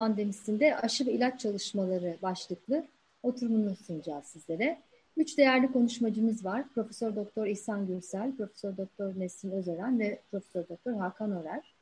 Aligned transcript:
pandemisinde 0.00 0.76
aşı 0.76 1.06
ve 1.06 1.12
ilaç 1.12 1.40
çalışmaları 1.40 2.16
başlıklı 2.22 2.84
oturumunu 3.22 3.76
sunacağız 3.76 4.24
sizlere. 4.24 4.78
Üç 5.16 5.38
değerli 5.38 5.72
konuşmacımız 5.72 6.44
var. 6.44 6.64
Profesör 6.74 7.16
Doktor 7.16 7.46
İhsan 7.46 7.86
Gürsel, 7.86 8.36
Profesör 8.36 8.76
Doktor 8.76 9.12
Nesrin 9.18 9.50
Özören 9.50 9.98
ve 9.98 10.18
Profesör 10.30 10.68
Doktor 10.68 10.92
Hakan 10.92 11.32
Örer. 11.32 11.74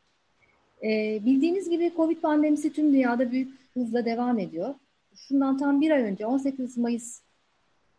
Ee, 0.83 1.21
bildiğiniz 1.25 1.71
gibi 1.71 1.93
Covid 1.97 2.21
pandemisi 2.21 2.73
tüm 2.73 2.93
dünyada 2.93 3.33
büyük 3.33 3.55
hızla 3.75 4.05
devam 4.05 4.39
ediyor. 4.39 4.75
Şundan 5.15 5.59
tam 5.59 5.81
bir 5.81 5.91
ay 5.91 6.03
önce 6.03 6.27
18 6.27 6.79
Mayıs 6.79 7.21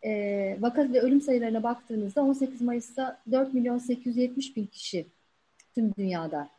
e, 0.05 0.57
vaka 0.59 0.93
ve 0.93 1.01
ölüm 1.01 1.21
sayılarına 1.21 1.63
baktığınızda 1.63 2.23
18 2.23 2.61
Mayıs'ta 2.61 3.21
4 3.31 3.53
milyon 3.53 3.77
870 3.77 4.55
bin 4.55 4.65
kişi 4.65 5.05
tüm 5.75 5.95
dünyada 5.95 6.49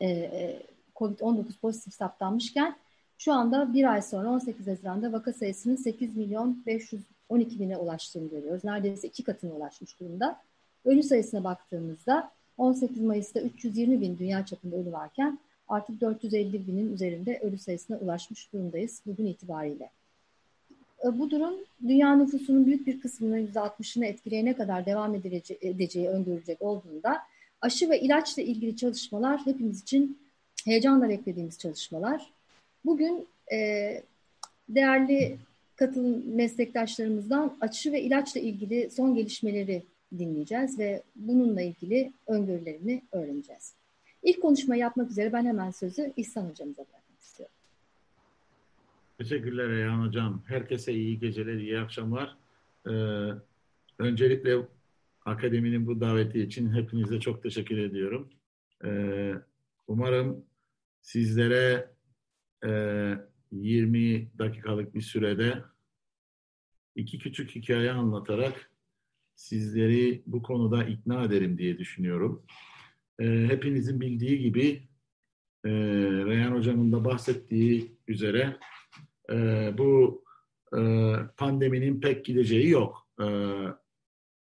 e, 0.00 0.08
e 0.08 0.62
COVID-19 0.98 1.44
pozitif 1.62 1.94
saptanmışken 1.94 2.76
şu 3.18 3.32
anda 3.32 3.72
bir 3.74 3.92
ay 3.92 4.02
sonra 4.02 4.30
18 4.30 4.66
Haziran'da 4.66 5.12
vaka 5.12 5.32
sayısının 5.32 5.76
8 5.76 6.16
milyon 6.16 6.62
512 6.66 7.60
bine 7.60 7.76
ulaştığını 7.76 8.30
görüyoruz. 8.30 8.64
Neredeyse 8.64 9.08
iki 9.08 9.22
katına 9.22 9.52
ulaşmış 9.52 10.00
durumda. 10.00 10.40
Ölü 10.84 11.02
sayısına 11.02 11.44
baktığımızda 11.44 12.30
18 12.58 13.00
Mayıs'ta 13.02 13.40
320 13.40 14.00
bin 14.00 14.18
dünya 14.18 14.46
çapında 14.46 14.76
ölü 14.76 14.92
varken 14.92 15.38
artık 15.68 16.00
450 16.00 16.66
binin 16.66 16.92
üzerinde 16.92 17.38
ölü 17.38 17.58
sayısına 17.58 17.96
ulaşmış 17.96 18.52
durumdayız 18.52 19.02
bugün 19.06 19.26
itibariyle. 19.26 19.90
E, 21.04 21.18
bu 21.18 21.30
durum 21.30 21.54
dünya 21.82 22.16
nüfusunun 22.16 22.66
büyük 22.66 22.86
bir 22.86 23.00
kısmını 23.00 23.40
%60'ını 23.40 24.06
etkileyene 24.06 24.56
kadar 24.56 24.86
devam 24.86 25.14
edeceği 25.14 26.08
öngörülecek 26.08 26.62
olduğunda 26.62 27.18
aşı 27.60 27.90
ve 27.90 28.00
ilaçla 28.00 28.42
ilgili 28.42 28.76
çalışmalar 28.76 29.46
hepimiz 29.46 29.82
için 29.82 30.18
heyecanla 30.68 31.08
beklediğimiz 31.08 31.58
çalışmalar. 31.58 32.30
Bugün 32.84 33.28
e, 33.52 33.58
değerli 34.68 35.38
katılım 35.76 36.36
meslektaşlarımızdan 36.36 37.56
aşı 37.60 37.92
ve 37.92 38.02
ilaçla 38.02 38.40
ilgili 38.40 38.90
son 38.90 39.14
gelişmeleri 39.14 39.82
dinleyeceğiz 40.18 40.78
ve 40.78 41.02
bununla 41.16 41.62
ilgili 41.62 42.12
öngörülerini 42.26 43.02
öğreneceğiz. 43.12 43.74
İlk 44.22 44.42
konuşma 44.42 44.76
yapmak 44.76 45.10
üzere 45.10 45.32
ben 45.32 45.46
hemen 45.46 45.70
sözü 45.70 46.12
İhsan 46.16 46.50
Hocamıza 46.50 46.82
bırakmak 46.82 47.20
istiyorum. 47.20 47.54
Teşekkürler 49.18 49.68
Reyhan 49.68 50.06
Hocam. 50.06 50.42
Herkese 50.46 50.92
iyi 50.92 51.18
geceler, 51.18 51.54
iyi 51.54 51.78
akşamlar. 51.78 52.36
Ee, 52.86 52.90
öncelikle 53.98 54.56
akademinin 55.24 55.86
bu 55.86 56.00
daveti 56.00 56.40
için 56.40 56.72
hepinize 56.72 57.20
çok 57.20 57.42
teşekkür 57.42 57.78
ediyorum. 57.78 58.28
Ee, 58.84 59.32
umarım 59.88 60.47
sizlere 61.08 61.90
e, 62.64 62.70
20 63.52 64.38
dakikalık 64.38 64.94
bir 64.94 65.00
sürede 65.00 65.64
iki 66.96 67.18
küçük 67.18 67.54
hikaye 67.54 67.92
anlatarak 67.92 68.70
sizleri 69.34 70.22
bu 70.26 70.42
konuda 70.42 70.84
ikna 70.84 71.24
ederim 71.24 71.58
diye 71.58 71.78
düşünüyorum. 71.78 72.46
E, 73.18 73.24
hepinizin 73.24 74.00
bildiği 74.00 74.38
gibi 74.38 74.88
e, 75.64 75.70
Reyhan 76.26 76.52
Hocam'ın 76.52 76.92
da 76.92 77.04
bahsettiği 77.04 77.96
üzere 78.08 78.58
e, 79.30 79.34
bu 79.78 80.24
e, 80.76 80.80
pandeminin 81.36 82.00
pek 82.00 82.24
gideceği 82.24 82.68
yok. 82.68 83.08
E, 83.20 83.26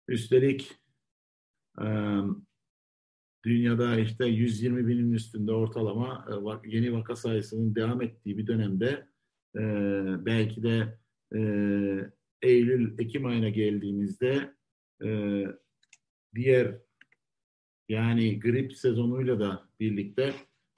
üstelik 0.08 0.72
e, 1.82 1.86
dünyada 3.46 4.00
işte 4.00 4.26
120 4.26 4.88
binin 4.88 5.14
üstünde 5.14 5.52
ortalama 5.52 6.26
e, 6.30 6.70
yeni 6.70 6.94
vaka 6.94 7.16
sayısının 7.16 7.76
devam 7.76 8.02
ettiği 8.02 8.38
bir 8.38 8.48
dönemde 8.48 9.08
e, 9.56 9.62
belki 10.26 10.64
de 10.64 10.98
e, 11.36 11.40
Eylül, 12.42 13.00
Ekim 13.00 13.26
ayına 13.26 13.50
geldiğimizde 13.50 14.56
diğer 16.36 16.76
yani 17.90 18.40
grip 18.40 18.74
sezonuyla 18.74 19.40
da 19.40 19.70
birlikte 19.80 20.34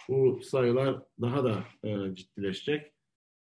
bu 0.10 0.40
sayılar 0.44 1.04
daha 1.22 1.44
da 1.44 1.66
ciddileşecek 2.14 2.94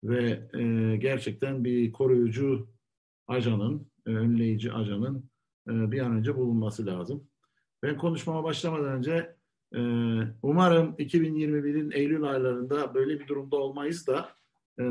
ve 0.03 0.49
gerçekten 0.97 1.63
bir 1.63 1.91
koruyucu 1.91 2.69
ajanın, 3.27 3.91
önleyici 4.05 4.73
ajanın 4.73 5.29
bir 5.67 5.99
an 5.99 6.11
önce 6.11 6.35
bulunması 6.35 6.85
lazım. 6.85 7.28
Ben 7.83 7.97
konuşmama 7.97 8.43
başlamadan 8.43 8.93
önce 8.93 9.35
e, 9.75 9.79
umarım 10.43 10.95
2021'in 10.99 11.91
Eylül 11.91 12.23
aylarında 12.23 12.93
böyle 12.93 13.19
bir 13.19 13.27
durumda 13.27 13.55
olmayız 13.55 14.07
da 14.07 14.29
e, 14.79 14.83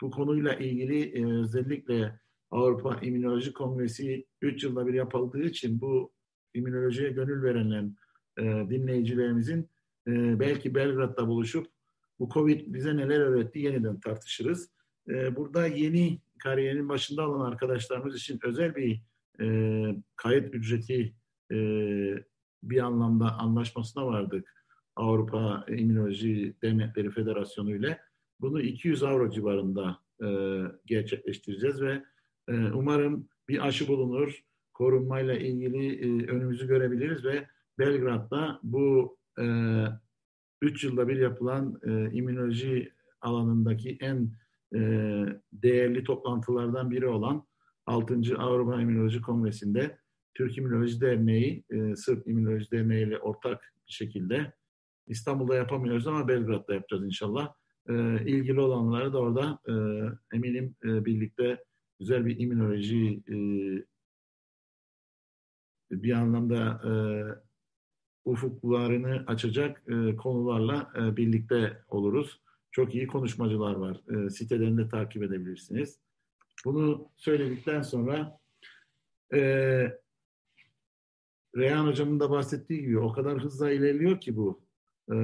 bu 0.00 0.10
konuyla 0.10 0.54
ilgili 0.54 1.02
e, 1.02 1.40
özellikle 1.40 2.20
Avrupa 2.50 3.00
İmmünoloji 3.02 3.52
Kongresi 3.52 4.26
3 4.42 4.64
yılda 4.64 4.86
bir 4.86 4.94
yapıldığı 4.94 5.42
için 5.42 5.80
bu 5.80 6.12
immünolojiye 6.54 7.10
gönül 7.10 7.42
verilen 7.42 7.96
e, 8.38 8.42
dinleyicilerimizin 8.42 9.70
e, 10.06 10.40
belki 10.40 10.74
Belgrad'da 10.74 11.28
buluşup 11.28 11.66
bu 12.18 12.28
Covid 12.28 12.74
bize 12.74 12.96
neler 12.96 13.20
öğretti 13.20 13.58
yeniden 13.58 14.00
tartışırız. 14.00 14.70
E, 15.08 15.36
burada 15.36 15.66
yeni 15.66 16.20
kariyerin 16.38 16.88
başında 16.88 17.30
olan 17.30 17.50
arkadaşlarımız 17.50 18.16
için 18.16 18.38
özel 18.42 18.76
bir 18.76 19.02
e, 19.40 19.46
kayıt 20.16 20.54
ücreti 20.54 21.14
e, 21.52 21.56
bir 22.62 22.78
anlamda 22.78 23.38
anlaşmasına 23.38 24.06
vardık 24.06 24.54
Avrupa 24.96 25.64
İmmünoloji 25.68 26.54
Dernekleri 26.62 27.10
Federasyonu 27.10 27.76
ile. 27.76 28.00
Bunu 28.40 28.60
200 28.60 29.02
avro 29.02 29.30
civarında 29.30 29.98
e, 30.22 30.28
gerçekleştireceğiz 30.86 31.82
ve 31.82 32.04
e, 32.48 32.52
umarım 32.72 33.28
bir 33.48 33.66
aşı 33.66 33.88
bulunur, 33.88 34.40
korunmayla 34.74 35.34
ilgili 35.34 35.94
e, 35.94 36.26
önümüzü 36.26 36.66
görebiliriz 36.66 37.24
ve 37.24 37.46
Belgrad'da 37.78 38.60
bu 38.62 39.18
e, 39.40 39.44
üç 40.62 40.84
yılda 40.84 41.08
bir 41.08 41.16
yapılan 41.16 41.80
e, 41.82 42.12
immünoloji 42.12 42.92
alanındaki 43.20 43.98
en 44.00 44.30
e, 44.74 44.80
değerli 45.52 46.04
toplantılardan 46.04 46.90
biri 46.90 47.06
olan 47.06 47.46
6. 47.86 48.20
Avrupa 48.38 48.80
İmmünoloji 48.80 49.22
Kongresi'nde 49.22 49.98
Türk 50.34 50.58
İmmünoloji 50.58 51.00
Derneği, 51.00 51.64
e, 51.70 51.96
Sırp 51.96 52.28
İmmünoloji 52.28 52.70
Derneği 52.70 53.06
ile 53.06 53.18
ortak 53.18 53.74
bir 53.86 53.92
şekilde 53.92 54.52
İstanbul'da 55.06 55.54
yapamıyoruz 55.54 56.06
ama 56.06 56.28
Belgrad'da 56.28 56.74
yapacağız 56.74 57.04
inşallah. 57.04 57.54
E, 57.88 57.94
ilgili 58.24 58.60
olanları 58.60 59.12
da 59.12 59.18
orada 59.18 59.58
e, 59.68 59.72
eminim 60.36 60.74
e, 60.84 61.04
birlikte 61.04 61.64
güzel 62.00 62.26
bir 62.26 62.38
immünoloji 62.38 63.22
e, 63.28 63.36
bir 65.90 66.12
anlamda 66.12 66.80
e, 66.88 66.92
ufuklarını 68.24 69.24
açacak 69.26 69.82
e, 69.88 70.16
konularla 70.16 70.92
e, 70.96 71.16
birlikte 71.16 71.82
oluruz. 71.88 72.40
Çok 72.72 72.94
iyi 72.94 73.06
konuşmacılar 73.06 73.74
var. 73.74 74.00
E, 74.26 74.30
siteden 74.30 74.78
de 74.78 74.88
takip 74.88 75.22
edebilirsiniz. 75.22 76.00
Bunu 76.64 77.08
söyledikten 77.16 77.82
sonra 77.82 78.38
e, 79.34 80.00
Reyhan 81.56 81.86
Hocam'ın 81.86 82.20
da 82.20 82.30
bahsettiği 82.30 82.80
gibi 82.80 82.98
o 82.98 83.12
kadar 83.12 83.38
hızla 83.38 83.70
ilerliyor 83.70 84.20
ki 84.20 84.36
bu. 84.36 84.60
Ee, 85.12 85.16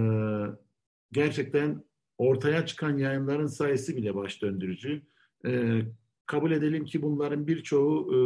gerçekten 1.13 1.85
ortaya 2.19 2.67
çıkan 2.67 2.99
yayınların 2.99 3.47
sayısı 3.47 3.97
bile 3.97 4.15
baş 4.15 4.43
döndürücü. 4.43 5.03
Ee, 5.47 5.83
kabul 6.27 6.53
edelim 6.53 6.85
ki 6.85 7.03
bunların 7.03 7.47
birçoğu 7.47 8.13
e, 8.15 8.19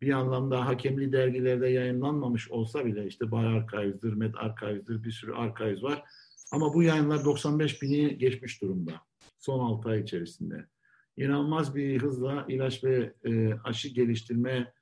bir 0.00 0.12
anlamda 0.12 0.66
hakemli 0.66 1.12
dergilerde 1.12 1.68
yayınlanmamış 1.68 2.50
olsa 2.50 2.86
bile 2.86 3.06
işte 3.06 3.30
Bay 3.30 3.46
Archive'dır, 3.46 4.12
Med 4.12 4.34
Archive'dır, 4.34 5.04
bir 5.04 5.10
sürü 5.10 5.32
archive 5.32 5.82
var. 5.82 6.02
Ama 6.52 6.74
bu 6.74 6.82
yayınlar 6.82 7.24
95 7.24 7.82
bini 7.82 8.18
geçmiş 8.18 8.62
durumda 8.62 8.92
son 9.38 9.60
6 9.60 9.88
ay 9.88 10.00
içerisinde. 10.00 10.66
İnanılmaz 11.16 11.74
bir 11.74 12.02
hızla 12.02 12.46
ilaç 12.48 12.84
ve 12.84 13.12
e, 13.24 13.54
aşı 13.64 13.88
geliştirme 13.88 14.72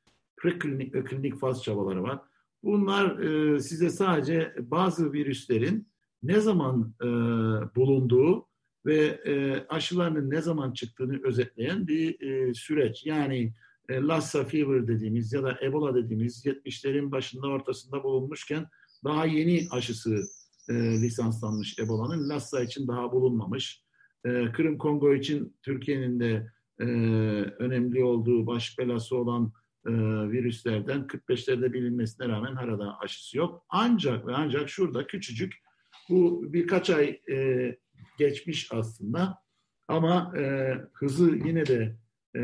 preklinik 0.41 0.95
ve 0.95 1.05
klinik 1.05 1.41
faz 1.41 1.63
çabaları 1.63 2.03
var. 2.03 2.21
Bunlar 2.63 3.19
e, 3.19 3.61
size 3.61 3.91
sadece 3.91 4.55
bazı 4.59 5.13
virüslerin 5.13 5.89
ne 6.23 6.41
zaman 6.41 6.95
e, 7.03 7.07
bulunduğu 7.77 8.47
ve 8.87 9.21
e, 9.25 9.67
aşılarının 9.69 10.31
ne 10.31 10.41
zaman 10.41 10.73
çıktığını 10.73 11.21
özetleyen 11.25 11.87
bir 11.87 12.21
e, 12.21 12.55
süreç. 12.55 13.07
Yani 13.07 13.55
e, 13.89 13.95
Lassa 13.95 14.45
fever 14.45 14.89
dediğimiz 14.89 15.33
ya 15.33 15.43
da 15.43 15.59
Ebola 15.63 15.95
dediğimiz 15.95 16.47
70'lerin 16.47 17.11
başında 17.11 17.47
ortasında 17.47 18.03
bulunmuşken 18.03 18.67
daha 19.05 19.27
yeni 19.27 19.69
aşısı 19.71 20.23
e, 20.69 20.75
lisanslanmış 20.75 21.79
Ebola'nın. 21.79 22.29
Lassa 22.29 22.63
için 22.63 22.89
daha 22.89 23.13
bulunmamış. 23.13 23.85
E, 24.25 24.53
Kırım 24.53 24.79
Kongo 24.79 25.15
için 25.15 25.57
Türkiye'nin 25.63 26.21
de 26.21 26.53
e, 26.79 26.85
önemli 27.59 28.05
olduğu 28.05 28.47
baş 28.47 28.79
belası 28.79 29.17
olan 29.17 29.53
e, 29.87 29.91
virüslerden 30.31 31.01
45'lerde 31.01 31.73
bilinmesine 31.73 32.29
rağmen 32.29 32.55
hala 32.55 32.99
aşısı 32.99 33.39
yok. 33.39 33.65
Ancak 33.69 34.27
ve 34.27 34.33
ancak 34.35 34.69
şurada 34.69 35.07
küçücük 35.07 35.55
bu 36.09 36.53
birkaç 36.53 36.91
ay 36.91 37.21
e, 37.31 37.79
geçmiş 38.19 38.73
aslında. 38.73 39.39
Ama 39.89 40.39
e, 40.39 40.75
hızı 40.93 41.31
yine 41.45 41.67
de 41.67 41.97
e, 42.37 42.43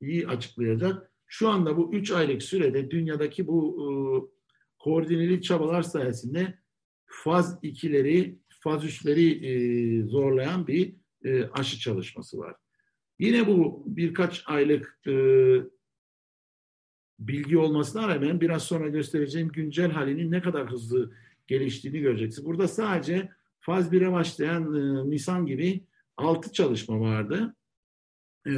iyi 0.00 0.28
açıklayacak. 0.28 1.12
Şu 1.26 1.48
anda 1.48 1.76
bu 1.76 1.94
üç 1.94 2.10
aylık 2.10 2.42
sürede 2.42 2.90
dünyadaki 2.90 3.46
bu 3.46 3.76
e, 3.82 3.86
koordineli 4.78 5.42
çabalar 5.42 5.82
sayesinde 5.82 6.58
faz 7.06 7.58
ikileri, 7.62 8.38
faz 8.60 8.84
üçleri 8.84 9.46
e, 9.46 10.02
zorlayan 10.02 10.66
bir 10.66 10.94
e, 11.24 11.44
aşı 11.44 11.78
çalışması 11.78 12.38
var. 12.38 12.56
Yine 13.18 13.46
bu 13.46 13.84
birkaç 13.86 14.42
aylık 14.46 15.00
e, 15.06 15.12
bilgi 17.18 17.58
olmasına 17.58 18.08
rağmen 18.08 18.40
biraz 18.40 18.62
sonra 18.62 18.88
göstereceğim 18.88 19.48
güncel 19.48 19.90
halinin 19.90 20.30
ne 20.30 20.42
kadar 20.42 20.70
hızlı 20.70 21.12
geliştiğini 21.46 22.00
göreceksiniz. 22.00 22.46
Burada 22.46 22.68
sadece 22.68 23.28
faz 23.60 23.92
1'e 23.92 24.12
başlayan 24.12 24.74
e, 24.74 25.10
Nisan 25.10 25.46
gibi 25.46 25.86
6 26.16 26.52
çalışma 26.52 27.00
vardı. 27.00 27.56
E, 28.46 28.52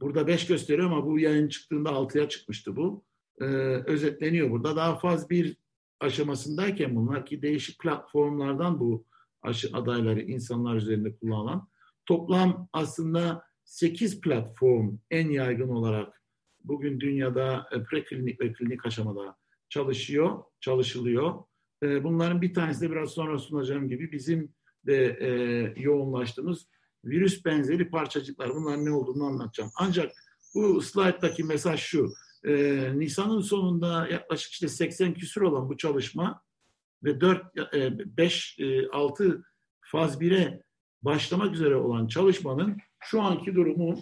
burada 0.00 0.26
5 0.26 0.46
gösteriyor 0.46 0.90
ama 0.90 1.06
bu 1.06 1.18
yayın 1.18 1.48
çıktığında 1.48 1.90
6'ya 1.90 2.28
çıkmıştı 2.28 2.76
bu. 2.76 3.04
E, 3.40 3.44
özetleniyor 3.86 4.50
burada. 4.50 4.76
Daha 4.76 4.98
faz 4.98 5.30
1 5.30 5.56
aşamasındayken 6.00 6.96
bunlar 6.96 7.26
ki 7.26 7.42
değişik 7.42 7.78
platformlardan 7.78 8.80
bu 8.80 9.06
aşı 9.42 9.68
adayları 9.72 10.22
insanlar 10.22 10.76
üzerinde 10.76 11.16
kullanılan 11.16 11.68
toplam 12.06 12.68
aslında 12.72 13.44
8 13.64 14.20
platform 14.20 14.98
en 15.10 15.30
yaygın 15.30 15.68
olarak 15.68 16.22
bugün 16.64 17.00
dünyada 17.00 17.68
e, 17.72 17.82
preklinik 17.82 18.40
ve 18.40 18.52
klinik 18.52 18.86
aşamada 18.86 19.36
çalışıyor, 19.68 20.44
çalışılıyor. 20.60 21.44
E, 21.82 22.04
bunların 22.04 22.42
bir 22.42 22.54
tanesi 22.54 22.80
de 22.80 22.90
biraz 22.90 23.10
sonra 23.10 23.38
sunacağım 23.38 23.88
gibi 23.88 24.12
bizim 24.12 24.54
de 24.86 25.18
e, 25.20 25.28
yoğunlaştığımız 25.82 26.68
virüs 27.04 27.44
benzeri 27.44 27.90
parçacıklar. 27.90 28.54
Bunların 28.54 28.84
ne 28.84 28.90
olduğunu 28.90 29.24
anlatacağım. 29.24 29.70
Ancak 29.76 30.12
bu 30.54 30.82
slayttaki 30.82 31.44
mesaj 31.44 31.80
şu. 31.80 32.12
Nisan'ın 32.94 33.40
sonunda 33.40 34.08
yaklaşık 34.08 34.52
işte 34.52 34.68
80 34.68 35.14
küsur 35.14 35.42
olan 35.42 35.68
bu 35.68 35.76
çalışma 35.76 36.42
ve 37.04 37.20
4, 37.20 37.74
e, 37.74 38.16
5, 38.16 38.58
e, 38.58 38.88
6 38.88 39.44
faz 39.80 40.20
1'e 40.20 40.62
başlamak 41.02 41.54
üzere 41.54 41.76
olan 41.76 42.06
çalışmanın 42.06 42.78
şu 43.00 43.22
anki 43.22 43.54
durumu 43.54 44.00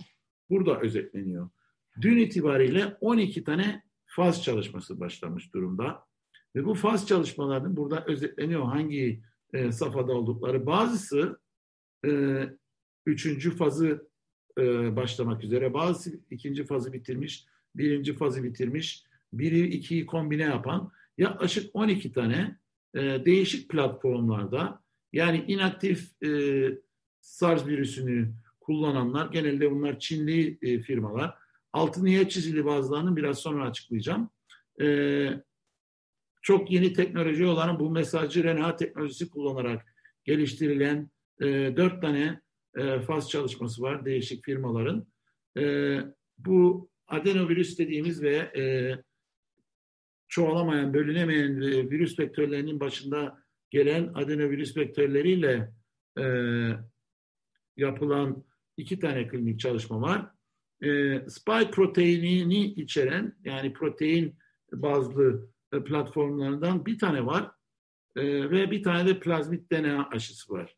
burada 0.51 0.81
özetleniyor. 0.81 1.51
Dün 2.01 2.19
itibariyle 2.19 2.97
12 3.01 3.45
tane 3.45 3.83
faz 4.07 4.45
çalışması 4.45 5.01
başlamış 5.01 5.55
durumda. 5.55 6.05
Ve 6.57 6.65
bu 6.65 6.75
faz 6.75 7.09
çalışmalarının 7.09 7.77
burada 7.77 8.05
özetleniyor 8.07 8.65
hangi 8.65 9.23
e, 9.53 9.73
safhada 9.73 10.13
oldukları. 10.13 10.67
Bazısı 10.67 11.41
e, 12.07 12.43
üçüncü 13.07 13.57
fazı 13.57 14.09
e, 14.59 14.97
başlamak 14.97 15.45
üzere, 15.45 15.75
bazısı 15.75 16.21
ikinci 16.31 16.65
fazı 16.65 16.93
bitirmiş, 16.93 17.47
birinci 17.75 18.17
fazı 18.17 18.45
bitirmiş, 18.45 19.05
biri 19.33 19.67
ikiyi 19.67 20.07
kombine 20.07 20.43
yapan 20.43 20.93
yaklaşık 21.19 21.71
12 21.75 22.13
tane 22.13 22.57
e, 22.95 23.01
değişik 23.01 23.69
platformlarda 23.69 24.83
yani 25.13 25.45
inaktif 25.49 26.23
e, 26.23 26.31
SARS 27.21 27.67
virüsünü 27.67 28.33
kullananlar 28.61 29.33
genelde 29.33 29.71
bunlar 29.71 29.99
Çinli 29.99 30.59
e, 30.63 30.79
firmalar. 30.79 31.42
Altı 31.73 32.05
niye 32.05 32.29
çizili 32.29 32.65
bazılarını 32.65 33.17
biraz 33.17 33.39
sonra 33.39 33.65
açıklayacağım. 33.65 34.31
E, 34.81 35.29
çok 36.43 36.71
yeni 36.71 36.93
teknoloji 36.93 37.47
olan 37.47 37.81
bu 37.81 37.91
mesajcı 37.91 38.45
RNA 38.45 38.77
teknolojisi 38.77 39.31
kullanarak 39.31 39.95
geliştirilen 40.25 41.11
e, 41.41 41.47
dört 41.77 42.03
tane 42.03 42.41
e, 42.77 43.01
faz 43.01 43.31
çalışması 43.31 43.83
var 43.83 44.05
değişik 44.05 44.45
firmaların. 44.45 45.07
E, 45.59 45.97
bu 46.39 46.91
adenovirüs 47.09 47.79
dediğimiz 47.79 48.23
ve 48.23 48.37
e, 48.37 48.63
çoğalamayan, 50.29 50.95
bölünemeyen 50.95 51.61
e, 51.61 51.91
virüs 51.91 52.19
vektörlerinin 52.19 52.81
başında 52.81 53.43
gelen 53.71 54.15
adenovirüs 54.15 54.77
vektörleriyle 54.77 55.73
e, 56.19 56.25
yapılan 57.77 58.45
iki 58.77 58.99
tane 58.99 59.29
klinik 59.29 59.61
çalışma 59.61 60.01
var. 60.01 60.31
E, 60.83 61.21
spike 61.29 61.71
proteinini 61.71 62.65
içeren 62.65 63.37
yani 63.45 63.73
protein 63.73 64.37
bazlı 64.73 65.49
e, 65.73 65.85
platformlarından 65.85 66.87
bir 66.87 66.99
tane 66.99 67.27
var 67.27 67.51
e, 68.17 68.51
ve 68.51 68.71
bir 68.71 68.83
tane 68.83 69.09
de 69.09 69.21
plazmit 69.21 69.73
DNA 69.73 70.09
aşısı 70.09 70.53
var. 70.53 70.77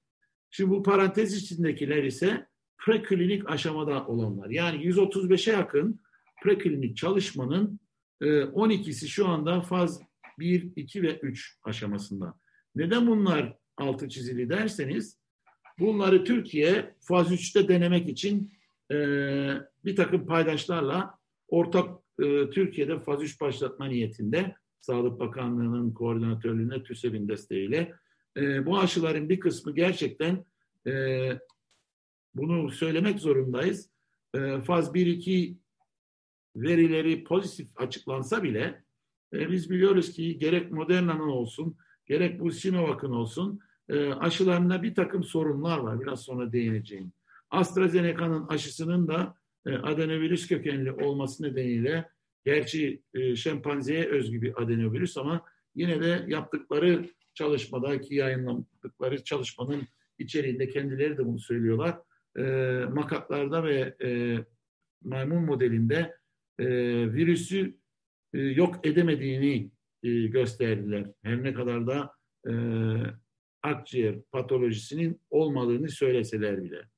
Şimdi 0.51 0.71
bu 0.71 0.83
parantez 0.83 1.43
içindekiler 1.43 2.05
ise 2.05 2.47
preklinik 2.79 3.51
aşamada 3.51 4.07
olanlar. 4.07 4.51
Yani 4.51 4.85
135'e 4.85 5.53
yakın 5.53 6.01
preklinik 6.43 6.97
çalışmanın 6.97 7.81
e, 8.21 8.27
12'si 8.27 9.07
şu 9.07 9.29
anda 9.29 9.61
faz 9.61 10.01
1, 10.39 10.73
2 10.77 11.03
ve 11.03 11.19
3 11.19 11.59
aşamasında. 11.65 12.35
Neden 12.75 13.07
bunlar 13.07 13.57
altı 13.77 14.09
çizili 14.09 14.49
derseniz 14.49 15.19
bunları 15.79 16.25
Türkiye 16.25 16.95
faz 17.01 17.33
3'te 17.33 17.69
denemek 17.69 18.09
için 18.09 18.53
e, 18.91 18.97
bir 19.85 19.97
takım 19.97 20.27
paydaşlarla 20.27 21.19
ortak 21.49 21.99
e, 22.19 22.51
Türkiye'de 22.51 23.01
faz 23.01 23.23
3 23.23 23.41
başlatma 23.41 23.87
niyetinde 23.87 24.55
Sağlık 24.81 25.21
Bakanlığı'nın 25.21 25.93
koordinatörlüğüne 25.93 26.83
TÜSEV'in 26.83 27.29
desteğiyle 27.29 27.95
e, 28.37 28.67
bu 28.67 28.79
aşıların 28.79 29.29
bir 29.29 29.41
kısmı 29.41 29.75
gerçekten 29.75 30.45
e, 30.87 30.93
bunu 32.35 32.71
söylemek 32.71 33.19
zorundayız. 33.19 33.91
E, 34.35 34.61
faz 34.61 34.95
1-2 34.95 35.57
verileri 36.57 37.25
pozitif 37.25 37.69
açıklansa 37.77 38.43
bile 38.43 38.85
e, 39.33 39.51
biz 39.51 39.71
biliyoruz 39.71 40.13
ki 40.13 40.39
gerek 40.39 40.73
Moderna'nın 40.73 41.29
olsun 41.29 41.77
gerek 42.07 42.41
bu 42.41 42.51
Sinovac'ın 42.51 43.13
olsun 43.13 43.61
e, 43.89 44.13
aşılarında 44.13 44.83
bir 44.83 44.95
takım 44.95 45.25
sorunlar 45.25 45.79
var. 45.79 46.01
Biraz 46.01 46.21
sonra 46.21 46.53
değineceğim. 46.53 47.13
AstraZeneca'nın 47.55 48.47
aşısının 48.49 49.09
da 49.09 49.35
e, 49.67 49.71
adenovirüs 49.73 50.49
kökenli 50.49 50.93
olması 50.93 51.43
nedeniyle 51.43 52.09
gerçi 52.45 53.03
e, 53.15 53.37
şempanzeye 53.37 54.05
özgü 54.05 54.43
bir 54.43 54.63
adenovirüs 54.63 55.17
ama 55.17 55.45
yine 55.75 56.03
de 56.03 56.25
yaptıkları 56.29 57.07
çalışmadaki 57.35 58.15
yayınladıkları 58.15 59.25
çalışmanın 59.25 59.83
içeriğinde 60.19 60.69
kendileri 60.69 61.19
de 61.19 61.27
bunu 61.27 61.39
söylüyorlar. 61.39 61.99
E, 62.39 62.43
makaklarda 62.85 63.65
ve 63.65 63.95
e, 64.05 64.39
maymun 65.03 65.43
modelinde 65.43 66.15
virüsü 66.61 67.77
yok 68.33 68.87
edemediğini 68.87 69.71
gösterdiler. 70.29 71.07
Her 71.23 71.43
ne 71.43 71.55
kadar 71.55 71.87
da 71.87 72.15
akciğer 73.63 74.23
patolojisinin 74.23 75.21
olmadığını 75.31 75.89
söyleseler 75.89 76.65
bile. 76.65 76.94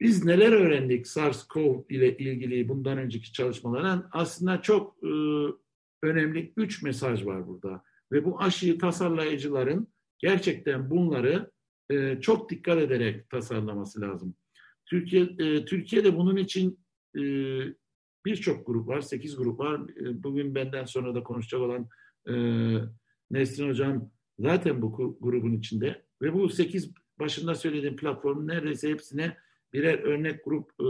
Biz 0.00 0.24
neler 0.24 0.52
öğrendik 0.52 1.06
SARS-CoV 1.06 1.92
ile 1.92 2.16
ilgili 2.16 2.68
bundan 2.68 2.98
önceki 2.98 3.32
çalışmalardan? 3.32 4.08
Aslında 4.12 4.62
çok 4.62 4.96
e, 5.04 5.08
önemli 6.02 6.52
üç 6.56 6.82
mesaj 6.82 7.26
var 7.26 7.46
burada. 7.46 7.82
Ve 8.12 8.24
bu 8.24 8.40
aşıyı 8.40 8.78
tasarlayıcıların 8.78 9.88
gerçekten 10.18 10.90
bunları 10.90 11.50
e, 11.90 12.20
çok 12.20 12.50
dikkat 12.50 12.78
ederek 12.78 13.30
tasarlaması 13.30 14.00
lazım. 14.00 14.34
Türkiye 14.86 15.22
e, 15.22 15.64
Türkiye'de 15.64 16.16
bunun 16.16 16.36
için 16.36 16.78
e, 17.16 17.22
birçok 18.26 18.66
grup 18.66 18.88
var, 18.88 19.00
sekiz 19.00 19.36
grup 19.36 19.58
var. 19.58 19.80
E, 19.80 20.22
bugün 20.22 20.54
benden 20.54 20.84
sonra 20.84 21.14
da 21.14 21.22
konuşacak 21.22 21.60
olan 21.60 21.88
e, 22.28 22.34
Nesrin 23.30 23.68
Hocam 23.68 24.10
zaten 24.38 24.82
bu 24.82 25.16
grubun 25.20 25.58
içinde 25.58 26.04
ve 26.22 26.34
bu 26.34 26.48
sekiz 26.48 26.92
başında 27.18 27.54
söylediğim 27.54 27.96
platformun 27.96 28.48
neredeyse 28.48 28.90
hepsine 28.90 29.36
birer 29.74 29.98
örnek 29.98 30.44
grup 30.44 30.70
e, 30.80 30.86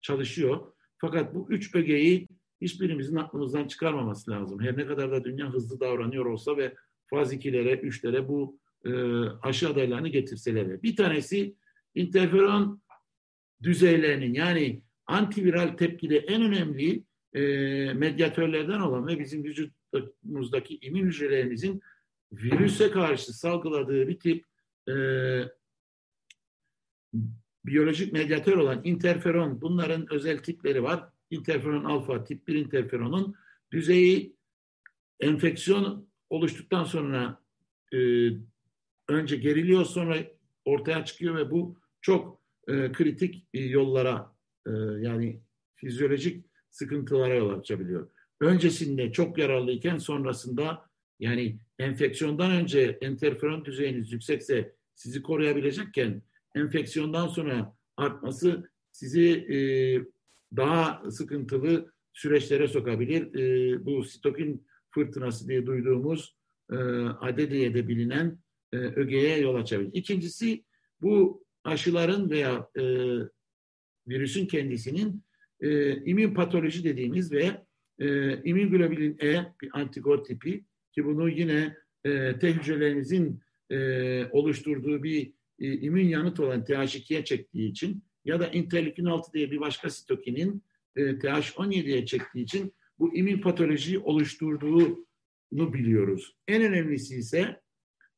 çalışıyor. 0.00 0.72
Fakat 0.98 1.34
bu 1.34 1.46
üç 1.50 1.74
ögeyi 1.74 2.28
hiçbirimizin 2.60 3.16
aklımızdan 3.16 3.68
çıkarmaması 3.68 4.30
lazım. 4.30 4.60
Her 4.60 4.76
ne 4.76 4.86
kadar 4.86 5.12
da 5.12 5.24
dünya 5.24 5.52
hızlı 5.52 5.80
davranıyor 5.80 6.26
olsa 6.26 6.56
ve 6.56 6.74
faz 7.06 7.34
2'lere, 7.34 7.80
3'lere 7.80 8.28
bu 8.28 8.58
e, 8.84 8.92
aşı 9.42 9.68
adaylarını 9.68 10.08
getirseler. 10.08 10.82
Bir 10.82 10.96
tanesi 10.96 11.54
interferon 11.94 12.82
düzeylerinin 13.62 14.34
yani 14.34 14.82
antiviral 15.06 15.68
tepkide 15.68 16.16
en 16.16 16.42
önemli 16.42 17.04
e, 17.34 17.42
medyatörlerden 17.92 18.80
olan 18.80 19.06
ve 19.06 19.18
bizim 19.18 19.44
vücudumuzdaki 19.44 20.78
immün 20.82 21.06
hücrelerimizin 21.06 21.82
virüse 22.32 22.90
karşı 22.90 23.32
salgıladığı 23.32 24.08
bir 24.08 24.18
tip 24.18 24.44
e, 24.88 24.94
biyolojik 27.66 28.12
medyatör 28.12 28.56
olan 28.56 28.80
interferon 28.84 29.60
bunların 29.60 30.12
özel 30.12 30.38
tipleri 30.38 30.82
var. 30.82 31.08
Interferon 31.30 31.84
alfa 31.84 32.24
tip 32.24 32.48
1 32.48 32.54
interferonun 32.54 33.34
düzeyi 33.72 34.36
enfeksiyon 35.20 36.08
oluştuktan 36.30 36.84
sonra 36.84 37.42
e, 37.94 37.98
önce 39.08 39.36
geriliyor 39.36 39.84
sonra 39.84 40.16
ortaya 40.64 41.04
çıkıyor 41.04 41.36
ve 41.36 41.50
bu 41.50 41.80
çok 42.00 42.40
e, 42.68 42.92
kritik 42.92 43.46
e, 43.54 43.60
yollara 43.64 44.34
e, 44.66 44.70
yani 45.00 45.40
fizyolojik 45.74 46.46
sıkıntılara 46.70 47.34
yol 47.34 47.58
açabiliyor. 47.58 48.10
Öncesinde 48.40 49.12
çok 49.12 49.38
yararlıyken 49.38 49.98
sonrasında 49.98 50.90
yani 51.20 51.58
enfeksiyondan 51.78 52.50
önce 52.50 52.98
interferon 53.00 53.64
düzeyiniz 53.64 54.12
yüksekse 54.12 54.74
sizi 54.94 55.22
koruyabilecekken 55.22 56.22
enfeksiyondan 56.56 57.28
sonra 57.28 57.74
artması 57.96 58.70
sizi 58.92 59.30
e, 59.30 59.58
daha 60.56 61.10
sıkıntılı 61.10 61.92
süreçlere 62.12 62.68
sokabilir. 62.68 63.34
E, 63.34 63.86
bu 63.86 64.04
sitokin 64.04 64.66
fırtınası 64.90 65.48
diye 65.48 65.66
duyduğumuz 65.66 66.36
e, 66.72 66.76
ade 67.20 67.50
diye 67.50 67.74
de 67.74 67.88
bilinen 67.88 68.38
e, 68.72 68.76
ögeye 68.76 69.38
yol 69.38 69.54
açabilir. 69.54 69.90
İkincisi 69.94 70.64
bu 71.00 71.44
aşıların 71.64 72.30
veya 72.30 72.68
e, 72.78 72.82
virüsün 74.08 74.46
kendisinin 74.46 75.22
e, 75.60 75.96
immün 76.04 76.34
patoloji 76.34 76.84
dediğimiz 76.84 77.32
ve 77.32 77.50
e, 77.98 78.36
immünoglobulin 78.42 79.16
E 79.22 79.52
bir 79.62 79.70
antikor 79.72 80.24
tipi 80.24 80.64
ki 80.92 81.04
bunu 81.04 81.28
yine 81.28 81.76
e, 82.04 82.38
T 82.38 82.54
e, 83.70 84.26
oluşturduğu 84.30 85.02
bir 85.02 85.32
e, 85.58 85.72
immün 85.72 86.08
yanıt 86.08 86.40
olan 86.40 86.64
TH2'ye 86.64 87.24
çektiği 87.24 87.70
için 87.70 88.04
ya 88.24 88.40
da 88.40 88.48
interleukin 88.48 89.04
6 89.04 89.32
diye 89.32 89.50
bir 89.50 89.60
başka 89.60 89.90
sitokinin 89.90 90.62
e, 90.96 91.02
TH17'ye 91.02 92.06
çektiği 92.06 92.42
için 92.42 92.74
bu 92.98 93.16
immün 93.16 93.40
patolojiyi 93.40 93.98
oluşturduğunu 93.98 95.72
biliyoruz. 95.72 96.36
En 96.48 96.62
önemlisi 96.62 97.16
ise 97.16 97.60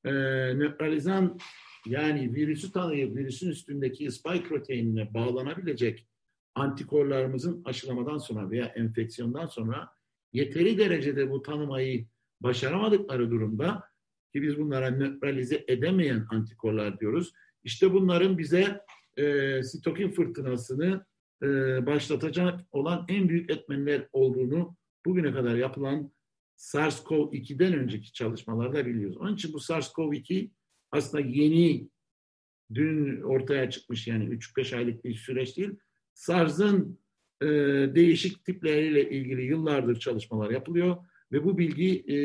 e, 0.05 0.13
nötralizan 0.55 1.39
yani 1.87 2.35
virüsü 2.35 2.73
tanıyıp 2.73 3.17
virüsün 3.17 3.51
üstündeki 3.51 4.11
spike 4.11 4.43
proteinine 4.43 5.15
bağlanabilecek 5.15 6.07
antikorlarımızın 6.55 7.63
aşılamadan 7.65 8.19
sonra 8.19 8.51
veya 8.51 8.67
enfeksiyondan 8.67 9.47
sonra 9.47 9.89
yeteri 10.33 10.79
derecede 10.79 11.31
bu 11.31 11.43
tanımayı 11.43 12.07
başaramadıkları 12.41 13.31
durumda 13.31 13.85
ki 14.33 14.43
biz 14.43 14.59
bunlara 14.59 14.91
nötralize 14.91 15.65
edemeyen 15.69 16.27
antikorlar 16.31 17.01
diyoruz. 17.01 17.33
İşte 17.65 17.93
bunların 17.93 18.39
bize 18.39 18.81
e, 19.17 19.63
sitokin 19.63 20.11
fırtınasını 20.11 21.05
e, 21.43 21.47
başlatacak 21.87 22.61
olan 22.73 23.05
en 23.09 23.29
büyük 23.29 23.51
etmenler 23.51 24.09
olduğunu 24.13 24.77
bugüne 25.07 25.33
kadar 25.33 25.55
yapılan 25.55 26.13
SARS-CoV-2'den 26.57 27.73
önceki 27.73 28.13
çalışmalarda 28.13 28.87
biliyoruz. 28.87 29.17
Onun 29.17 29.35
için 29.35 29.53
bu 29.53 29.59
SARS-CoV-2 29.59 30.51
aslında 30.91 31.25
yeni, 31.25 31.89
dün 32.75 33.23
ortaya 33.23 33.71
çıkmış 33.71 34.07
yani 34.07 34.25
3-5 34.25 34.77
aylık 34.77 35.05
bir 35.05 35.15
süreç 35.15 35.57
değil. 35.57 35.71
SARS'ın 36.15 36.99
e, 37.43 37.47
değişik 37.95 38.45
tipleriyle 38.45 39.11
ilgili 39.11 39.43
yıllardır 39.43 39.99
çalışmalar 39.99 40.51
yapılıyor 40.51 40.97
ve 41.33 41.45
bu 41.45 41.59
bilgi 41.59 42.05
e, 42.09 42.17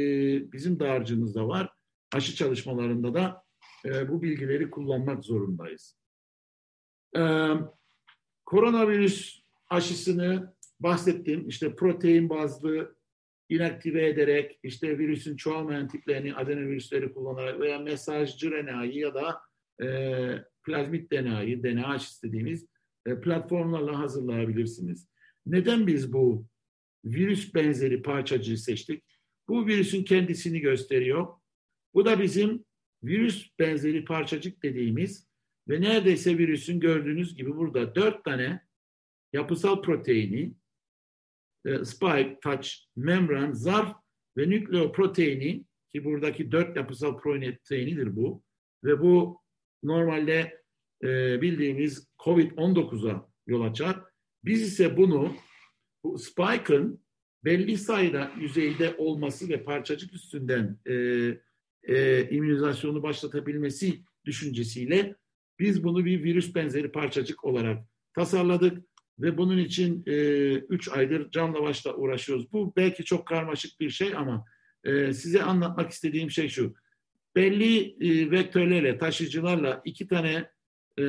bizim 0.51 0.79
dağarcığımızda 0.79 1.47
var. 1.47 1.69
Aşı 2.13 2.35
çalışmalarında 2.35 3.13
da 3.13 3.43
e, 3.85 4.09
bu 4.09 4.21
bilgileri 4.21 4.69
kullanmak 4.69 5.25
zorundayız. 5.25 5.97
E, 7.17 7.21
koronavirüs 8.45 9.43
aşısını 9.69 10.53
bahsettim. 10.79 11.47
İşte 11.47 11.75
protein 11.75 12.29
bazlı 12.29 12.95
inaktive 13.49 14.07
ederek 14.07 14.59
işte 14.63 14.97
virüsün 14.97 15.35
çoğalmayan 15.35 15.87
tiplerini 15.87 16.35
adenovirüsleri 16.35 17.13
kullanarak 17.13 17.59
veya 17.59 17.79
mesajcı 17.79 18.51
RNA'yı 18.51 18.95
ya 18.95 19.13
da 19.13 19.41
e, 19.83 19.87
plazmit 20.63 21.11
DNA'yı, 21.11 21.63
DNA 21.63 21.87
aşısı 21.87 22.27
dediğimiz 22.27 22.67
e, 23.05 23.19
platformlarla 23.19 23.99
hazırlayabilirsiniz. 23.99 25.07
Neden 25.45 25.87
biz 25.87 26.13
bu 26.13 26.45
virüs 27.05 27.55
benzeri 27.55 28.01
parçacığı 28.01 28.57
seçtik? 28.57 29.03
Bu 29.47 29.67
virüsün 29.67 30.03
kendisini 30.03 30.59
gösteriyor. 30.59 31.27
Bu 31.93 32.05
da 32.05 32.21
bizim 32.21 32.65
virüs 33.03 33.49
benzeri 33.59 34.05
parçacık 34.05 34.63
dediğimiz 34.63 35.27
ve 35.69 35.81
neredeyse 35.81 36.37
virüsün 36.37 36.79
gördüğünüz 36.79 37.35
gibi 37.35 37.55
burada 37.55 37.95
dört 37.95 38.25
tane 38.25 38.61
yapısal 39.33 39.81
proteini 39.81 40.53
e, 41.65 41.85
spike, 41.85 42.37
touch, 42.41 42.69
membran, 42.95 43.51
zarf 43.51 43.95
ve 44.37 44.49
nükleoproteini 44.49 45.65
ki 45.93 46.03
buradaki 46.03 46.51
dört 46.51 46.77
yapısal 46.77 47.17
proteinidir 47.17 48.15
bu 48.15 48.43
ve 48.83 49.01
bu 49.01 49.41
normalde 49.83 50.63
e, 51.03 51.41
bildiğimiz 51.41 52.07
COVID-19'a 52.19 53.29
yol 53.47 53.61
açar. 53.61 54.03
Biz 54.43 54.61
ise 54.61 54.97
bunu 54.97 55.35
bu 56.03 56.19
spike'ın 56.19 57.03
belli 57.43 57.77
sayıda 57.77 58.31
yüzeyde 58.39 58.95
olması 58.97 59.49
ve 59.49 59.63
parçacık 59.63 60.13
üstünden 60.13 60.79
e, 60.89 60.93
e, 61.83 62.29
immünizasyonu 62.29 63.03
başlatabilmesi 63.03 64.03
düşüncesiyle 64.25 65.15
biz 65.59 65.83
bunu 65.83 66.05
bir 66.05 66.23
virüs 66.23 66.55
benzeri 66.55 66.91
parçacık 66.91 67.43
olarak 67.43 67.85
tasarladık 68.15 68.83
ve 69.19 69.37
bunun 69.37 69.57
için 69.57 70.03
e, 70.05 70.13
üç 70.53 70.89
aydır 70.89 71.31
canla 71.31 71.61
başla 71.61 71.95
uğraşıyoruz. 71.95 72.51
Bu 72.51 72.73
belki 72.75 73.03
çok 73.03 73.27
karmaşık 73.27 73.79
bir 73.79 73.89
şey 73.89 74.15
ama 74.15 74.45
e, 74.83 75.13
size 75.13 75.43
anlatmak 75.43 75.91
istediğim 75.91 76.31
şey 76.31 76.49
şu. 76.49 76.73
Belli 77.35 77.95
e, 78.09 78.31
vektörlerle, 78.31 78.97
taşıyıcılarla 78.97 79.81
iki 79.85 80.07
tane 80.07 80.49
e, 80.99 81.03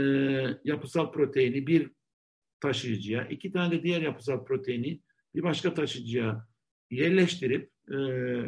yapısal 0.64 1.12
proteini 1.12 1.66
bir 1.66 1.90
taşıyıcıya, 2.60 3.24
iki 3.24 3.52
tane 3.52 3.72
de 3.72 3.82
diğer 3.82 4.02
yapısal 4.02 4.44
proteini 4.44 5.00
bir 5.34 5.42
başka 5.42 5.74
taşıyıcıya 5.74 6.46
yerleştirip 6.90 7.70
e, 7.90 7.96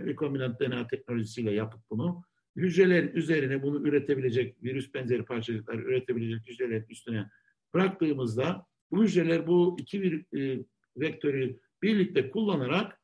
rekombinant 0.07 0.61
DNA 0.61 0.87
teknolojisiyle 0.87 1.53
yapıp 1.53 1.81
bunu 1.91 2.23
hücrelerin 2.57 3.17
üzerine 3.17 3.63
bunu 3.63 3.89
üretebilecek, 3.89 4.63
virüs 4.63 4.95
benzeri 4.95 5.25
parçacıklar 5.25 5.75
üretebilecek 5.75 6.49
hücrelerin 6.49 6.87
üstüne 6.89 7.31
bıraktığımızda 7.75 8.67
bu 8.91 9.05
hücreler 9.05 9.47
bu 9.47 9.77
iki 9.81 10.03
bir, 10.03 10.39
e, 10.41 10.65
vektörü 10.97 11.61
birlikte 11.83 12.31
kullanarak 12.31 13.01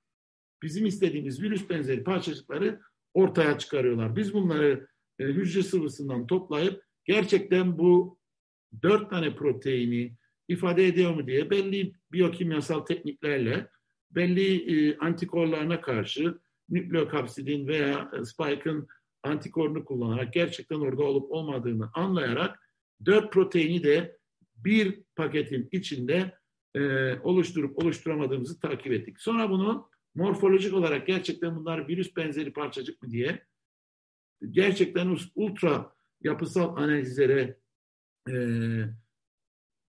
bizim 0.62 0.86
istediğimiz 0.86 1.42
virüs 1.42 1.70
benzeri 1.70 2.04
parçacıkları 2.04 2.80
ortaya 3.14 3.58
çıkarıyorlar. 3.58 4.16
Biz 4.16 4.34
bunları 4.34 4.86
e, 5.18 5.24
hücre 5.24 5.62
sıvısından 5.62 6.26
toplayıp 6.26 6.82
gerçekten 7.04 7.78
bu 7.78 8.18
dört 8.82 9.10
tane 9.10 9.34
proteini 9.34 10.16
ifade 10.48 10.86
ediyor 10.86 11.14
mu 11.14 11.26
diye 11.26 11.50
belli 11.50 11.92
biyokimyasal 12.12 12.80
tekniklerle 12.80 13.68
belli 14.14 14.74
e, 14.74 14.98
antikorlarına 14.98 15.80
karşı 15.80 16.38
nükleokapsidin 16.68 17.68
veya 17.68 18.10
spike'ın 18.24 18.88
antikorunu 19.22 19.84
kullanarak 19.84 20.32
gerçekten 20.32 20.76
orada 20.76 21.02
olup 21.02 21.32
olmadığını 21.32 21.90
anlayarak 21.94 22.60
dört 23.04 23.32
proteini 23.32 23.84
de 23.84 24.18
bir 24.56 25.02
paketin 25.16 25.68
içinde 25.72 26.38
e, 26.74 27.12
oluşturup 27.18 27.78
oluşturamadığımızı 27.78 28.60
takip 28.60 28.92
ettik. 28.92 29.20
Sonra 29.20 29.50
bunu 29.50 29.90
morfolojik 30.14 30.74
olarak 30.74 31.06
gerçekten 31.06 31.56
bunlar 31.56 31.88
virüs 31.88 32.16
benzeri 32.16 32.52
parçacık 32.52 33.02
mı 33.02 33.10
diye 33.10 33.46
gerçekten 34.50 35.18
ultra 35.34 35.92
yapısal 36.20 36.76
analizlere 36.76 37.58
e, 38.30 38.34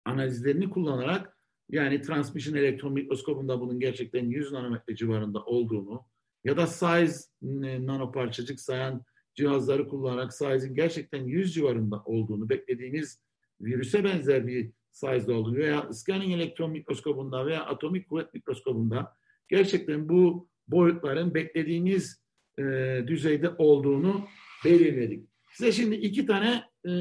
analizlerini 0.05 0.71
kullanarak 0.71 1.34
yani 1.71 2.03
transmission 2.03 2.55
elektron 2.55 2.93
mikroskobunda 2.93 3.61
bunun 3.61 3.81
gerçekten 3.81 4.25
100 4.25 4.53
nanometre 4.53 4.97
civarında 4.97 5.45
olduğunu 5.45 6.05
ya 6.45 6.57
da 6.57 6.67
size 6.67 7.29
e, 7.43 7.87
nanoparçacık 7.87 8.61
sayan 8.61 9.05
cihazları 9.35 9.89
kullanarak 9.89 10.35
size'in 10.35 10.75
gerçekten 10.75 11.25
100 11.25 11.55
civarında 11.55 12.03
olduğunu 12.05 12.49
beklediğimiz 12.49 13.21
virüse 13.61 14.05
benzer 14.05 14.47
bir 14.47 14.71
size'da 14.91 15.35
olduğunu 15.35 15.57
veya 15.57 15.93
scanning 15.93 16.33
elektron 16.33 16.71
mikroskobunda 16.71 17.47
veya 17.47 17.65
atomik 17.65 18.09
kuvvet 18.09 18.35
mikroskobunda 18.35 19.17
gerçekten 19.49 20.09
bu 20.09 20.49
boyutların 20.69 21.35
beklediğimiz 21.35 22.25
e, 22.59 22.63
düzeyde 23.07 23.51
olduğunu 23.51 24.29
belirledik. 24.65 25.29
Size 25.53 25.73
şimdi 25.73 25.95
iki 25.95 26.27
tane 26.27 26.65
e, 26.87 26.93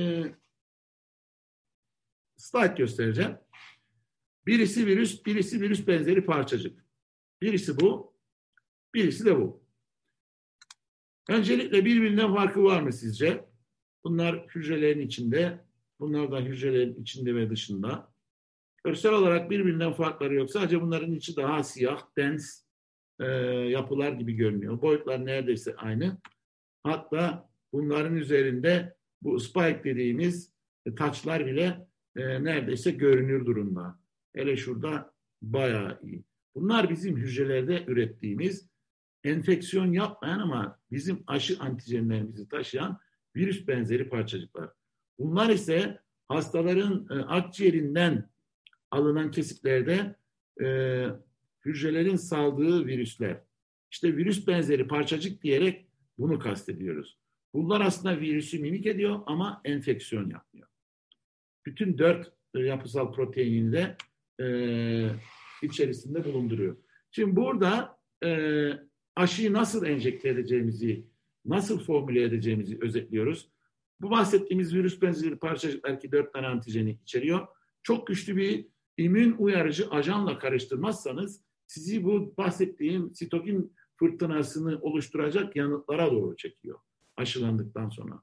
slide 2.38 2.74
göstereceğim. 2.77 3.38
Birisi 4.48 4.88
virüs, 4.88 5.26
birisi 5.26 5.62
virüs 5.62 5.88
benzeri 5.88 6.26
parçacık. 6.26 6.86
Birisi 7.42 7.80
bu, 7.80 8.14
birisi 8.94 9.26
de 9.26 9.40
bu. 9.40 9.64
Öncelikle 11.30 11.86
birbirinden 11.86 12.34
farkı 12.34 12.64
var 12.64 12.82
mı 12.82 12.94
sizce? 12.94 13.46
Bunlar 14.04 14.48
hücrelerin 14.48 15.02
içinde, 15.02 15.66
bunlar 16.00 16.32
da 16.32 16.42
hücrelerin 16.42 17.02
içinde 17.02 17.36
ve 17.36 17.50
dışında. 17.50 18.14
Görsel 18.84 19.14
olarak 19.14 19.50
birbirinden 19.50 19.94
farkları 19.94 20.36
yok. 20.36 20.52
Sadece 20.52 20.82
bunların 20.82 21.14
içi 21.14 21.36
daha 21.36 21.64
siyah, 21.64 22.02
dens 22.18 22.64
e, 23.20 23.26
yapılar 23.70 24.12
gibi 24.12 24.34
görünüyor. 24.34 24.82
Boyutlar 24.82 25.26
neredeyse 25.26 25.76
aynı. 25.76 26.18
Hatta 26.84 27.50
bunların 27.74 28.16
üzerinde 28.16 28.96
bu 29.22 29.40
spike 29.40 29.82
dediğimiz 29.84 30.54
taçlar 30.98 31.46
bile 31.46 31.88
e, 32.16 32.44
neredeyse 32.44 32.92
görünür 32.92 33.46
durumda. 33.46 34.02
Hele 34.34 34.58
şurada 34.58 35.13
bayağı 35.42 36.00
iyi. 36.04 36.24
Bunlar 36.56 36.90
bizim 36.90 37.18
hücrelerde 37.18 37.84
ürettiğimiz 37.88 38.70
enfeksiyon 39.24 39.92
yapmayan 39.92 40.40
ama 40.40 40.80
bizim 40.92 41.24
aşı 41.28 41.60
antijenlerimizi 41.60 42.48
taşıyan 42.48 43.00
virüs 43.36 43.68
benzeri 43.68 44.10
parçacıklar. 44.10 44.70
Bunlar 45.20 45.50
ise 45.50 46.00
hastaların 46.28 47.08
e, 47.10 47.13
akciğerinden 47.13 48.30
alınan 48.92 49.32
kesiklerde 49.32 50.16
e, 50.62 51.08
hücrelerin 51.66 52.16
saldığı 52.16 52.86
virüsler. 52.86 53.42
İşte 53.92 54.18
virüs 54.18 54.48
benzeri 54.48 54.88
parçacık 54.88 55.44
diyerek 55.44 55.88
bunu 56.18 56.40
kastediyoruz. 56.40 57.18
Bunlar 57.54 57.82
aslında 57.82 58.20
virüsü 58.20 58.60
mimik 58.60 58.86
ediyor 58.86 59.20
ama 59.25 59.62
enfeksiyon 59.66 60.30
yapmıyor. 60.30 60.68
Bütün 61.66 61.98
dört 61.98 62.34
e, 62.56 62.60
yapısal 62.60 63.13
proteinini 63.13 63.72
de 63.72 63.96
e, 64.42 65.10
içerisinde 65.62 66.25
bulunduruyor. 66.25 66.78
Şimdi 67.12 67.36
burada 67.36 67.98
e, 68.25 68.70
aşıyı 69.16 69.54
nasıl 69.54 69.86
enjekte 69.86 70.30
edeceğimizi, 70.30 71.08
nasıl 71.46 71.80
formüle 71.80 72.24
edeceğimizi 72.24 72.78
özetliyoruz. 72.82 73.50
Bu 74.02 74.10
bahsettiğimiz 74.12 74.75
virüs 74.75 75.02
benzeri 75.02 75.36
parçacıklar 75.36 76.00
ki 76.00 76.12
dört 76.12 76.34
tane 76.34 76.48
antijeni 76.48 77.00
içeriyor. 77.04 77.48
Çok 77.84 78.08
güçlü 78.08 78.38
bir 78.38 78.68
immün 78.98 79.36
uyarıcı 79.38 79.90
ajanla 79.90 80.40
karıştırmazsanız 80.40 81.44
sizi 81.68 82.04
bu 82.04 82.34
bahsettiğim 82.38 83.16
sitokin 83.16 83.74
fırtınasını 83.96 84.80
oluşturacak 84.82 85.56
yanıtlara 85.56 86.12
doğru 86.12 86.36
çekiyor 86.36 86.80
aşılandıktan 87.18 87.90
sonra. 87.90 88.22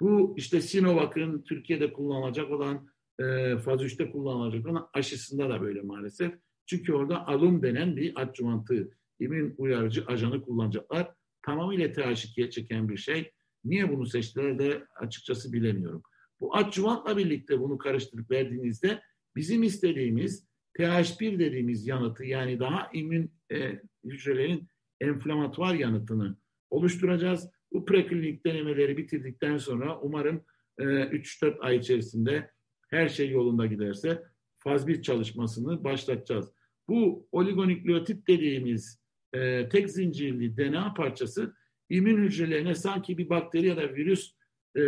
Bu 0.00 0.34
işte 0.36 0.60
Sinovac'ın 0.60 1.42
Türkiye'de 1.42 1.92
kullanılacak 1.92 2.50
olan 2.50 2.88
e, 3.20 3.58
faz 3.58 3.82
3'te 3.82 4.10
kullanılacak 4.10 4.66
olan 4.66 4.88
aşısında 4.94 5.48
da 5.48 5.62
böyle 5.62 5.82
maalesef. 5.82 6.34
Çünkü 6.66 6.92
orada 6.92 7.26
alum 7.26 7.62
denen 7.62 7.96
bir 7.96 8.22
adjuvantı, 8.22 8.90
immün 9.20 9.54
uyarıcı 9.58 10.06
ajanı 10.06 10.42
kullanacaklar. 10.42 11.14
Tamamıyla 11.42 11.86
TH2'ye 11.86 12.50
çeken 12.50 12.88
bir 12.88 12.96
şey. 12.96 13.32
Niye 13.64 13.92
bunu 13.92 14.06
seçtiler 14.06 14.58
de 14.58 14.86
açıkçası 15.00 15.52
bilemiyorum. 15.52 16.02
Bu 16.40 16.56
adjuvantla 16.56 17.16
birlikte 17.16 17.60
bunu 17.60 17.78
karıştırıp 17.78 18.30
verdiğinizde 18.30 19.02
bizim 19.36 19.62
istediğimiz 19.62 20.48
TH1 20.78 21.38
dediğimiz 21.38 21.86
yanıtı 21.86 22.24
yani 22.24 22.60
daha 22.60 22.90
immün 22.92 23.32
e, 23.52 23.80
hücrelerin 24.04 24.68
enflamatuar 25.00 25.74
yanıtını 25.74 26.36
oluşturacağız. 26.70 27.50
Bu 27.72 27.84
preklinik 27.84 28.46
denemeleri 28.46 28.96
bitirdikten 28.96 29.58
sonra 29.58 30.00
umarım 30.00 30.44
e, 30.78 30.84
3-4 30.84 31.58
ay 31.58 31.76
içerisinde 31.76 32.50
her 32.88 33.08
şey 33.08 33.30
yolunda 33.30 33.66
giderse 33.66 34.22
faz 34.58 34.86
1 34.86 35.02
çalışmasını 35.02 35.84
başlatacağız. 35.84 36.52
Bu 36.88 37.28
oligonükleotit 37.32 38.28
dediğimiz 38.28 39.00
e, 39.32 39.68
tek 39.68 39.90
zincirli 39.90 40.56
DNA 40.56 40.94
parçası 40.94 41.54
immün 41.90 42.24
hücrelerine 42.24 42.74
sanki 42.74 43.18
bir 43.18 43.28
bakteri 43.28 43.66
ya 43.66 43.76
da 43.76 43.94
virüs 43.94 44.34
e, 44.74 44.82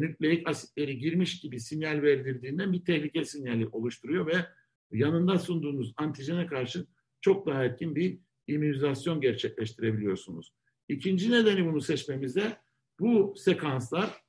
nükleik 0.00 0.48
asitleri 0.48 0.98
girmiş 0.98 1.40
gibi 1.40 1.60
sinyal 1.60 2.02
verdirdiğinde 2.02 2.72
bir 2.72 2.84
tehlike 2.84 3.24
sinyali 3.24 3.66
oluşturuyor 3.66 4.26
ve 4.26 4.46
yanında 4.92 5.38
sunduğunuz 5.38 5.92
antijene 5.96 6.46
karşı 6.46 6.86
çok 7.20 7.46
daha 7.46 7.64
etkin 7.64 7.94
bir 7.94 8.18
immünizasyon 8.46 9.20
gerçekleştirebiliyorsunuz. 9.20 10.54
İkinci 10.88 11.30
nedeni 11.30 11.66
bunu 11.66 11.80
seçmemizde 11.80 12.56
bu 13.00 13.34
sekanslar 13.36 14.22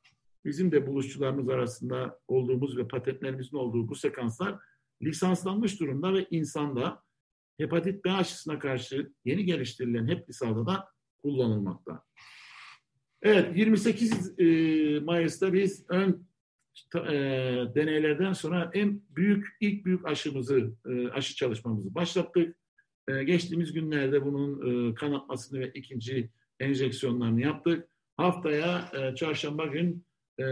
bizim 0.45 0.71
de 0.71 0.87
buluşçularımız 0.87 1.49
arasında 1.49 2.19
olduğumuz 2.27 2.77
ve 2.77 2.87
patentlerimizin 2.87 3.57
olduğu 3.57 3.87
bu 3.87 3.95
sekanslar 3.95 4.59
lisanslanmış 5.03 5.79
durumda 5.79 6.13
ve 6.13 6.27
insanda 6.31 7.03
hepatit 7.57 8.05
B 8.05 8.11
aşısına 8.11 8.59
karşı 8.59 9.11
yeni 9.25 9.45
geliştirilen 9.45 10.07
hep 10.07 10.29
lisalda 10.29 10.65
da 10.65 10.87
kullanılmakta. 11.23 12.03
Evet 13.21 13.57
28 13.57 14.39
e, 14.39 14.45
Mayıs'ta 14.99 15.53
biz 15.53 15.85
ön 15.89 16.27
e, 16.95 17.11
deneylerden 17.75 18.33
sonra 18.33 18.71
en 18.73 19.01
büyük 19.09 19.47
ilk 19.59 19.85
büyük 19.85 20.05
aşımızı 20.05 20.73
e, 20.85 21.07
aşı 21.07 21.35
çalışmamızı 21.35 21.95
başlattık. 21.95 22.55
E, 23.07 23.23
geçtiğimiz 23.23 23.73
günlerde 23.73 24.25
bunun 24.25 24.93
kanatmasını 24.93 25.59
ve 25.59 25.71
ikinci 25.73 26.29
enjeksiyonlarını 26.59 27.41
yaptık. 27.41 27.87
Haftaya 28.17 28.91
çarşamba 29.15 29.65
gün 29.65 30.05
e, 30.41 30.45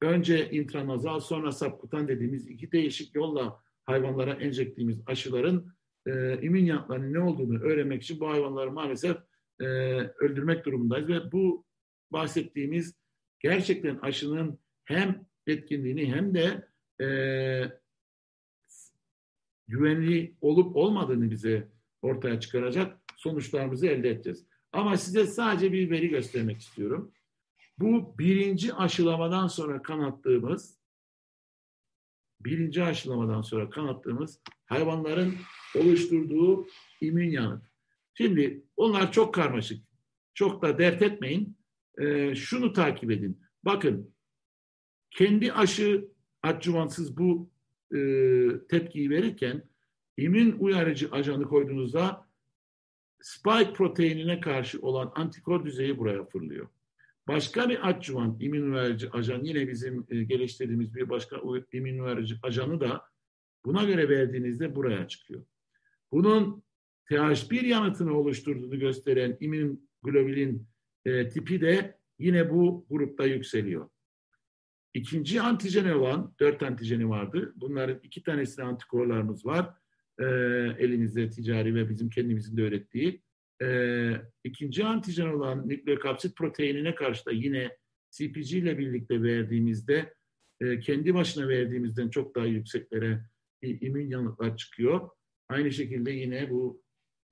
önce 0.00 0.50
intranazal 0.50 1.20
sonra 1.20 1.52
subkutan 1.52 2.08
dediğimiz 2.08 2.48
iki 2.48 2.72
değişik 2.72 3.14
yolla 3.14 3.62
hayvanlara 3.84 4.32
enjektiğimiz 4.32 5.00
aşıların 5.06 5.74
e, 6.06 6.40
immün 6.42 6.66
ne 7.12 7.20
olduğunu 7.20 7.60
öğrenmek 7.60 8.02
için 8.02 8.20
bu 8.20 8.28
hayvanları 8.28 8.72
maalesef 8.72 9.16
e, 9.60 9.64
öldürmek 9.98 10.66
durumundayız 10.66 11.08
ve 11.08 11.32
bu 11.32 11.64
bahsettiğimiz 12.12 12.94
gerçekten 13.40 13.96
aşının 13.96 14.58
hem 14.84 15.26
etkinliğini 15.46 16.14
hem 16.14 16.34
de 16.34 16.68
e, 17.04 17.08
güvenli 19.68 20.36
olup 20.40 20.76
olmadığını 20.76 21.30
bize 21.30 21.68
ortaya 22.02 22.40
çıkaracak 22.40 22.98
sonuçlarımızı 23.16 23.86
elde 23.86 24.10
edeceğiz. 24.10 24.46
Ama 24.72 24.96
size 24.96 25.26
sadece 25.26 25.72
bir 25.72 25.90
veri 25.90 26.08
göstermek 26.08 26.60
istiyorum. 26.60 27.12
Bu 27.78 28.18
birinci 28.18 28.74
aşılamadan 28.74 29.46
sonra 29.46 29.82
kanattığımız 29.82 30.78
birinci 32.40 32.82
aşılamadan 32.82 33.42
sonra 33.42 33.70
kanattığımız 33.70 34.40
hayvanların 34.66 35.34
oluşturduğu 35.76 36.66
immün 37.00 37.30
yanıt. 37.30 37.62
Şimdi 38.14 38.64
onlar 38.76 39.12
çok 39.12 39.34
karmaşık. 39.34 39.84
Çok 40.34 40.62
da 40.62 40.78
dert 40.78 41.02
etmeyin. 41.02 41.56
Ee, 41.98 42.34
şunu 42.34 42.72
takip 42.72 43.10
edin. 43.10 43.40
Bakın 43.64 44.14
kendi 45.10 45.52
aşı 45.52 46.08
adjuvansız 46.42 47.16
bu 47.16 47.50
e, 47.94 47.98
tepkiyi 48.68 49.10
verirken 49.10 49.62
immün 50.16 50.56
uyarıcı 50.58 51.10
ajanı 51.10 51.44
koyduğunuzda 51.44 52.28
spike 53.20 53.72
proteinine 53.72 54.40
karşı 54.40 54.80
olan 54.80 55.12
antikor 55.14 55.64
düzeyi 55.64 55.98
buraya 55.98 56.24
fırlıyor. 56.24 56.68
Başka 57.28 57.68
bir 57.68 57.88
adjuvant 57.88 58.42
immün 58.42 58.72
uyarıcı 58.72 59.10
ajan 59.10 59.44
yine 59.44 59.68
bizim 59.68 60.06
e, 60.08 60.24
geliştirdiğimiz 60.24 60.94
bir 60.94 61.08
başka 61.08 61.36
immün 61.72 61.98
uyarıcı 61.98 62.38
ajanı 62.42 62.80
da 62.80 63.02
buna 63.64 63.84
göre 63.84 64.08
verdiğinizde 64.08 64.76
buraya 64.76 65.08
çıkıyor. 65.08 65.44
Bunun 66.12 66.64
TH1 67.10 67.66
yanıtını 67.66 68.18
oluşturduğunu 68.18 68.78
gösteren 68.78 69.36
immün 69.40 69.90
globulin 70.02 70.68
e, 71.04 71.28
tipi 71.28 71.60
de 71.60 71.98
yine 72.18 72.50
bu 72.50 72.86
grupta 72.90 73.26
yükseliyor. 73.26 73.88
İkinci 74.94 75.40
antijeni 75.40 75.94
olan, 75.94 76.34
dört 76.40 76.62
antijeni 76.62 77.08
vardı. 77.08 77.52
Bunların 77.56 78.00
iki 78.02 78.22
tanesine 78.22 78.64
antikorlarımız 78.64 79.46
var. 79.46 79.74
E, 80.18 80.24
elimizde 80.78 81.30
ticari 81.30 81.74
ve 81.74 81.88
bizim 81.88 82.10
kendimizin 82.10 82.56
de 82.56 82.62
öğrettiği. 82.62 83.22
E, 83.62 84.10
ikinci 84.44 84.84
antijen 84.84 85.26
olan 85.26 85.68
nükleokapsit 85.68 86.36
proteinine 86.36 86.94
karşı 86.94 87.26
da 87.26 87.32
yine 87.32 87.76
CPG 88.10 88.52
ile 88.52 88.78
birlikte 88.78 89.22
verdiğimizde 89.22 90.14
e, 90.60 90.80
kendi 90.80 91.14
başına 91.14 91.48
verdiğimizden 91.48 92.08
çok 92.08 92.34
daha 92.34 92.46
yükseklere 92.46 93.20
immün 93.62 94.08
yanıtlar 94.08 94.56
çıkıyor. 94.56 95.10
Aynı 95.48 95.72
şekilde 95.72 96.10
yine 96.10 96.50
bu 96.50 96.82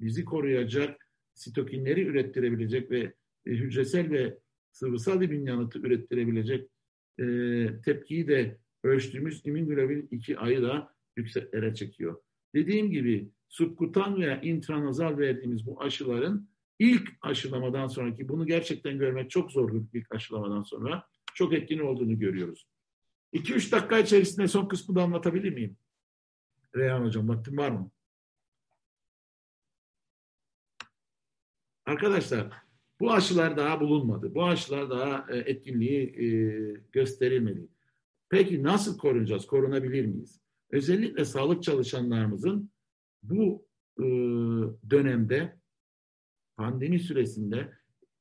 bizi 0.01 0.25
koruyacak 0.25 1.09
sitokinleri 1.35 2.03
ürettirebilecek 2.03 2.91
ve 2.91 3.01
e, 3.47 3.51
hücresel 3.51 4.11
ve 4.11 4.39
sıvısal 4.73 5.23
immün 5.23 5.47
yanıtı 5.47 5.79
ürettirebilecek 5.79 6.71
e, 7.19 7.25
tepkiyi 7.85 8.29
de 8.29 8.59
ölçtüğümüz 8.85 9.47
immünoglobulin 9.47 10.09
2 10.11 10.39
ayı 10.39 10.63
da 10.63 10.95
yükseklere 11.17 11.75
çekiyor. 11.75 12.23
Dediğim 12.55 12.91
gibi 12.91 13.31
subkutan 13.53 14.21
veya 14.21 14.41
intranazal 14.41 15.19
verdiğimiz 15.19 15.67
bu 15.67 15.83
aşıların 15.83 16.49
ilk 16.79 17.11
aşılamadan 17.23 17.87
sonraki 17.87 18.29
bunu 18.29 18.47
gerçekten 18.47 18.99
görmek 18.99 19.31
çok 19.31 19.53
zordur 19.53 19.83
ilk 19.93 20.15
aşılamadan 20.15 20.63
sonra 20.63 21.07
çok 21.35 21.53
etkin 21.55 21.79
olduğunu 21.79 22.19
görüyoruz. 22.19 22.67
2-3 23.33 23.73
dakika 23.73 23.99
içerisinde 23.99 24.49
son 24.49 24.69
kısmı 24.69 24.95
da 24.95 25.03
anlatabilir 25.03 25.53
miyim? 25.53 25.77
Reyhan 26.77 27.05
Hocam 27.05 27.29
vaktim 27.29 27.57
var 27.57 27.71
mı? 27.71 27.91
Arkadaşlar 31.87 32.51
bu 33.01 33.13
aşılar 33.13 33.57
daha 33.57 33.81
bulunmadı. 33.81 34.35
Bu 34.35 34.45
aşılar 34.45 34.91
daha 34.91 35.27
e, 35.31 35.37
etkinliği 35.37 36.03
e, 36.03 36.27
gösterilmedi. 36.93 37.69
Peki 38.29 38.63
nasıl 38.63 38.99
korunacağız? 38.99 39.47
Korunabilir 39.47 40.07
miyiz? 40.07 40.41
Özellikle 40.71 41.25
sağlık 41.25 41.63
çalışanlarımızın 41.63 42.73
bu 43.23 43.67
e, 43.99 44.05
dönemde 44.91 45.57
pandemi 46.57 46.99
süresinde 46.99 47.73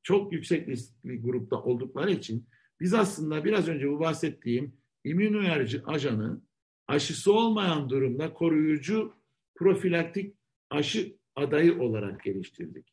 çok 0.02 0.32
yüksek 0.32 0.68
riskli 0.68 1.20
grupta 1.20 1.62
oldukları 1.62 2.10
için 2.10 2.46
biz 2.80 2.94
aslında 2.94 3.44
biraz 3.44 3.68
önce 3.68 3.90
bu 3.90 4.00
bahsettiğim 4.00 4.76
immün 5.04 5.34
uyarıcı 5.34 5.82
ajanı 5.86 6.40
aşısı 6.88 7.32
olmayan 7.32 7.90
durumda 7.90 8.32
koruyucu 8.32 9.14
profilaktik 9.54 10.36
aşı 10.70 11.16
adayı 11.36 11.80
olarak 11.80 12.24
geliştirdik. 12.24 12.92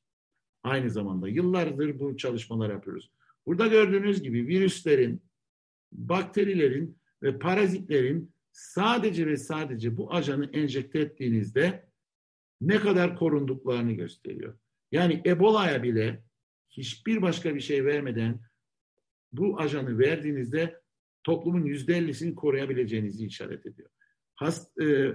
Aynı 0.63 0.89
zamanda 0.89 1.27
yıllardır 1.27 1.99
bu 1.99 2.17
çalışmalar 2.17 2.69
yapıyoruz. 2.69 3.11
Burada 3.45 3.67
gördüğünüz 3.67 4.21
gibi 4.21 4.47
virüslerin, 4.47 5.21
bakterilerin 5.91 6.97
ve 7.23 7.39
parazitlerin 7.39 8.31
sadece 8.51 9.27
ve 9.27 9.37
sadece 9.37 9.97
bu 9.97 10.13
ajanı 10.13 10.49
enjekte 10.53 10.99
ettiğinizde 10.99 11.88
ne 12.61 12.79
kadar 12.79 13.15
korunduklarını 13.15 13.91
gösteriyor. 13.91 14.57
Yani 14.91 15.21
Ebola'ya 15.25 15.83
bile 15.83 16.23
hiçbir 16.69 17.21
başka 17.21 17.55
bir 17.55 17.59
şey 17.59 17.85
vermeden 17.85 18.39
bu 19.31 19.59
ajanı 19.59 19.99
verdiğinizde 19.99 20.81
toplumun 21.23 21.65
yüzde 21.65 21.97
ellisini 21.97 22.35
koruyabileceğinizi 22.35 23.25
işaret 23.25 23.65
ediyor. 23.65 23.89
Hast, 24.35 24.81
e, 24.81 25.13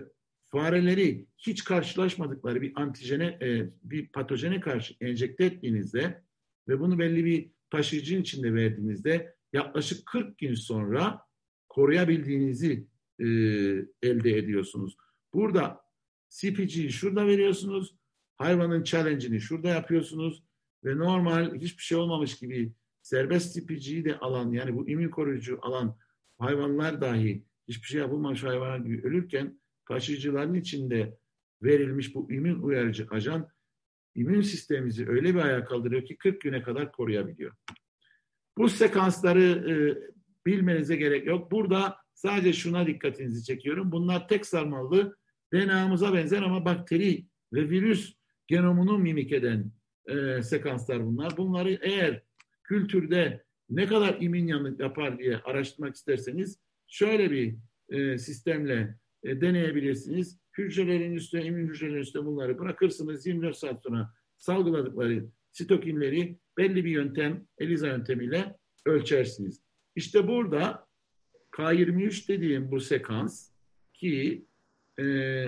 fareleri 0.48 1.26
hiç 1.38 1.64
karşılaşmadıkları 1.64 2.62
bir 2.62 2.72
antijene, 2.76 3.26
e, 3.26 3.70
bir 3.82 4.08
patojene 4.08 4.60
karşı 4.60 4.94
enjekte 5.00 5.44
ettiğinizde 5.44 6.22
ve 6.68 6.80
bunu 6.80 6.98
belli 6.98 7.24
bir 7.24 7.50
taşıyıcının 7.70 8.20
içinde 8.20 8.54
verdiğinizde 8.54 9.34
yaklaşık 9.52 10.06
40 10.06 10.38
gün 10.38 10.54
sonra 10.54 11.20
koruyabildiğinizi 11.68 12.86
e, 13.20 13.24
elde 14.02 14.38
ediyorsunuz. 14.38 14.96
Burada 15.34 15.83
CPG'yi 16.34 16.92
şurada 16.92 17.26
veriyorsunuz, 17.26 17.94
hayvanın 18.36 18.82
challenge'ini 18.82 19.40
şurada 19.40 19.68
yapıyorsunuz 19.68 20.44
ve 20.84 20.98
normal 20.98 21.54
hiçbir 21.54 21.82
şey 21.82 21.98
olmamış 21.98 22.38
gibi 22.38 22.72
serbest 23.02 23.54
CPG'yi 23.54 24.04
de 24.04 24.18
alan 24.18 24.52
yani 24.52 24.74
bu 24.74 24.88
immün 24.88 25.10
koruyucu 25.10 25.58
alan 25.62 25.98
hayvanlar 26.38 27.00
dahi 27.00 27.44
hiçbir 27.68 27.86
şey 27.86 28.00
yapılmamış 28.00 28.42
hayvanlar 28.42 28.78
gibi 28.78 29.02
ölürken 29.02 29.60
taşıyıcıların 29.88 30.54
içinde 30.54 31.18
verilmiş 31.62 32.14
bu 32.14 32.32
immün 32.32 32.62
uyarıcı 32.62 33.06
ajan 33.10 33.48
immün 34.14 34.40
sistemimizi 34.40 35.08
öyle 35.08 35.34
bir 35.34 35.40
ayağa 35.40 35.64
kaldırıyor 35.64 36.04
ki 36.04 36.16
40 36.16 36.40
güne 36.40 36.62
kadar 36.62 36.92
koruyabiliyor. 36.92 37.54
Bu 38.58 38.68
sekansları 38.68 39.42
e, 39.42 39.74
bilmenize 40.46 40.96
gerek 40.96 41.26
yok. 41.26 41.50
Burada 41.50 41.96
sadece 42.14 42.52
şuna 42.52 42.86
dikkatinizi 42.86 43.44
çekiyorum. 43.44 43.92
Bunlar 43.92 44.28
tek 44.28 44.46
sarmallı 44.46 45.16
DNA'mıza 45.54 46.14
benzer 46.14 46.42
ama 46.42 46.64
bakteri 46.64 47.24
ve 47.52 47.70
virüs 47.70 48.14
genomunu 48.46 48.98
mimik 48.98 49.32
eden 49.32 49.72
e, 50.06 50.42
sekanslar 50.42 51.06
bunlar. 51.06 51.36
Bunları 51.36 51.78
eğer 51.82 52.22
kültürde 52.64 53.44
ne 53.70 53.86
kadar 53.86 54.16
immün 54.20 54.46
yanıt 54.46 54.80
yapar 54.80 55.18
diye 55.18 55.36
araştırmak 55.36 55.94
isterseniz 55.94 56.60
şöyle 56.86 57.30
bir 57.30 57.56
e, 57.88 58.18
sistemle 58.18 58.98
e, 59.22 59.40
deneyebilirsiniz. 59.40 60.38
Hücrelerin 60.58 61.12
üstüne, 61.12 61.44
immün 61.44 61.68
hücrelerin 61.68 62.00
üstüne 62.00 62.24
bunları 62.24 62.58
bırakırsınız. 62.58 63.26
24 63.26 63.56
saat 63.56 63.82
sonra 63.82 64.14
salgıladıkları 64.38 65.26
sitokinleri 65.52 66.38
belli 66.58 66.84
bir 66.84 66.90
yöntem, 66.90 67.46
ELISA 67.58 67.86
yöntemiyle 67.86 68.56
ölçersiniz. 68.86 69.62
İşte 69.96 70.28
burada 70.28 70.86
K23 71.52 72.28
dediğim 72.28 72.70
bu 72.70 72.80
sekans 72.80 73.50
ki 73.92 74.46
e, 75.00 75.46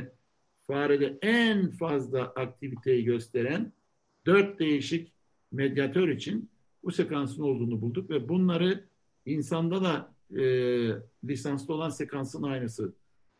farede 0.66 1.18
en 1.22 1.70
fazla 1.70 2.22
aktiviteyi 2.22 3.04
gösteren 3.04 3.72
dört 4.26 4.58
değişik 4.58 5.12
medyatör 5.52 6.08
için 6.08 6.50
bu 6.84 6.92
sekansın 6.92 7.42
olduğunu 7.42 7.80
bulduk 7.80 8.10
ve 8.10 8.28
bunları 8.28 8.84
insanda 9.26 9.82
da 9.82 10.14
e, 10.40 10.44
lisanslı 11.24 11.74
olan 11.74 11.90
sekansın 11.90 12.42
aynısı. 12.42 12.94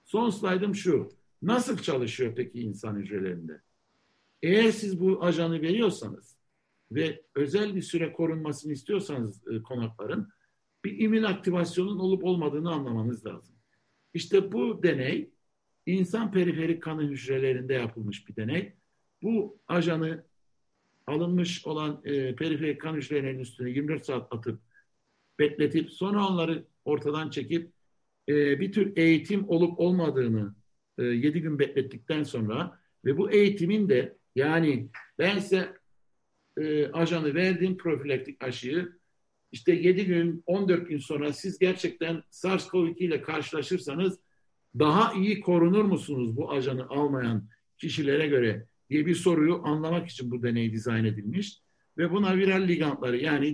Son 0.05 0.31
slaydım 0.31 0.75
şu. 0.75 1.09
Nasıl 1.43 1.79
çalışıyor 1.79 2.33
peki 2.37 2.61
insan 2.61 2.97
hücrelerinde? 2.97 3.61
Eğer 4.43 4.71
siz 4.71 5.01
bu 5.01 5.25
ajanı 5.25 5.63
veriyorsanız 5.63 6.37
ve 6.93 7.23
özel 7.35 7.77
bir 7.77 7.83
süre 7.83 8.13
korunmasını 8.13 8.73
istiyorsanız 8.73 9.49
e, 9.49 9.63
konakların 9.63 10.29
bir 10.85 10.99
immün 10.99 11.23
aktivasyonun 11.23 11.99
olup 11.99 12.25
olmadığını 12.25 12.71
anlamanız 12.71 13.27
lazım. 13.27 13.57
İşte 14.15 14.53
bu 14.53 14.83
deney 14.83 15.31
insan 15.87 16.33
periferik 16.33 16.83
kanı 16.83 17.03
hücrelerinde 17.03 17.75
yapılmış 17.75 18.29
bir 18.29 18.37
deney. 18.37 18.73
Bu 19.23 19.59
ajanı 19.69 20.25
alınmış 21.07 21.67
olan 21.67 22.01
e, 22.05 22.37
periferik 22.37 22.81
kan 22.81 22.95
hücrelerinin 22.95 23.41
üstüne 23.41 23.71
24 23.71 24.07
saat 24.07 24.35
atıp 24.35 24.61
bekletip 25.39 25.91
sonra 25.91 26.29
onları 26.29 26.65
ortadan 26.85 27.31
çekip 27.31 27.73
e, 28.29 28.61
bir 28.61 28.73
tür 28.73 28.97
eğitim 28.97 29.49
olup 29.49 29.81
olmadığını 29.81 30.55
e, 30.99 31.05
7 31.05 31.41
gün 31.41 31.59
beklettikten 31.59 32.23
sonra 32.23 32.81
ve 33.05 33.17
bu 33.17 33.31
eğitimin 33.31 33.89
de 33.89 34.17
yani 34.35 34.89
ben 35.19 35.39
size 35.39 35.77
e, 36.59 36.87
ajanı 36.87 37.35
verdiğim 37.35 37.77
profilaktik 37.77 38.45
aşıyı 38.45 38.93
işte 39.53 39.73
7 39.73 40.07
gün 40.07 40.43
14 40.47 40.89
gün 40.89 40.99
sonra 40.99 41.33
siz 41.33 41.59
gerçekten 41.59 42.23
SARS-CoV-2 42.31 42.99
ile 42.99 43.23
karşılaşırsanız 43.23 44.19
daha 44.79 45.15
iyi 45.15 45.41
korunur 45.41 45.85
musunuz 45.85 46.37
bu 46.37 46.53
ajanı 46.53 46.89
almayan 46.89 47.49
kişilere 47.79 48.27
göre 48.27 48.67
diye 48.91 49.07
bir 49.07 49.15
soruyu 49.15 49.61
anlamak 49.65 50.09
için 50.09 50.31
bu 50.31 50.43
deney 50.43 50.73
dizayn 50.73 51.05
edilmiş. 51.05 51.61
Ve 51.99 52.13
buna 52.13 52.37
viral 52.37 52.69
ligantları 52.69 53.17
yani 53.17 53.49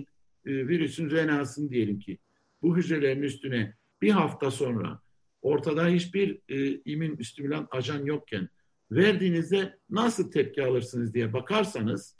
e, 0.45 0.67
virüsün 0.67 1.09
RNA'sını 1.09 1.69
diyelim 1.69 1.99
ki 1.99 2.17
bu 2.61 2.77
hücrelerin 2.77 3.21
üstüne 3.21 3.73
bir 4.01 4.11
hafta 4.11 4.51
sonra 4.51 4.99
ortada 5.41 5.87
hiçbir 5.87 6.39
e, 6.49 6.81
immün 6.85 7.21
stimülan 7.21 7.67
ajan 7.71 8.05
yokken 8.05 8.49
verdiğinizde 8.91 9.77
nasıl 9.89 10.31
tepki 10.31 10.63
alırsınız 10.63 11.13
diye 11.13 11.33
bakarsanız 11.33 12.15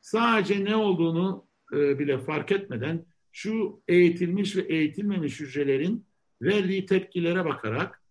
sadece 0.00 0.64
ne 0.64 0.76
olduğunu 0.76 1.46
e, 1.72 1.98
bile 1.98 2.18
fark 2.18 2.52
etmeden 2.52 3.06
şu 3.32 3.82
eğitilmiş 3.88 4.56
ve 4.56 4.60
eğitilmemiş 4.60 5.40
hücrelerin 5.40 6.06
verdiği 6.42 6.86
tepkilere 6.86 7.44
bakarak 7.44 8.02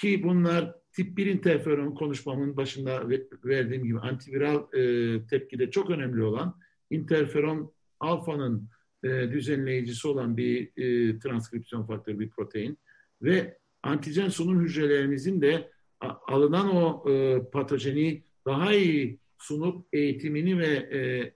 ki 0.00 0.22
bunlar 0.22 0.74
tip 0.92 1.16
1 1.16 1.26
interferon 1.26 1.94
konuşmamın 1.94 2.56
başında 2.56 3.08
verdiğim 3.44 3.84
gibi 3.84 4.00
antiviral 4.00 4.72
e, 4.72 5.26
tepkide 5.26 5.70
çok 5.70 5.90
önemli 5.90 6.22
olan 6.22 6.60
interferon 6.90 7.72
alfanın 8.00 8.68
e, 9.04 9.08
düzenleyicisi 9.08 10.08
olan 10.08 10.36
bir 10.36 10.70
e, 10.76 11.18
transkripsiyon 11.18 11.86
faktörü, 11.86 12.18
bir 12.18 12.30
protein. 12.30 12.78
Ve 13.22 13.58
antijen 13.82 14.28
sunum 14.28 14.60
hücrelerimizin 14.64 15.40
de 15.40 15.70
alınan 16.26 16.76
o 16.76 17.10
e, 17.10 17.42
patojeni 17.52 18.22
daha 18.46 18.74
iyi 18.74 19.18
sunup 19.38 19.86
eğitimini 19.92 20.58
ve 20.58 20.66
e, 20.66 21.32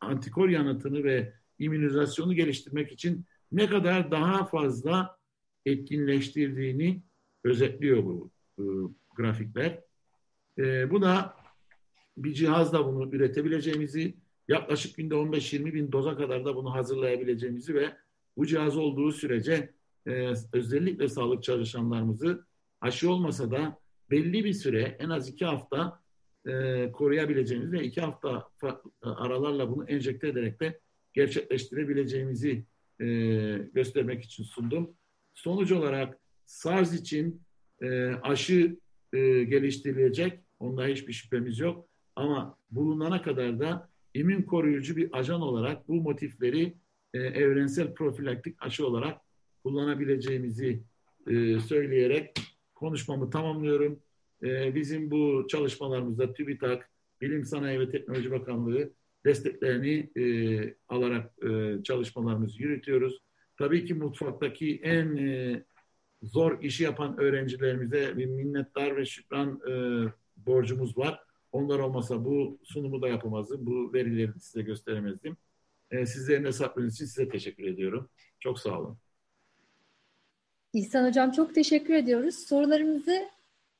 antikor 0.00 0.48
yanıtını 0.48 1.04
ve 1.04 1.32
immünizasyonu 1.58 2.34
geliştirmek 2.34 2.92
için 2.92 3.24
ne 3.52 3.66
kadar 3.66 4.10
daha 4.10 4.44
fazla 4.46 5.18
etkinleştirdiğini 5.66 7.02
özetliyor 7.44 8.04
bu 8.04 8.30
e, 8.58 8.62
grafikler. 9.16 9.80
E, 10.58 10.90
bu 10.90 11.02
da 11.02 11.36
bir 12.16 12.32
cihazla 12.32 12.86
bunu 12.86 13.14
üretebileceğimizi, 13.14 14.14
yaklaşık 14.48 14.96
günde 14.96 15.14
15-20 15.14 15.74
bin 15.74 15.92
doza 15.92 16.16
kadar 16.16 16.44
da 16.44 16.56
bunu 16.56 16.74
hazırlayabileceğimizi 16.74 17.74
ve 17.74 17.96
bu 18.36 18.46
cihaz 18.46 18.76
olduğu 18.76 19.12
sürece 19.12 19.74
e, 20.06 20.32
özellikle 20.52 21.08
sağlık 21.08 21.42
çalışanlarımızı 21.42 22.46
aşı 22.80 23.10
olmasa 23.10 23.50
da 23.50 23.78
belli 24.10 24.44
bir 24.44 24.52
süre 24.52 24.96
en 24.98 25.08
az 25.08 25.28
iki 25.28 25.44
hafta 25.44 26.00
e, 26.46 26.92
koruyabileceğimiz 26.92 27.72
ve 27.72 27.84
iki 27.84 28.00
hafta 28.00 28.48
aralarla 29.02 29.70
bunu 29.70 29.84
enjekte 29.88 30.28
ederek 30.28 30.60
de 30.60 30.80
gerçekleştirebileceğimizi 31.12 32.64
e, 33.00 33.06
göstermek 33.74 34.24
için 34.24 34.44
sundum. 34.44 34.96
Sonuç 35.34 35.72
olarak 35.72 36.18
SARS 36.46 36.92
için 36.92 37.42
e, 37.82 38.08
aşı 38.08 38.76
e, 39.12 39.44
geliştirilecek. 39.44 40.40
Onda 40.58 40.86
hiçbir 40.86 41.12
şüphemiz 41.12 41.58
yok. 41.58 41.88
Ama 42.16 42.58
bulunana 42.70 43.22
kadar 43.22 43.60
da 43.60 43.88
immün 44.14 44.42
koruyucu 44.42 44.96
bir 44.96 45.18
ajan 45.18 45.40
olarak 45.40 45.88
bu 45.88 45.94
motifleri 45.94 46.74
e, 47.14 47.18
evrensel 47.18 47.94
profilaktik 47.94 48.56
aşı 48.62 48.86
olarak 48.86 49.20
kullanabileceğimizi 49.62 50.82
e, 51.26 51.60
söyleyerek 51.60 52.40
konuşmamı 52.74 53.30
tamamlıyorum. 53.30 54.00
E, 54.42 54.74
bizim 54.74 55.10
bu 55.10 55.46
çalışmalarımızda 55.48 56.32
TÜBİTAK, 56.32 56.90
Bilim 57.20 57.44
Sanayi 57.44 57.80
ve 57.80 57.90
Teknoloji 57.90 58.30
Bakanlığı 58.30 58.90
desteklerini 59.26 60.10
e, 60.16 60.24
alarak 60.88 61.32
e, 61.44 61.82
çalışmalarımızı 61.82 62.62
yürütüyoruz. 62.62 63.18
Tabii 63.58 63.84
ki 63.84 63.94
mutfaktaki 63.94 64.80
en 64.82 65.16
e, 65.16 65.62
zor 66.24 66.62
işi 66.62 66.84
yapan 66.84 67.18
öğrencilerimize 67.18 68.16
bir 68.16 68.26
minnettar 68.26 68.96
ve 68.96 69.06
şükran 69.06 69.60
e, 69.68 69.72
borcumuz 70.36 70.98
var. 70.98 71.20
Onlar 71.52 71.78
olmasa 71.78 72.24
bu 72.24 72.58
sunumu 72.64 73.02
da 73.02 73.08
yapamazdım. 73.08 73.66
Bu 73.66 73.92
verileri 73.92 74.40
size 74.40 74.62
gösteremezdim. 74.62 75.36
E, 75.90 76.06
sizlerin 76.06 76.44
hesaplarınız 76.44 76.94
için 76.94 77.04
size 77.04 77.28
teşekkür 77.28 77.64
ediyorum. 77.64 78.08
Çok 78.40 78.60
sağ 78.60 78.80
olun. 78.80 78.98
İhsan 80.72 81.08
Hocam 81.08 81.30
çok 81.30 81.54
teşekkür 81.54 81.94
ediyoruz. 81.94 82.34
Sorularımızı 82.34 83.28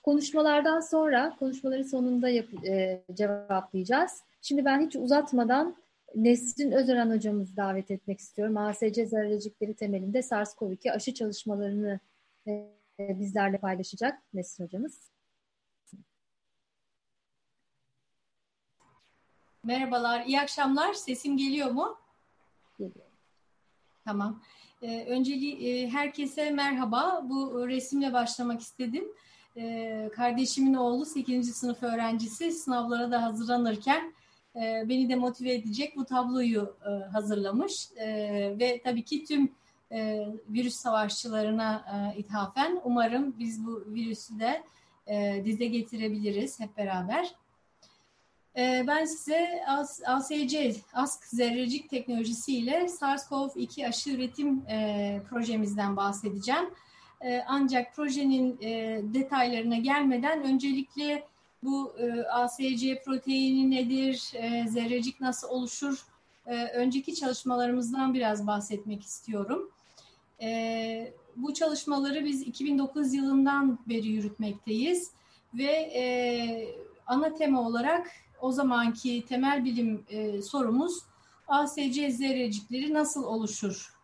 konuşmalardan 0.03 0.81
sonra, 0.81 1.37
konuşmaların 1.39 1.83
sonunda 1.83 2.29
yap, 2.29 2.47
e, 2.67 3.05
cevaplayacağız. 3.15 4.23
Şimdi 4.43 4.65
ben 4.65 4.87
hiç 4.87 4.97
uzatmadan 4.97 5.77
Nesrin 6.15 6.73
Özören 6.73 7.11
hocamızı 7.11 7.57
davet 7.57 7.91
etmek 7.91 8.19
istiyorum. 8.19 8.57
ASC 8.57 9.07
zararcıkları 9.07 9.75
temelinde 9.75 10.19
SARS-CoV-2 10.19 10.93
aşı 10.93 11.15
çalışmalarını 11.15 12.01
e, 12.47 12.75
bizlerle 13.01 13.59
paylaşacak 13.59 14.23
Nesrin 14.35 14.65
hocamız. 14.65 15.11
Merhabalar, 19.65 20.27
iyi 20.27 20.41
akşamlar. 20.41 20.93
Sesim 20.93 21.37
geliyor 21.37 21.71
mu? 21.71 21.99
Geliyor. 22.79 23.07
Tamam. 24.05 24.43
Ee, 24.83 24.89
e, 24.89 25.89
herkese 25.89 26.51
merhaba. 26.51 27.21
Bu 27.25 27.69
resimle 27.69 28.13
başlamak 28.13 28.61
istedim. 28.61 29.05
Ee, 29.57 30.11
kardeşimin 30.15 30.75
oğlu 30.75 31.05
8. 31.05 31.55
sınıf 31.55 31.83
öğrencisi 31.83 32.53
sınavlara 32.53 33.11
da 33.11 33.23
hazırlanırken 33.23 34.15
e, 34.57 34.89
beni 34.89 35.09
de 35.09 35.15
motive 35.15 35.55
edecek 35.55 35.97
bu 35.97 36.05
tabloyu 36.05 36.77
e, 36.87 37.05
hazırlamış. 37.05 37.91
E, 37.97 38.07
ve 38.59 38.81
tabii 38.85 39.05
ki 39.05 39.25
tüm 39.25 39.53
e, 39.95 40.29
virüs 40.49 40.75
savaşçılarına 40.75 41.85
e, 42.15 42.19
ithafen 42.19 42.81
umarım 42.85 43.39
biz 43.39 43.67
bu 43.67 43.85
virüsü 43.87 44.41
de 44.41 44.63
e, 45.07 45.43
dize 45.45 45.67
getirebiliriz 45.67 46.61
hep 46.61 46.77
beraber. 46.77 47.35
Ee, 48.57 48.85
ben 48.87 49.05
size 49.05 49.65
ASC, 50.07 50.33
ASK 50.95 51.25
zerrecik 51.25 51.91
teknolojisiyle 51.91 52.85
SARS-CoV-2 52.89 53.89
aşı 53.89 54.11
üretim 54.11 54.63
e, 54.69 55.23
projemizden 55.31 55.97
bahsedeceğim. 55.97 56.71
E, 57.21 57.45
ancak 57.47 57.95
projenin 57.95 58.59
e, 58.63 59.01
detaylarına 59.15 59.77
gelmeden 59.77 60.45
öncelikle 60.45 61.27
bu 61.63 61.95
e, 61.99 62.23
ASC 62.23 63.03
proteini 63.05 63.71
nedir, 63.71 64.33
e, 64.35 64.69
zerrecik 64.69 65.21
nasıl 65.21 65.49
oluşur, 65.49 66.07
e, 66.47 66.65
önceki 66.65 67.15
çalışmalarımızdan 67.15 68.15
biraz 68.15 68.47
bahsetmek 68.47 69.03
istiyorum. 69.03 69.71
E, 70.45 71.13
bu 71.37 71.55
çalışmaları 71.55 72.25
biz 72.25 72.43
2009 72.43 73.15
yılından 73.15 73.79
beri 73.89 74.09
yürütmekteyiz 74.09 75.11
ve 75.55 75.73
e, 75.73 76.05
ana 77.07 77.35
tema 77.35 77.69
olarak 77.69 78.11
o 78.41 78.53
zamanki 78.53 79.25
temel 79.29 79.65
bilim 79.65 80.05
e, 80.09 80.43
sorumuz 80.43 81.03
ASC 81.49 82.11
zerrecikleri 82.11 82.95
nasıl 82.95 83.25
oluşur 83.25 83.95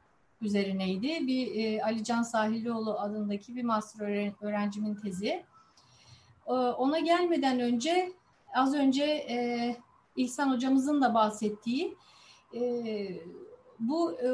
üzerineydi. 0.40 1.26
Bir 1.26 1.64
e, 1.64 1.84
Ali 1.84 2.04
Can 2.04 2.22
Sahillioğlu 2.22 3.00
adındaki 3.00 3.56
bir 3.56 3.64
master 3.64 4.34
öğrencimin 4.40 4.94
tezi. 4.94 5.44
E, 6.46 6.52
ona 6.52 6.98
gelmeden 6.98 7.60
önce 7.60 8.12
az 8.54 8.74
önce 8.74 9.04
e, 9.04 9.76
İhsan 10.16 10.52
hocamızın 10.52 11.02
da 11.02 11.14
bahsettiği 11.14 11.96
e, 12.54 12.60
bu 13.80 14.12
e, 14.12 14.28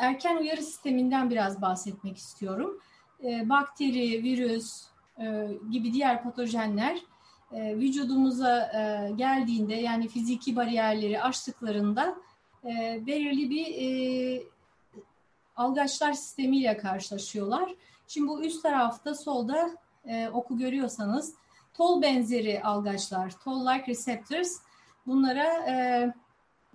erken 0.00 0.36
uyarı 0.36 0.62
sisteminden 0.62 1.30
biraz 1.30 1.62
bahsetmek 1.62 2.16
istiyorum. 2.16 2.80
E, 3.24 3.48
bakteri, 3.48 4.22
virüs 4.22 4.86
e, 5.18 5.48
gibi 5.70 5.92
diğer 5.92 6.22
patojenler 6.22 6.98
e, 7.52 7.76
vücudumuza 7.76 8.58
e, 8.58 9.12
geldiğinde 9.12 9.74
yani 9.74 10.08
fiziki 10.08 10.56
bariyerleri 10.56 11.22
aştıklarında 11.22 12.16
belirli 13.06 13.50
bir 13.50 13.66
e, 13.66 14.42
algaçlar 15.56 16.12
sistemiyle 16.12 16.76
karşılaşıyorlar. 16.76 17.74
Şimdi 18.08 18.28
bu 18.28 18.42
üst 18.42 18.62
tarafta 18.62 19.14
solda 19.14 19.70
oku 20.32 20.58
görüyorsanız 20.58 21.34
tol 21.74 22.02
benzeri 22.02 22.62
algaçlar, 22.62 23.30
toll-like 23.30 23.86
receptors 23.86 24.58
bunlara 25.06 25.70
e, 25.70 26.14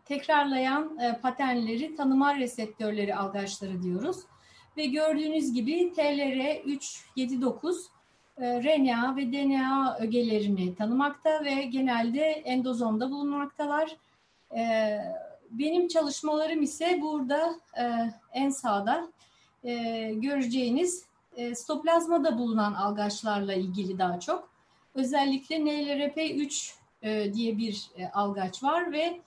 tekrarlayan 0.05 0.99
e, 0.99 1.19
paternleri 1.21 1.95
tanıma 1.95 2.35
reseptörleri 2.35 3.15
algaçları 3.15 3.83
diyoruz. 3.83 4.17
Ve 4.77 4.85
gördüğünüz 4.85 5.53
gibi 5.53 5.73
TLR379 5.73 7.75
e, 8.37 8.63
RNA 8.63 9.15
ve 9.15 9.33
DNA 9.33 9.97
ögelerini 9.99 10.75
tanımakta 10.75 11.45
ve 11.45 11.61
genelde 11.61 12.21
endozomda 12.21 13.11
bulunmaktalar. 13.11 13.95
E, 14.55 14.97
benim 15.51 15.87
çalışmalarım 15.87 16.61
ise 16.61 16.99
burada 17.01 17.55
e, 17.77 18.11
en 18.33 18.49
sağda 18.49 19.07
göreceğiniz 20.13 21.05
stoplazmada 21.53 22.37
bulunan 22.37 22.73
algaçlarla 22.73 23.53
ilgili 23.53 23.99
daha 23.99 24.19
çok. 24.19 24.49
Özellikle 24.95 25.55
NLRP3 25.55 26.73
diye 27.33 27.57
bir 27.57 27.89
algaç 28.13 28.63
var 28.63 28.91
ve 28.91 29.21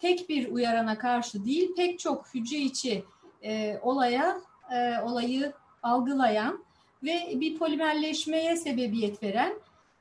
tek 0.00 0.28
bir 0.28 0.48
uyarana 0.48 0.98
karşı 0.98 1.44
değil 1.44 1.74
pek 1.76 1.98
çok 1.98 2.34
hücre 2.34 2.56
içi 2.56 3.04
olaya 3.82 4.40
olayı 5.04 5.52
algılayan 5.82 6.64
ve 7.02 7.32
bir 7.34 7.58
polimerleşmeye 7.58 8.56
sebebiyet 8.56 9.22
veren 9.22 9.54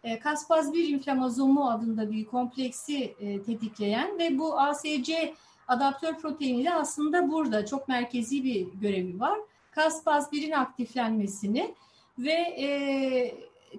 e, 0.03 0.19
Kaspaz 0.19 0.73
1 0.73 0.89
inflamazomu 0.89 1.69
adında 1.69 2.11
bir 2.11 2.25
kompleksi 2.25 3.15
e, 3.19 3.41
tetikleyen 3.43 4.19
ve 4.19 4.37
bu 4.37 4.59
ASC 4.59 5.33
adaptör 5.67 6.17
proteini 6.17 6.65
de 6.65 6.73
aslında 6.73 7.31
burada 7.31 7.65
çok 7.65 7.87
merkezi 7.87 8.43
bir 8.43 8.67
görevi 8.81 9.19
var. 9.19 9.39
Kaspaz 9.71 10.33
1'in 10.33 10.51
aktiflenmesini 10.51 11.75
ve 12.19 12.31
e, 12.31 12.67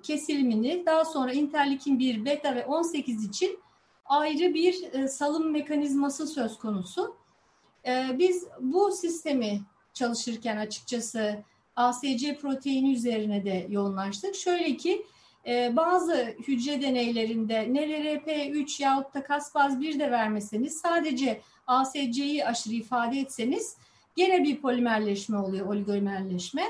kesilimini 0.03 0.87
daha 0.87 1.05
sonra 1.05 1.33
interleukin 1.33 1.99
1, 1.99 2.25
beta 2.25 2.55
ve 2.55 2.67
18 2.67 3.25
için 3.25 3.59
ayrı 4.05 4.55
bir 4.55 4.93
e, 4.93 5.09
salım 5.09 5.51
mekanizması 5.51 6.27
söz 6.27 6.59
konusu. 6.59 7.17
E, 7.87 8.19
biz 8.19 8.47
bu 8.61 8.93
sistemi 8.93 9.61
çalışırken 9.95 10.57
açıkçası 10.57 11.43
ASC 11.77 12.39
proteini 12.41 12.93
üzerine 12.93 13.45
de 13.45 13.67
yoğunlaştık. 13.71 14.35
Şöyle 14.35 14.77
ki 14.77 15.07
e, 15.47 15.77
bazı 15.77 16.35
hücre 16.49 16.83
deneylerinde 16.83 17.55
NLRP3 17.55 18.83
yahut 18.83 19.15
da 19.15 19.25
Caspaz 19.29 19.81
1 19.81 19.99
de 19.99 20.11
vermeseniz 20.11 20.77
sadece 20.77 21.41
ASC'yi 21.67 22.47
aşırı 22.47 22.75
ifade 22.75 23.19
etseniz 23.19 23.77
gene 24.17 24.45
bir 24.45 24.61
polimerleşme 24.61 25.39
oluyor, 25.39 25.67
oligomerleşme. 25.67 26.63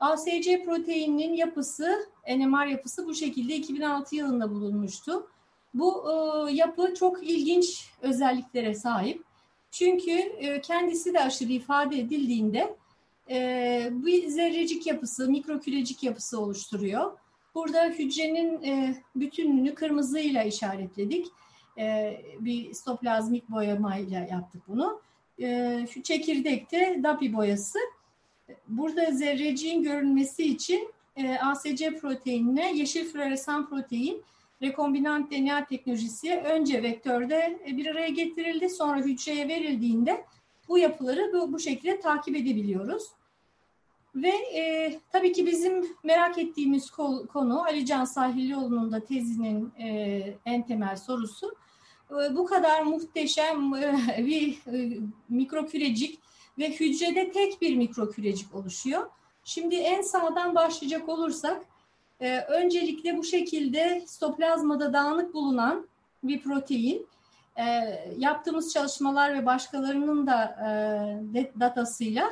ASC 0.00 0.64
proteininin 0.64 1.32
yapısı, 1.32 2.06
NMR 2.28 2.66
yapısı 2.66 3.06
bu 3.06 3.14
şekilde 3.14 3.54
2006 3.54 4.16
yılında 4.16 4.50
bulunmuştu. 4.50 5.26
Bu 5.74 6.04
e, 6.10 6.52
yapı 6.52 6.94
çok 6.94 7.22
ilginç 7.30 7.90
özelliklere 8.02 8.74
sahip. 8.74 9.22
Çünkü 9.70 10.10
e, 10.10 10.60
kendisi 10.60 11.14
de 11.14 11.20
aşırı 11.20 11.52
ifade 11.52 11.98
edildiğinde 11.98 12.76
e, 13.30 13.88
bir 13.92 14.28
zerrecik 14.28 14.86
yapısı, 14.86 15.30
mikrokürecik 15.30 16.02
yapısı 16.02 16.40
oluşturuyor. 16.40 17.12
Burada 17.54 17.84
hücrenin 17.84 18.62
e, 18.62 18.96
bütünlüğünü 19.16 19.74
kırmızıyla 19.74 20.42
işaretledik. 20.42 21.26
E, 21.78 22.16
bir 22.40 22.74
stoplazmik 22.74 23.48
boyamayla 23.50 24.26
yaptık 24.30 24.62
bunu. 24.68 25.00
E, 25.38 25.86
şu 25.90 26.02
çekirdekte 26.02 27.00
DAPI 27.02 27.32
boyası. 27.32 27.78
Burada 28.68 29.10
zerreciğin 29.10 29.82
görünmesi 29.82 30.44
için 30.44 30.92
e, 31.16 31.38
ASC 31.38 31.96
proteinine 32.00 32.76
yeşil 32.76 33.04
floresan 33.04 33.68
protein 33.68 34.22
rekombinant 34.62 35.30
DNA 35.30 35.64
teknolojisi 35.64 36.36
önce 36.36 36.82
vektörde 36.82 37.62
bir 37.66 37.86
araya 37.86 38.08
getirildi. 38.08 38.70
Sonra 38.70 39.00
hücreye 39.00 39.48
verildiğinde 39.48 40.24
bu 40.68 40.78
yapıları 40.78 41.32
bu, 41.32 41.52
bu 41.52 41.58
şekilde 41.58 42.00
takip 42.00 42.36
edebiliyoruz. 42.36 43.04
Ve 44.14 44.28
e, 44.28 45.00
tabii 45.12 45.32
ki 45.32 45.46
bizim 45.46 45.86
merak 46.04 46.38
ettiğimiz 46.38 46.90
konu 47.32 47.62
Ali 47.62 47.86
Can 47.86 48.04
Sahilioğlu'nun 48.04 48.92
da 48.92 49.04
tezinin 49.04 49.72
e, 49.78 50.18
en 50.44 50.66
temel 50.66 50.96
sorusu. 50.96 51.54
E, 52.10 52.36
bu 52.36 52.46
kadar 52.46 52.82
muhteşem 52.82 53.74
e, 53.74 53.96
bir 54.26 54.58
e, 54.66 55.00
mikrokürecik 55.28 56.20
ve 56.58 56.70
hücrede 56.70 57.30
tek 57.30 57.62
bir 57.62 57.76
mikrokürecik 57.76 58.54
oluşuyor. 58.54 59.10
Şimdi 59.44 59.74
en 59.74 60.02
sağdan 60.02 60.54
başlayacak 60.54 61.08
olursak 61.08 61.66
e, 62.22 62.38
öncelikle 62.38 63.16
bu 63.16 63.24
şekilde 63.24 64.02
stoplazmada 64.06 64.92
dağınık 64.92 65.34
bulunan 65.34 65.86
bir 66.24 66.42
protein 66.42 67.06
e, 67.56 67.64
yaptığımız 68.18 68.72
çalışmalar 68.72 69.34
ve 69.34 69.46
başkalarının 69.46 70.26
da 70.26 70.44
e, 71.34 71.60
datasıyla 71.60 72.30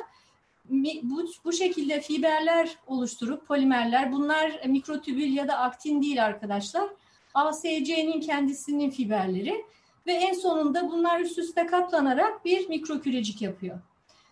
bu, 1.03 1.25
bu 1.45 1.53
şekilde 1.53 2.01
fiberler 2.01 2.77
oluşturup 2.87 3.47
polimerler 3.47 4.11
bunlar 4.11 4.61
mikrotübül 4.65 5.33
ya 5.33 5.47
da 5.47 5.57
aktin 5.57 6.01
değil 6.01 6.25
arkadaşlar. 6.25 6.89
ASC'nin 7.33 8.21
kendisinin 8.21 8.89
fiberleri 8.89 9.65
ve 10.07 10.13
en 10.13 10.33
sonunda 10.33 10.91
bunlar 10.91 11.19
üst 11.19 11.37
üste 11.37 11.65
katlanarak 11.65 12.45
bir 12.45 12.69
mikrokürecik 12.69 13.41
yapıyor. 13.41 13.79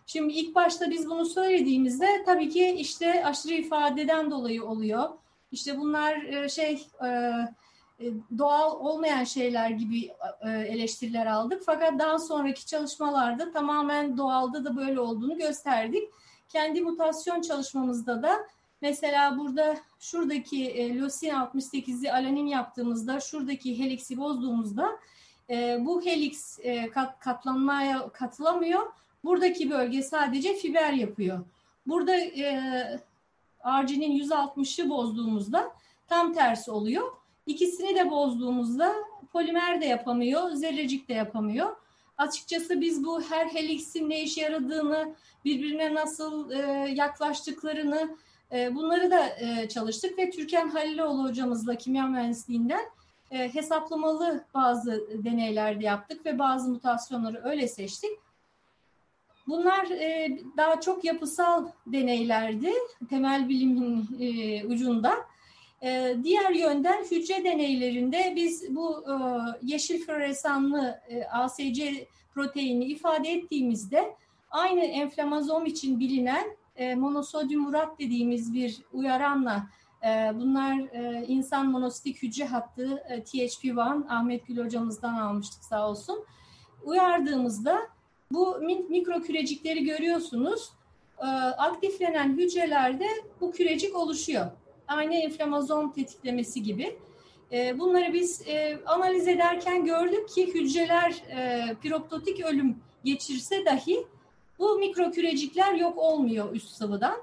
Şimdi 0.06 0.34
ilk 0.34 0.56
başta 0.56 0.92
biz 0.92 1.10
bunu 1.10 1.26
söylediğimizde 1.26 2.24
tabii 2.26 2.50
ki 2.50 2.76
işte 2.80 3.26
aşırı 3.26 3.54
ifadeden 3.54 4.32
dolayı 4.32 4.66
oluyor. 4.66 5.10
İşte 5.52 5.78
bunlar 5.78 6.24
e, 6.24 6.50
şey 6.50 6.88
e, 7.04 7.08
e, 7.08 8.06
doğal 8.38 8.80
olmayan 8.80 9.24
şeyler 9.24 9.70
gibi 9.70 10.12
eleştiriler 10.46 11.26
aldık. 11.26 11.64
Fakat 11.66 12.00
daha 12.00 12.20
sonraki 12.20 12.66
çalışmalarda 12.66 13.52
tamamen 13.52 14.18
doğalda 14.18 14.66
da 14.66 14.78
böyle 14.78 15.00
olduğunu 15.00 15.38
gösterdik. 15.38 16.10
Kendi 16.50 16.82
mutasyon 16.82 17.42
çalışmamızda 17.42 18.24
da 18.24 18.40
mesela 18.82 19.38
burada 19.38 19.78
şuradaki 20.00 20.94
lösin 21.00 21.30
68'i 21.30 22.12
alanin 22.12 22.48
yaptığımızda 22.48 23.20
şuradaki 23.20 23.80
heliksi 23.80 24.18
bozduğumuzda 24.18 24.90
bu 25.80 26.06
heliks 26.06 26.60
katlanmaya 27.20 28.10
katılamıyor 28.10 28.82
Buradaki 29.24 29.70
bölge 29.70 30.04
sadece 30.04 30.54
fiber 30.54 30.94
yapıyor. 30.94 31.46
Burada 31.88 32.18
RG'nin 33.66 34.24
160'ı 34.24 34.90
bozduğumuzda 34.90 35.72
tam 36.08 36.34
tersi 36.34 36.72
oluyor. 36.72 37.12
İkisini 37.46 37.96
de 37.96 38.12
bozduğumuzda 38.12 38.96
polimer 39.34 39.82
de 39.82 39.86
yapamıyor, 39.86 40.52
zerrecik 40.52 41.10
de 41.10 41.14
yapamıyor. 41.14 41.76
Açıkçası 42.18 42.82
biz 42.82 43.04
bu 43.04 43.22
her 43.22 43.46
heliksin 43.46 44.10
ne 44.10 44.24
işe 44.24 44.42
yaradığını, 44.42 45.16
birbirine 45.46 45.94
nasıl 45.94 46.52
e, 46.52 46.62
yaklaştıklarını 46.96 48.18
e, 48.52 48.76
bunları 48.76 49.12
da 49.12 49.30
e, 49.40 49.70
çalıştık 49.70 50.18
ve 50.18 50.30
Türkan 50.30 50.70
Haliloğlu 50.70 51.24
hocamızla 51.24 51.76
kimya 51.76 52.08
mühendisliğinden 52.08 52.86
e, 53.32 53.54
hesaplamalı 53.54 54.46
bazı 54.54 55.08
deneyler 55.24 55.80
de 55.80 55.86
yaptık 55.86 56.26
ve 56.26 56.40
bazı 56.40 56.70
mutasyonları 56.70 57.42
öyle 57.44 57.68
seçtik. 57.68 58.12
Bunlar 59.50 59.86
e, 59.86 60.38
daha 60.58 60.82
çok 60.82 61.04
yapısal 61.04 61.68
deneylerdi 61.88 62.74
temel 63.10 63.50
bilimin 63.50 64.08
e, 64.20 64.66
ucunda. 64.66 65.16
E, 65.84 66.16
diğer 66.24 66.52
yönden 66.52 67.04
hücre 67.12 67.44
deneylerinde 67.44 68.34
biz 68.36 68.76
bu 68.76 69.06
e, 69.08 69.16
yeşil 69.62 70.06
floresanlı 70.06 71.00
e, 71.10 71.24
ASC 71.24 72.08
proteini 72.34 72.86
ifade 72.86 73.32
ettiğimizde 73.32 74.16
aynı 74.52 74.80
enflamazom 74.80 75.66
için 75.66 76.00
bilinen 76.00 76.58
e, 76.76 76.96
monosodyum 76.96 77.68
urat 77.68 78.00
dediğimiz 78.00 78.54
bir 78.54 78.82
uyaranla 78.94 79.68
e, 80.04 80.32
bunlar 80.40 80.80
e, 80.80 81.26
insan 81.28 81.72
monositik 81.72 82.24
hücre 82.24 82.46
hattı 82.46 83.04
e, 83.10 83.20
THP1 83.20 84.08
Ahmet 84.10 84.48
Gül 84.48 84.66
hocamızdan 84.66 85.14
almıştık 85.14 85.64
sağ 85.64 85.90
olsun. 85.90 86.26
Uyardığımızda 86.84 87.90
bu 88.32 88.60
mikro 88.90 89.22
kürecikleri 89.22 89.84
görüyorsunuz. 89.84 90.70
Ee, 91.20 91.26
aktiflenen 91.58 92.38
hücrelerde 92.38 93.08
bu 93.42 93.52
kürecik 93.52 93.96
oluşuyor. 93.96 94.46
Aynı 94.88 95.16
inflamazon 95.16 95.90
tetiklemesi 95.90 96.64
gibi. 96.64 96.98
Ee, 97.52 97.80
bunları 97.80 98.14
biz 98.14 98.48
e, 98.48 98.80
analiz 98.86 99.28
ederken 99.28 99.86
gördük 99.86 100.30
ki 100.30 100.54
hücreler 100.54 101.12
e, 101.12 101.76
piroptotik 101.82 102.46
ölüm 102.46 102.78
geçirse 103.04 103.66
dahi 103.66 104.08
bu 104.60 104.76
mikro 104.76 105.12
kürecikler 105.12 105.74
yok 105.74 105.98
olmuyor 105.98 106.56
üst 106.56 106.70
sıvıdan. 106.70 107.18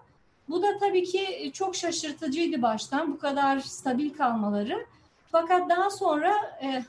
Bu 0.48 0.62
da 0.62 0.78
tabii 0.78 1.04
ki 1.04 1.50
çok 1.52 1.76
şaşırtıcıydı 1.76 2.62
baştan 2.62 3.12
bu 3.12 3.18
kadar 3.18 3.60
stabil 3.60 4.10
kalmaları. 4.14 4.86
Fakat 5.32 5.70
daha 5.70 5.90
sonra 5.90 6.58
e, 6.62 6.84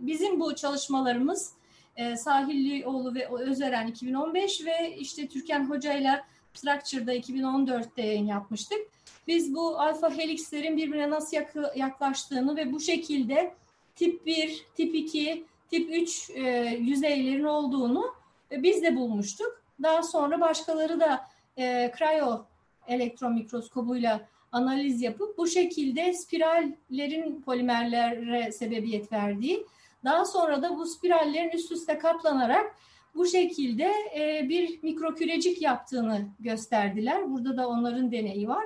bizim 0.00 0.40
bu 0.40 0.54
çalışmalarımız 0.54 1.52
e, 1.96 2.16
Sahillioğlu 2.16 3.14
ve 3.14 3.28
Özeren 3.28 3.86
2015 3.86 4.64
ve 4.66 4.96
işte 4.96 5.28
Türkan 5.28 5.70
Hoca 5.70 5.92
ile 5.92 6.22
Structure'da 6.54 7.14
2014'te 7.14 8.02
yayın 8.02 8.26
yapmıştık. 8.26 8.78
Biz 9.26 9.54
bu 9.54 9.80
alfa 9.80 10.10
helixlerin 10.10 10.76
birbirine 10.76 11.10
nasıl 11.10 11.36
yaklaştığını 11.76 12.56
ve 12.56 12.72
bu 12.72 12.80
şekilde 12.80 13.54
tip 13.96 14.26
1, 14.26 14.66
tip 14.76 14.94
2, 14.94 15.44
tip 15.70 15.90
3 15.94 16.30
e, 16.30 16.40
yüzeylerin 16.80 17.44
olduğunu 17.44 18.14
e, 18.52 18.62
biz 18.62 18.82
de 18.82 18.96
bulmuştuk. 18.96 19.62
Daha 19.82 20.02
sonra 20.02 20.40
başkaları 20.40 21.00
da 21.00 21.26
e, 21.58 21.92
cryo 21.98 22.44
elektron 22.88 23.34
mikroskobuyla 23.34 24.28
analiz 24.52 25.02
yapıp 25.02 25.38
bu 25.38 25.46
şekilde 25.46 26.12
spirallerin 26.12 27.42
polimerlere 27.42 28.52
sebebiyet 28.52 29.12
verdiği 29.12 29.66
daha 30.06 30.24
sonra 30.24 30.62
da 30.62 30.76
bu 30.76 30.86
spirallerin 30.86 31.50
üst 31.50 31.72
üste 31.72 31.98
katlanarak 31.98 32.74
bu 33.14 33.26
şekilde 33.26 33.92
e, 34.18 34.48
bir 34.48 34.82
mikrokürecik 34.82 35.62
yaptığını 35.62 36.28
gösterdiler. 36.40 37.30
Burada 37.30 37.56
da 37.56 37.68
onların 37.68 38.12
deneyi 38.12 38.48
var. 38.48 38.64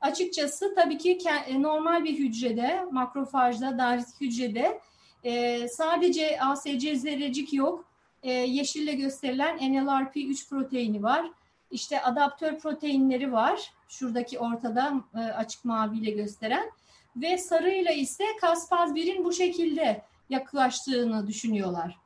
Açıkçası 0.00 0.74
tabii 0.74 0.98
ki 0.98 1.18
e, 1.46 1.62
normal 1.62 2.04
bir 2.04 2.18
hücrede, 2.18 2.84
makrofajda, 2.90 3.78
dendrit 3.78 4.20
hücrede 4.20 4.80
e, 5.24 5.68
sadece 5.68 6.40
ASC 6.40 6.96
zerrecik 6.96 7.52
yok. 7.52 7.84
E, 8.22 8.32
yeşille 8.32 8.92
gösterilen 8.92 9.58
NLRP3 9.58 10.48
proteini 10.48 11.02
var. 11.02 11.30
İşte 11.70 12.02
adaptör 12.02 12.58
proteinleri 12.58 13.32
var. 13.32 13.72
Şuradaki 13.88 14.38
ortada 14.38 14.94
e, 15.14 15.18
açık 15.18 15.64
maviyle 15.64 16.10
gösteren. 16.10 16.70
Ve 17.16 17.38
sarıyla 17.38 17.92
ise 17.92 18.24
Caspaz-1'in 18.42 19.24
bu 19.24 19.32
şekilde 19.32 20.02
yaklaştığını 20.30 21.26
düşünüyorlar. 21.26 21.98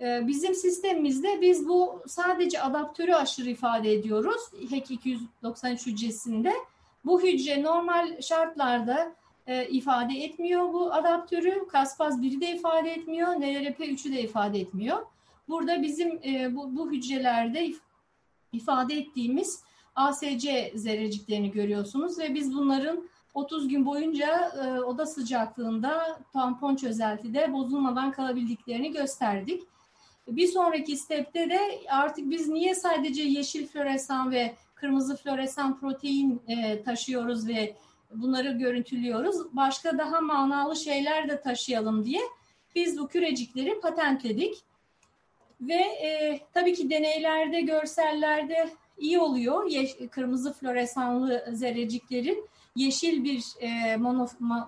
Ee, 0.00 0.26
bizim 0.26 0.54
sistemimizde 0.54 1.40
biz 1.40 1.68
bu 1.68 2.02
sadece 2.06 2.62
adaptörü 2.62 3.14
aşırı 3.14 3.50
ifade 3.50 3.92
ediyoruz. 3.92 4.40
HEK 4.70 4.90
293 4.90 5.86
hücresinde. 5.86 6.52
Bu 7.04 7.22
hücre 7.22 7.62
normal 7.62 8.20
şartlarda 8.20 9.14
e, 9.46 9.68
ifade 9.68 10.14
etmiyor 10.14 10.72
bu 10.72 10.92
adaptörü. 10.92 11.68
Kaspaz 11.68 12.20
1'i 12.20 12.40
de 12.40 12.50
ifade 12.50 12.90
etmiyor. 12.90 13.28
NLRP3'ü 13.28 14.12
de 14.12 14.22
ifade 14.22 14.60
etmiyor. 14.60 15.06
Burada 15.48 15.82
bizim 15.82 16.20
e, 16.24 16.56
bu, 16.56 16.76
bu 16.76 16.92
hücrelerde 16.92 17.72
ifade 18.52 18.94
ettiğimiz 18.94 19.62
ASC 19.94 20.72
zerreciklerini 20.74 21.50
görüyorsunuz 21.50 22.18
ve 22.18 22.34
biz 22.34 22.54
bunların 22.54 23.08
30 23.36 23.68
gün 23.68 23.86
boyunca 23.86 24.52
e, 24.64 24.80
oda 24.80 25.06
sıcaklığında 25.06 26.20
tampon 26.32 26.76
çözeltide 26.76 27.52
bozulmadan 27.52 28.12
kalabildiklerini 28.12 28.92
gösterdik. 28.92 29.62
Bir 30.28 30.46
sonraki 30.46 30.96
stepte 30.96 31.50
de 31.50 31.60
artık 31.88 32.30
biz 32.30 32.48
niye 32.48 32.74
sadece 32.74 33.22
yeşil 33.22 33.66
floresan 33.66 34.30
ve 34.30 34.54
kırmızı 34.74 35.16
floresan 35.16 35.80
protein 35.80 36.42
e, 36.48 36.82
taşıyoruz 36.82 37.48
ve 37.48 37.74
bunları 38.14 38.50
görüntülüyoruz. 38.50 39.36
Başka 39.56 39.98
daha 39.98 40.20
manalı 40.20 40.76
şeyler 40.76 41.28
de 41.28 41.40
taşıyalım 41.40 42.04
diye 42.04 42.20
biz 42.74 42.98
bu 42.98 43.08
kürecikleri 43.08 43.80
patentledik. 43.80 44.54
Ve 45.60 45.82
e, 45.82 46.40
tabii 46.54 46.74
ki 46.74 46.90
deneylerde, 46.90 47.60
görsellerde 47.60 48.70
iyi 48.98 49.18
oluyor. 49.18 49.66
Yeş, 49.66 49.96
kırmızı 50.10 50.52
floresanlı 50.52 51.44
zerreciklerin 51.52 52.48
yeşil 52.76 53.24
bir 53.24 53.44
e, 53.60 53.96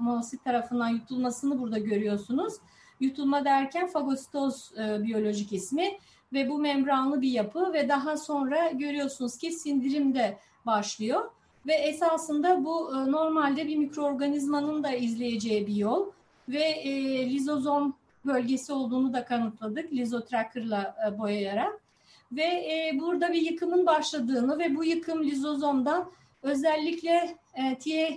monosit 0.00 0.44
tarafından 0.44 0.88
yutulmasını 0.88 1.58
burada 1.60 1.78
görüyorsunuz. 1.78 2.54
Yutulma 3.00 3.44
derken 3.44 3.86
fagositoz 3.86 4.72
e, 4.78 5.02
biyolojik 5.02 5.52
ismi 5.52 5.98
ve 6.32 6.48
bu 6.48 6.58
membranlı 6.58 7.22
bir 7.22 7.30
yapı 7.30 7.72
ve 7.72 7.88
daha 7.88 8.16
sonra 8.16 8.70
görüyorsunuz 8.70 9.38
ki 9.38 9.52
sindirim 9.52 10.14
de 10.14 10.38
başlıyor. 10.66 11.30
Ve 11.66 11.74
esasında 11.74 12.64
bu 12.64 12.94
e, 12.94 13.10
normalde 13.12 13.66
bir 13.66 13.76
mikroorganizmanın 13.76 14.84
da 14.84 14.92
izleyeceği 14.92 15.66
bir 15.66 15.74
yol 15.74 16.06
ve 16.48 16.62
e, 16.62 16.90
lizozom 17.30 17.94
bölgesi 18.26 18.72
olduğunu 18.72 19.12
da 19.12 19.24
kanıtladık 19.24 19.92
lizotracker'la 19.92 20.96
e, 21.08 21.18
boyayarak. 21.18 21.80
Ve 22.32 22.42
e, 22.42 22.98
burada 23.00 23.32
bir 23.32 23.40
yıkımın 23.40 23.86
başladığını 23.86 24.58
ve 24.58 24.76
bu 24.76 24.84
yıkım 24.84 25.24
lizozomdan 25.24 26.10
özellikle 26.42 27.36
e, 27.58 27.78
TA 27.78 28.14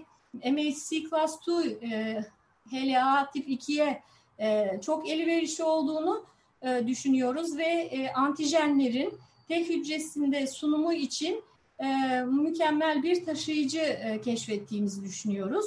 MHC 0.51 1.09
Class 1.09 1.37
2 1.47 1.79
e, 1.85 2.23
HLA 2.71 3.31
tip 3.31 3.49
2'ye 3.49 4.03
e, 4.39 4.79
çok 4.81 5.09
elverişli 5.09 5.63
olduğunu 5.63 6.25
e, 6.61 6.87
düşünüyoruz 6.87 7.57
ve 7.57 7.65
e, 7.65 8.11
antijenlerin 8.13 9.13
tek 9.47 9.69
hücresinde 9.69 10.47
sunumu 10.47 10.93
için 10.93 11.43
e, 11.79 11.87
mükemmel 12.21 13.03
bir 13.03 13.25
taşıyıcı 13.25 13.79
e, 13.79 14.21
keşfettiğimizi 14.21 15.03
düşünüyoruz. 15.03 15.65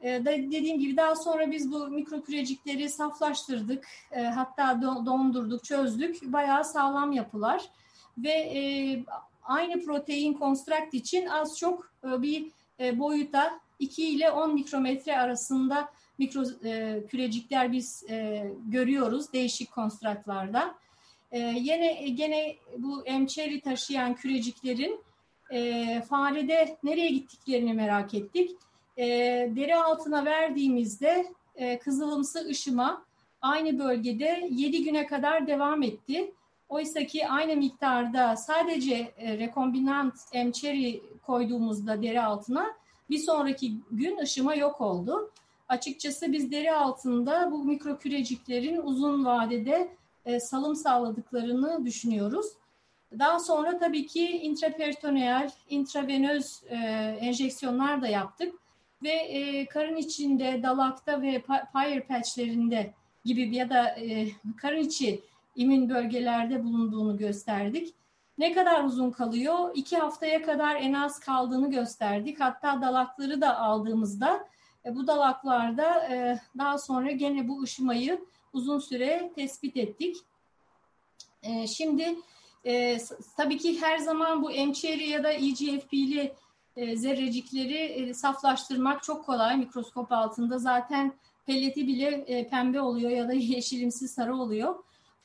E, 0.00 0.24
dediğim 0.24 0.78
gibi 0.78 0.96
daha 0.96 1.16
sonra 1.16 1.50
biz 1.50 1.72
bu 1.72 1.88
mikrokürecikleri 1.88 2.88
saflaştırdık. 2.88 3.84
E, 4.12 4.22
hatta 4.22 4.82
dondurduk, 4.82 5.64
çözdük. 5.64 6.32
Bayağı 6.32 6.64
sağlam 6.64 7.12
yapılar. 7.12 7.62
Ve 8.18 8.30
e, 8.30 8.60
aynı 9.42 9.84
protein 9.84 10.32
konstrakt 10.32 10.94
için 10.94 11.26
az 11.26 11.58
çok 11.58 11.92
bir 12.04 12.50
e, 12.80 12.98
boyuta 12.98 13.60
2 13.78 14.08
ile 14.08 14.30
10 14.30 14.54
mikrometre 14.54 15.18
arasında 15.18 15.88
mikro 16.18 16.42
e, 16.64 17.02
kürecikler 17.08 17.72
biz 17.72 18.04
e, 18.10 18.46
görüyoruz 18.66 19.32
değişik 19.32 19.72
konstratlarda. 19.72 20.74
E, 21.32 21.38
yine 21.38 22.08
gene 22.08 22.56
bu 22.78 23.06
emçeri 23.06 23.60
taşıyan 23.60 24.14
küreciklerin 24.14 25.00
e, 25.50 26.02
farede 26.08 26.78
nereye 26.82 27.08
gittiklerini 27.08 27.74
merak 27.74 28.14
ettik. 28.14 28.50
E, 28.96 29.06
deri 29.56 29.76
altına 29.76 30.24
verdiğimizde 30.24 31.26
e, 31.54 31.78
kızılımsı 31.78 32.46
ışıma 32.48 33.04
aynı 33.40 33.78
bölgede 33.78 34.48
7 34.50 34.84
güne 34.84 35.06
kadar 35.06 35.46
devam 35.46 35.82
etti. 35.82 36.32
Oysa 36.72 37.06
ki 37.06 37.28
aynı 37.28 37.56
miktarda 37.56 38.36
sadece 38.36 39.12
e, 39.16 39.38
rekombinant 39.38 40.14
emçeri 40.32 41.02
koyduğumuzda 41.22 42.02
deri 42.02 42.22
altına 42.22 42.66
bir 43.10 43.18
sonraki 43.18 43.74
gün 43.90 44.18
ışıma 44.18 44.54
yok 44.54 44.80
oldu. 44.80 45.30
Açıkçası 45.68 46.32
biz 46.32 46.52
deri 46.52 46.72
altında 46.72 47.50
bu 47.52 47.64
mikro 47.64 47.98
küreciklerin 47.98 48.76
uzun 48.82 49.24
vadede 49.24 49.88
e, 50.24 50.40
salım 50.40 50.76
sağladıklarını 50.76 51.84
düşünüyoruz. 51.84 52.46
Daha 53.18 53.40
sonra 53.40 53.78
tabii 53.78 54.06
ki 54.06 54.28
intraperitoneal, 54.28 55.50
intravenöz 55.68 56.62
e, 56.68 56.76
enjeksiyonlar 57.20 58.02
da 58.02 58.08
yaptık 58.08 58.54
ve 59.02 59.66
karın 59.70 59.96
içinde, 59.96 60.60
dalakta 60.62 61.22
ve 61.22 61.42
pyre 61.72 62.00
patchlerinde 62.00 62.94
gibi 63.24 63.56
ya 63.56 63.70
da 63.70 63.96
karın 64.56 64.80
içi 64.80 65.20
immün 65.54 65.88
bölgelerde 65.88 66.64
bulunduğunu 66.64 67.16
gösterdik. 67.16 67.94
Ne 68.38 68.52
kadar 68.52 68.84
uzun 68.84 69.10
kalıyor? 69.10 69.70
İki 69.74 69.96
haftaya 69.96 70.42
kadar 70.42 70.76
en 70.76 70.92
az 70.92 71.20
kaldığını 71.20 71.70
gösterdik. 71.70 72.40
Hatta 72.40 72.82
dalakları 72.82 73.40
da 73.40 73.58
aldığımızda 73.58 74.48
e, 74.86 74.94
bu 74.94 75.06
dalaklarda 75.06 76.08
e, 76.08 76.40
daha 76.58 76.78
sonra 76.78 77.10
gene 77.10 77.48
bu 77.48 77.62
ışımayı 77.62 78.24
uzun 78.52 78.78
süre 78.78 79.32
tespit 79.34 79.76
ettik. 79.76 80.16
E, 81.42 81.66
şimdi 81.66 82.16
tabii 83.36 83.58
ki 83.58 83.82
her 83.82 83.98
zaman 83.98 84.42
bu 84.42 84.52
emçeri 84.52 85.08
ya 85.08 85.24
da 85.24 85.32
EGFB'li 85.32 86.34
e, 86.76 86.96
zerrecikleri 86.96 88.14
saflaştırmak 88.14 89.02
çok 89.02 89.26
kolay 89.26 89.56
mikroskop 89.56 90.12
altında. 90.12 90.58
Zaten 90.58 91.14
pelleti 91.46 91.86
bile 91.86 92.48
pembe 92.50 92.80
oluyor 92.80 93.10
ya 93.10 93.28
da 93.28 93.32
yeşilimsi 93.32 94.08
sarı 94.08 94.36
oluyor. 94.36 94.74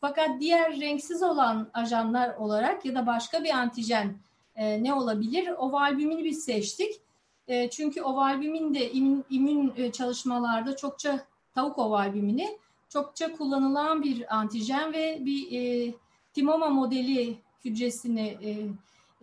Fakat 0.02 0.30
diğer 0.40 0.80
renksiz 0.80 1.24
olan 1.24 1.70
ajanlar 1.74 2.36
olarak 2.36 2.86
ya 2.86 2.96
da 2.96 3.08
başka 3.08 3.44
bir 3.44 3.50
antijen 3.50 4.18
e, 4.56 4.84
ne 4.84 4.94
olabilir? 4.94 5.50
Ovalbümini 5.58 6.24
biz 6.24 6.44
seçtik. 6.44 7.02
E, 7.48 7.70
çünkü 7.70 8.02
ovalbümin 8.02 8.74
de 8.74 8.92
immün, 8.92 9.26
immün 9.30 9.74
e, 9.78 9.92
çalışmalarda 9.92 10.76
çokça 10.76 11.26
tavuk 11.56 11.78
ovalbümini 11.78 12.58
çokça 12.90 13.34
kullanılan 13.34 14.04
bir 14.04 14.36
antijen 14.36 14.94
ve 14.94 15.26
bir 15.26 15.52
e, 15.52 15.94
Timoma 16.34 16.70
modeli 16.70 17.38
hücresini 17.66 18.38
e, 18.42 18.50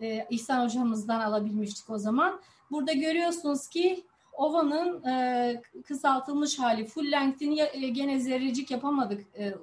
e, 0.05 0.27
İhsan 0.29 0.65
hocamızdan 0.65 1.19
alabilmiştik 1.19 1.89
o 1.89 1.97
zaman. 1.97 2.41
Burada 2.71 2.93
görüyorsunuz 2.93 3.67
ki 3.67 4.03
ovanın 4.33 5.03
e, 5.03 5.61
kısaltılmış 5.87 6.59
hali 6.59 6.85
full 6.85 7.11
length'ini 7.11 7.61
e, 7.73 7.89
gene 7.89 8.19
zerrecik 8.19 8.71
yapamadık 8.71 9.25
e, 9.37 9.53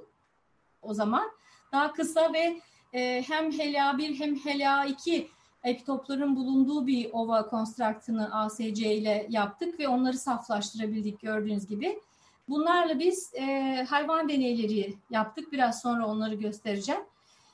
o 0.83 0.95
zaman. 0.95 1.31
Daha 1.73 1.93
kısa 1.93 2.33
ve 2.33 2.61
e, 2.93 3.23
hem 3.29 3.51
HLA1 3.51 4.19
hem 4.19 4.35
HLA2 4.35 5.27
epitopların 5.65 6.37
bulunduğu 6.37 6.87
bir 6.87 7.11
ova 7.13 7.49
konstraktını 7.49 8.35
ASC 8.35 8.79
ile 8.95 9.27
yaptık 9.31 9.81
ve 9.81 9.89
onları 9.89 10.19
saflaştırabildik 10.19 11.21
gördüğünüz 11.21 11.67
gibi. 11.67 12.01
Bunlarla 12.49 12.99
biz 12.99 13.35
e, 13.35 13.87
hayvan 13.89 14.29
deneyleri 14.29 14.95
yaptık. 15.11 15.53
Biraz 15.53 15.81
sonra 15.81 16.07
onları 16.07 16.35
göstereceğim. 16.35 17.01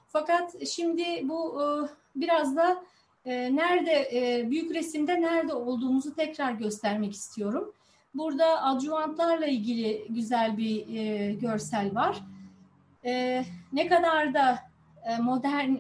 Fakat 0.09 0.67
şimdi 0.67 1.29
bu 1.29 1.63
e, 1.63 1.67
biraz 2.21 2.57
da 2.57 2.83
e, 3.25 3.57
nerede 3.57 4.09
e, 4.13 4.51
büyük 4.51 4.75
resimde 4.75 5.21
nerede 5.21 5.55
olduğumuzu 5.55 6.15
tekrar 6.15 6.53
göstermek 6.53 7.13
istiyorum. 7.13 7.73
Burada 8.15 8.63
adjuvantlarla 8.63 9.47
ilgili 9.47 10.07
güzel 10.09 10.57
bir 10.57 10.97
e, 10.97 11.33
görsel 11.33 11.95
var. 11.95 12.23
E, 13.05 13.45
ne 13.73 13.89
kadar 13.89 14.35
da 14.35 14.59
e, 15.05 15.17
modern 15.19 15.75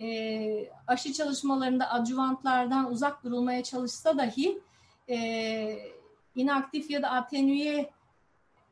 e, 0.00 0.68
aşı 0.86 1.12
çalışmalarında 1.12 1.90
adjuvantlardan 1.90 2.90
uzak 2.90 3.24
durulmaya 3.24 3.62
çalışsa 3.62 4.18
dahi 4.18 4.58
e, 5.08 5.78
inaktif 6.34 6.90
ya 6.90 7.02
da 7.02 7.10
atenüye 7.10 7.90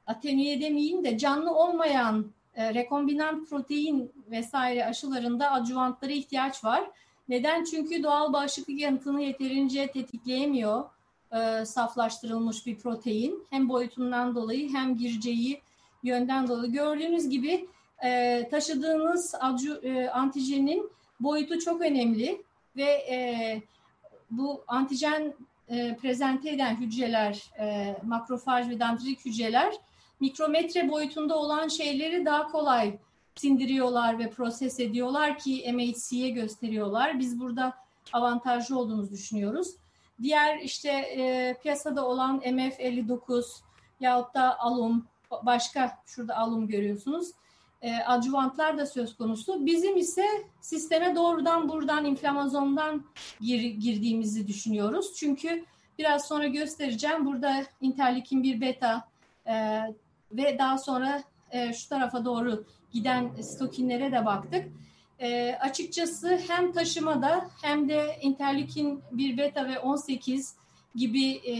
atenüye 0.06 0.60
demeyeyim 0.60 1.04
de 1.04 1.18
canlı 1.18 1.54
olmayan 1.54 2.32
e, 2.54 2.74
rekombinant 2.74 3.48
protein 3.48 4.12
vesaire 4.30 4.84
aşılarında 4.84 5.50
adjuvantlara 5.50 6.12
ihtiyaç 6.12 6.64
var. 6.64 6.90
Neden? 7.28 7.64
Çünkü 7.64 8.02
doğal 8.02 8.32
bağışıklık 8.32 8.80
yanıtını 8.80 9.22
yeterince 9.22 9.86
tetikleyemiyor 9.86 10.84
e, 11.32 11.64
saflaştırılmış 11.64 12.66
bir 12.66 12.78
protein. 12.78 13.46
Hem 13.50 13.68
boyutundan 13.68 14.34
dolayı 14.34 14.72
hem 14.72 14.96
gireceği 14.96 15.62
yönden 16.02 16.48
dolayı. 16.48 16.72
Gördüğünüz 16.72 17.28
gibi 17.28 17.68
e, 18.04 18.48
taşıdığınız 18.50 19.34
adju, 19.40 19.80
e, 19.82 20.08
antijenin 20.08 20.90
boyutu 21.20 21.58
çok 21.58 21.80
önemli 21.80 22.42
ve 22.76 22.90
e, 23.10 23.16
bu 24.30 24.64
antijen 24.66 25.34
e, 25.68 25.96
prezente 25.96 26.50
eden 26.50 26.76
hücreler, 26.76 27.50
e, 27.58 27.96
makrofaj 28.02 28.68
ve 28.68 28.80
dendrit 28.80 29.24
hücreler 29.24 29.74
mikrometre 30.20 30.88
boyutunda 30.88 31.38
olan 31.38 31.68
şeyleri 31.68 32.24
daha 32.24 32.46
kolay 32.46 32.98
sindiriyorlar 33.34 34.18
ve 34.18 34.30
proses 34.30 34.80
ediyorlar 34.80 35.38
ki 35.38 35.72
MHC'ye 35.72 36.30
gösteriyorlar. 36.30 37.18
Biz 37.18 37.40
burada 37.40 37.74
avantajlı 38.12 38.78
olduğumuzu 38.78 39.10
düşünüyoruz. 39.10 39.68
Diğer 40.22 40.58
işte 40.58 40.90
e, 40.90 41.56
piyasada 41.62 42.06
olan 42.06 42.40
MF59 42.40 43.44
yahut 44.00 44.34
da 44.34 44.58
alum, 44.58 45.06
başka 45.42 45.98
şurada 46.06 46.36
alum 46.36 46.68
görüyorsunuz. 46.68 47.28
E, 47.82 47.96
adjuvantlar 47.96 48.78
da 48.78 48.86
söz 48.86 49.16
konusu. 49.16 49.66
Bizim 49.66 49.96
ise 49.96 50.26
sisteme 50.60 51.14
doğrudan 51.14 51.68
buradan 51.68 52.04
inflamazondan 52.04 53.04
gir, 53.40 53.60
girdiğimizi 53.60 54.46
düşünüyoruz. 54.46 55.14
Çünkü 55.16 55.64
biraz 55.98 56.28
sonra 56.28 56.46
göstereceğim. 56.46 57.26
Burada 57.26 57.64
interleukin 57.80 58.42
1 58.42 58.60
beta 58.60 59.08
e, 59.46 59.82
ve 60.32 60.58
daha 60.58 60.78
sonra 60.78 61.22
e, 61.50 61.72
şu 61.72 61.88
tarafa 61.88 62.24
doğru 62.24 62.64
giden 62.92 63.40
stokinlere 63.40 64.12
de 64.12 64.26
baktık. 64.26 64.68
E, 65.18 65.54
açıkçası 65.60 66.40
hem 66.48 66.72
taşımada 66.72 67.50
hem 67.62 67.88
de 67.88 68.18
interleukin 68.22 69.02
1 69.12 69.38
beta 69.38 69.68
ve 69.68 69.78
18 69.78 70.56
gibi 70.94 71.30
e, 71.30 71.54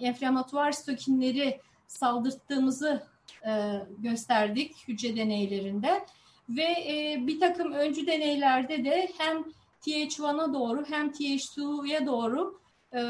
enflamatuar 0.00 0.72
stokinleri 0.72 1.60
saldırttığımızı 1.86 3.02
e, 3.46 3.80
gösterdik 3.98 4.88
hücre 4.88 5.16
deneylerinde. 5.16 6.04
Ve 6.48 6.62
e, 6.62 7.26
bir 7.26 7.40
takım 7.40 7.72
öncü 7.72 8.06
deneylerde 8.06 8.84
de 8.84 9.08
hem 9.18 9.44
TH1'a 9.86 10.54
doğru 10.54 10.84
hem 10.88 11.10
TH2'ya 11.10 12.06
doğru 12.06 12.60
e, 12.92 13.00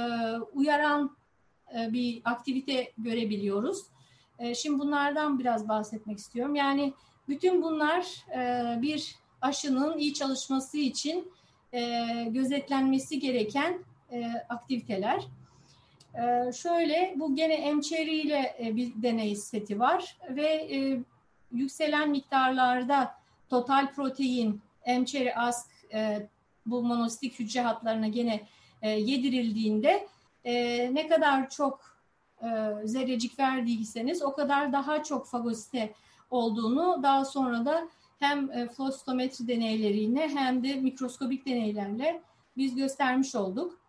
uyaran 0.52 1.16
e, 1.78 1.92
bir 1.92 2.22
aktivite 2.24 2.92
görebiliyoruz. 2.98 3.78
E, 4.38 4.54
şimdi 4.54 4.78
bunlardan 4.78 5.38
biraz 5.38 5.68
bahsetmek 5.68 6.18
istiyorum. 6.18 6.54
Yani 6.54 6.92
bütün 7.28 7.62
bunlar 7.62 8.24
e, 8.34 8.82
bir 8.82 9.16
aşının 9.40 9.98
iyi 9.98 10.14
çalışması 10.14 10.78
için 10.78 11.32
e, 11.72 12.04
gözetlenmesi 12.30 13.20
gereken 13.20 13.78
e, 14.12 14.26
aktiviteler. 14.48 15.24
E, 16.14 16.52
şöyle 16.52 17.14
bu 17.16 17.36
gene 17.36 17.54
emçeri 17.54 18.16
ile 18.16 18.56
e, 18.60 18.76
bir 18.76 18.92
deney 19.02 19.36
seti 19.36 19.80
var 19.80 20.16
ve 20.28 20.46
e, 20.46 21.00
yükselen 21.52 22.10
miktarlarda 22.10 23.14
total 23.48 23.92
protein 23.92 24.60
emçeri 24.84 25.34
ask 25.34 25.70
e, 25.92 26.28
bu 26.66 26.82
monositik 26.82 27.38
hücre 27.38 27.60
hatlarına 27.60 28.08
gene 28.08 28.46
e, 28.82 28.90
yedirildiğinde 28.90 30.06
e, 30.44 30.54
ne 30.94 31.08
kadar 31.08 31.50
çok 31.50 31.80
e, 32.42 32.48
zerrecik 32.84 33.38
verdiyseniz 33.38 34.22
o 34.22 34.34
kadar 34.34 34.72
daha 34.72 35.02
çok 35.02 35.26
fagosite 35.26 35.94
olduğunu 36.30 37.02
daha 37.02 37.24
sonra 37.24 37.64
da 37.64 37.88
hem 38.18 38.50
e, 38.50 38.68
flow 38.68 39.46
deneyleriyle 39.48 40.28
hem 40.28 40.64
de 40.64 40.74
mikroskobik 40.74 41.46
deneylerle 41.46 42.22
biz 42.56 42.74
göstermiş 42.74 43.34
olduk. 43.34 43.83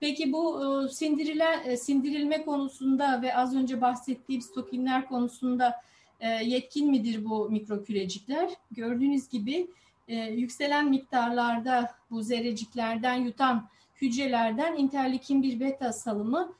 Peki 0.00 0.32
bu 0.32 0.62
e, 0.84 0.88
sindirilen, 0.88 1.64
e, 1.64 1.76
sindirilme 1.76 2.44
konusunda 2.44 3.22
ve 3.22 3.36
az 3.36 3.56
önce 3.56 3.80
bahsettiğim 3.80 4.42
stokinler 4.42 5.08
konusunda 5.08 5.80
e, 6.20 6.28
yetkin 6.28 6.90
midir 6.90 7.24
bu 7.24 7.50
mikrokürecikler? 7.50 8.50
Gördüğünüz 8.70 9.28
gibi 9.28 9.66
e, 10.08 10.16
yükselen 10.16 10.90
miktarlarda 10.90 11.90
bu 12.10 12.22
zerreciklerden 12.22 13.14
yutan 13.14 13.68
hücrelerden 14.00 14.76
interleukin 14.76 15.42
1 15.42 15.60
beta 15.60 15.92
salımı 15.92 16.52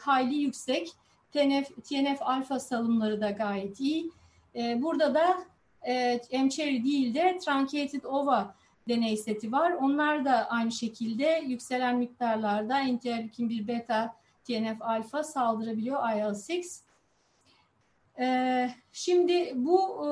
hayli 0.00 0.34
yüksek 0.34 0.92
TNF, 1.32 1.84
TNF 1.84 2.22
alfa 2.22 2.60
salımları 2.60 3.20
da 3.20 3.30
gayet 3.30 3.80
iyi. 3.80 4.10
Burada 4.54 5.14
da 5.14 5.44
e, 5.82 6.20
M-cherry 6.32 6.84
değil 6.84 7.14
de 7.14 7.38
truncated 7.44 8.04
ova 8.04 8.54
deney 8.88 9.16
seti 9.16 9.52
var. 9.52 9.72
Onlar 9.72 10.24
da 10.24 10.50
aynı 10.50 10.72
şekilde 10.72 11.42
yükselen 11.46 11.96
miktarlarda 11.96 12.80
interleukin 12.80 13.48
1 13.48 13.68
beta 13.68 14.14
TNF 14.44 14.82
alfa 14.82 15.24
saldırabiliyor 15.24 16.02
IL-6. 16.02 16.80
Ee, 18.18 18.70
şimdi 18.92 19.52
bu 19.54 20.06
e, 20.06 20.10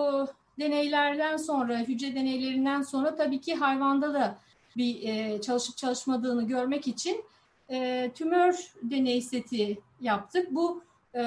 deneylerden 0.63 1.37
sonra, 1.37 1.79
hücre 1.79 2.15
deneylerinden 2.15 2.83
sonra 2.83 3.17
tabii 3.17 3.41
ki 3.41 3.55
hayvanda 3.55 4.15
da 4.15 4.39
bir 4.77 5.09
e, 5.09 5.41
çalışıp 5.41 5.77
çalışmadığını 5.77 6.43
görmek 6.47 6.89
için 6.89 7.25
e, 7.71 8.11
tümör 8.15 8.73
deney 8.83 9.21
seti 9.23 9.79
yaptık. 10.01 10.47
Bu 10.51 10.83
e, 11.15 11.25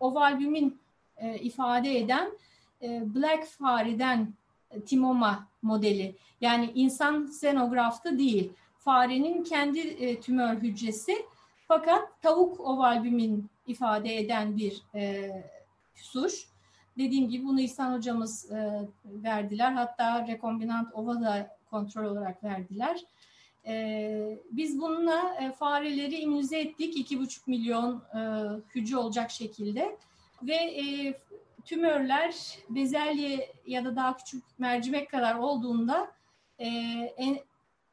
ovalbumin 0.00 0.78
e, 1.16 1.38
ifade 1.38 1.98
eden 1.98 2.30
e, 2.82 3.14
black 3.14 3.44
fareden 3.46 4.34
e, 4.70 4.80
timoma 4.80 5.48
modeli. 5.66 6.14
Yani 6.40 6.72
insan 6.74 7.26
xenograftı 7.26 8.18
değil. 8.18 8.52
Farenin 8.78 9.44
kendi 9.44 9.78
e, 9.78 10.20
tümör 10.20 10.56
hücresi 10.56 11.16
fakat 11.68 12.22
tavuk 12.22 12.60
ovalbumin 12.60 13.50
ifade 13.66 14.16
eden 14.16 14.56
bir 14.56 14.82
e, 14.94 15.30
suç. 15.94 16.46
Dediğim 16.98 17.28
gibi 17.28 17.44
bunu 17.44 17.60
İhsan 17.60 17.96
hocamız 17.96 18.52
e, 18.52 18.88
verdiler. 19.04 19.72
Hatta 19.72 20.26
rekombinant 20.28 20.94
ova 20.94 21.20
da 21.20 21.56
kontrol 21.70 22.04
olarak 22.04 22.44
verdiler. 22.44 23.04
E, 23.66 24.38
biz 24.50 24.80
bununla 24.80 25.34
e, 25.40 25.52
fareleri 25.52 26.16
immünize 26.16 26.60
ettik. 26.60 27.12
2,5 27.12 27.40
milyon 27.46 28.02
e, 28.14 28.20
hücre 28.74 28.96
olacak 28.96 29.30
şekilde. 29.30 29.96
Ve 30.42 30.54
e, 30.54 31.14
tümörler 31.66 32.58
bezelye 32.68 33.52
ya 33.66 33.84
da 33.84 33.96
daha 33.96 34.16
küçük 34.16 34.44
mercimek 34.58 35.10
kadar 35.10 35.34
olduğunda 35.34 36.12
e, 36.58 36.66
en, 37.16 37.38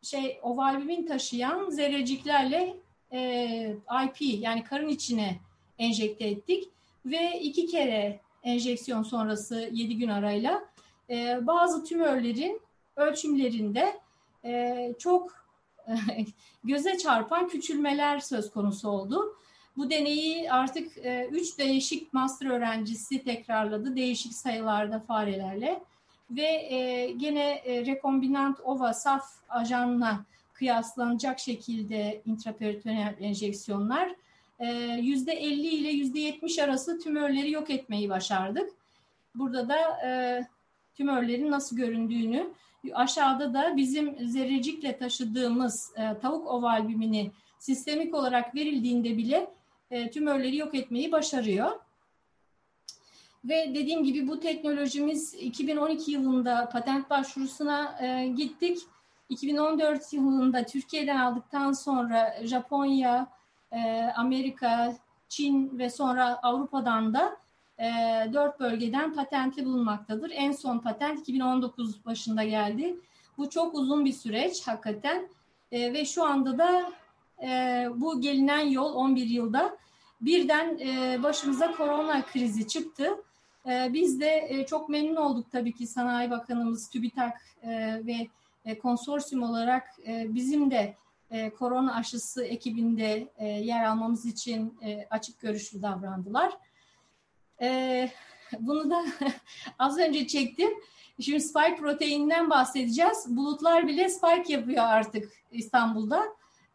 şey 0.02 0.40
ovalbumin 0.42 1.06
taşıyan 1.06 1.70
zerreciklerle 1.70 2.78
e, 3.12 3.76
IP 4.06 4.18
yani 4.22 4.64
karın 4.64 4.88
içine 4.88 5.40
enjekte 5.78 6.26
ettik 6.26 6.70
ve 7.06 7.40
iki 7.40 7.68
kere 7.68 8.20
enjeksiyon 8.44 9.04
sonrası 9.04 9.70
7 9.72 9.98
gün 9.98 10.08
arayla 10.08 10.66
e, 11.10 11.48
bazı 11.48 11.84
tümörlerin 11.84 12.62
ölçümlerinde 12.96 14.00
e, 14.46 14.94
çok 15.00 15.46
göze 16.64 16.98
çarpan 16.98 17.48
küçülmeler 17.48 18.20
söz 18.20 18.52
konusu 18.52 18.90
oldu. 18.90 19.38
Bu 19.78 19.90
deneyi 19.90 20.52
artık 20.52 20.98
e, 20.98 21.28
üç 21.32 21.58
değişik 21.58 22.14
master 22.14 22.48
öğrencisi 22.48 23.24
tekrarladı 23.24 23.96
değişik 23.96 24.34
sayılarda 24.34 25.00
farelerle 25.00 25.84
ve 26.32 26.48
e, 26.70 27.12
gene 27.12 27.50
e, 27.50 27.86
rekombinant 27.86 28.60
ova 28.64 28.94
saf 28.94 29.26
ajanla 29.50 30.26
kıyaslanacak 30.54 31.40
şekilde 31.40 32.22
intraperitoneal 32.26 33.14
enjeksiyonlar 33.20 34.16
%50 34.60 35.30
e, 35.30 35.50
ile 35.50 35.92
%70 35.92 36.64
arası 36.64 37.00
tümörleri 37.00 37.52
yok 37.52 37.70
etmeyi 37.70 38.10
başardık. 38.10 38.70
Burada 39.36 39.70
da 39.70 40.08
e, 40.08 40.42
tümörlerin 40.96 41.52
nasıl 41.52 41.78
göründüğünü 41.78 42.50
aşağıda 42.94 43.54
da 43.54 43.78
bizim 43.78 44.28
zerrecikle 44.28 44.98
taşıdığımız 44.98 45.92
e, 45.98 46.20
tavuk 46.20 46.48
ovalbümini 46.48 47.32
sistemik 47.60 48.16
olarak 48.16 48.56
verildiğinde 48.56 49.18
bile 49.18 49.48
e, 49.94 50.12
tümörleri 50.12 50.58
yok 50.58 50.76
etmeyi 50.76 51.12
başarıyor. 51.12 51.72
Ve 53.46 53.76
dediğim 53.76 54.04
gibi 54.04 54.28
bu 54.28 54.40
teknolojimiz 54.40 55.34
2012 55.34 56.12
yılında 56.12 56.70
patent 56.70 57.10
başvurusuna 57.10 57.98
e, 58.02 58.28
gittik. 58.28 58.78
2014 59.30 60.14
yılında 60.14 60.66
Türkiye'den 60.66 61.18
aldıktan 61.18 61.72
sonra 61.72 62.36
Japonya, 62.44 63.28
e, 63.72 64.02
Amerika, 64.16 64.96
Çin 65.30 65.80
ve 65.80 65.90
sonra 65.90 66.40
Avrupa'dan 66.44 67.14
da 67.14 67.38
dört 68.34 68.60
bölgeden 68.60 69.14
patentli 69.14 69.66
bulunmaktadır. 69.66 70.32
En 70.34 70.52
son 70.52 70.80
patent 70.80 71.20
2019 71.20 72.06
başında 72.06 72.44
geldi. 72.44 72.96
Bu 73.38 73.50
çok 73.50 73.76
uzun 73.76 74.06
bir 74.06 74.14
süreç 74.14 74.68
hakikaten 74.68 75.30
ve 75.72 76.06
şu 76.06 76.24
anda 76.24 76.58
da 76.58 76.92
e, 77.44 77.88
bu 77.96 78.22
gelinen 78.22 78.68
yol 78.68 78.94
11 78.94 79.26
yılda 79.26 79.78
birden 80.22 80.78
e, 80.80 81.24
başımıza 81.24 81.72
korona 81.72 82.26
krizi 82.26 82.68
çıktı. 82.68 83.10
E, 83.68 83.94
biz 83.94 84.20
de 84.20 84.46
e, 84.50 84.66
çok 84.66 84.90
memnun 84.90 85.16
olduk 85.16 85.52
tabii 85.52 85.74
ki 85.74 85.88
Sanayi 85.88 86.32
Bakanımız 86.32 86.90
TÜBİTAK 86.90 87.42
e, 87.64 87.70
ve 88.06 88.28
e, 88.66 88.78
konsorsiyum 88.78 89.44
olarak 89.44 89.88
e, 90.08 90.36
bizim 90.36 90.72
de 90.72 90.96
e, 91.32 91.50
korona 91.50 91.96
aşısı 91.96 92.46
ekibinde 92.46 93.28
e, 93.38 93.48
yer 93.48 93.86
almamız 93.86 94.26
için 94.26 94.78
e, 94.82 95.08
açık 95.10 95.40
görüşlü 95.40 95.82
davrandılar. 95.82 96.58
E, 97.62 98.10
bunu 98.60 98.90
da 98.90 99.06
az 99.80 99.98
önce 99.98 100.28
çektim. 100.28 100.70
Şimdi 101.20 101.42
spike 101.42 101.76
proteininden 101.76 102.50
bahsedeceğiz. 102.50 103.26
Bulutlar 103.28 103.88
bile 103.88 104.10
spike 104.10 104.54
yapıyor 104.54 104.84
artık 104.84 105.32
İstanbul'da. 105.52 106.24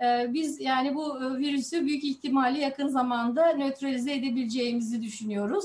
Ee, 0.02 0.26
biz 0.34 0.60
yani 0.60 0.94
bu 0.94 1.24
e, 1.24 1.38
virüsü 1.38 1.86
büyük 1.86 2.04
ihtimalle 2.04 2.58
yakın 2.58 2.88
zamanda 2.88 3.52
nötralize 3.52 4.14
edebileceğimizi 4.14 5.02
düşünüyoruz. 5.02 5.64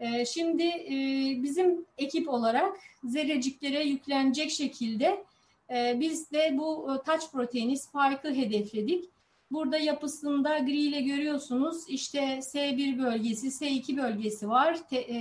Ee, 0.00 0.24
şimdi 0.24 0.62
e, 0.62 0.94
bizim 1.42 1.84
ekip 1.98 2.28
olarak 2.28 2.76
zerreciklere 3.04 3.84
yüklenecek 3.84 4.50
şekilde 4.50 5.24
e, 5.70 6.00
biz 6.00 6.32
de 6.32 6.54
bu 6.58 7.02
touch 7.06 7.32
proteini 7.32 7.78
spike'ı 7.78 8.34
hedefledik. 8.34 9.04
Burada 9.50 9.78
yapısında 9.78 10.58
gri 10.58 10.80
ile 10.80 11.00
görüyorsunuz 11.00 11.84
işte 11.88 12.18
S1 12.38 12.98
bölgesi, 12.98 13.46
S2 13.46 13.96
bölgesi 13.96 14.48
var, 14.48 14.78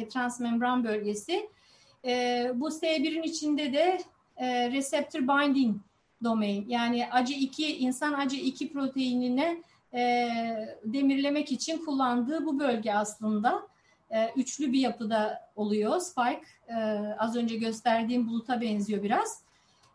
transmembran 0.10 0.84
bölgesi. 0.84 1.50
Bu 2.54 2.68
S1'in 2.68 3.24
içinde 3.24 3.74
de 3.74 3.98
receptor 4.72 5.22
binding 5.22 5.78
domain. 6.24 6.65
Yani 6.70 7.07
acı 7.11 7.34
2 7.34 7.78
insan 7.78 8.13
acı 8.13 8.36
2 8.36 8.74
proteinine 8.74 9.63
e, 9.93 10.30
demirlemek 10.84 11.51
için 11.51 11.86
kullandığı 11.86 12.45
bu 12.45 12.59
bölge 12.59 12.93
aslında 12.93 13.68
e, 14.09 14.32
üçlü 14.36 14.72
bir 14.74 14.80
yapıda 14.80 15.49
oluyor. 15.55 15.99
Spike 15.99 16.41
e, 16.68 16.76
az 17.20 17.36
önce 17.36 17.55
gösterdiğim 17.55 18.28
buluta 18.28 18.61
benziyor 18.61 19.03
biraz. 19.03 19.41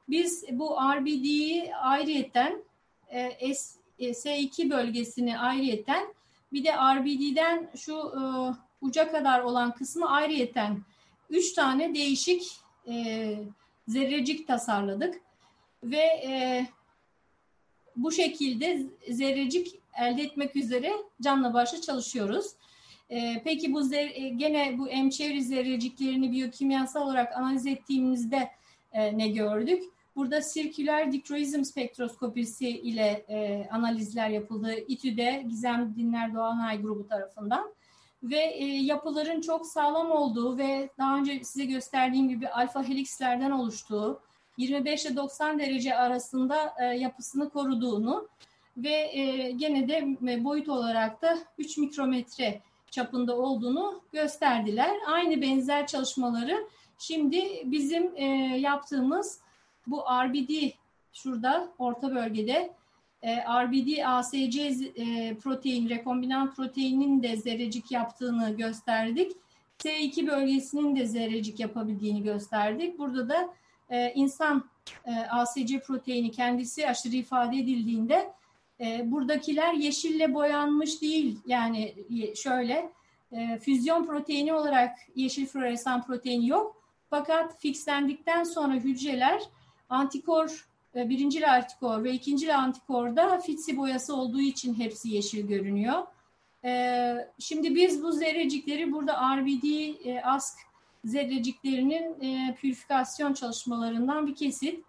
Biz 0.08 0.44
bu 0.52 0.76
RBD'yi 0.96 1.76
ayrıyetten 1.76 2.64
e, 3.08 3.54
S, 3.54 3.78
e, 3.98 4.10
S2 4.10 4.70
bölgesini 4.70 5.38
ayrıyetten 5.38 6.14
bir 6.52 6.64
de 6.64 6.72
RBD'den 6.72 7.70
şu 7.76 7.94
e, 7.94 8.22
uca 8.80 9.12
kadar 9.12 9.40
olan 9.40 9.74
kısmı 9.74 10.10
ayrıyetten 10.10 10.82
üç 11.30 11.52
tane 11.52 11.94
değişik 11.94 12.42
e, 12.88 13.34
zerrecik 13.88 14.46
tasarladık 14.46 15.20
ve 15.84 16.02
e, 16.26 16.66
bu 17.96 18.12
şekilde 18.12 18.86
zerrecik 19.10 19.80
elde 19.98 20.22
etmek 20.22 20.56
üzere 20.56 20.92
canla 21.22 21.54
başla 21.54 21.80
çalışıyoruz. 21.80 22.46
E, 23.10 23.42
peki 23.44 23.72
bu 23.72 23.82
zer, 23.82 24.10
e, 24.14 24.28
gene 24.28 24.78
bu 24.78 24.88
emçevri 24.88 25.42
zerreciklerini 25.42 26.32
biyokimyasal 26.32 27.02
olarak 27.02 27.36
analiz 27.36 27.66
ettiğimizde 27.66 28.50
e, 28.92 29.18
ne 29.18 29.28
gördük? 29.28 29.82
Burada 30.16 30.42
sirküler 30.42 31.12
diktroizm 31.12 31.64
spektroskopisi 31.64 32.68
ile 32.68 33.24
e, 33.28 33.68
analizler 33.70 34.28
yapıldı. 34.28 34.74
İTÜ'de 34.88 35.44
Gizem 35.48 35.94
Dinler 35.96 36.34
Doğanay 36.34 36.82
grubu 36.82 37.08
tarafından 37.08 37.74
ve 38.22 38.40
e, 38.40 38.64
yapıların 38.64 39.40
çok 39.40 39.66
sağlam 39.66 40.10
olduğu 40.10 40.58
ve 40.58 40.88
daha 40.98 41.18
önce 41.18 41.44
size 41.44 41.64
gösterdiğim 41.64 42.28
gibi 42.28 42.48
alfa 42.48 42.88
helikslerden 42.88 43.50
oluştuğu 43.50 44.20
25 44.56 45.04
ile 45.06 45.16
90 45.16 45.58
derece 45.58 45.96
arasında 45.96 46.74
e, 46.80 46.84
yapısını 46.84 47.50
koruduğunu 47.50 48.28
ve 48.76 49.10
e, 49.12 49.50
gene 49.50 49.88
de 49.88 50.16
e, 50.28 50.44
boyut 50.44 50.68
olarak 50.68 51.22
da 51.22 51.38
3 51.58 51.78
mikrometre 51.78 52.60
çapında 52.90 53.36
olduğunu 53.36 54.00
gösterdiler. 54.12 54.90
Aynı 55.06 55.42
benzer 55.42 55.86
çalışmaları 55.86 56.66
şimdi 56.98 57.62
bizim 57.64 58.16
e, 58.16 58.24
yaptığımız 58.58 59.40
bu 59.86 60.00
RBD 60.00 60.70
şurada 61.12 61.68
orta 61.78 62.14
bölgede 62.14 62.72
e, 63.22 63.36
RBD 63.36 64.04
ASC 64.06 64.36
e, 64.36 65.36
protein, 65.36 65.88
rekombinant 65.88 66.56
proteinin 66.56 67.22
de 67.22 67.36
zerrecik 67.36 67.92
yaptığını 67.92 68.56
gösterdik. 68.56 69.32
S2 69.78 70.26
bölgesinin 70.26 70.96
de 70.96 71.06
zerrecik 71.06 71.60
yapabildiğini 71.60 72.22
gösterdik. 72.22 72.98
Burada 72.98 73.28
da 73.28 73.54
e, 73.92 74.12
insan 74.14 74.64
e, 75.04 75.10
ASC 75.30 75.82
proteini 75.86 76.30
kendisi 76.30 76.88
aşırı 76.88 77.16
ifade 77.16 77.56
edildiğinde 77.56 78.32
E, 78.82 79.10
buradakiler 79.10 79.74
yeşille 79.74 80.34
boyanmış 80.34 81.02
değil. 81.02 81.38
Yani 81.46 81.94
şöyle 82.36 82.92
e, 83.32 83.58
füzyon 83.58 84.06
proteini 84.06 84.54
olarak 84.54 84.98
yeşil 85.14 85.46
floresan 85.46 86.06
protein 86.06 86.42
yok. 86.42 86.82
Fakat 87.10 87.60
fixlendikten 87.60 88.44
sonra 88.44 88.74
hücreler 88.74 89.42
antikor, 89.88 90.68
e, 90.96 91.08
birincil 91.08 91.54
antikor 91.54 92.04
ve 92.04 92.12
ikincil 92.12 92.58
antikorda 92.58 93.38
fitsi 93.38 93.76
boyası 93.76 94.16
olduğu 94.16 94.40
için 94.40 94.74
hepsi 94.74 95.08
yeşil 95.08 95.46
görünüyor. 95.46 96.02
E, 96.64 97.14
şimdi 97.38 97.74
biz 97.74 98.02
bu 98.02 98.12
zerrecikleri 98.12 98.92
burada 98.92 99.36
RBD, 99.36 99.64
e, 100.04 100.22
ASK 100.22 100.58
zerreciklerinin 101.04 102.20
e, 102.20 102.54
pürifikasyon 102.54 103.32
çalışmalarından 103.32 104.26
bir 104.26 104.34
kesit. 104.34 104.84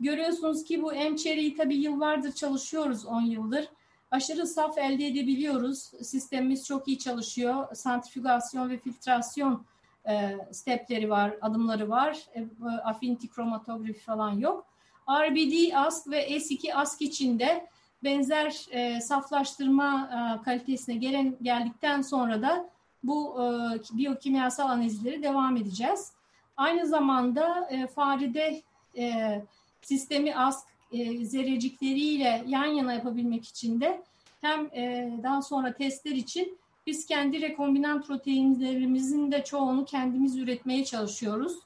Görüyorsunuz 0.00 0.64
ki 0.64 0.82
bu 0.82 0.92
M-Cherry'i 0.92 1.56
tabii 1.56 1.76
yıllardır 1.76 2.32
çalışıyoruz, 2.32 3.06
10 3.06 3.20
yıldır. 3.20 3.68
Aşırı 4.10 4.46
saf 4.46 4.78
elde 4.78 5.06
edebiliyoruz. 5.06 5.78
Sistemimiz 6.02 6.66
çok 6.66 6.88
iyi 6.88 6.98
çalışıyor. 6.98 7.74
Santrifügasyon 7.74 8.70
ve 8.70 8.78
filtrasyon 8.78 9.66
e, 10.08 10.38
stepleri 10.52 11.10
var, 11.10 11.38
adımları 11.40 11.90
var. 11.90 12.18
E, 12.34 12.46
affinity 12.84 13.26
kromatografi 13.26 14.00
falan 14.00 14.38
yok. 14.38 14.66
RBD 15.10 15.74
ASK 15.74 16.10
ve 16.10 16.36
S2 16.36 16.74
ASK 16.74 17.02
için 17.02 17.38
de 17.38 17.66
benzer 18.04 18.66
e, 18.70 19.00
saflaştırma 19.00 20.10
e, 20.12 20.44
kalitesine 20.44 20.96
gelen 20.96 21.36
geldikten 21.42 22.02
sonra 22.02 22.42
da 22.42 22.70
bu 23.04 23.42
e, 23.42 23.96
biyokimyasal 23.96 24.68
analizleri 24.68 25.22
devam 25.22 25.56
edeceğiz. 25.56 26.12
Aynı 26.56 26.86
zamanda 26.86 27.68
e, 27.70 27.86
farede 27.86 28.62
e, 28.98 29.42
sistemi 29.82 30.36
ASK 30.36 30.68
e, 30.92 31.24
zerrecikleriyle 31.24 32.44
yan 32.46 32.66
yana 32.66 32.92
yapabilmek 32.92 33.44
için 33.44 33.80
de 33.80 34.02
hem 34.40 34.66
e, 34.66 35.12
daha 35.22 35.42
sonra 35.42 35.72
testler 35.72 36.12
için 36.12 36.58
biz 36.86 37.06
kendi 37.06 37.40
rekombinant 37.40 38.06
proteinlerimizin 38.06 39.32
de 39.32 39.44
çoğunu 39.44 39.84
kendimiz 39.84 40.36
üretmeye 40.36 40.84
çalışıyoruz. 40.84 41.58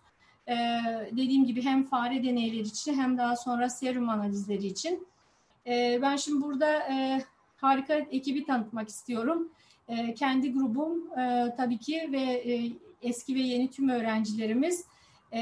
Ee, 0.48 0.54
dediğim 1.12 1.44
gibi 1.44 1.62
hem 1.62 1.84
fare 1.84 2.22
deneyleri 2.24 2.60
için 2.60 2.94
hem 2.94 3.18
daha 3.18 3.36
sonra 3.36 3.70
serum 3.70 4.08
analizleri 4.08 4.66
için. 4.66 5.06
Ee, 5.66 5.98
ben 6.02 6.16
şimdi 6.16 6.44
burada 6.44 6.92
e, 6.92 7.22
harika 7.56 7.94
ekibi 7.94 8.44
tanıtmak 8.44 8.88
istiyorum. 8.88 9.48
E, 9.88 10.14
kendi 10.14 10.52
grubum 10.52 11.18
e, 11.18 11.54
tabii 11.56 11.78
ki 11.78 12.08
ve 12.12 12.20
e, 12.22 12.72
eski 13.02 13.34
ve 13.34 13.40
yeni 13.40 13.70
tüm 13.70 13.88
öğrencilerimiz. 13.88 14.84
E, 15.32 15.38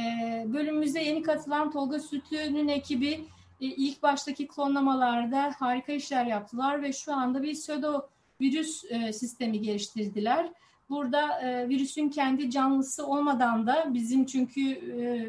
bölümümüze 0.47 1.03
yeni 1.03 1.23
katılan 1.23 1.71
Tolga 1.71 2.01
Sütlü'nün 2.01 2.69
ekibi 2.69 3.13
e, 3.61 3.67
ilk 3.67 4.03
baştaki 4.03 4.49
klonlamalarda 4.49 5.55
harika 5.59 5.93
işler 5.93 6.27
yaptılar 6.27 6.83
ve 6.83 6.93
şu 6.93 7.15
anda 7.15 7.43
bir 7.43 7.55
pseudo 7.55 8.09
virüs 8.41 8.85
e, 8.91 9.13
sistemi 9.13 9.61
geliştirdiler. 9.61 10.51
Burada 10.91 11.41
e, 11.41 11.69
virüsün 11.69 12.09
kendi 12.09 12.51
canlısı 12.51 13.07
olmadan 13.07 13.67
da 13.67 13.95
bizim 13.95 14.27
çünkü 14.27 14.71
e, 14.71 15.29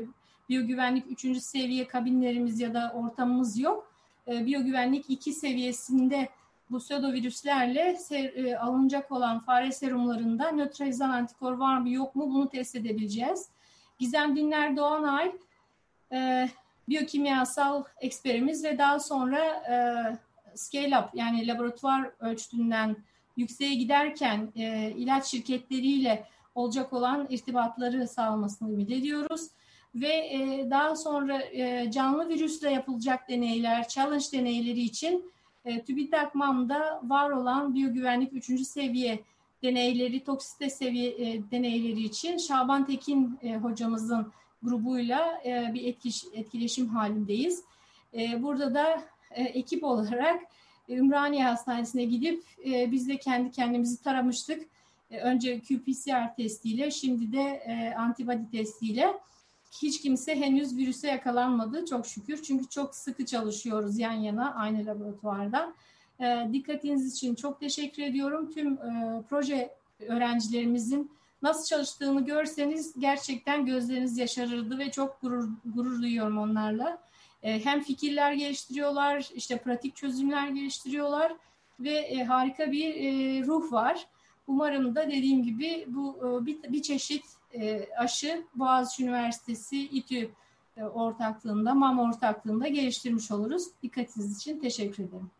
biyogüvenlik 0.50 1.26
3. 1.26 1.38
seviye 1.38 1.88
kabinlerimiz 1.88 2.60
ya 2.60 2.74
da 2.74 2.94
ortamımız 2.96 3.60
yok. 3.60 3.92
E, 4.28 4.46
biyogüvenlik 4.46 5.10
2 5.10 5.34
seviyesinde 5.34 6.30
bu 6.72 6.80
pseudovirüslerle 6.80 7.96
ser, 7.96 8.46
e, 8.46 8.58
alınacak 8.58 9.12
olan 9.12 9.40
fare 9.40 9.72
serumlarında 9.72 10.52
nötralizan 10.52 11.10
antikor 11.10 11.52
var 11.52 11.78
mı 11.78 11.90
yok 11.90 12.16
mu 12.16 12.30
bunu 12.30 12.50
test 12.50 12.76
edebileceğiz. 12.76 13.50
Gizem 14.00 14.36
Dinler 14.36 14.78
Doğanay 14.78 15.32
e, 16.12 16.50
biyokimyasal 16.90 17.84
eksperimiz 18.02 18.64
ve 18.64 18.78
daha 18.78 19.00
sonra 19.00 19.44
e, 19.46 19.76
scale 20.58 21.00
up 21.00 21.10
yani 21.14 21.48
laboratuvar 21.48 22.12
ölçtüğünden 22.20 22.98
yükseğe 23.38 23.76
giderken 23.76 24.52
e, 24.56 24.92
ilaç 24.92 25.26
şirketleriyle 25.26 26.28
olacak 26.56 26.94
olan 26.94 27.28
irtibatları 27.30 28.08
sağlamasını 28.08 28.72
ümit 28.72 28.92
ediyoruz. 28.92 29.48
Ve 29.96 30.08
e, 30.08 30.68
daha 30.70 30.96
sonra 30.96 31.42
e, 31.42 31.92
canlı 31.92 32.30
virüsle 32.30 32.72
yapılacak 32.72 33.30
deneyler, 33.30 33.88
challenge 33.88 34.26
deneyleri 34.34 34.82
için 34.82 35.32
e, 35.68 35.84
TÜBİTAK-MAM'da 35.84 37.02
var 37.04 37.30
olan 37.30 37.76
biyogüvenlik 37.76 38.34
3. 38.34 38.68
seviye 38.68 39.20
deneyleri, 39.64 40.24
toksite 40.24 40.70
seviye 40.70 41.10
e, 41.10 41.52
deneyleri 41.52 42.04
için 42.04 42.38
Şaban 42.38 42.86
Tekin 42.86 43.40
e, 43.44 43.56
hocamızın 43.56 44.32
grubuyla 44.64 45.42
e, 45.46 45.74
bir 45.74 45.86
etkiş, 45.86 46.26
etkileşim 46.34 46.88
halindeyiz. 46.88 47.64
E, 48.14 48.44
burada 48.44 48.74
da 48.74 49.04
e, 49.32 49.44
ekip 49.44 49.84
olarak 49.84 50.42
Ümraniye 50.90 51.44
Hastanesi'ne 51.44 52.04
gidip 52.06 52.44
e, 52.66 52.92
biz 52.92 53.10
de 53.10 53.18
kendi 53.18 53.52
kendimizi 53.52 54.04
taramıştık. 54.04 54.68
E, 55.12 55.20
önce 55.20 55.60
qPCR 55.60 56.36
testiyle, 56.36 56.92
şimdi 56.92 57.32
de 57.32 57.42
e, 57.42 57.96
antibody 57.96 58.58
testiyle. 58.58 59.14
Hiç 59.82 60.02
kimse 60.02 60.36
henüz 60.36 60.78
virüse 60.78 61.08
yakalanmadı 61.08 61.86
çok 61.86 62.08
şükür. 62.08 62.44
Çünkü 62.44 62.70
çok 62.70 62.96
sıkı 62.96 63.26
çalışıyoruz 63.26 64.00
yan 64.00 64.12
yana 64.12 64.56
aynı 64.56 64.86
laboratuvarda. 64.86 65.74
E, 66.20 66.50
dikkatiniz 66.54 67.14
için 67.14 67.36
çok 67.36 67.60
teşekkür 67.60 68.04
ediyorum. 68.04 68.52
Tüm 68.52 68.74
e, 68.74 69.24
proje 69.30 69.74
öğrencilerimizin 70.00 71.12
nasıl 71.42 71.66
çalıştığını 71.66 72.26
görseniz 72.26 72.94
gerçekten 73.00 73.66
gözleriniz 73.66 74.18
yaşarırdı 74.18 74.80
ve 74.80 74.92
çok 74.92 75.22
gurur, 75.22 75.50
gurur 75.66 76.02
duyuyorum 76.02 76.38
onlarla. 76.38 77.02
E, 77.44 77.66
hem 77.66 77.82
fikirler 77.82 78.34
geliştiriyorlar, 78.34 79.30
işte 79.36 79.58
pratik 79.58 79.96
çözümler 79.96 80.48
geliştiriyorlar 80.48 81.34
ve 81.80 81.94
e, 81.94 82.24
harika 82.24 82.72
bir 82.72 82.96
e, 82.96 83.44
ruh 83.46 83.72
var. 83.72 84.08
Umarım 84.48 84.96
da 84.96 85.08
dediğim 85.08 85.44
gibi 85.44 85.86
bu 85.88 86.18
e, 86.18 86.46
bir, 86.46 86.64
bir 86.64 86.82
çeşit 86.82 87.24
e, 87.54 87.88
aşı 87.98 88.44
Boğaziçi 88.56 89.04
Üniversitesi 89.04 89.78
İTÜ 89.78 90.30
e, 90.78 90.84
ortaklığında, 90.84 91.74
MAM 91.74 92.00
ortaklığında 92.00 92.68
geliştirmiş 92.68 93.32
oluruz. 93.32 93.64
Dikkatiniz 93.84 94.38
için 94.38 94.60
teşekkür 94.60 95.04
ederim. 95.04 95.32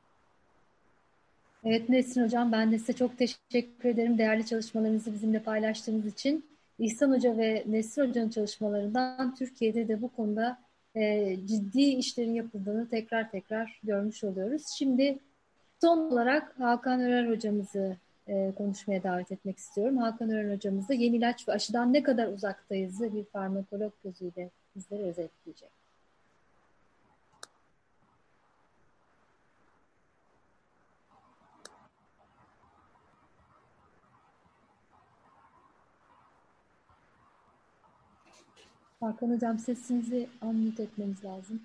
Evet 1.64 1.90
Nesrin 1.90 2.24
Hocam 2.24 2.52
ben 2.52 2.72
de 2.72 2.80
size 2.80 2.94
çok 2.94 3.18
teşekkür 3.18 3.90
ederim 3.90 4.18
değerli 4.18 4.46
çalışmalarınızı 4.46 5.14
bizimle 5.14 5.40
paylaştığınız 5.40 6.06
için. 6.06 6.46
İhsan 6.80 7.12
Hoca 7.12 7.38
ve 7.38 7.64
Nesrin 7.68 8.10
Hoca'nın 8.10 8.30
çalışmalarından 8.30 9.36
Türkiye'de 9.36 9.88
de 9.88 10.02
bu 10.02 10.10
konuda 10.10 10.60
e, 10.96 11.36
ciddi 11.46 11.82
işlerin 11.82 12.34
yapıldığını 12.34 12.90
tekrar 12.90 13.32
tekrar 13.32 13.80
görmüş 13.84 14.24
oluyoruz. 14.24 14.64
Şimdi 14.78 15.20
son 15.82 15.98
olarak 15.98 16.60
Hakan 16.60 17.02
Örer 17.02 17.30
hocamızı 17.30 17.98
e, 18.28 18.54
konuşmaya 18.58 19.04
davet 19.04 19.32
etmek 19.32 19.58
istiyorum. 19.58 19.98
Hakan 19.98 20.30
Örer 20.30 20.56
hocamız 20.56 20.90
yeni 20.90 21.16
ilaç 21.18 21.48
ve 21.48 21.52
aşıdan 21.52 21.94
ne 21.94 22.04
kadar 22.04 22.28
uzaktayız 22.28 23.02
bir 23.02 23.26
farmakolog 23.26 23.94
gözüyle 24.04 24.50
bizlere 24.76 25.04
özetleyecek. 25.04 25.72
Hakan 39.00 39.30
Hocam 39.30 39.60
sesinizi 39.60 40.30
unmute 40.42 40.84
etmeniz 40.84 41.26
lazım. 41.26 41.62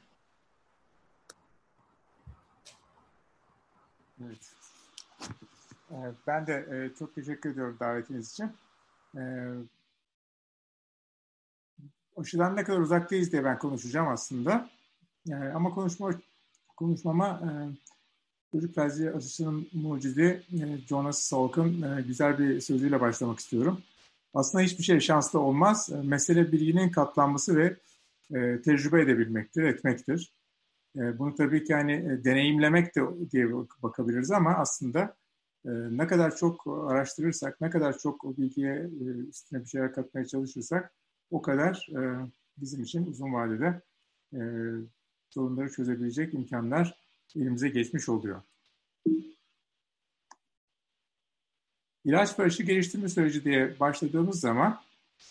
Evet. 4.24 4.61
Ben 6.26 6.46
de 6.46 6.66
e, 6.70 6.94
çok 6.98 7.14
teşekkür 7.14 7.50
ediyorum 7.50 7.76
davetiniz 7.80 8.32
için. 8.32 8.52
E, 9.16 9.22
aşıdan 12.16 12.56
ne 12.56 12.64
kadar 12.64 12.78
uzaktayız 12.78 13.32
diye 13.32 13.44
ben 13.44 13.58
konuşacağım 13.58 14.08
aslında. 14.08 14.70
E, 15.30 15.34
ama 15.34 15.70
konuşma 15.70 16.10
konuşmama 16.76 17.42
çocuk 18.52 18.74
felci 18.74 19.12
aşısının 19.12 19.68
mucidi 19.72 20.42
Jonas 20.88 21.18
Salk'ın 21.18 22.04
güzel 22.06 22.38
bir 22.38 22.60
sözüyle 22.60 23.00
başlamak 23.00 23.38
istiyorum 23.38 23.82
aslında 24.34 24.64
hiçbir 24.64 24.84
şey 24.84 25.00
şanslı 25.00 25.38
olmaz. 25.38 25.90
E, 25.92 25.96
mesele 25.96 26.52
bilginin 26.52 26.90
katlanması 26.90 27.56
ve 27.56 27.76
e, 28.34 28.62
tecrübe 28.62 29.02
edebilmektir, 29.02 29.62
etmektir. 29.62 30.34
E, 30.96 31.18
bunu 31.18 31.34
tabii 31.34 31.64
ki 31.64 31.72
e, 31.72 32.24
deneyimlemek 32.24 32.96
de 32.96 33.00
diye 33.30 33.46
bakabiliriz 33.82 34.30
ama 34.30 34.54
aslında 34.54 35.00
e, 35.00 35.21
ne 35.70 36.06
kadar 36.06 36.36
çok 36.36 36.66
araştırırsak, 36.66 37.60
ne 37.60 37.70
kadar 37.70 37.98
çok 37.98 38.24
o 38.24 38.36
bilgiye 38.36 38.74
e, 38.74 39.04
üstüne 39.04 39.60
bir 39.60 39.68
şeyler 39.68 39.92
katmaya 39.92 40.26
çalışırsak 40.26 40.92
o 41.30 41.42
kadar 41.42 41.88
e, 41.96 42.28
bizim 42.56 42.82
için 42.82 43.06
uzun 43.06 43.32
vadede 43.32 43.82
e, 44.32 44.40
sorunları 45.30 45.72
çözebilecek 45.72 46.34
imkanlar 46.34 46.98
elimize 47.36 47.68
geçmiş 47.68 48.08
oluyor. 48.08 48.42
İlaç 52.04 52.38
ve 52.38 52.64
geliştirme 52.64 53.08
süreci 53.08 53.44
diye 53.44 53.80
başladığımız 53.80 54.40
zaman 54.40 54.80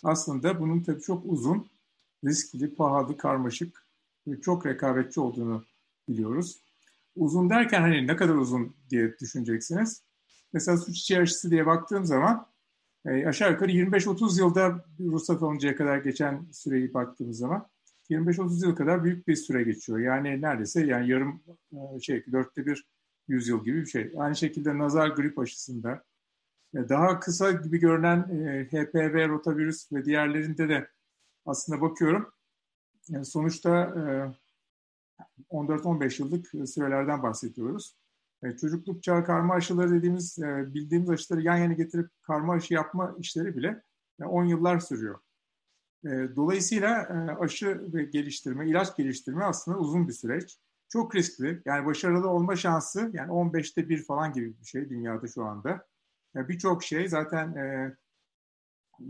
aslında 0.02 0.60
bunun 0.60 0.80
tabii 0.82 1.00
çok 1.02 1.22
uzun, 1.26 1.66
riskli, 2.24 2.74
pahalı, 2.74 3.16
karmaşık 3.16 3.86
ve 4.26 4.40
çok 4.40 4.66
rekabetçi 4.66 5.20
olduğunu 5.20 5.64
biliyoruz. 6.08 6.60
uzun 7.16 7.50
derken 7.50 7.80
hani 7.80 8.06
ne 8.06 8.16
kadar 8.16 8.34
uzun 8.34 8.74
diye 8.90 9.18
düşüneceksiniz. 9.18 10.02
Mesela 10.52 10.78
suç 10.78 10.96
içi 10.96 11.50
diye 11.50 11.66
baktığım 11.66 12.04
zaman 12.04 12.46
e, 13.06 13.26
aşağı 13.26 13.52
yukarı 13.52 13.70
25-30 13.70 14.38
yılda 14.38 14.84
ruhsat 15.00 15.42
alıncaya 15.42 15.76
kadar 15.76 15.98
geçen 15.98 16.46
süreyi 16.52 16.94
baktığımız 16.94 17.38
zaman 17.38 17.68
25-30 18.10 18.66
yıl 18.66 18.76
kadar 18.76 19.04
büyük 19.04 19.28
bir 19.28 19.36
süre 19.36 19.62
geçiyor. 19.62 19.98
Yani 19.98 20.40
neredeyse 20.42 20.86
yani 20.86 21.08
yarım 21.10 21.42
e, 21.72 22.00
şey 22.00 22.24
dörtte 22.32 22.66
bir 22.66 22.86
yüzyıl 23.28 23.64
gibi 23.64 23.80
bir 23.80 23.86
şey. 23.86 24.12
Aynı 24.18 24.36
şekilde 24.36 24.78
nazar 24.78 25.08
grip 25.08 25.38
aşısında 25.38 26.04
e, 26.74 26.88
daha 26.88 27.20
kısa 27.20 27.52
gibi 27.52 27.78
görünen 27.78 28.18
e, 28.18 28.64
HPV, 28.64 29.28
rotavirüs 29.28 29.92
ve 29.92 30.04
diğerlerinde 30.04 30.68
de 30.68 30.88
aslında 31.46 31.80
bakıyorum. 31.80 32.32
Sonuçta 33.22 33.70
e, 33.80 34.02
14-15 35.50 36.22
yıllık 36.22 36.68
sürelerden 36.68 37.22
bahsediyoruz. 37.22 37.96
E, 38.44 38.56
çocukluk 38.56 39.02
çağı 39.02 39.24
karma 39.24 39.54
aşıları 39.54 39.90
dediğimiz, 39.90 40.38
e, 40.38 40.74
bildiğimiz 40.74 41.10
aşıları 41.10 41.42
yan 41.42 41.56
yana 41.56 41.72
getirip 41.72 42.10
karma 42.22 42.52
aşı 42.52 42.74
yapma 42.74 43.16
işleri 43.18 43.56
bile 43.56 43.82
e, 44.20 44.24
10 44.24 44.44
yıllar 44.44 44.80
sürüyor. 44.80 45.18
E, 46.04 46.08
dolayısıyla 46.36 47.02
e, 47.02 47.44
aşı 47.44 47.92
ve 47.94 48.04
geliştirme, 48.04 48.68
ilaç 48.68 48.96
geliştirme 48.96 49.44
aslında 49.44 49.78
uzun 49.78 50.08
bir 50.08 50.12
süreç. 50.12 50.58
Çok 50.88 51.14
riskli. 51.14 51.62
Yani 51.64 51.86
başarılı 51.86 52.28
olma 52.28 52.56
şansı 52.56 53.10
yani 53.12 53.30
15'te 53.30 53.88
bir 53.88 54.04
falan 54.04 54.32
gibi 54.32 54.60
bir 54.60 54.66
şey 54.66 54.90
dünyada 54.90 55.26
şu 55.26 55.44
anda. 55.44 55.86
Yani 56.34 56.48
Birçok 56.48 56.84
şey 56.84 57.08
zaten 57.08 57.54
e, 57.54 57.96
e, 59.00 59.04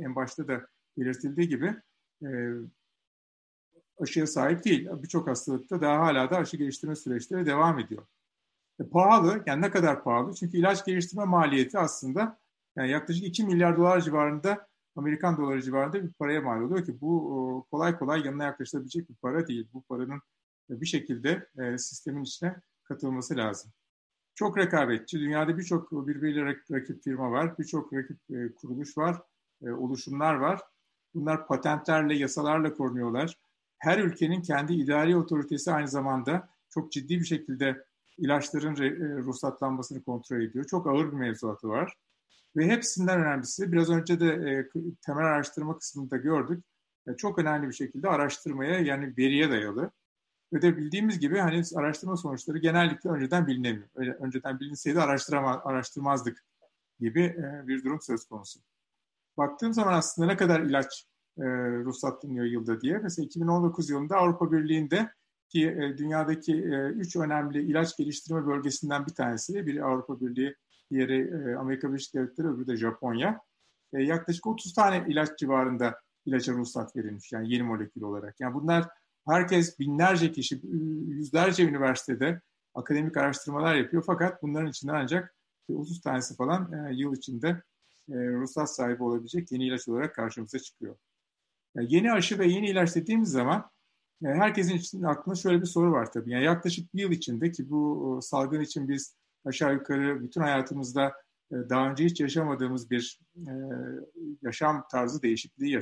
en 0.00 0.16
başta 0.16 0.48
da 0.48 0.66
belirtildiği 0.98 1.48
gibi 1.48 1.76
e, 2.22 2.28
aşıya 3.98 4.26
sahip 4.26 4.64
değil. 4.64 4.88
Birçok 5.02 5.28
hastalıkta 5.28 5.80
daha 5.80 5.98
hala 5.98 6.30
da 6.30 6.36
aşı 6.36 6.56
geliştirme 6.56 6.96
süreçleri 6.96 7.46
devam 7.46 7.78
ediyor. 7.78 8.06
E, 8.80 8.88
pahalı, 8.88 9.42
yani 9.46 9.62
ne 9.62 9.70
kadar 9.70 10.04
pahalı? 10.04 10.34
Çünkü 10.34 10.58
ilaç 10.58 10.84
geliştirme 10.84 11.24
maliyeti 11.24 11.78
aslında 11.78 12.38
yani 12.76 12.90
yaklaşık 12.90 13.24
2 13.24 13.44
milyar 13.44 13.76
dolar 13.76 14.00
civarında 14.00 14.68
Amerikan 14.96 15.36
doları 15.36 15.62
civarında 15.62 16.02
bir 16.02 16.12
paraya 16.12 16.40
mal 16.40 16.62
oluyor 16.62 16.86
ki 16.86 17.00
bu 17.00 17.66
kolay 17.70 17.98
kolay 17.98 18.26
yanına 18.26 18.44
yaklaşılabilecek 18.44 19.08
bir 19.08 19.14
para 19.14 19.46
değil. 19.46 19.68
Bu 19.72 19.82
paranın 19.82 20.20
bir 20.70 20.86
şekilde 20.86 21.48
e, 21.58 21.78
sistemin 21.78 22.22
içine 22.22 22.56
katılması 22.84 23.36
lazım. 23.36 23.72
Çok 24.34 24.58
rekabetçi. 24.58 25.20
Dünyada 25.20 25.58
birçok 25.58 25.92
birbiriyle 25.92 26.44
rakip 26.44 27.02
firma 27.02 27.30
var. 27.30 27.58
Birçok 27.58 27.92
rakip 27.92 28.18
e, 28.30 28.54
kuruluş 28.54 28.98
var. 28.98 29.22
E, 29.62 29.70
oluşumlar 29.70 30.34
var. 30.34 30.60
Bunlar 31.14 31.46
patentlerle, 31.46 32.14
yasalarla 32.14 32.74
korunuyorlar. 32.74 33.38
Her 33.78 33.98
ülkenin 33.98 34.42
kendi 34.42 34.72
idari 34.72 35.16
otoritesi 35.16 35.72
aynı 35.72 35.88
zamanda 35.88 36.48
çok 36.70 36.92
ciddi 36.92 37.20
bir 37.20 37.24
şekilde 37.24 37.84
ilaçların 38.18 38.76
ruhsatlanmasını 39.24 40.04
kontrol 40.04 40.40
ediyor. 40.40 40.64
Çok 40.64 40.86
ağır 40.86 41.12
bir 41.12 41.16
mevzuatı 41.16 41.68
var. 41.68 41.94
Ve 42.56 42.66
hepsinden 42.66 43.20
önemlisi, 43.20 43.72
biraz 43.72 43.90
önce 43.90 44.20
de 44.20 44.26
e, 44.26 44.68
temel 45.06 45.24
araştırma 45.24 45.78
kısmında 45.78 46.16
gördük, 46.16 46.64
e, 47.08 47.16
çok 47.16 47.38
önemli 47.38 47.68
bir 47.68 47.74
şekilde 47.74 48.08
araştırmaya 48.08 48.78
yani 48.80 49.14
veriye 49.18 49.50
dayalı. 49.50 49.90
Ve 50.52 50.62
de 50.62 50.76
bildiğimiz 50.76 51.18
gibi 51.18 51.38
hani 51.38 51.62
araştırma 51.76 52.16
sonuçları 52.16 52.58
genellikle 52.58 53.10
önceden 53.10 53.46
bilinemiyor. 53.46 53.88
Önceden 53.96 54.60
bilinseydi 54.60 55.00
araştırama, 55.00 55.62
araştırmazdık 55.64 56.44
gibi 57.00 57.22
e, 57.22 57.66
bir 57.66 57.84
durum 57.84 58.00
söz 58.00 58.24
konusu. 58.24 58.60
Baktığım 59.36 59.72
zaman 59.72 59.92
aslında 59.92 60.28
ne 60.28 60.36
kadar 60.36 60.60
ilaç 60.60 61.06
e, 61.38 61.44
ruhsatlanıyor 61.84 62.44
yılda 62.44 62.80
diye. 62.80 62.98
Mesela 62.98 63.26
2019 63.26 63.90
yılında 63.90 64.16
Avrupa 64.16 64.52
Birliği'nde 64.52 65.10
ki 65.54 65.68
e, 65.68 65.98
dünyadaki 65.98 66.52
e, 66.52 66.88
üç 66.88 67.16
önemli 67.16 67.62
ilaç 67.62 67.96
geliştirme 67.96 68.46
bölgesinden 68.46 69.06
bir 69.06 69.14
tanesi. 69.14 69.66
Biri 69.66 69.84
Avrupa 69.84 70.20
Birliği, 70.20 70.54
diğeri 70.90 71.20
e, 71.20 71.54
Amerika 71.54 71.88
Birleşik 71.88 72.14
Devletleri, 72.14 72.48
öbürü 72.48 72.66
de 72.66 72.76
Japonya. 72.76 73.40
E, 73.92 74.02
yaklaşık 74.02 74.46
30 74.46 74.74
tane 74.74 75.04
ilaç 75.08 75.38
civarında 75.38 76.00
ilaca 76.26 76.52
ruhsat 76.52 76.96
verilmiş 76.96 77.32
yani 77.32 77.52
yeni 77.52 77.62
molekül 77.62 78.02
olarak. 78.02 78.40
Yani 78.40 78.54
bunlar 78.54 78.88
herkes 79.28 79.78
binlerce 79.78 80.32
kişi, 80.32 80.60
yüzlerce 81.08 81.64
üniversitede 81.64 82.40
akademik 82.74 83.16
araştırmalar 83.16 83.74
yapıyor. 83.74 84.02
Fakat 84.06 84.42
bunların 84.42 84.68
içinden 84.70 84.94
ancak 84.94 85.34
30 85.68 86.00
tanesi 86.00 86.36
falan 86.36 86.72
e, 86.72 86.94
yıl 86.94 87.16
içinde 87.16 87.48
e, 88.08 88.14
ruhsat 88.14 88.74
sahibi 88.74 89.02
olabilecek 89.02 89.52
yeni 89.52 89.66
ilaç 89.66 89.88
olarak 89.88 90.14
karşımıza 90.14 90.58
çıkıyor. 90.58 90.96
Yani 91.74 91.94
yeni 91.94 92.12
aşı 92.12 92.38
ve 92.38 92.46
yeni 92.46 92.70
ilaç 92.70 92.96
dediğimiz 92.96 93.28
zaman 93.28 93.70
e, 94.22 94.26
herkesin 94.26 94.76
için 94.76 95.02
aklında 95.02 95.36
şöyle 95.36 95.60
bir 95.60 95.66
soru 95.66 95.92
var 95.92 96.12
tabii. 96.12 96.30
Yani 96.30 96.44
yaklaşık 96.44 96.94
bir 96.94 97.02
yıl 97.02 97.10
içinde 97.10 97.52
ki 97.52 97.70
bu 97.70 98.18
salgın 98.22 98.60
için 98.60 98.88
biz 98.88 99.16
aşağı 99.44 99.74
yukarı 99.74 100.22
bütün 100.22 100.40
hayatımızda 100.40 101.12
e, 101.52 101.56
daha 101.70 101.90
önce 101.90 102.04
hiç 102.04 102.20
yaşamadığımız 102.20 102.90
bir 102.90 103.20
e, 103.36 103.52
yaşam 104.42 104.84
tarzı 104.90 105.22
değişikliği 105.22 105.76
e, 105.76 105.80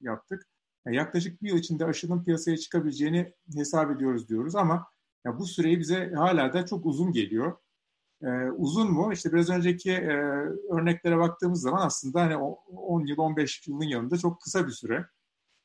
yaptık. 0.00 0.46
Yani 0.86 0.96
yaklaşık 0.96 1.42
bir 1.42 1.48
yıl 1.48 1.58
içinde 1.58 1.84
aşının 1.84 2.24
piyasaya 2.24 2.56
çıkabileceğini 2.56 3.32
hesap 3.54 3.90
ediyoruz 3.90 4.28
diyoruz 4.28 4.56
ama 4.56 4.86
ya 5.24 5.38
bu 5.38 5.46
süreyi 5.46 5.78
bize 5.80 6.12
hala 6.14 6.52
da 6.52 6.66
çok 6.66 6.86
uzun 6.86 7.12
geliyor. 7.12 7.56
Uzun 8.56 8.92
mu? 8.92 9.12
İşte 9.12 9.32
biraz 9.32 9.50
önceki 9.50 9.92
e, 9.92 10.12
örneklere 10.70 11.18
baktığımız 11.18 11.60
zaman 11.60 11.86
aslında 11.86 12.20
hani 12.20 12.36
10 12.36 13.06
yıl, 13.06 13.18
15 13.18 13.68
yılın 13.68 13.84
yanında 13.84 14.18
çok 14.18 14.40
kısa 14.40 14.66
bir 14.66 14.72
süre. 14.72 15.06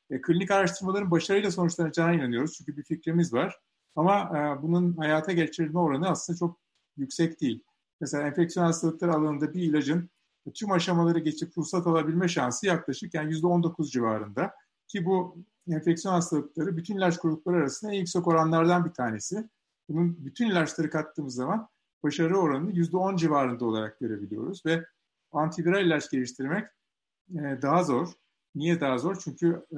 E, 0.10 0.22
klinik 0.22 0.52
araştırmaların 0.52 1.12
başarıyla 1.12 1.52
sonuçlanacağına 1.52 2.14
inanıyoruz 2.14 2.54
çünkü 2.58 2.78
bir 2.78 2.84
fikrimiz 2.84 3.34
var. 3.34 3.60
Ama 3.96 4.20
e, 4.20 4.62
bunun 4.64 4.98
hayata 4.98 5.32
geçirilme 5.32 5.80
oranı 5.80 6.10
aslında 6.10 6.40
çok 6.40 6.60
yüksek 6.98 7.42
değil. 7.42 7.64
Mesela 8.02 8.28
enfeksiyon 8.28 8.66
hastalıkları 8.66 9.14
alanında 9.14 9.54
bir 9.54 9.62
ilacın 9.62 10.10
tüm 10.54 10.72
aşamaları 10.72 11.20
geçip 11.20 11.58
ruhsat 11.58 11.88
alabilme 11.88 12.28
şansı 12.28 12.66
yaklaşık 12.66 13.14
yani 13.14 13.34
%19 13.34 13.92
civarında. 13.92 14.52
Ki 14.88 15.06
bu 15.06 15.38
enfeksiyon 15.68 16.14
hastalıkları 16.14 16.78
bütün 16.78 16.98
ilaç 16.98 17.20
grupları 17.20 17.58
arasında 17.58 17.92
en 17.92 18.00
yüksek 18.00 18.28
oranlardan 18.28 18.86
bir 18.86 18.92
tanesi. 18.92 19.50
Bunun 19.90 20.26
bütün 20.26 20.50
ilaçları 20.50 20.90
kattığımız 20.90 21.36
zaman 21.36 21.70
başarı 22.04 22.38
oranını 22.38 22.72
%10 22.72 23.18
civarında 23.18 23.66
olarak 23.66 24.00
görebiliyoruz 24.00 24.66
ve 24.66 24.86
antiviral 25.32 25.86
ilaç 25.86 26.10
geliştirmek 26.10 26.68
e, 27.30 27.62
daha 27.62 27.84
zor. 27.84 28.08
Niye 28.56 28.82
daha 28.82 28.98
zor? 28.98 29.20
Çünkü 29.24 29.66
e, 29.72 29.78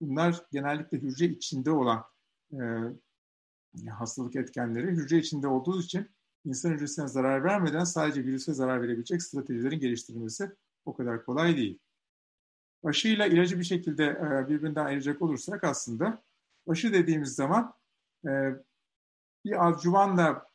bunlar 0.00 0.46
genellikle 0.52 0.98
hücre 0.98 1.24
içinde 1.24 1.70
olan 1.70 2.04
e, 2.52 2.58
hastalık 3.90 4.36
etkenleri 4.36 4.86
hücre 4.86 5.18
içinde 5.18 5.46
olduğu 5.46 5.80
için 5.80 6.10
insan 6.44 6.70
hücresine 6.70 7.08
zarar 7.08 7.44
vermeden 7.44 7.84
sadece 7.84 8.24
virüse 8.24 8.54
zarar 8.54 8.82
verebilecek 8.82 9.22
stratejilerin 9.22 9.80
geliştirilmesi 9.80 10.50
o 10.84 10.94
kadar 10.94 11.24
kolay 11.24 11.56
değil. 11.56 11.78
Aşıyla 12.84 13.26
ilacı 13.26 13.58
bir 13.58 13.64
şekilde 13.64 14.04
e, 14.04 14.48
birbirinden 14.48 14.84
ayıracak 14.84 15.22
olursak 15.22 15.64
aslında 15.64 16.22
aşı 16.68 16.92
dediğimiz 16.92 17.34
zaman 17.34 17.74
e, 18.26 18.30
bir 19.44 19.68
adjuvanla 19.68 20.46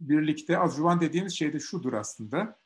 birlikte, 0.00 0.58
adjuvan 0.58 1.00
dediğimiz 1.00 1.32
şey 1.32 1.52
de 1.52 1.60
şudur 1.60 1.92
aslında. 1.92 2.58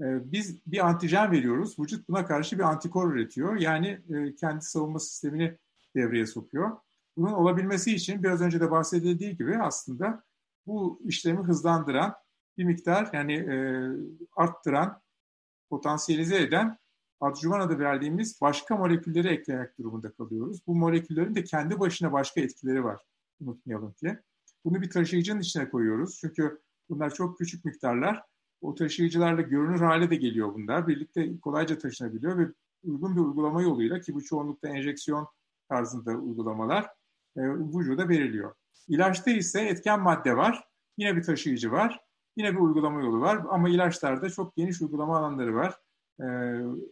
E, 0.00 0.32
biz 0.32 0.66
bir 0.66 0.86
antijen 0.86 1.32
veriyoruz, 1.32 1.78
vücut 1.78 2.08
buna 2.08 2.26
karşı 2.26 2.58
bir 2.58 2.62
antikor 2.62 3.12
üretiyor. 3.14 3.56
Yani 3.56 4.00
kendi 4.40 4.64
savunma 4.64 5.00
sistemini 5.00 5.58
devreye 5.96 6.26
sokuyor. 6.26 6.76
Bunun 7.16 7.32
olabilmesi 7.32 7.94
için 7.94 8.22
biraz 8.22 8.40
önce 8.40 8.60
de 8.60 8.70
bahsedildiği 8.70 9.36
gibi 9.36 9.58
aslında 9.58 10.22
bu 10.66 11.00
işlemi 11.04 11.42
hızlandıran 11.42 12.14
bir 12.58 12.64
miktar 12.64 13.10
yani 13.12 13.46
arttıran, 14.36 15.00
potansiyelize 15.70 16.42
eden 16.42 16.78
adjuvan 17.20 17.60
adı 17.60 17.78
verdiğimiz 17.78 18.40
başka 18.40 18.76
molekülleri 18.76 19.28
eklemek 19.28 19.78
durumunda 19.78 20.12
kalıyoruz. 20.12 20.66
Bu 20.66 20.74
moleküllerin 20.74 21.34
de 21.34 21.44
kendi 21.44 21.80
başına 21.80 22.12
başka 22.12 22.40
etkileri 22.40 22.84
var. 22.84 23.00
Unutmayalım 23.40 23.92
ki. 23.92 24.18
Bunu 24.64 24.82
bir 24.82 24.90
taşıyıcının 24.90 25.40
içine 25.40 25.68
koyuyoruz. 25.68 26.18
Çünkü 26.20 26.60
bunlar 26.88 27.14
çok 27.14 27.38
küçük 27.38 27.64
miktarlar. 27.64 28.22
O 28.60 28.74
taşıyıcılarla 28.74 29.40
görünür 29.40 29.80
hale 29.80 30.10
de 30.10 30.16
geliyor 30.16 30.54
bunlar. 30.54 30.88
Birlikte 30.88 31.40
kolayca 31.40 31.78
taşınabiliyor 31.78 32.38
ve 32.38 32.52
uygun 32.84 33.16
bir 33.16 33.20
uygulama 33.20 33.62
yoluyla 33.62 34.00
ki 34.00 34.14
bu 34.14 34.24
çoğunlukta 34.24 34.68
enjeksiyon 34.68 35.28
tarzında 35.68 36.10
uygulamalar 36.10 36.84
e, 37.36 37.40
vücuda 37.48 38.08
veriliyor. 38.08 38.54
İlaçta 38.88 39.30
ise 39.30 39.60
etken 39.60 40.00
madde 40.00 40.36
var. 40.36 40.64
Yine 40.98 41.16
bir 41.16 41.22
taşıyıcı 41.22 41.72
var. 41.72 42.00
Yine 42.36 42.52
bir 42.52 42.58
uygulama 42.58 43.00
yolu 43.00 43.20
var. 43.20 43.42
Ama 43.50 43.68
ilaçlarda 43.68 44.30
çok 44.30 44.56
geniş 44.56 44.82
uygulama 44.82 45.18
alanları 45.18 45.54
var 45.54 45.80
e, 46.20 46.26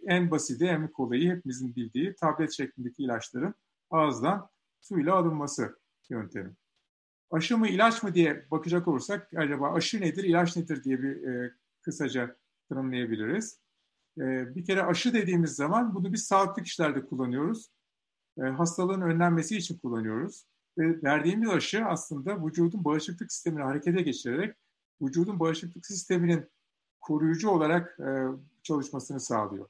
en 0.07 0.31
basiti, 0.31 0.65
en 0.65 0.89
kolayı 0.89 1.31
hepimizin 1.31 1.77
bildiği 1.77 2.15
tablet 2.15 2.53
şeklindeki 2.53 3.03
ilaçların 3.03 3.55
ağızdan 3.91 4.49
suyla 4.81 5.15
alınması 5.15 5.79
yöntemi. 6.11 6.55
Aşı 7.35 7.59
mı 7.59 7.68
ilaç 7.68 8.03
mı 8.03 8.14
diye 8.14 8.47
bakacak 8.51 8.89
olursak 8.89 9.30
acaba 9.37 9.72
aşı 9.72 10.01
nedir, 10.01 10.24
ilaç 10.24 10.57
nedir 10.57 10.85
diye 10.85 11.03
bir 11.03 11.22
e, 11.26 11.53
kısaca 11.82 12.37
tanımlayabiliriz. 12.68 13.61
E, 14.18 14.55
bir 14.55 14.64
kere 14.64 14.82
aşı 14.82 15.14
dediğimiz 15.14 15.51
zaman 15.51 15.95
bunu 15.95 16.12
biz 16.12 16.24
sağlıklı 16.24 16.62
kişilerde 16.62 17.07
kullanıyoruz. 17.07 17.70
E, 18.39 18.43
hastalığın 18.43 19.01
önlenmesi 19.01 19.57
için 19.57 19.78
kullanıyoruz. 19.78 20.47
Ve 20.78 21.03
verdiğimiz 21.03 21.49
aşı 21.49 21.85
aslında 21.85 22.47
vücudun 22.47 22.85
bağışıklık 22.85 23.32
sistemini 23.32 23.62
harekete 23.62 24.03
geçirerek 24.03 24.57
vücudun 25.03 25.41
bağışıklık 25.41 25.87
sisteminin 25.87 26.51
koruyucu 27.01 27.51
olarak 27.51 28.01
e, 28.01 28.26
çalışmasını 28.62 29.20
sağlıyor. 29.20 29.68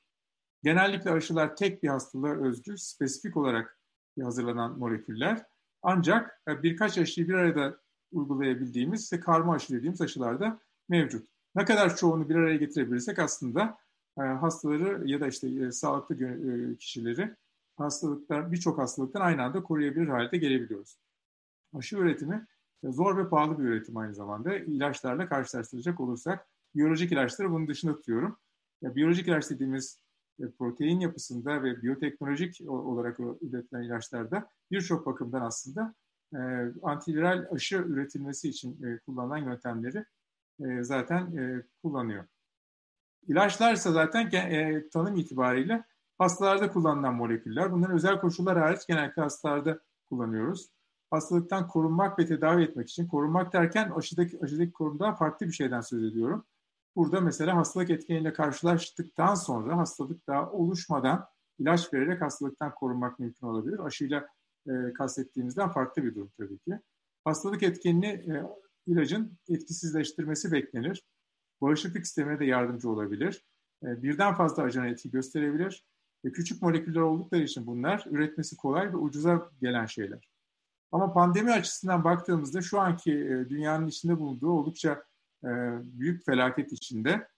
Genellikle 0.63 1.11
aşılar 1.11 1.57
tek 1.57 1.83
bir 1.83 1.89
hastalığa 1.89 2.33
özgü, 2.33 2.79
spesifik 2.79 3.37
olarak 3.37 3.79
hazırlanan 4.23 4.79
moleküller. 4.79 5.54
Ancak 5.87 6.41
e, 6.49 6.63
birkaç 6.63 6.99
aşıyı 6.99 7.29
bir 7.29 7.35
arada 7.35 7.81
uygulayabildiğimiz 8.13 9.03
ise 9.03 9.21
karma 9.21 9.55
aşı 9.55 9.73
dediğimiz 9.73 10.01
aşılarda 10.01 10.61
mevcut. 10.89 11.29
Ne 11.55 11.65
kadar 11.65 11.97
çoğunu 11.97 12.29
bir 12.29 12.35
araya 12.35 12.57
getirebilirsek 12.57 13.19
aslında 13.19 13.79
e, 14.19 14.23
hastaları 14.23 15.09
ya 15.09 15.21
da 15.21 15.27
işte 15.27 15.49
e, 15.49 15.73
sağlıklı 15.73 16.17
kişileri 16.77 17.37
hastalıklar 17.77 18.53
birçok 18.53 18.79
hastalıktan 18.79 19.21
aynı 19.21 19.43
anda 19.43 19.63
koruyabilir 19.63 20.09
halde 20.09 20.37
gelebiliyoruz. 20.37 20.99
Aşı 21.75 21.97
üretimi 21.97 22.47
zor 22.85 23.17
ve 23.17 23.29
pahalı 23.29 23.59
bir 23.59 23.65
üretim 23.65 23.97
aynı 23.97 24.15
zamanda. 24.15 24.57
İlaçlarla 24.57 25.29
karşılaştıracak 25.29 26.01
olursak 26.01 26.49
biyolojik 26.75 27.13
ilaçları 27.13 27.51
bunun 27.51 27.69
dışında 27.69 27.97
tutuyorum. 27.97 28.39
Ya, 28.83 28.95
biyolojik 28.95 29.29
ilaç 29.29 29.51
dediğimiz 29.51 30.04
protein 30.59 31.01
yapısında 31.01 31.63
ve 31.63 31.83
biyoteknolojik 31.83 32.61
olarak 32.69 33.21
üretilen 33.21 33.83
ilaçlarda 33.83 34.49
birçok 34.71 35.07
bakımdan 35.07 35.41
aslında 35.41 35.95
e, 36.35 36.39
antiviral 36.83 37.47
aşı 37.51 37.77
üretilmesi 37.77 38.49
için 38.49 38.85
e, 38.85 38.99
kullanılan 38.99 39.39
yöntemleri 39.39 40.05
e, 40.61 40.83
zaten 40.83 41.37
e, 41.37 41.63
kullanıyor. 41.83 42.25
İlaçlar 43.27 43.73
ise 43.73 43.93
zaten 43.93 44.31
e, 44.33 44.89
tanım 44.89 45.17
itibariyle 45.17 45.85
hastalarda 46.19 46.73
kullanılan 46.73 47.15
moleküller. 47.15 47.73
Bunların 47.73 47.95
özel 47.95 48.21
koşullar 48.21 48.59
hariç 48.59 48.87
genellikle 48.89 49.23
hastalarda 49.23 49.81
kullanıyoruz. 50.09 50.71
Hastalıktan 51.11 51.69
korunmak 51.69 52.19
ve 52.19 52.27
tedavi 52.27 52.63
etmek 52.63 52.89
için, 52.89 53.07
korunmak 53.07 53.53
derken 53.53 53.91
aşıdaki, 53.91 54.39
aşıdaki 54.43 54.73
korunmadan 54.73 55.15
farklı 55.15 55.47
bir 55.47 55.53
şeyden 55.53 55.81
söz 55.81 56.05
ediyorum. 56.05 56.47
Burada 56.97 57.21
mesela 57.21 57.57
hastalık 57.57 57.91
etkeniyle 57.91 58.33
karşılaştıktan 58.33 59.35
sonra 59.35 59.77
hastalık 59.77 60.27
daha 60.27 60.51
oluşmadan 60.51 61.27
ilaç 61.59 61.95
vererek 61.95 62.23
hastalıktan 62.23 62.75
korunmak 62.75 63.19
mümkün 63.19 63.47
olabilir. 63.47 63.79
Aşıyla 63.79 64.29
e, 64.69 64.93
kastettiğimizden 64.93 65.71
farklı 65.71 66.05
bir 66.05 66.15
durum 66.15 66.33
tabii 66.39 66.59
ki. 66.59 66.81
Hastalık 67.25 67.63
etkenini 67.63 68.07
e, 68.07 68.43
ilacın 68.87 69.39
etkisizleştirmesi 69.49 70.53
beklenir. 70.53 71.05
Bağışıklık 71.61 72.07
sistemine 72.07 72.39
de 72.39 72.45
yardımcı 72.45 72.91
olabilir. 72.91 73.45
E, 73.83 74.03
birden 74.03 74.35
fazla 74.35 74.63
ajan 74.63 74.87
etki 74.87 75.11
gösterebilir. 75.11 75.87
Ve 76.25 76.33
küçük 76.33 76.63
moleküller 76.63 77.01
oldukları 77.01 77.43
için 77.43 77.67
bunlar 77.67 78.05
üretmesi 78.11 78.57
kolay 78.57 78.93
ve 78.93 78.97
ucuza 78.97 79.51
gelen 79.61 79.87
şeyler. 79.87 80.29
Ama 80.93 81.13
pandemi 81.13 81.53
açısından 81.53 82.05
baktığımızda 82.05 82.63
şu 82.63 82.81
anki 82.81 83.13
e, 83.13 83.49
dünyanın 83.49 83.87
içinde 83.87 84.19
bulunduğu 84.19 84.51
oldukça 84.51 85.05
e, 85.45 85.51
büyük 85.83 86.25
felaket 86.25 86.73
içinde 86.73 87.29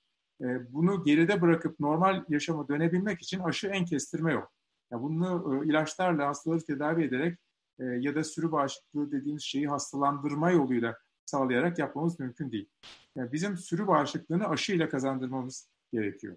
e, 0.40 0.72
bunu 0.72 1.04
geride 1.04 1.40
bırakıp 1.40 1.80
normal 1.80 2.24
yaşama 2.28 2.68
dönebilmek 2.68 3.22
için 3.22 3.40
aşı 3.40 3.66
en 3.66 3.84
kestirme 3.84 4.32
yok. 4.32 4.52
Yani 4.90 5.02
bunu 5.02 5.54
e, 5.64 5.68
ilaçlarla 5.68 6.28
hastaları 6.28 6.64
tedavi 6.64 7.04
ederek 7.04 7.38
ya 7.78 8.14
da 8.14 8.24
sürü 8.24 8.52
bağışıklığı 8.52 9.12
dediğimiz 9.12 9.42
şeyi 9.42 9.68
hastalandırma 9.68 10.50
yoluyla 10.50 10.98
sağlayarak 11.26 11.78
yapmamız 11.78 12.20
mümkün 12.20 12.52
değil. 12.52 12.68
Yani 13.16 13.32
bizim 13.32 13.56
sürü 13.56 13.86
bağışıklığını 13.86 14.48
aşıyla 14.48 14.88
kazandırmamız 14.88 15.70
gerekiyor. 15.92 16.36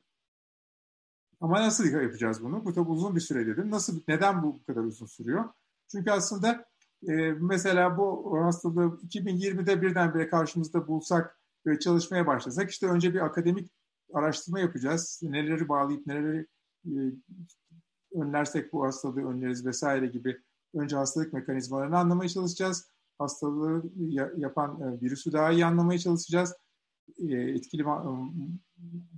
Ama 1.41 1.61
nasıl 1.61 1.85
yapacağız 1.85 2.43
bunu? 2.43 2.65
Bu 2.65 2.73
tabi 2.73 2.89
uzun 2.89 3.15
bir 3.15 3.21
süre 3.21 3.47
dedim. 3.47 3.71
Nasıl, 3.71 4.01
neden 4.07 4.43
bu 4.43 4.63
kadar 4.65 4.81
uzun 4.81 5.05
sürüyor? 5.05 5.45
Çünkü 5.87 6.11
aslında 6.11 6.65
e, 7.07 7.13
mesela 7.31 7.97
bu 7.97 8.37
hastalığı 8.43 8.99
2020'de 9.07 9.81
birdenbire 9.81 10.27
karşımızda 10.27 10.87
bulsak 10.87 11.38
çalışmaya 11.79 12.27
başlasak 12.27 12.69
işte 12.69 12.87
önce 12.87 13.13
bir 13.13 13.25
akademik 13.25 13.71
araştırma 14.13 14.59
yapacağız. 14.59 15.19
Neleri 15.23 15.69
bağlayıp 15.69 16.07
neleri 16.07 16.47
e, 16.85 16.93
önlersek 18.15 18.73
bu 18.73 18.83
hastalığı 18.83 19.29
önleriz 19.29 19.65
vesaire 19.65 20.07
gibi 20.07 20.41
önce 20.73 20.95
hastalık 20.95 21.33
mekanizmalarını 21.33 21.97
anlamaya 21.97 22.29
çalışacağız. 22.29 22.89
Hastalığı 23.17 23.83
yapan 24.37 24.81
e, 24.81 25.01
virüsü 25.01 25.31
daha 25.31 25.51
iyi 25.51 25.65
anlamaya 25.65 25.99
çalışacağız. 25.99 26.53
E, 27.17 27.35
etkili 27.35 27.85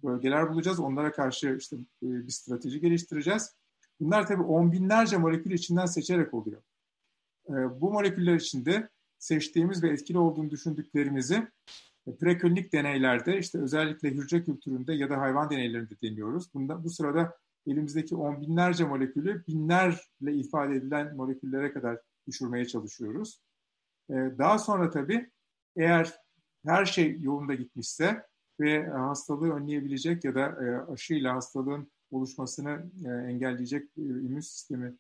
bölgeler 0.03 0.49
bulacağız. 0.49 0.79
Onlara 0.79 1.11
karşı 1.11 1.57
işte 1.59 1.77
bir 2.01 2.31
strateji 2.31 2.79
geliştireceğiz. 2.79 3.55
Bunlar 3.99 4.27
tabii 4.27 4.43
on 4.43 4.71
binlerce 4.71 5.17
molekül 5.17 5.51
içinden 5.51 5.85
seçerek 5.85 6.33
oluyor. 6.33 6.61
Bu 7.49 7.91
moleküller 7.91 8.35
içinde 8.35 8.89
seçtiğimiz 9.19 9.83
ve 9.83 9.89
etkili 9.89 10.17
olduğunu 10.17 10.49
düşündüklerimizi 10.49 11.47
Preklinik 12.19 12.73
deneylerde 12.73 13.37
işte 13.37 13.59
özellikle 13.59 14.09
hücre 14.09 14.43
kültüründe 14.43 14.93
ya 14.93 15.09
da 15.09 15.17
hayvan 15.17 15.49
deneylerinde 15.49 16.01
deniyoruz. 16.03 16.53
Bunda, 16.53 16.83
bu 16.83 16.89
sırada 16.89 17.37
elimizdeki 17.67 18.15
on 18.15 18.41
binlerce 18.41 18.83
molekülü 18.83 19.43
binlerle 19.47 20.33
ifade 20.33 20.75
edilen 20.75 21.15
moleküllere 21.15 21.73
kadar 21.73 21.99
düşürmeye 22.27 22.65
çalışıyoruz. 22.65 23.41
Ee, 24.09 24.13
daha 24.13 24.59
sonra 24.59 24.89
tabii 24.89 25.31
eğer 25.75 26.13
her 26.65 26.85
şey 26.85 27.21
yolunda 27.21 27.53
gitmişse 27.53 28.25
ve 28.59 28.87
hastalığı 28.87 29.53
önleyebilecek 29.53 30.23
ya 30.23 30.35
da 30.35 30.65
e, 30.65 30.91
aşıyla 30.91 31.35
hastalığın 31.35 31.91
oluşmasını 32.11 32.91
e, 33.05 33.09
engelleyecek 33.31 33.83
e, 33.97 34.01
immün 34.01 34.39
sistemi 34.39 34.95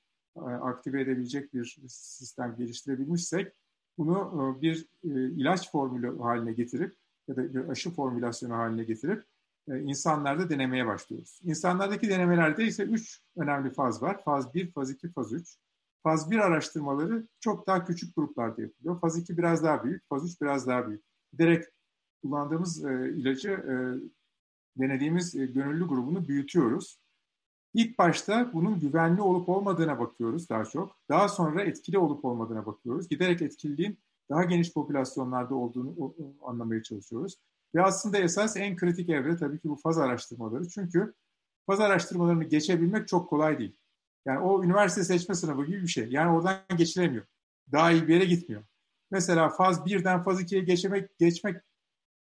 aktive 0.61 1.01
edebilecek 1.01 1.53
bir 1.53 1.85
sistem 1.87 2.55
geliştirebilmişsek 2.57 3.53
bunu 3.97 4.55
e, 4.57 4.61
bir 4.61 4.87
e, 5.03 5.09
ilaç 5.29 5.71
formülü 5.71 6.19
haline 6.19 6.53
getirip 6.53 6.95
ya 7.27 7.35
da 7.35 7.53
bir 7.53 7.69
aşı 7.69 7.91
formülasyonu 7.91 8.53
haline 8.53 8.83
getirip 8.83 9.23
e, 9.67 9.79
insanlarda 9.79 10.49
denemeye 10.49 10.85
başlıyoruz. 10.85 11.39
İnsanlardaki 11.43 12.09
denemelerde 12.09 12.65
ise 12.65 12.83
üç 12.83 13.21
önemli 13.37 13.69
faz 13.69 14.01
var. 14.01 14.23
Faz 14.23 14.53
1, 14.53 14.71
faz 14.71 14.91
2, 14.91 15.09
faz 15.09 15.33
3. 15.33 15.57
Faz 16.03 16.31
1 16.31 16.37
araştırmaları 16.39 17.27
çok 17.39 17.67
daha 17.67 17.85
küçük 17.85 18.15
gruplarda 18.15 18.61
yapılıyor. 18.61 18.99
Faz 18.99 19.17
2 19.17 19.37
biraz 19.37 19.63
daha 19.63 19.83
büyük, 19.83 20.09
faz 20.09 20.31
3 20.31 20.41
biraz 20.41 20.67
daha 20.67 20.87
büyük. 20.87 21.03
Direkt 21.37 21.67
kullandığımız 22.21 22.83
ilacı 22.83 23.63
denediğimiz 24.77 25.33
gönüllü 25.33 25.87
grubunu 25.87 26.27
büyütüyoruz. 26.27 27.00
İlk 27.73 27.97
başta 27.97 28.53
bunun 28.53 28.79
güvenli 28.79 29.21
olup 29.21 29.49
olmadığına 29.49 29.99
bakıyoruz 29.99 30.49
daha 30.49 30.65
çok. 30.65 30.95
Daha 31.09 31.29
sonra 31.29 31.63
etkili 31.63 31.97
olup 31.97 32.25
olmadığına 32.25 32.65
bakıyoruz. 32.65 33.09
Giderek 33.09 33.41
etkililiğin 33.41 33.99
daha 34.29 34.43
geniş 34.43 34.73
popülasyonlarda 34.73 35.55
olduğunu 35.55 36.15
anlamaya 36.41 36.83
çalışıyoruz. 36.83 37.37
Ve 37.75 37.83
aslında 37.83 38.17
esas 38.17 38.57
en 38.57 38.75
kritik 38.75 39.09
evre 39.09 39.37
tabii 39.37 39.59
ki 39.59 39.69
bu 39.69 39.75
faz 39.75 39.97
araştırmaları. 39.97 40.69
Çünkü 40.69 41.13
faz 41.65 41.79
araştırmalarını 41.79 42.43
geçebilmek 42.43 43.07
çok 43.07 43.29
kolay 43.29 43.59
değil. 43.59 43.75
Yani 44.25 44.39
o 44.39 44.63
üniversite 44.63 45.03
seçme 45.03 45.35
sınavı 45.35 45.65
gibi 45.65 45.81
bir 45.81 45.87
şey. 45.87 46.07
Yani 46.09 46.31
oradan 46.31 46.59
geçilemiyor. 46.77 47.25
Daha 47.71 47.91
iyi 47.91 48.07
bir 48.07 48.13
yere 48.13 48.25
gitmiyor. 48.25 48.63
Mesela 49.11 49.49
faz 49.49 49.79
1'den 49.79 50.23
faz 50.23 50.41
2'ye 50.41 50.61
geçmek, 50.61 51.19
geçmek 51.19 51.61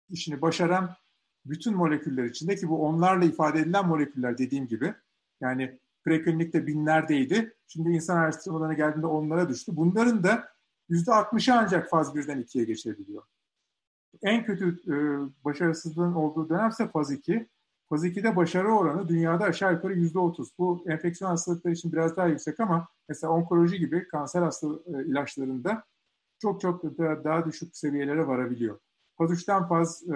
işini 0.08 0.42
başaran 0.42 0.96
bütün 1.44 1.76
moleküller 1.76 2.24
içinde 2.24 2.56
ki 2.56 2.68
bu 2.68 2.86
onlarla 2.86 3.24
ifade 3.24 3.60
edilen 3.60 3.88
moleküller 3.88 4.38
dediğim 4.38 4.66
gibi 4.66 4.94
yani 5.40 5.78
preklinikte 6.04 6.66
binlerdeydi. 6.66 7.54
Şimdi 7.66 7.90
insan 7.90 8.16
araştırmalarına 8.16 8.74
geldiğinde 8.74 9.06
onlara 9.06 9.48
düştü. 9.48 9.72
Bunların 9.76 10.22
da 10.22 10.48
yüzde 10.88 11.10
60'ı 11.10 11.54
ancak 11.58 11.90
faz 11.90 12.14
1'den 12.14 12.42
2'ye 12.42 12.64
geçebiliyor. 12.64 13.22
En 14.22 14.44
kötü 14.44 14.68
e, 14.68 14.94
başarısızlığın 15.44 16.14
olduğu 16.14 16.48
dönemse 16.48 16.88
faz 16.88 17.12
2. 17.12 17.48
Faz 17.88 18.04
2'de 18.04 18.36
başarı 18.36 18.68
oranı 18.68 19.08
dünyada 19.08 19.44
aşağı 19.44 19.72
yukarı 19.72 19.94
yüzde 19.94 20.18
30. 20.18 20.58
Bu 20.58 20.84
enfeksiyon 20.88 21.30
hastalıkları 21.30 21.74
için 21.74 21.92
biraz 21.92 22.16
daha 22.16 22.26
yüksek 22.26 22.60
ama 22.60 22.88
mesela 23.08 23.32
onkoloji 23.32 23.78
gibi 23.78 24.08
kanser 24.08 24.42
hastalığı 24.42 24.82
e, 24.86 25.04
ilaçlarında 25.04 25.84
çok 26.38 26.60
çok 26.60 26.98
daha, 26.98 27.24
daha 27.24 27.46
düşük 27.46 27.76
seviyelere 27.76 28.26
varabiliyor. 28.26 28.78
Faz 29.18 29.30
3'ten 29.30 29.68
faz 29.68 30.02
e, 30.08 30.14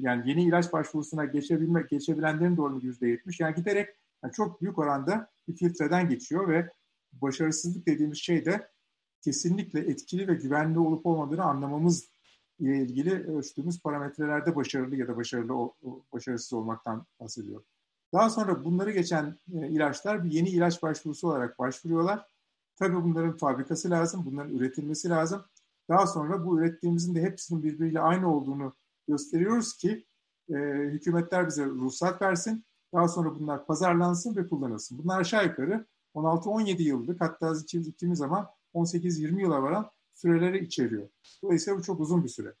yani 0.00 0.30
yeni 0.30 0.44
ilaç 0.44 0.72
başvurusuna 0.72 1.24
geçebilmek, 1.24 1.90
geçebilenlerin 1.90 2.56
de 2.56 2.86
yüzde 2.86 3.08
yetmiş. 3.08 3.40
Yani 3.40 3.54
giderek 3.54 3.88
yani 4.24 4.32
çok 4.32 4.60
büyük 4.60 4.78
oranda 4.78 5.30
bir 5.48 5.56
filtreden 5.56 6.08
geçiyor 6.08 6.48
ve 6.48 6.70
başarısızlık 7.12 7.86
dediğimiz 7.86 8.18
şey 8.18 8.44
de 8.44 8.68
kesinlikle 9.20 9.80
etkili 9.80 10.28
ve 10.28 10.34
güvenli 10.34 10.78
olup 10.78 11.06
olmadığını 11.06 11.44
anlamamız 11.44 12.12
ile 12.58 12.78
ilgili 12.78 13.36
ölçtüğümüz 13.36 13.80
parametrelerde 13.80 14.56
başarılı 14.56 14.96
ya 14.96 15.08
da 15.08 15.16
başarılı 15.16 15.70
başarısız 16.12 16.52
olmaktan 16.52 17.06
bahsediyor. 17.20 17.62
Daha 18.12 18.30
sonra 18.30 18.64
bunları 18.64 18.90
geçen 18.90 19.38
e, 19.54 19.68
ilaçlar 19.68 20.24
bir 20.24 20.30
yeni 20.30 20.48
ilaç 20.48 20.82
başvurusu 20.82 21.28
olarak 21.28 21.58
başvuruyorlar. 21.58 22.26
Tabii 22.76 23.02
bunların 23.02 23.36
fabrikası 23.36 23.90
lazım, 23.90 24.22
bunların 24.26 24.54
üretilmesi 24.54 25.08
lazım. 25.08 25.44
Daha 25.88 26.06
sonra 26.06 26.46
bu 26.46 26.58
ürettiğimizin 26.58 27.14
de 27.14 27.22
hepsinin 27.22 27.62
birbiriyle 27.62 28.00
aynı 28.00 28.34
olduğunu 28.34 28.74
gösteriyoruz 29.12 29.76
ki 29.76 30.06
e, 30.50 30.54
hükümetler 30.94 31.46
bize 31.48 31.66
ruhsat 31.66 32.22
versin. 32.22 32.64
Daha 32.94 33.08
sonra 33.08 33.34
bunlar 33.34 33.66
pazarlansın 33.66 34.36
ve 34.36 34.48
kullanılsın. 34.48 34.98
Bunlar 34.98 35.20
aşağı 35.20 35.46
yukarı 35.46 35.86
16-17 36.14 36.82
yıllık 36.82 37.20
hatta 37.20 37.52
kimi 37.98 38.16
zaman 38.16 38.48
18-20 38.74 39.40
yıla 39.40 39.62
varan 39.62 39.90
süreleri 40.14 40.64
içeriyor. 40.64 41.08
Dolayısıyla 41.42 41.78
bu 41.78 41.82
çok 41.82 42.00
uzun 42.00 42.24
bir 42.24 42.28
süre. 42.28 42.54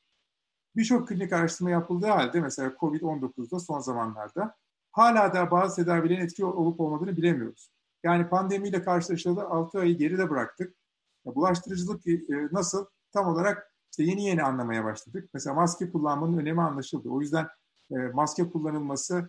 Birçok 0.76 1.08
klinik 1.08 1.32
araştırma 1.32 1.70
yapıldığı 1.70 2.06
halde 2.06 2.40
mesela 2.40 2.72
COVID-19'da 2.80 3.60
son 3.60 3.80
zamanlarda 3.80 4.56
hala 4.92 5.34
da 5.34 5.50
bazı 5.50 5.76
tedavilerin 5.76 6.20
etki 6.20 6.44
olup 6.44 6.80
olmadığını 6.80 7.16
bilemiyoruz. 7.16 7.70
Yani 8.02 8.28
pandemiyle 8.28 8.82
karşılaşıldı 8.82 9.42
6 9.42 9.78
ayı 9.78 9.98
geride 9.98 10.30
bıraktık. 10.30 10.76
Bulaştırıcılık 11.24 12.06
e, 12.06 12.22
nasıl? 12.52 12.86
Tam 13.12 13.26
olarak 13.26 13.71
işte 13.92 14.04
yeni 14.04 14.24
yeni 14.24 14.42
anlamaya 14.42 14.84
başladık. 14.84 15.30
Mesela 15.34 15.54
maske 15.54 15.90
kullanmanın 15.90 16.38
önemi 16.38 16.62
anlaşıldı. 16.62 17.08
O 17.08 17.20
yüzden 17.20 17.46
e, 17.90 17.96
maske 17.96 18.50
kullanılması 18.50 19.28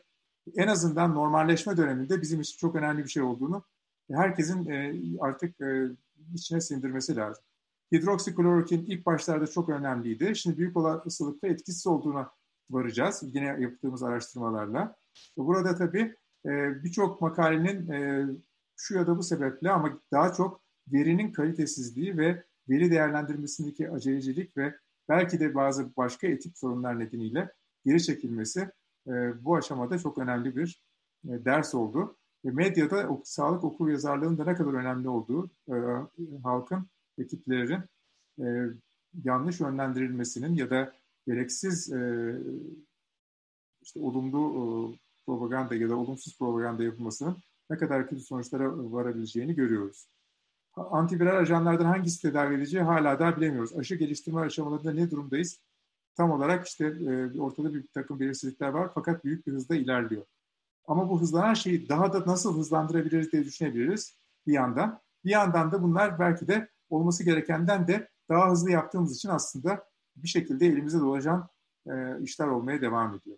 en 0.56 0.68
azından 0.68 1.16
normalleşme 1.16 1.78
döneminde 1.78 2.22
bizim 2.22 2.42
için 2.42 2.58
çok 2.58 2.76
önemli 2.76 3.04
bir 3.04 3.10
şey 3.10 3.24
olduğunu 3.24 3.64
herkesin 4.12 4.70
e, 4.70 4.94
artık 5.20 5.56
içine 6.34 6.62
sindirmesi 6.62 7.16
lazım. 7.16 7.44
Hidroksiklorokin 7.92 8.86
ilk 8.86 9.06
başlarda 9.06 9.48
çok 9.48 9.70
önemliydi. 9.70 10.36
Şimdi 10.36 10.58
büyük 10.58 10.78
olasılıkla 10.78 11.48
etkisiz 11.48 11.88
olduğuna 11.88 12.32
varacağız. 12.70 13.24
Yine 13.24 13.46
yaptığımız 13.46 14.04
araştırmalarla. 14.04 14.96
Burada 15.38 15.76
tabii 15.76 16.16
birçok 16.84 17.22
makalenin 17.22 17.90
şu 18.76 18.96
ya 18.96 19.08
da 19.08 19.18
bu 19.18 19.24
sebeple 19.24 19.72
ama 19.72 20.00
daha 20.12 20.34
çok 20.34 20.62
verinin 20.88 21.32
kalitesizliği 21.32 22.18
ve 22.18 22.44
veri 22.70 22.92
değerlendirmesindeki 22.92 23.92
acelecilik 23.92 24.58
ve 24.58 24.76
belki 25.10 25.40
de 25.40 25.56
bazı 25.56 25.96
başka 25.98 26.28
etik 26.28 26.58
sorunlar 26.58 27.00
nedeniyle 27.00 27.52
geri 27.86 28.04
çekilmesi 28.04 28.70
e, 29.08 29.12
bu 29.46 29.56
aşamada 29.56 30.00
çok 30.00 30.18
önemli 30.18 30.56
bir 30.56 30.84
e, 31.26 31.46
ders 31.46 31.76
oldu. 31.76 32.18
Ve 32.46 32.52
medyada 32.52 33.08
ok, 33.08 33.28
sağlık 33.28 33.64
okur 33.64 33.90
yazarlığının 33.90 34.38
da 34.38 34.44
ne 34.46 34.56
kadar 34.56 34.74
önemli 34.74 35.10
olduğu 35.10 35.50
e, 35.70 35.76
halkın 36.44 36.88
ve 37.20 37.26
e, 38.40 38.46
yanlış 39.24 39.60
yönlendirilmesinin 39.60 40.56
ya 40.56 40.70
da 40.70 40.94
gereksiz 41.28 41.94
e, 41.94 42.34
işte 43.82 44.00
olumlu 44.00 44.40
e, 44.40 44.64
propaganda 45.26 45.76
ya 45.76 45.90
da 45.90 45.96
olumsuz 45.96 46.38
propaganda 46.38 46.84
yapılmasının 46.84 47.38
ne 47.70 47.78
kadar 47.78 48.10
kötü 48.10 48.22
sonuçlara 48.22 48.92
varabileceğini 48.92 49.56
görüyoruz. 49.56 50.08
Antiviral 50.76 51.38
ajanlardan 51.38 51.86
hangisi 51.86 52.22
tedavi 52.22 52.56
edici 52.56 52.82
hala 52.82 53.20
daha 53.20 53.38
bilemiyoruz. 53.38 53.78
Aşı 53.78 53.96
geliştirme 53.96 54.42
aşamalarında 54.42 54.94
ne 54.94 55.12
durumdayız? 55.12 55.60
Tam 56.16 56.32
olarak 56.32 56.68
işte 56.68 56.86
e, 56.86 57.40
ortada 57.40 57.74
bir 57.74 57.88
takım 57.88 58.20
belirsizlikler 58.20 58.70
var 58.70 58.92
fakat 58.94 59.24
büyük 59.24 59.48
bir 59.48 59.54
hızda 59.54 59.76
ilerliyor. 59.76 60.26
Ama 60.88 61.10
bu 61.10 61.22
hızlanan 61.22 61.54
şeyi 61.54 61.90
daha 61.90 62.14
da 62.14 62.32
nasıl 62.32 62.58
hızlandırabiliriz 62.58 63.32
diye 63.32 63.46
düşünebiliriz 63.46 64.18
bir 64.48 64.54
yandan. 64.54 65.00
Bir 65.26 65.30
yandan 65.30 65.72
da 65.72 65.84
bunlar 65.84 66.20
belki 66.20 66.48
de 66.48 66.70
olması 66.90 67.24
gerekenden 67.24 67.88
de 67.88 68.10
daha 68.30 68.52
hızlı 68.52 68.72
yaptığımız 68.72 69.16
için 69.16 69.30
aslında 69.30 69.84
bir 70.16 70.28
şekilde 70.28 70.66
elimize 70.66 71.00
dolaşan 71.00 71.50
e, 71.88 72.22
işler 72.22 72.48
olmaya 72.48 72.82
devam 72.82 73.16
ediyor. 73.16 73.38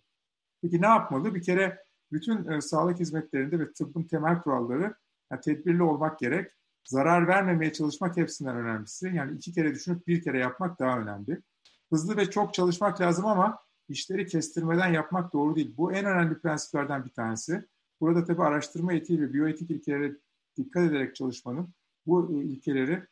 Peki 0.62 0.82
ne 0.82 0.88
yapmalı? 0.88 1.36
Bir 1.36 1.42
kere 1.42 1.84
bütün 2.12 2.52
e, 2.52 2.62
sağlık 2.62 3.00
hizmetlerinde 3.00 3.60
ve 3.60 3.74
tıbbın 3.74 4.04
temel 4.04 4.42
kuralları 4.42 4.96
yani 5.32 5.42
tedbirli 5.42 5.84
olmak 5.84 6.20
gerek. 6.20 6.52
Zarar 6.86 7.28
vermemeye 7.28 7.74
çalışmak 7.74 8.18
hepsinden 8.18 8.56
önemlisi. 8.56 9.12
Yani 9.14 9.36
iki 9.38 9.54
kere 9.54 9.76
düşünüp 9.76 10.08
bir 10.08 10.22
kere 10.22 10.40
yapmak 10.40 10.80
daha 10.80 11.00
önemli. 11.00 11.42
Hızlı 11.90 12.18
ve 12.18 12.30
çok 12.30 12.54
çalışmak 12.54 13.02
lazım 13.02 13.26
ama 13.26 13.60
işleri 13.90 14.28
kestirmeden 14.28 14.94
yapmak 14.94 15.34
doğru 15.34 15.56
değil. 15.56 15.74
Bu 15.78 15.94
en 15.94 16.06
önemli 16.06 16.40
prensiplerden 16.40 17.06
bir 17.06 17.10
tanesi. 17.10 17.66
Burada 18.02 18.26
tabii 18.26 18.44
araştırma 18.44 18.94
etiği 18.94 19.22
ve 19.22 19.34
biyoetik 19.34 19.72
ilkelere 19.72 20.18
dikkat 20.58 20.84
ederek 20.84 21.16
çalışmanın, 21.16 21.74
bu 22.06 22.42
e, 22.42 22.44
ilkeleri 22.44 23.04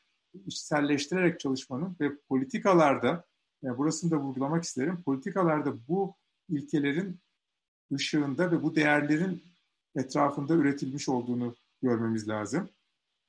işselleştirerek 0.46 1.40
çalışmanın 1.40 1.96
ve 2.02 2.18
politikalarda, 2.30 3.26
yani 3.62 3.78
burasını 3.78 4.12
da 4.12 4.18
vurgulamak 4.18 4.64
isterim, 4.64 5.04
politikalarda 5.04 5.88
bu 5.88 6.16
ilkelerin 6.50 7.20
ışığında 7.94 8.52
ve 8.52 8.64
bu 8.64 8.76
değerlerin 8.76 9.44
etrafında 9.96 10.54
üretilmiş 10.54 11.10
olduğunu 11.10 11.56
görmemiz 11.82 12.28
lazım. 12.28 12.70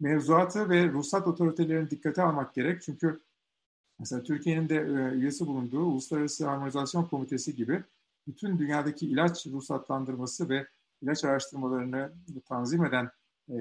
Mevzuatı 0.01 0.69
ve 0.69 0.89
ruhsat 0.89 1.27
otoritelerini 1.29 1.91
dikkate 1.91 2.23
almak 2.23 2.55
gerek. 2.55 2.83
Çünkü 2.83 3.21
mesela 3.99 4.23
Türkiye'nin 4.23 4.69
de 4.69 4.77
e, 4.77 5.15
üyesi 5.15 5.47
bulunduğu 5.47 5.85
Uluslararası 5.85 6.47
Harmonizasyon 6.47 7.05
Komitesi 7.05 7.57
gibi 7.57 7.85
bütün 8.27 8.59
dünyadaki 8.59 9.07
ilaç 9.07 9.47
ruhsatlandırması 9.47 10.49
ve 10.49 10.67
ilaç 11.03 11.25
araştırmalarını 11.25 12.13
tanzim 12.45 12.85
eden 12.85 13.11
e, 13.51 13.57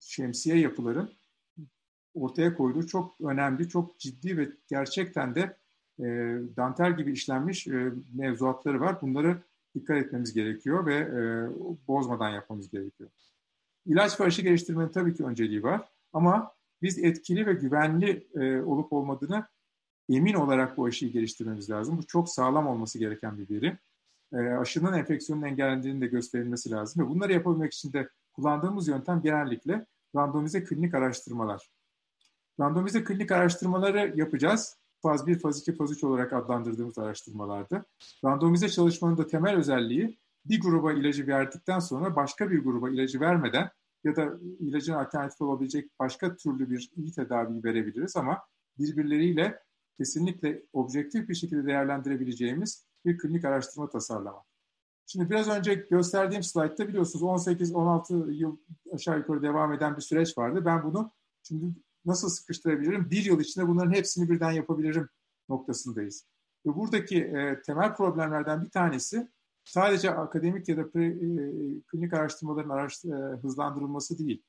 şemsiye 0.00 0.58
yapıların 0.58 1.10
ortaya 2.14 2.56
koyduğu 2.56 2.86
çok 2.86 3.20
önemli, 3.20 3.68
çok 3.68 3.98
ciddi 3.98 4.38
ve 4.38 4.48
gerçekten 4.68 5.34
de 5.34 5.56
e, 5.98 6.04
dantel 6.56 6.96
gibi 6.96 7.12
işlenmiş 7.12 7.66
e, 7.66 7.92
mevzuatları 8.14 8.80
var. 8.80 9.02
Bunları 9.02 9.42
dikkat 9.74 9.96
etmemiz 9.96 10.32
gerekiyor 10.32 10.86
ve 10.86 10.94
e, 10.94 11.20
bozmadan 11.88 12.30
yapmamız 12.30 12.70
gerekiyor. 12.70 13.10
İlaç 13.86 14.20
ve 14.20 14.24
aşı 14.24 14.42
geliştirmenin 14.42 14.88
tabii 14.88 15.14
ki 15.14 15.24
önceliği 15.24 15.62
var 15.62 15.88
ama 16.12 16.52
biz 16.82 16.98
etkili 16.98 17.46
ve 17.46 17.52
güvenli 17.52 18.28
e, 18.34 18.60
olup 18.62 18.92
olmadığını 18.92 19.46
emin 20.08 20.34
olarak 20.34 20.76
bu 20.76 20.84
aşıyı 20.84 21.12
geliştirmemiz 21.12 21.70
lazım. 21.70 21.98
Bu 21.98 22.06
çok 22.06 22.28
sağlam 22.28 22.66
olması 22.66 22.98
gereken 22.98 23.38
bir 23.38 23.50
veri. 23.50 23.78
E, 24.32 24.38
aşının 24.38 24.92
enfeksiyonun 24.92 25.42
engellendiğinin 25.42 26.00
de 26.00 26.06
gösterilmesi 26.06 26.70
lazım 26.70 27.04
ve 27.04 27.08
bunları 27.08 27.32
yapabilmek 27.32 27.72
için 27.72 27.92
de 27.92 28.08
kullandığımız 28.32 28.88
yöntem 28.88 29.22
genellikle 29.22 29.86
randomize 30.16 30.64
klinik 30.64 30.94
araştırmalar. 30.94 31.70
Randomize 32.60 33.04
klinik 33.04 33.32
araştırmaları 33.32 34.12
yapacağız 34.16 34.78
faz 35.02 35.26
1, 35.26 35.38
faz 35.38 35.60
2, 35.60 35.72
faz 35.72 35.92
3 35.92 36.04
olarak 36.04 36.32
adlandırdığımız 36.32 36.98
araştırmalarda. 36.98 37.84
Randomize 38.24 38.68
çalışmanın 38.68 39.18
da 39.18 39.26
temel 39.26 39.56
özelliği 39.56 40.18
bir 40.44 40.60
gruba 40.60 40.92
ilacı 40.92 41.26
verdikten 41.26 41.78
sonra 41.78 42.16
başka 42.16 42.50
bir 42.50 42.64
gruba 42.64 42.90
ilacı 42.90 43.20
vermeden 43.20 43.70
ya 44.04 44.16
da 44.16 44.32
ilacın 44.58 44.94
alternatif 44.94 45.40
olabilecek 45.40 45.90
başka 45.98 46.36
türlü 46.36 46.70
bir 46.70 46.90
iyi 46.96 47.12
tedavi 47.12 47.64
verebiliriz 47.64 48.16
ama 48.16 48.42
birbirleriyle 48.78 49.60
kesinlikle 49.98 50.62
objektif 50.72 51.28
bir 51.28 51.34
şekilde 51.34 51.66
değerlendirebileceğimiz 51.66 52.86
bir 53.04 53.18
klinik 53.18 53.44
araştırma 53.44 53.88
tasarlamak. 53.88 54.44
Şimdi 55.06 55.30
biraz 55.30 55.48
önce 55.48 55.74
gösterdiğim 55.74 56.42
slaytta 56.42 56.88
biliyorsunuz 56.88 57.46
18-16 57.46 58.32
yıl 58.32 58.56
aşağı 58.92 59.18
yukarı 59.18 59.42
devam 59.42 59.72
eden 59.72 59.96
bir 59.96 60.02
süreç 60.02 60.38
vardı. 60.38 60.62
Ben 60.64 60.82
bunu 60.82 61.10
şimdi 61.42 61.74
nasıl 62.04 62.28
sıkıştırabilirim? 62.28 63.10
Bir 63.10 63.24
yıl 63.24 63.40
içinde 63.40 63.68
bunların 63.68 63.92
hepsini 63.92 64.30
birden 64.30 64.50
yapabilirim 64.50 65.08
noktasındayız. 65.48 66.26
Ve 66.66 66.74
buradaki 66.74 67.24
e, 67.24 67.62
temel 67.62 67.94
problemlerden 67.94 68.62
bir 68.62 68.70
tanesi 68.70 69.28
sadece 69.64 70.10
akademik 70.10 70.68
ya 70.68 70.76
da 70.76 70.90
pre, 70.90 71.06
e, 71.06 71.16
klinik 71.86 72.12
araştırmaların 72.14 72.70
araştır, 72.70 73.10
e, 73.10 73.36
hızlandırılması 73.36 74.18
değil. 74.18 74.42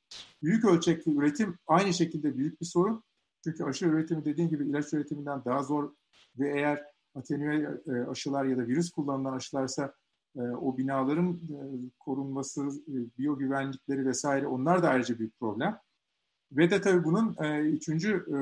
Büyük 0.43 0.65
ölçekli 0.65 1.15
üretim 1.17 1.57
aynı 1.67 1.93
şekilde 1.93 2.37
büyük 2.37 2.61
bir 2.61 2.65
sorun. 2.65 3.03
Çünkü 3.43 3.63
aşı 3.63 3.85
üretimi 3.85 4.25
dediğim 4.25 4.49
gibi 4.49 4.69
ilaç 4.69 4.93
üretiminden 4.93 5.45
daha 5.45 5.63
zor 5.63 5.91
ve 6.39 6.53
eğer 6.59 6.83
atenüe 7.15 7.79
e, 7.87 7.91
aşılar 8.09 8.45
ya 8.45 8.57
da 8.57 8.67
virüs 8.67 8.91
kullanılan 8.91 9.33
aşılarsa 9.33 9.93
e, 10.35 10.41
o 10.41 10.77
binaların 10.77 11.33
e, 11.33 11.57
korunması, 11.99 12.61
e, 12.67 12.93
biyogüvenlikleri 13.17 14.05
vesaire 14.05 14.47
onlar 14.47 14.83
da 14.83 14.89
ayrıca 14.89 15.19
bir 15.19 15.29
problem. 15.39 15.79
Ve 16.51 16.71
de 16.71 16.81
tabii 16.81 17.03
bunun 17.03 17.35
e, 17.43 17.59
üçüncü 17.59 18.25
e, 18.27 18.37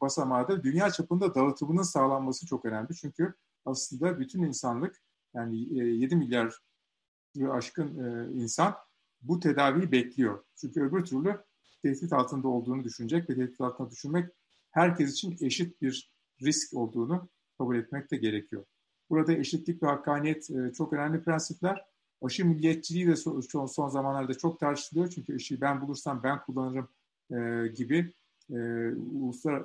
basamağı 0.00 0.48
da 0.48 0.62
dünya 0.62 0.90
çapında 0.90 1.34
dağıtımının 1.34 1.82
sağlanması 1.82 2.46
çok 2.46 2.64
önemli. 2.64 2.94
Çünkü 2.94 3.34
aslında 3.64 4.20
bütün 4.20 4.42
insanlık 4.42 5.02
yani 5.34 5.80
e, 5.80 5.84
7 5.84 6.16
milyar 6.16 6.58
aşkın 7.50 8.04
e, 8.04 8.32
insan 8.32 8.74
bu 9.22 9.40
tedaviyi 9.40 9.92
bekliyor. 9.92 10.44
Çünkü 10.56 10.82
öbür 10.82 11.04
türlü 11.04 11.44
tehdit 11.82 12.12
altında 12.12 12.48
olduğunu 12.48 12.84
düşünecek 12.84 13.30
ve 13.30 13.34
tehdit 13.34 13.60
altında 13.60 13.90
düşünmek 13.90 14.30
herkes 14.70 15.12
için 15.12 15.36
eşit 15.40 15.82
bir 15.82 16.12
risk 16.42 16.74
olduğunu 16.74 17.28
kabul 17.58 17.76
etmek 17.76 18.10
de 18.10 18.16
gerekiyor. 18.16 18.64
Burada 19.10 19.32
eşitlik 19.32 19.82
ve 19.82 19.86
hakkaniyet 19.86 20.50
e, 20.50 20.72
çok 20.72 20.92
önemli 20.92 21.22
prensipler. 21.22 21.84
Aşı 22.22 22.46
milliyetçiliği 22.46 23.06
de 23.06 23.16
son, 23.16 23.88
zamanlarda 23.88 24.34
çok 24.34 24.60
tartışılıyor. 24.60 25.08
Çünkü 25.08 25.34
aşıyı 25.34 25.60
ben 25.60 25.80
bulursam 25.80 26.22
ben 26.22 26.42
kullanırım 26.42 26.88
e, 27.30 27.68
gibi 27.68 28.12
e, 28.50 28.56
uluslar 28.94 29.64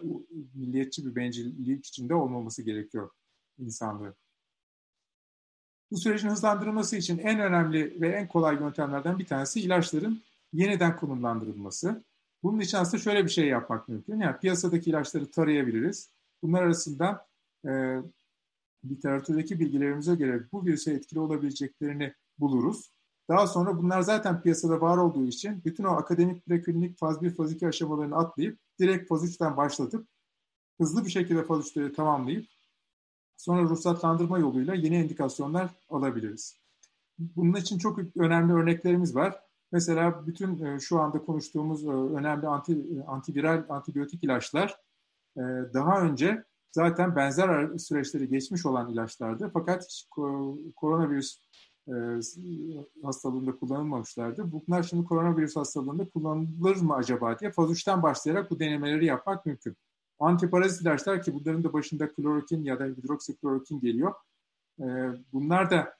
milliyetçi 0.53 1.05
bir 1.05 1.15
bencillik 1.15 1.85
içinde 1.85 2.15
olmaması 2.15 2.63
gerekiyor 2.63 3.09
insanlığın. 3.57 4.15
Bu 5.93 5.97
sürecin 5.97 6.29
hızlandırılması 6.29 6.95
için 6.95 7.17
en 7.17 7.39
önemli 7.39 8.01
ve 8.01 8.09
en 8.09 8.27
kolay 8.27 8.55
yöntemlerden 8.55 9.19
bir 9.19 9.25
tanesi 9.25 9.61
ilaçların 9.61 10.21
yeniden 10.53 10.95
konumlandırılması. 10.95 12.03
Bunun 12.43 12.59
için 12.59 12.77
aslında 12.77 13.03
şöyle 13.03 13.25
bir 13.25 13.29
şey 13.29 13.47
yapmak 13.47 13.89
mümkün. 13.89 14.19
Yani 14.19 14.37
piyasadaki 14.37 14.89
ilaçları 14.89 15.31
tarayabiliriz. 15.31 16.09
Bunlar 16.43 16.63
arasında 16.63 17.27
e, 17.67 17.97
literatürdeki 18.85 19.59
bilgilerimize 19.59 20.15
göre 20.15 20.43
bu 20.51 20.65
virüse 20.65 20.93
etkili 20.93 21.19
olabileceklerini 21.19 22.13
buluruz. 22.39 22.91
Daha 23.29 23.47
sonra 23.47 23.77
bunlar 23.77 24.01
zaten 24.01 24.41
piyasada 24.41 24.81
var 24.81 24.97
olduğu 24.97 25.25
için 25.25 25.61
bütün 25.65 25.83
o 25.83 25.91
akademik 25.91 26.45
preklinik 26.45 26.97
faz 26.97 27.21
1, 27.21 27.35
faz 27.35 27.51
2 27.51 27.67
aşamalarını 27.67 28.15
atlayıp 28.15 28.59
direkt 28.79 29.09
faz 29.09 29.35
3'ten 29.35 29.57
başlatıp 29.57 30.07
hızlı 30.79 31.05
bir 31.05 31.11
şekilde 31.11 31.43
faz 31.43 31.59
3'leri 31.59 31.93
tamamlayıp 31.93 32.45
sonra 33.37 33.63
ruhsatlandırma 33.63 34.39
yoluyla 34.39 34.73
yeni 34.73 35.03
indikasyonlar 35.03 35.69
alabiliriz. 35.89 36.63
Bunun 37.17 37.53
için 37.53 37.77
çok 37.77 37.99
önemli 38.17 38.53
örneklerimiz 38.53 39.15
var. 39.15 39.39
Mesela 39.73 40.27
bütün 40.27 40.65
e, 40.65 40.79
şu 40.79 40.99
anda 40.99 41.25
konuştuğumuz 41.25 41.85
e, 41.85 41.89
önemli 41.89 42.47
anti, 42.47 42.73
e, 42.73 43.03
antiviral 43.07 43.63
antibiyotik 43.69 44.23
ilaçlar 44.23 44.77
daha 45.73 46.01
önce 46.01 46.43
zaten 46.71 47.15
benzer 47.15 47.77
süreçleri 47.77 48.29
geçmiş 48.29 48.65
olan 48.65 48.89
ilaçlardı. 48.89 49.49
Fakat 49.53 50.03
koronavirüs 50.75 51.39
hastalığında 53.03 53.55
kullanılmamışlardı. 53.55 54.51
Bunlar 54.51 54.83
şimdi 54.83 55.05
koronavirüs 55.05 55.55
hastalığında 55.55 56.09
kullanılır 56.09 56.75
mı 56.75 56.95
acaba 56.95 57.39
diye 57.39 57.51
faz 57.51 57.71
3'ten 57.71 58.03
başlayarak 58.03 58.51
bu 58.51 58.59
denemeleri 58.59 59.05
yapmak 59.05 59.45
mümkün. 59.45 59.75
Antiparazit 60.19 60.81
ilaçlar 60.81 61.23
ki 61.23 61.33
bunların 61.33 61.63
da 61.63 61.73
başında 61.73 62.13
klorokin 62.13 62.63
ya 62.63 62.79
da 62.79 62.85
hidroksiklorokin 62.85 63.79
geliyor. 63.79 64.13
Bunlar 65.33 65.71
da 65.71 65.97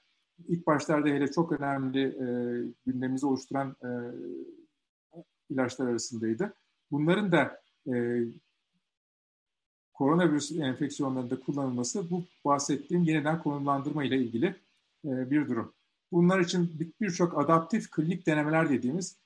ilk 0.48 0.66
başlarda 0.66 1.08
hele 1.08 1.32
çok 1.32 1.52
önemli 1.52 2.02
e, 2.02 2.26
gündemimizi 2.86 3.26
oluşturan 3.26 3.76
e, 3.82 3.88
ilaçlar 5.50 5.88
arasındaydı. 5.88 6.54
Bunların 6.90 7.32
da 7.32 7.60
e, 7.94 8.22
koronavirüs 9.94 10.52
enfeksiyonlarında 10.52 11.40
kullanılması 11.40 12.10
bu 12.10 12.24
bahsettiğim 12.44 13.02
yeniden 13.02 13.42
konumlandırma 13.42 14.04
ile 14.04 14.18
ilgili 14.18 14.46
e, 15.04 15.30
bir 15.30 15.48
durum. 15.48 15.72
Bunlar 16.12 16.40
için 16.40 16.92
birçok 17.00 17.38
adaptif 17.38 17.90
klinik 17.90 18.26
denemeler 18.26 18.70
dediğimiz 18.70 19.16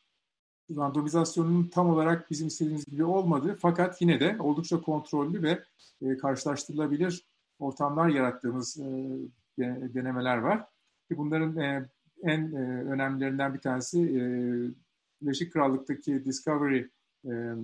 randomizasyonun 0.76 1.68
tam 1.68 1.90
olarak 1.90 2.30
bizim 2.30 2.46
istediğimiz 2.46 2.84
gibi 2.84 3.04
olmadığı 3.04 3.56
fakat 3.60 4.02
yine 4.02 4.20
de 4.20 4.36
oldukça 4.40 4.80
kontrollü 4.80 5.42
ve 5.42 5.62
e, 6.02 6.16
karşılaştırılabilir 6.16 7.26
ortamlar 7.58 8.08
yarattığımız 8.08 8.78
e, 8.78 8.84
denemeler 9.94 10.38
var. 10.38 10.64
Bunların 11.10 11.56
e, 11.56 11.88
en 12.22 12.52
e, 12.52 12.84
önemlilerinden 12.84 13.54
bir 13.54 13.60
tanesi 13.60 14.00
e, 14.00 14.20
Birleşik 15.22 15.52
Krallık'taki 15.52 16.24
Discovery 16.24 16.84
e, 17.24 17.54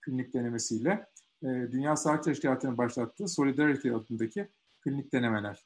klinik 0.00 0.34
denemesiyle 0.34 1.06
e, 1.42 1.46
Dünya 1.46 1.96
Sağlık 1.96 2.24
Teşkilatı'nın 2.24 2.78
başlattığı 2.78 3.28
Solidarity 3.28 3.90
adındaki 3.90 4.48
klinik 4.80 5.12
denemeler. 5.12 5.64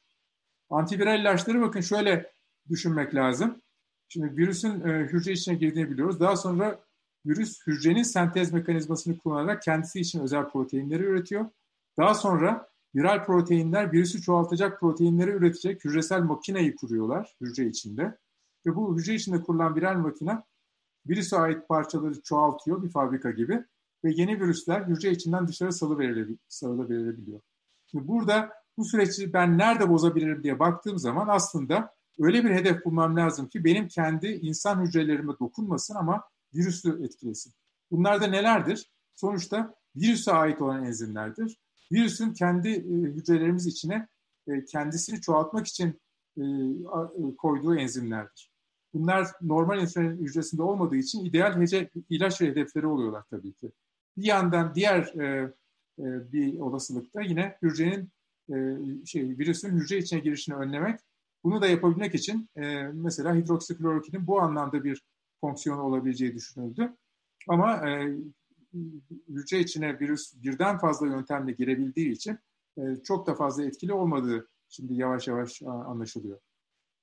Antiviral 0.69 1.19
ilaçları 1.19 1.61
bakın 1.61 1.81
şöyle 1.81 2.31
düşünmek 2.69 3.15
lazım. 3.15 3.61
Şimdi 4.13 4.37
virüsün 4.37 4.81
e, 4.81 4.99
hücre 4.99 5.31
içine 5.31 5.55
girdiğini 5.55 5.91
biliyoruz. 5.91 6.19
Daha 6.19 6.35
sonra 6.35 6.79
virüs 7.25 7.67
hücrenin 7.67 8.03
sentez 8.03 8.53
mekanizmasını 8.53 9.17
kullanarak 9.17 9.61
kendisi 9.61 9.99
için 9.99 10.19
özel 10.19 10.49
proteinleri 10.49 11.03
üretiyor. 11.03 11.45
Daha 11.97 12.13
sonra 12.13 12.73
Viral 12.95 13.25
proteinler 13.25 13.91
virüsü 13.91 14.21
çoğaltacak 14.21 14.79
proteinleri 14.79 15.31
üretecek 15.31 15.85
hücresel 15.85 16.21
makineyi 16.21 16.75
kuruyorlar 16.75 17.35
hücre 17.41 17.65
içinde. 17.65 18.17
Ve 18.65 18.75
bu 18.75 18.97
hücre 18.97 19.13
içinde 19.13 19.41
kurulan 19.41 19.75
viral 19.75 19.97
makine 19.97 20.43
virüse 21.07 21.37
ait 21.37 21.67
parçaları 21.67 22.21
çoğaltıyor 22.21 22.83
bir 22.83 22.89
fabrika 22.89 23.31
gibi 23.31 23.63
ve 24.03 24.11
yeni 24.11 24.39
virüsler 24.39 24.81
hücre 24.81 25.11
içinden 25.11 25.47
dışarı 25.47 25.73
salıverilebiliyor. 26.47 27.41
Şimdi 27.91 28.07
burada 28.07 28.53
bu 28.77 28.85
süreci 28.85 29.33
ben 29.33 29.57
nerede 29.57 29.89
bozabilirim 29.89 30.43
diye 30.43 30.59
baktığım 30.59 30.97
zaman 30.97 31.27
aslında 31.27 31.93
öyle 32.19 32.43
bir 32.43 32.49
hedef 32.49 32.85
bulmam 32.85 33.17
lazım 33.17 33.47
ki 33.47 33.63
benim 33.63 33.87
kendi 33.87 34.27
insan 34.27 34.85
hücrelerime 34.85 35.33
dokunmasın 35.39 35.95
ama 35.95 36.23
virüsü 36.55 37.03
etkilesin. 37.05 37.53
Bunlar 37.91 38.21
da 38.21 38.27
nelerdir? 38.27 38.91
Sonuçta 39.15 39.75
virüse 39.95 40.31
ait 40.31 40.61
olan 40.61 40.85
enzimlerdir 40.85 41.57
virüsün 41.93 42.33
kendi 42.33 42.69
e, 42.69 42.81
hücrelerimiz 42.89 43.67
içine 43.67 44.07
e, 44.47 44.65
kendisini 44.65 45.21
çoğaltmak 45.21 45.67
için 45.67 46.01
e, 46.37 46.43
koyduğu 47.37 47.75
enzimlerdir. 47.75 48.51
Bunlar 48.93 49.27
normal 49.41 49.81
insan 49.81 50.03
hücresinde 50.03 50.61
olmadığı 50.61 50.95
için 50.95 51.25
ideal 51.25 51.61
hece, 51.61 51.89
ilaç 52.09 52.41
ve 52.41 52.47
hedefleri 52.47 52.87
oluyorlar 52.87 53.23
tabii 53.29 53.53
ki. 53.53 53.71
Bir 54.17 54.25
yandan 54.25 54.75
diğer 54.75 55.13
bir 56.33 56.59
olasılıkta 56.59 57.21
yine 57.21 57.57
hücrenin 57.61 58.09
şey 59.05 59.23
virüsün 59.23 59.77
hücre 59.77 59.97
içine 59.97 60.19
girişini 60.19 60.55
önlemek. 60.55 60.99
Bunu 61.43 61.61
da 61.61 61.67
yapabilmek 61.67 62.15
için 62.15 62.49
mesela 62.93 63.35
hidroksiklorokinin 63.35 64.27
bu 64.27 64.41
anlamda 64.41 64.83
bir 64.83 65.03
fonksiyonu 65.41 65.81
olabileceği 65.81 66.33
düşünüldü. 66.33 66.93
Ama 67.47 67.81
hücre 69.29 69.59
içine 69.59 69.99
virüs 69.99 70.33
birden 70.43 70.77
fazla 70.77 71.07
yöntemle 71.07 71.51
girebildiği 71.51 72.11
için 72.11 72.39
e, 72.77 72.81
çok 73.03 73.27
da 73.27 73.35
fazla 73.35 73.63
etkili 73.63 73.93
olmadığı 73.93 74.47
şimdi 74.69 74.93
yavaş 74.93 75.27
yavaş 75.27 75.61
anlaşılıyor. 75.61 76.39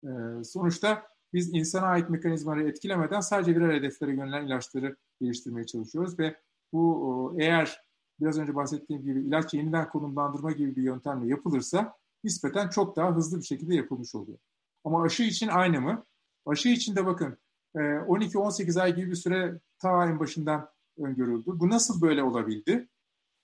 E, 0.04 0.08
sonuçta 0.44 1.06
biz 1.32 1.54
insana 1.54 1.86
ait 1.86 2.10
mekanizmaları 2.10 2.68
etkilemeden 2.68 3.20
sadece 3.20 3.54
viral 3.54 3.74
hedeflere 3.74 4.10
yönelen 4.10 4.46
ilaçları 4.46 4.96
geliştirmeye 5.20 5.66
çalışıyoruz 5.66 6.18
ve 6.18 6.36
bu 6.72 7.34
eğer 7.38 7.80
biraz 8.20 8.38
önce 8.38 8.54
bahsettiğim 8.54 9.02
gibi 9.02 9.20
ilaç 9.20 9.54
yeniden 9.54 9.88
konumlandırma 9.88 10.52
gibi 10.52 10.76
bir 10.76 10.82
yöntemle 10.82 11.28
yapılırsa 11.28 11.94
nispeten 12.24 12.68
çok 12.68 12.96
daha 12.96 13.16
hızlı 13.16 13.38
bir 13.38 13.44
şekilde 13.44 13.74
yapılmış 13.74 14.14
oluyor. 14.14 14.38
Ama 14.84 15.02
aşı 15.02 15.22
için 15.22 15.48
aynı 15.48 15.80
mı? 15.80 16.04
Aşı 16.46 16.68
için 16.68 16.96
de 16.96 17.06
bakın 17.06 17.38
12-18 17.74 18.78
e, 18.78 18.82
ay 18.82 18.94
gibi 18.96 19.10
bir 19.10 19.16
süre 19.16 19.60
ta 19.78 20.06
en 20.06 20.20
başından 20.20 20.68
öngörüldü. 20.98 21.44
Bu 21.46 21.70
nasıl 21.70 22.02
böyle 22.02 22.22
olabildi? 22.22 22.88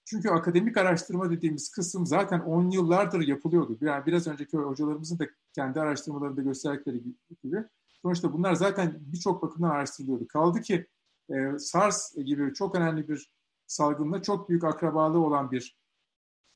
Çünkü 0.04 0.30
akademik 0.30 0.76
araştırma 0.76 1.30
dediğimiz 1.30 1.70
kısım 1.70 2.06
zaten 2.06 2.40
10 2.40 2.70
yıllardır 2.70 3.20
yapılıyordu. 3.20 3.78
Yani 3.80 4.06
biraz 4.06 4.26
önceki 4.26 4.56
hocalarımızın 4.56 5.18
da 5.18 5.24
kendi 5.54 5.80
araştırmalarında 5.80 6.42
gösterdikleri 6.42 7.02
gibi. 7.42 7.64
Sonuçta 8.02 8.32
bunlar 8.32 8.54
zaten 8.54 8.96
birçok 9.00 9.42
bakımdan 9.42 9.70
araştırılıyordu. 9.70 10.28
Kaldı 10.28 10.60
ki 10.60 10.86
e, 11.30 11.58
SARS 11.58 12.14
gibi 12.16 12.54
çok 12.54 12.74
önemli 12.74 13.08
bir 13.08 13.32
salgınla 13.66 14.22
çok 14.22 14.48
büyük 14.48 14.64
akrabalığı 14.64 15.18
olan 15.18 15.50
bir 15.50 15.78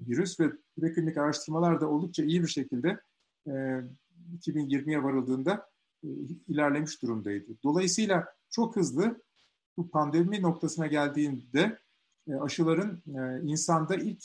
virüs 0.09 0.41
ve 0.41 0.51
preklinik 0.81 1.17
araştırmalar 1.17 1.81
da 1.81 1.91
oldukça 1.91 2.25
iyi 2.25 2.43
bir 2.43 2.49
şekilde 2.49 3.01
e, 3.47 3.51
2020'ye 4.39 5.03
varıldığında 5.03 5.69
e, 6.05 6.09
ilerlemiş 6.49 7.03
durumdaydı. 7.03 7.47
Dolayısıyla 7.65 8.35
çok 8.51 8.77
hızlı 8.77 9.23
bu 9.77 9.91
pandemi 9.91 10.43
noktasına 10.43 10.87
geldiğinde 10.87 11.79
e, 12.29 12.35
aşıların 12.35 13.03
e, 13.07 13.43
insanda 13.43 13.97
ilk 13.97 14.25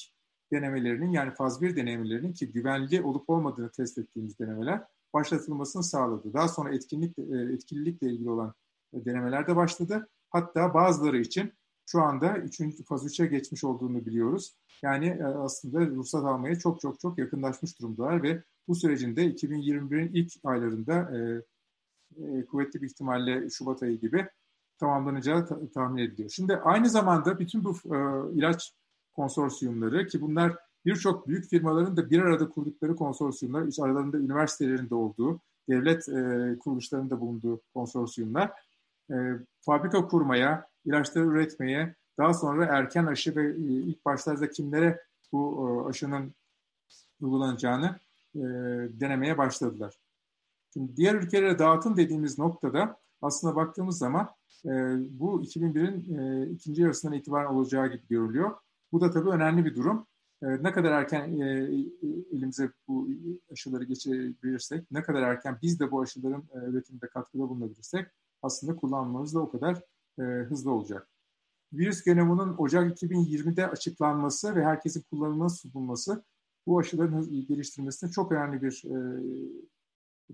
denemelerinin 0.51 1.11
yani 1.11 1.33
faz 1.33 1.61
1 1.61 1.75
denemelerinin 1.75 2.33
ki 2.33 2.51
güvenli 2.51 3.01
olup 3.01 3.29
olmadığını 3.29 3.71
test 3.71 3.97
ettiğimiz 3.97 4.39
denemeler 4.39 4.83
başlatılmasını 5.13 5.83
sağladı. 5.83 6.33
Daha 6.33 6.47
sonra 6.47 6.75
etkinlik 6.75 7.19
e, 7.19 7.53
etkililikle 7.53 8.07
ilgili 8.07 8.29
olan 8.29 8.53
denemeler 8.93 9.47
de 9.47 9.55
başladı. 9.55 10.09
Hatta 10.29 10.73
bazıları 10.73 11.17
için 11.17 11.53
şu 11.85 12.01
anda 12.01 12.37
3. 12.37 12.61
faz 12.85 13.05
3'e 13.05 13.25
geçmiş 13.25 13.63
olduğunu 13.63 14.05
biliyoruz. 14.05 14.55
Yani 14.83 15.25
aslında 15.25 15.87
ruhsat 15.87 16.25
almaya 16.25 16.59
çok 16.59 16.81
çok 16.81 16.99
çok 16.99 17.17
yakınlaşmış 17.17 17.79
durumdalar 17.79 18.23
ve 18.23 18.43
bu 18.67 18.75
sürecin 18.75 19.15
de 19.15 19.31
2021'in 19.31 20.13
ilk 20.13 20.31
aylarında 20.43 21.17
e, 21.17 21.41
e, 22.23 22.45
kuvvetli 22.45 22.81
bir 22.81 22.87
ihtimalle 22.87 23.49
Şubat 23.49 23.83
ayı 23.83 23.99
gibi 23.99 24.27
tamamlanacağı 24.77 25.47
ta- 25.47 25.69
tahmin 25.73 26.03
ediliyor. 26.03 26.29
Şimdi 26.29 26.55
aynı 26.55 26.89
zamanda 26.89 27.39
bütün 27.39 27.63
bu 27.63 27.71
e, 27.71 27.97
ilaç 28.37 28.73
konsorsiyumları 29.13 30.07
ki 30.07 30.21
bunlar 30.21 30.55
birçok 30.85 31.27
büyük 31.27 31.49
firmaların 31.49 31.97
da 31.97 32.09
bir 32.09 32.19
arada 32.19 32.49
kurdukları 32.49 32.95
konsorsiyumlar, 32.95 33.67
iç 33.67 33.79
aralarında 33.79 34.17
üniversitelerin 34.17 34.89
de 34.89 34.95
olduğu, 34.95 35.39
devlet 35.69 36.09
e, 36.09 36.55
kuruluşlarının 36.59 37.19
bulunduğu 37.19 37.61
konsorsiyumlar 37.73 38.51
e, 39.11 39.15
fabrika 39.61 40.07
kurmaya, 40.07 40.67
ilaçları 40.85 41.25
üretmeye, 41.25 41.95
daha 42.17 42.33
sonra 42.33 42.65
erken 42.65 43.05
aşı 43.05 43.35
ve 43.35 43.49
e, 43.49 43.59
ilk 43.59 44.05
başlarda 44.05 44.49
kimlere 44.49 45.01
bu 45.31 45.69
e, 45.85 45.89
aşının 45.89 46.33
uygulanacağını 47.21 47.99
e, 48.35 48.41
denemeye 48.99 49.37
başladılar. 49.37 49.99
Şimdi 50.73 50.97
diğer 50.97 51.15
ülkelere 51.15 51.59
dağıtım 51.59 51.97
dediğimiz 51.97 52.39
noktada 52.39 52.97
aslında 53.21 53.55
baktığımız 53.55 53.97
zaman 53.97 54.29
bu 55.09 55.43
2001'in 55.43 56.17
e, 56.17 56.49
ikinci 56.49 56.81
yarısından 56.81 57.13
itibaren 57.13 57.45
olacağı 57.45 57.87
gibi 57.87 58.07
görülüyor. 58.09 58.51
Bu 58.91 59.01
da 59.01 59.11
tabii 59.11 59.29
önemli 59.29 59.65
bir 59.65 59.75
durum. 59.75 60.07
Ne 60.41 60.71
kadar 60.71 60.91
erken 60.91 61.31
elimize 62.33 62.71
bu 62.87 63.07
aşıları 63.51 63.83
geçirebilirsek, 63.83 64.91
ne 64.91 65.03
kadar 65.03 65.21
erken 65.21 65.57
biz 65.61 65.79
de 65.79 65.91
bu 65.91 66.01
aşıların 66.01 66.43
üretiminde 66.53 67.07
katkıda 67.07 67.49
bulunabilirsek 67.49 68.07
aslında 68.41 68.75
kullanmamız 68.75 69.35
da 69.35 69.39
o 69.39 69.51
kadar 69.51 69.81
e, 70.19 70.21
hızlı 70.23 70.71
olacak. 70.71 71.07
Virüs 71.73 72.03
genomunun 72.03 72.55
Ocak 72.57 73.01
2020'de 73.01 73.67
açıklanması 73.67 74.55
ve 74.55 74.63
herkesin 74.65 75.03
kullanımına 75.09 75.49
sunulması 75.49 76.23
bu 76.67 76.79
aşıların 76.79 77.45
geliştirmesine 77.47 78.11
çok 78.11 78.31
önemli 78.31 78.61
bir 78.61 78.83
e, 78.85 78.97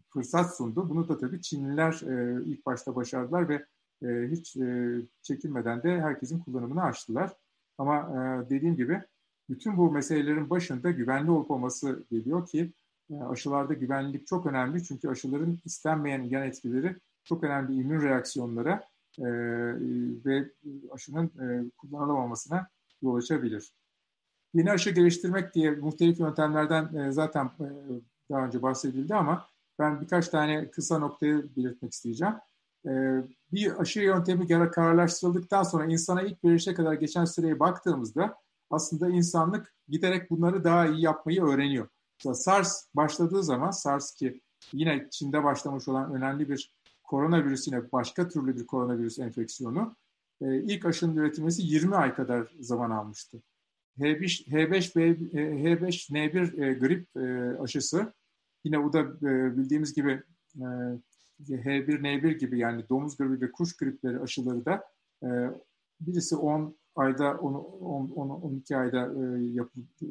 fırsat 0.09 0.55
sundu. 0.57 0.89
Bunu 0.89 1.09
da 1.09 1.17
tabii 1.17 1.41
Çinliler 1.41 2.01
e, 2.07 2.43
ilk 2.45 2.65
başta 2.65 2.95
başardılar 2.95 3.49
ve 3.49 3.65
e, 4.03 4.31
hiç 4.31 4.57
e, 4.57 4.95
çekinmeden 5.21 5.83
de 5.83 6.01
herkesin 6.01 6.39
kullanımını 6.39 6.83
açtılar. 6.83 7.33
Ama 7.77 7.97
e, 7.97 8.49
dediğim 8.49 8.75
gibi 8.75 9.01
bütün 9.49 9.77
bu 9.77 9.91
meselelerin 9.91 10.49
başında 10.49 10.91
güvenli 10.91 11.31
olup 11.31 11.51
olması 11.51 12.05
geliyor 12.11 12.47
ki 12.47 12.73
e, 13.11 13.15
aşılarda 13.15 13.73
güvenlilik 13.73 14.27
çok 14.27 14.45
önemli. 14.45 14.83
Çünkü 14.83 15.09
aşıların 15.09 15.59
istenmeyen 15.65 16.23
yan 16.23 16.43
etkileri 16.43 16.95
çok 17.23 17.43
önemli 17.43 17.73
immün 17.73 18.01
reaksiyonlara 18.01 18.83
e, 19.19 19.25
ve 20.25 20.51
aşının 20.91 21.25
e, 21.25 21.69
kullanılamamasına 21.77 22.67
yol 23.01 23.15
açabilir. 23.15 23.73
Yeni 24.53 24.71
aşı 24.71 24.89
geliştirmek 24.89 25.53
diye 25.55 25.71
muhtelif 25.71 26.19
yöntemlerden 26.19 26.95
e, 26.95 27.11
zaten 27.11 27.45
e, 27.45 27.67
daha 28.29 28.45
önce 28.45 28.61
bahsedildi 28.61 29.15
ama 29.15 29.47
ben 29.79 30.01
birkaç 30.01 30.27
tane 30.27 30.71
kısa 30.71 30.99
noktayı 30.99 31.49
belirtmek 31.57 31.93
isteyeceğim. 31.93 32.35
E, 32.85 32.91
bir 33.51 33.81
aşı 33.81 33.99
yöntemi 33.99 34.47
kararlaştırıldıktan 34.71 35.63
sonra 35.63 35.85
insana 35.85 36.21
ilk 36.21 36.43
verilişe 36.43 36.73
kadar 36.73 36.93
geçen 36.93 37.25
süreye 37.25 37.59
baktığımızda 37.59 38.37
aslında 38.69 39.09
insanlık 39.09 39.73
giderek 39.87 40.29
bunları 40.29 40.63
daha 40.63 40.87
iyi 40.87 41.01
yapmayı 41.01 41.43
öğreniyor. 41.43 41.87
Mesela 42.17 42.35
SARS 42.35 42.87
başladığı 42.95 43.43
zaman 43.43 43.71
SARS 43.71 44.15
ki 44.15 44.41
yine 44.73 45.07
Çin'de 45.11 45.43
başlamış 45.43 45.87
olan 45.87 46.13
önemli 46.13 46.49
bir 46.49 46.75
koronavirüs 47.11 47.67
yine 47.67 47.91
başka 47.91 48.27
türlü 48.27 48.57
bir 48.57 48.67
koronavirüs 48.67 49.19
enfeksiyonu 49.19 49.95
e, 50.41 50.61
ilk 50.61 50.85
aşının 50.85 51.15
üretilmesi 51.15 51.61
20 51.61 51.95
ay 51.95 52.13
kadar 52.13 52.55
zaman 52.59 52.91
almıştı. 52.91 53.41
H5, 53.99 54.47
H5, 54.47 54.93
H5N1 55.33 56.65
e, 56.65 56.73
grip 56.73 57.17
e, 57.17 57.57
aşısı 57.59 58.13
yine 58.63 58.83
bu 58.83 58.93
da 58.93 58.99
e, 58.99 59.57
bildiğimiz 59.57 59.93
gibi 59.93 60.23
e, 60.55 60.65
H1N1 61.49 62.37
gibi 62.37 62.59
yani 62.59 62.89
domuz 62.89 63.17
gribi 63.17 63.41
ve 63.41 63.51
kuş 63.51 63.77
gripleri 63.77 64.19
aşıları 64.19 64.65
da 64.65 64.83
e, 65.23 65.29
birisi 65.99 66.35
10 66.35 66.75
ayda 66.95 67.37
10, 67.37 67.53
10, 67.53 68.09
10 68.09 68.29
12 68.29 68.77
ayda 68.77 68.99
e, 68.99 69.43
yapıp 69.43 69.85
e, 70.01 70.07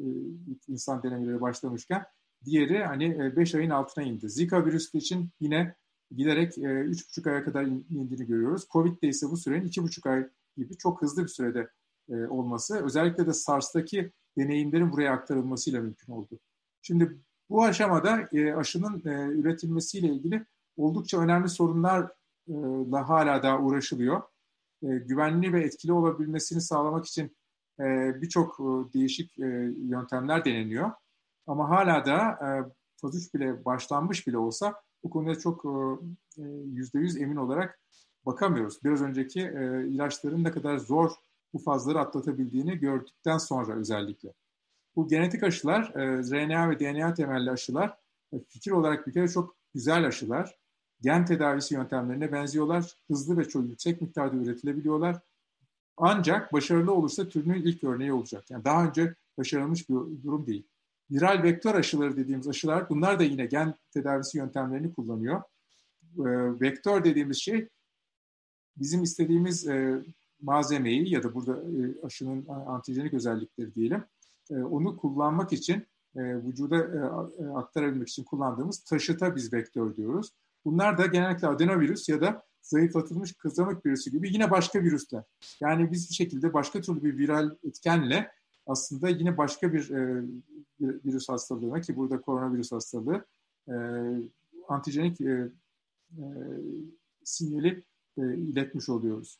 insan 0.67 1.03
denemeleri 1.03 1.41
başlamışken 1.41 2.05
diğeri 2.45 2.83
hani 2.83 3.35
5 3.35 3.55
e, 3.55 3.57
ayın 3.57 3.69
altına 3.69 4.03
indi. 4.03 4.29
Zika 4.29 4.65
virüsü 4.65 4.97
için 4.97 5.29
yine 5.39 5.75
giderek 6.17 6.57
e, 6.57 6.61
3,5 6.61 7.29
aya 7.29 7.43
kadar 7.43 7.63
indiğini 7.63 8.27
görüyoruz. 8.27 8.67
Covid'de 8.71 9.07
ise 9.07 9.29
bu 9.31 9.37
sürenin 9.37 9.67
2,5 9.67 10.09
ay 10.09 10.29
gibi 10.57 10.77
çok 10.77 11.01
hızlı 11.01 11.23
bir 11.23 11.27
sürede 11.27 11.69
e, 12.09 12.15
olması 12.15 12.85
özellikle 12.85 13.27
de 13.27 13.33
SARS'taki 13.33 14.11
deneyimlerin 14.37 14.91
buraya 14.91 15.11
aktarılmasıyla 15.11 15.81
mümkün 15.81 16.13
oldu. 16.13 16.39
Şimdi 16.81 17.17
bu 17.49 17.63
aşamada 17.63 18.29
e, 18.33 18.53
aşının 18.53 19.01
e, 19.05 19.39
üretilmesiyle 19.39 20.07
ilgili 20.07 20.45
oldukça 20.77 21.19
önemli 21.19 21.49
sorunlarla 21.49 23.09
hala 23.09 23.43
daha 23.43 23.59
uğraşılıyor. 23.59 24.21
E, 24.83 24.87
güvenli 24.87 25.53
ve 25.53 25.63
etkili 25.63 25.93
olabilmesini 25.93 26.61
sağlamak 26.61 27.05
için 27.05 27.37
e, 27.79 27.83
birçok 28.21 28.59
e, 28.59 28.93
değişik 28.93 29.39
e, 29.39 29.45
yöntemler 29.77 30.45
deneniyor. 30.45 30.91
Ama 31.47 31.69
hala 31.69 32.05
da 32.05 32.17
e, 32.17 32.47
faz 33.01 33.15
3 33.15 33.33
bile 33.33 33.65
başlanmış 33.65 34.27
bile 34.27 34.37
olsa 34.37 34.81
bu 35.03 35.09
konuda 35.09 35.39
çok 35.39 35.65
e, 36.37 36.41
yüzde 36.65 36.99
yüz 36.99 37.17
emin 37.17 37.35
olarak 37.35 37.79
bakamıyoruz. 38.25 38.83
Biraz 38.83 39.01
önceki 39.01 39.41
e, 39.41 39.87
ilaçların 39.87 40.43
ne 40.43 40.51
kadar 40.51 40.77
zor 40.77 41.11
bu 41.53 41.59
fazları 41.59 41.99
atlatabildiğini 41.99 42.77
gördükten 42.77 43.37
sonra 43.37 43.75
özellikle. 43.75 44.33
Bu 44.95 45.07
genetik 45.07 45.43
aşılar, 45.43 45.93
e, 45.95 46.23
RNA 46.23 46.69
ve 46.69 46.79
DNA 46.79 47.13
temelli 47.13 47.51
aşılar 47.51 47.97
e, 48.33 48.39
fikir 48.39 48.71
olarak 48.71 49.07
bir 49.07 49.13
kere 49.13 49.27
çok 49.27 49.55
güzel 49.73 50.07
aşılar. 50.07 50.57
Gen 51.01 51.25
tedavisi 51.25 51.73
yöntemlerine 51.73 52.31
benziyorlar. 52.31 52.95
Hızlı 53.07 53.37
ve 53.37 53.47
çok 53.47 53.69
yüksek 53.69 54.01
miktarda 54.01 54.35
üretilebiliyorlar. 54.35 55.19
Ancak 55.97 56.53
başarılı 56.53 56.93
olursa 56.93 57.29
türünün 57.29 57.61
ilk 57.61 57.83
örneği 57.83 58.13
olacak. 58.13 58.51
Yani 58.51 58.65
daha 58.65 58.85
önce 58.85 59.15
başarılmış 59.37 59.89
bir 59.89 59.95
durum 60.23 60.47
değil. 60.47 60.67
Viral 61.11 61.43
vektör 61.43 61.75
aşıları 61.75 62.17
dediğimiz 62.17 62.47
aşılar 62.47 62.89
bunlar 62.89 63.19
da 63.19 63.23
yine 63.23 63.45
gen 63.45 63.75
tedavisi 63.91 64.37
yöntemlerini 64.37 64.93
kullanıyor. 64.93 65.41
E, 66.17 66.25
vektör 66.61 67.03
dediğimiz 67.03 67.37
şey 67.37 67.67
bizim 68.77 69.03
istediğimiz 69.03 69.67
e, 69.67 70.03
malzemeyi 70.41 71.13
ya 71.13 71.23
da 71.23 71.33
burada 71.33 71.51
e, 71.51 72.05
aşının 72.05 72.47
antijenik 72.47 73.13
özellikleri 73.13 73.75
diyelim 73.75 74.03
e, 74.51 74.55
onu 74.55 74.97
kullanmak 74.97 75.53
için 75.53 75.87
e, 76.15 76.21
vücuda 76.21 76.77
e, 76.77 77.43
e, 77.43 77.47
aktarabilmek 77.47 78.09
için 78.09 78.23
kullandığımız 78.23 78.79
taşıta 78.79 79.35
biz 79.35 79.53
vektör 79.53 79.95
diyoruz. 79.95 80.31
Bunlar 80.65 80.97
da 80.97 81.05
genellikle 81.05 81.47
adenovirüs 81.47 82.09
ya 82.09 82.21
da 82.21 82.43
zayıflatılmış 82.61 83.33
kızamık 83.33 83.85
virüsü 83.85 84.11
gibi 84.11 84.33
yine 84.33 84.51
başka 84.51 84.83
virüsler. 84.83 85.23
Yani 85.59 85.91
biz 85.91 86.09
bir 86.09 86.15
şekilde 86.15 86.53
başka 86.53 86.81
türlü 86.81 87.03
bir 87.03 87.17
viral 87.17 87.51
etkenle 87.63 88.31
aslında 88.67 89.09
yine 89.09 89.37
başka 89.37 89.73
bir 89.73 89.89
e, 89.89 90.23
virüs 90.79 91.29
hastalığına 91.29 91.81
ki 91.81 91.95
burada 91.95 92.21
koronavirüs 92.21 92.71
hastalığı 92.71 93.25
e, 93.67 93.75
antijenik 94.67 95.21
e, 95.21 95.51
e, 96.17 96.23
sinyali 97.23 97.83
e, 98.17 98.21
iletmiş 98.21 98.89
oluyoruz. 98.89 99.39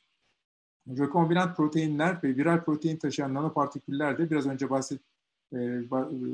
Rekombinant 0.87 1.57
proteinler 1.57 2.23
ve 2.23 2.35
viral 2.35 2.63
protein 2.63 2.97
taşıyan 2.97 3.33
nanopartiküller 3.33 4.17
de 4.17 4.29
biraz 4.29 4.47
önce 4.47 4.69
bahset 4.69 5.01
e, 5.53 5.57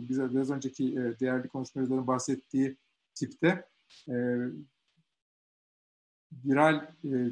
biraz, 0.10 0.50
önceki 0.50 0.94
e, 0.94 1.20
değerli 1.20 1.48
konuşmacıların 1.48 2.08
bahsettiği 2.08 2.78
tipte 3.16 3.66
e, 4.10 4.16
viral 6.46 6.88
e, 7.04 7.32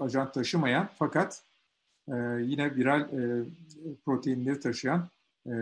ajan 0.00 0.32
taşımayan 0.32 0.88
fakat 0.98 1.44
e, 2.08 2.16
yine 2.42 2.76
viral 2.76 3.00
e, 3.00 3.44
proteinleri 4.04 4.60
taşıyan 4.60 5.08
e, 5.46 5.52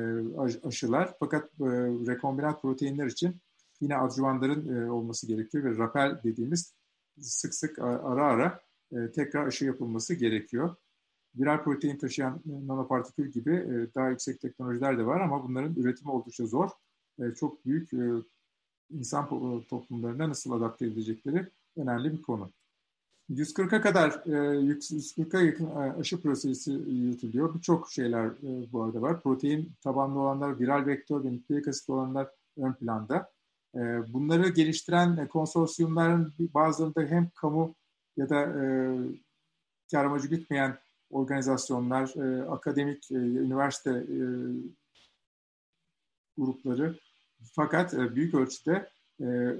aşılar. 0.64 1.14
Fakat 1.20 1.44
e, 1.44 1.66
rekombinant 2.06 2.62
proteinler 2.62 3.06
için 3.06 3.36
yine 3.80 3.96
adjuvanların 3.96 4.76
e, 4.76 4.90
olması 4.90 5.26
gerekiyor 5.26 5.64
ve 5.64 5.78
rapel 5.78 6.20
dediğimiz 6.24 6.74
sık 7.20 7.54
sık 7.54 7.78
ara 7.78 8.24
ara 8.24 8.60
e, 8.92 9.12
tekrar 9.12 9.46
aşı 9.46 9.64
yapılması 9.64 10.14
gerekiyor. 10.14 10.76
Viral 11.36 11.64
protein 11.64 11.96
taşıyan 11.98 12.42
e, 12.46 12.66
nanopartikül 12.66 13.30
gibi 13.30 13.54
e, 13.54 13.94
daha 13.94 14.08
yüksek 14.08 14.40
teknolojiler 14.40 14.98
de 14.98 15.06
var 15.06 15.20
ama 15.20 15.44
bunların 15.44 15.74
üretimi 15.74 16.10
oldukça 16.10 16.46
zor. 16.46 16.70
E, 17.18 17.34
çok 17.34 17.66
büyük 17.66 17.92
e, 17.92 18.10
insan 18.90 19.28
toplumlarına 19.68 20.28
nasıl 20.28 20.52
adapte 20.52 20.86
edecekleri 20.86 21.48
önemli 21.76 22.12
bir 22.12 22.22
konu. 22.22 22.50
140'a 23.32 23.80
kadar, 23.80 24.10
140'a 24.10 25.40
yakın 25.40 25.70
aşı 26.00 26.20
prosesi 26.20 26.72
yürütülüyor. 26.72 27.54
Birçok 27.54 27.92
şeyler 27.92 28.30
bu 28.72 28.82
arada 28.82 29.02
var. 29.02 29.20
Protein 29.22 29.72
tabanlı 29.80 30.20
olanlar, 30.20 30.60
viral 30.60 30.86
vektör 30.86 31.24
ve 31.24 31.32
nükleik 31.32 31.68
asit 31.68 31.90
olanlar 31.90 32.28
ön 32.56 32.72
planda. 32.72 33.30
Bunları 34.08 34.48
geliştiren 34.48 35.28
konsorsiyumların 35.28 36.32
bazılarında 36.38 37.02
hem 37.02 37.30
kamu 37.34 37.74
ya 38.16 38.28
da 38.28 38.46
kar 39.90 40.04
amacı 40.04 40.28
gütmeyen 40.28 40.78
organizasyonlar, 41.10 42.14
akademik, 42.50 43.10
üniversite 43.10 44.06
grupları 46.38 46.98
fakat 47.52 47.92
büyük 47.92 48.34
ölçüde 48.34 48.90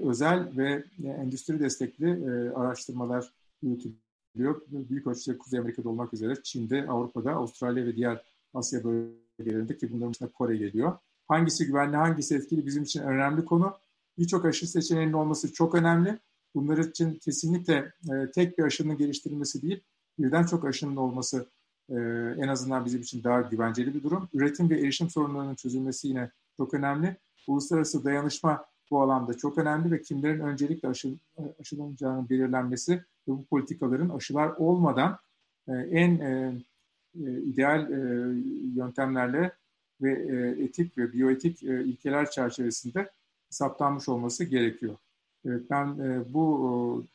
özel 0.03 0.57
ve 0.57 0.83
endüstri 1.03 1.59
destekli 1.59 2.21
araştırmalar 2.55 3.33
yürütülüyor. 3.63 4.61
Büyük 4.67 5.07
ölçüde 5.07 5.37
Kuzey 5.37 5.59
Amerika'da 5.59 5.89
olmak 5.89 6.13
üzere 6.13 6.33
Çin'de, 6.43 6.87
Avrupa'da, 6.87 7.31
Avustralya 7.31 7.85
ve 7.85 7.95
diğer 7.95 8.25
Asya 8.53 8.83
bölgelerinde 8.83 9.77
ki 9.77 9.91
bunların 9.91 10.11
içinde 10.11 10.29
Kore 10.29 10.57
geliyor. 10.57 10.97
Hangisi 11.27 11.65
güvenli, 11.65 11.95
hangisi 11.95 12.35
etkili 12.35 12.65
bizim 12.65 12.83
için 12.83 13.01
önemli 13.01 13.45
konu. 13.45 13.73
Birçok 14.17 14.45
aşı 14.45 14.71
seçeneğinin 14.71 15.13
olması 15.13 15.53
çok 15.53 15.75
önemli. 15.75 16.19
Bunlar 16.55 16.77
için 16.77 17.15
kesinlikle 17.15 17.91
e, 18.13 18.31
tek 18.31 18.57
bir 18.57 18.63
aşının 18.63 18.97
geliştirilmesi 18.97 19.61
değil, 19.61 19.83
birden 20.19 20.43
çok 20.43 20.65
aşının 20.65 20.95
olması 20.95 21.45
e, 21.89 21.95
en 22.37 22.47
azından 22.47 22.85
bizim 22.85 23.01
için 23.01 23.23
daha 23.23 23.41
güvenceli 23.41 23.93
bir 23.93 24.03
durum. 24.03 24.29
Üretim 24.33 24.69
ve 24.69 24.79
erişim 24.79 25.09
sorunlarının 25.09 25.55
çözülmesi 25.55 26.07
yine 26.07 26.31
çok 26.57 26.73
önemli. 26.73 27.17
Uluslararası 27.47 28.03
dayanışma 28.03 28.65
bu 28.91 29.01
alanda 29.01 29.33
çok 29.33 29.57
önemli 29.57 29.91
ve 29.91 30.01
kimlerin 30.01 30.39
öncelikle 30.39 30.87
aşı, 30.87 31.15
aşılanacağının 31.59 32.29
belirlenmesi 32.29 33.03
ve 33.27 33.31
bu 33.31 33.45
politikaların 33.45 34.09
aşılar 34.09 34.49
olmadan 34.49 35.17
e, 35.67 35.71
en 35.71 36.19
e, 36.19 36.53
e, 37.15 37.41
ideal 37.41 37.89
yöntemlerle 38.75 39.51
ve 40.01 40.11
etik 40.63 40.97
ve 40.97 41.13
biyoetik 41.13 41.63
ilkeler 41.63 42.31
çerçevesinde 42.31 43.11
saptanmış 43.49 44.09
olması 44.09 44.43
gerekiyor. 44.43 44.95
Ben 45.45 45.97
bu 46.33 47.05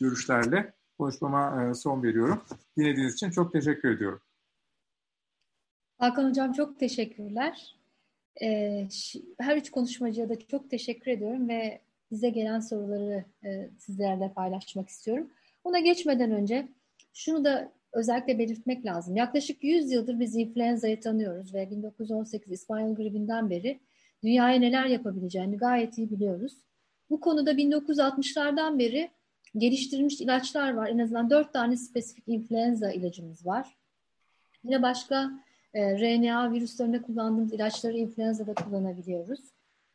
görüşlerle 0.00 0.72
konuşmama 0.98 1.74
son 1.74 2.02
veriyorum. 2.02 2.42
Dinlediğiniz 2.76 3.14
için 3.14 3.30
çok 3.30 3.52
teşekkür 3.52 3.96
ediyorum. 3.96 4.20
Hakan 5.98 6.28
Hocam 6.28 6.52
çok 6.52 6.78
teşekkürler. 6.78 7.76
Her 9.38 9.56
üç 9.56 9.70
konuşmacıya 9.70 10.28
da 10.28 10.38
çok 10.38 10.70
teşekkür 10.70 11.10
ediyorum 11.10 11.48
ve 11.48 11.80
bize 12.12 12.30
gelen 12.30 12.60
soruları 12.60 13.24
e, 13.44 13.70
sizlerle 13.78 14.32
paylaşmak 14.32 14.88
istiyorum. 14.88 15.30
Ona 15.64 15.78
geçmeden 15.78 16.30
önce 16.30 16.68
şunu 17.12 17.44
da 17.44 17.72
özellikle 17.92 18.38
belirtmek 18.38 18.86
lazım. 18.86 19.16
Yaklaşık 19.16 19.64
100 19.64 19.92
yıldır 19.92 20.20
biz 20.20 20.36
influenza'yı 20.36 21.00
tanıyoruz 21.00 21.54
ve 21.54 21.70
1918 21.70 22.52
İspanyol 22.52 22.94
gribinden 22.94 23.50
beri 23.50 23.80
dünyaya 24.22 24.60
neler 24.60 24.86
yapabileceğini 24.86 25.56
gayet 25.56 25.98
iyi 25.98 26.10
biliyoruz. 26.10 26.52
Bu 27.10 27.20
konuda 27.20 27.52
1960'lardan 27.52 28.78
beri 28.78 29.10
geliştirilmiş 29.58 30.20
ilaçlar 30.20 30.74
var. 30.74 30.88
En 30.88 30.98
azından 30.98 31.30
4 31.30 31.52
tane 31.52 31.76
spesifik 31.76 32.28
influenza 32.28 32.92
ilacımız 32.92 33.46
var. 33.46 33.76
Yine 34.64 34.82
başka 34.82 35.30
e, 35.74 35.98
RNA 35.98 36.52
virüslerinde 36.52 37.02
kullandığımız 37.02 37.52
ilaçları 37.52 37.96
influenza'da 37.96 38.54
kullanabiliyoruz. 38.54 39.40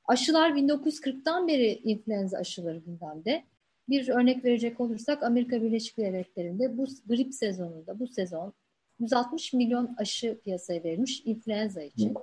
Aşılar 0.08 0.52
1940'tan 0.52 1.48
beri 1.48 1.82
influenza 1.84 2.38
aşıları 2.38 2.78
gündemde. 2.78 3.44
Bir 3.90 4.10
örnek 4.10 4.46
verecek 4.46 4.80
olursak 4.80 5.24
Amerika 5.24 5.62
Birleşik 5.62 5.98
Devletleri'nde 5.98 6.78
bu 6.78 6.88
grip 7.08 7.34
sezonunda 7.34 8.00
bu 8.00 8.08
sezon 8.08 8.54
160 9.00 9.54
milyon 9.54 9.96
aşı 9.98 10.40
piyasaya 10.44 10.84
verilmiş 10.84 11.22
influenza 11.26 11.82
için. 11.82 12.14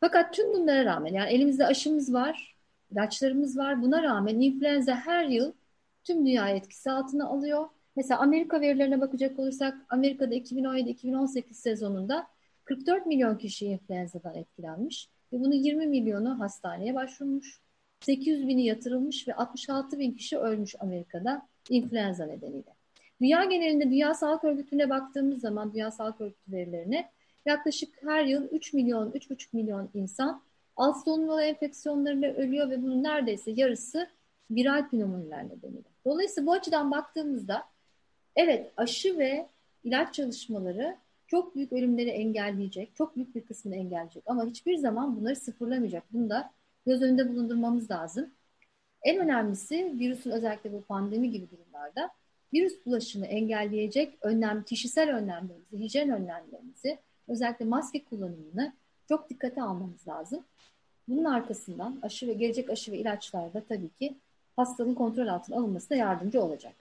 Fakat 0.00 0.34
tüm 0.34 0.52
bunlara 0.52 0.84
rağmen 0.84 1.12
yani 1.12 1.30
elimizde 1.30 1.66
aşımız 1.66 2.12
var, 2.12 2.56
ilaçlarımız 2.92 3.58
var. 3.58 3.82
Buna 3.82 4.02
rağmen 4.02 4.40
influenza 4.40 4.96
her 4.96 5.24
yıl 5.24 5.52
tüm 6.04 6.26
dünya 6.26 6.48
etkisi 6.48 6.90
altına 6.90 7.26
alıyor. 7.26 7.68
Mesela 7.96 8.20
Amerika 8.20 8.60
verilerine 8.60 9.00
bakacak 9.00 9.38
olursak 9.38 9.78
Amerika'da 9.88 10.34
2017-2018 10.34 11.54
sezonunda 11.54 12.26
44 12.64 13.06
milyon 13.06 13.38
kişi 13.38 13.66
influenza'dan 13.66 14.34
etkilenmiş 14.34 15.08
ve 15.36 15.40
bunun 15.40 15.54
20 15.54 15.86
milyonu 15.86 16.40
hastaneye 16.40 16.94
başvurmuş. 16.94 17.60
800 18.00 18.48
bini 18.48 18.64
yatırılmış 18.64 19.28
ve 19.28 19.34
66 19.34 19.98
bin 19.98 20.12
kişi 20.12 20.38
ölmüş 20.38 20.74
Amerika'da 20.80 21.48
influenza 21.70 22.26
nedeniyle. 22.26 22.74
Dünya 23.20 23.44
genelinde 23.44 23.84
Dünya 23.84 24.14
Sağlık 24.14 24.44
Örgütü'ne 24.44 24.90
baktığımız 24.90 25.40
zaman 25.40 25.74
Dünya 25.74 25.90
Sağlık 25.90 26.20
Örgütü 26.20 26.52
verilerine 26.52 27.10
yaklaşık 27.46 28.02
her 28.02 28.24
yıl 28.24 28.48
3 28.50 28.72
milyon, 28.72 29.10
3,5 29.10 29.46
milyon 29.52 29.90
insan 29.94 30.42
alt 30.76 31.04
solunum 31.04 31.40
enfeksiyonlarıyla 31.40 32.32
ölüyor 32.32 32.70
ve 32.70 32.82
bunun 32.82 33.02
neredeyse 33.02 33.50
yarısı 33.50 34.08
viral 34.50 34.88
pneumoniler 34.88 35.44
nedeniyle. 35.44 35.88
Dolayısıyla 36.04 36.46
bu 36.46 36.52
açıdan 36.52 36.90
baktığımızda 36.90 37.64
evet 38.36 38.72
aşı 38.76 39.18
ve 39.18 39.46
ilaç 39.84 40.14
çalışmaları 40.14 40.96
çok 41.26 41.56
büyük 41.56 41.72
ölümleri 41.72 42.10
engelleyecek, 42.10 42.96
çok 42.96 43.16
büyük 43.16 43.34
bir 43.34 43.40
kısmını 43.40 43.76
engelleyecek 43.76 44.22
ama 44.26 44.46
hiçbir 44.46 44.76
zaman 44.76 45.16
bunları 45.16 45.36
sıfırlamayacak. 45.36 46.04
Bunu 46.12 46.30
da 46.30 46.52
göz 46.86 47.02
önünde 47.02 47.28
bulundurmamız 47.28 47.90
lazım. 47.90 48.30
En 49.02 49.18
önemlisi 49.18 49.94
virüsün 49.98 50.30
özellikle 50.30 50.72
bu 50.72 50.82
pandemi 50.82 51.30
gibi 51.30 51.50
durumlarda 51.50 52.10
virüs 52.54 52.86
bulaşını 52.86 53.26
engelleyecek 53.26 54.18
önlem, 54.20 54.62
kişisel 54.62 55.16
önlemlerimizi, 55.16 55.78
hijyen 55.78 56.10
önlemlerimizi, 56.10 56.98
özellikle 57.28 57.64
maske 57.64 58.04
kullanımını 58.04 58.72
çok 59.08 59.30
dikkate 59.30 59.62
almamız 59.62 60.08
lazım. 60.08 60.44
Bunun 61.08 61.24
arkasından 61.24 61.98
aşı 62.02 62.26
ve 62.26 62.32
gelecek 62.32 62.70
aşı 62.70 62.92
ve 62.92 62.98
ilaçlar 62.98 63.54
da 63.54 63.64
tabii 63.64 63.88
ki 63.88 64.16
hastalığın 64.56 64.94
kontrol 64.94 65.26
altına 65.26 65.56
alınmasına 65.56 65.96
yardımcı 65.96 66.42
olacak. 66.42 66.74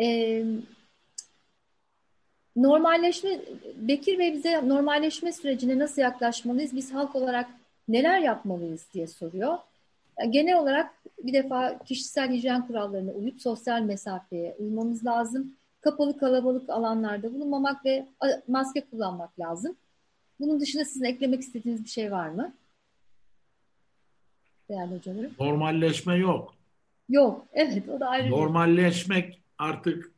Ee, 0.00 0.44
normalleşme, 2.56 3.40
Bekir 3.76 4.18
Bey 4.18 4.32
bize 4.32 4.68
normalleşme 4.68 5.32
sürecine 5.32 5.78
nasıl 5.78 6.02
yaklaşmalıyız? 6.02 6.76
Biz 6.76 6.94
halk 6.94 7.16
olarak 7.16 7.50
neler 7.88 8.18
yapmalıyız 8.18 8.86
diye 8.94 9.06
soruyor. 9.06 9.58
Genel 10.30 10.58
olarak 10.58 10.94
bir 11.22 11.32
defa 11.32 11.78
kişisel 11.78 12.30
hijyen 12.30 12.66
kurallarına 12.66 13.10
uyup 13.10 13.40
sosyal 13.40 13.82
mesafeye 13.82 14.56
uymamız 14.58 15.06
lazım. 15.06 15.52
Kapalı 15.80 16.18
kalabalık 16.18 16.70
alanlarda 16.70 17.34
bulunmamak 17.34 17.84
ve 17.84 18.06
maske 18.48 18.80
kullanmak 18.80 19.40
lazım. 19.40 19.76
Bunun 20.40 20.60
dışında 20.60 20.84
sizin 20.84 21.04
eklemek 21.04 21.40
istediğiniz 21.40 21.84
bir 21.84 21.88
şey 21.88 22.12
var 22.12 22.28
mı? 22.28 22.54
Değerli 24.68 24.94
hocalarım. 24.94 25.32
Normalleşme 25.40 26.16
yok. 26.16 26.54
Yok, 27.08 27.46
evet 27.52 27.88
o 27.88 28.00
da 28.00 28.08
ayrı. 28.08 28.30
Normalleşmek 28.30 29.42
artık 29.58 30.12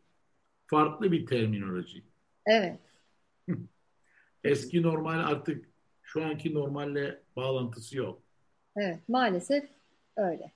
farklı 0.67 1.13
bir 1.13 1.27
terminoloji. 1.27 2.03
Evet. 2.47 2.79
Eski 4.45 4.83
normal 4.83 5.19
artık 5.19 5.69
şu 6.03 6.25
anki 6.25 6.55
normalle 6.55 7.23
bağlantısı 7.37 7.97
yok. 7.97 8.23
Evet, 8.77 9.09
maalesef 9.09 9.65
öyle. 10.17 10.53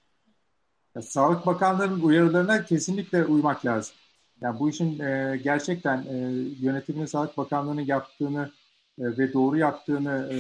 Ya, 0.97 1.03
Sağlık 1.03 1.47
Bakanlığı'nın 1.47 2.01
uyarılarına 2.01 2.65
kesinlikle 2.65 3.25
uymak 3.25 3.67
lazım. 3.67 3.95
Yani 4.41 4.59
bu 4.59 4.71
işin 4.71 4.99
e, 4.99 5.41
gerçekten 5.45 5.99
e, 6.03 6.17
yönetimin 6.61 7.07
Sağlık 7.07 7.37
Bakanlığı'nın 7.37 7.81
yaptığını 7.81 8.51
e, 8.99 9.05
ve 9.05 9.33
doğru 9.33 9.57
yaptığını 9.57 10.31
e, 10.33 10.37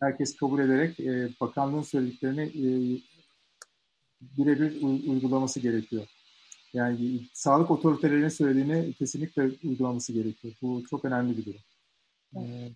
herkes 0.00 0.36
kabul 0.36 0.58
ederek 0.58 1.00
e, 1.00 1.28
bakanlığın 1.40 1.82
söylediklerini 1.82 2.42
e, 2.42 2.68
birebir 4.20 4.82
uygulaması 4.82 5.60
gerekiyor. 5.60 6.06
Yani 6.72 7.20
sağlık 7.32 7.70
otoritelerinin 7.70 8.28
söylediğini 8.28 8.92
kesinlikle 8.92 9.50
uygulaması 9.64 10.12
gerekiyor. 10.12 10.54
Bu 10.62 10.84
çok 10.90 11.04
önemli 11.04 11.36
bir 11.36 11.44
durum. 11.44 11.60
Evet. 12.36 12.72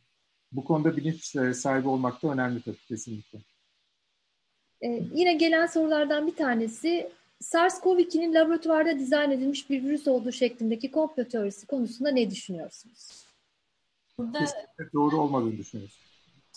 bu 0.53 0.65
konuda 0.65 0.97
bilinç 0.97 1.37
sahibi 1.57 1.89
olmak 1.89 2.23
da 2.23 2.29
önemli 2.29 2.63
tabii 2.63 2.85
kesinlikle. 2.89 3.39
Ee, 4.83 5.03
yine 5.15 5.35
gelen 5.35 5.67
sorulardan 5.67 6.27
bir 6.27 6.37
tanesi 6.37 7.11
SARS-CoV-2'nin 7.41 8.35
laboratuvarda 8.35 8.99
dizayn 8.99 9.31
edilmiş 9.31 9.71
bir 9.71 9.85
virüs 9.85 10.09
olduğu 10.09 10.33
şeklindeki 10.33 10.91
komplo 10.91 11.25
teorisi 11.25 11.67
konusunda 11.67 12.11
ne 12.11 12.31
düşünüyorsunuz? 12.31 13.27
Burada 14.19 14.39
Kesinlikle 14.39 14.93
doğru 14.93 15.17
olmadığını 15.17 15.59
düşünüyoruz. 15.59 15.99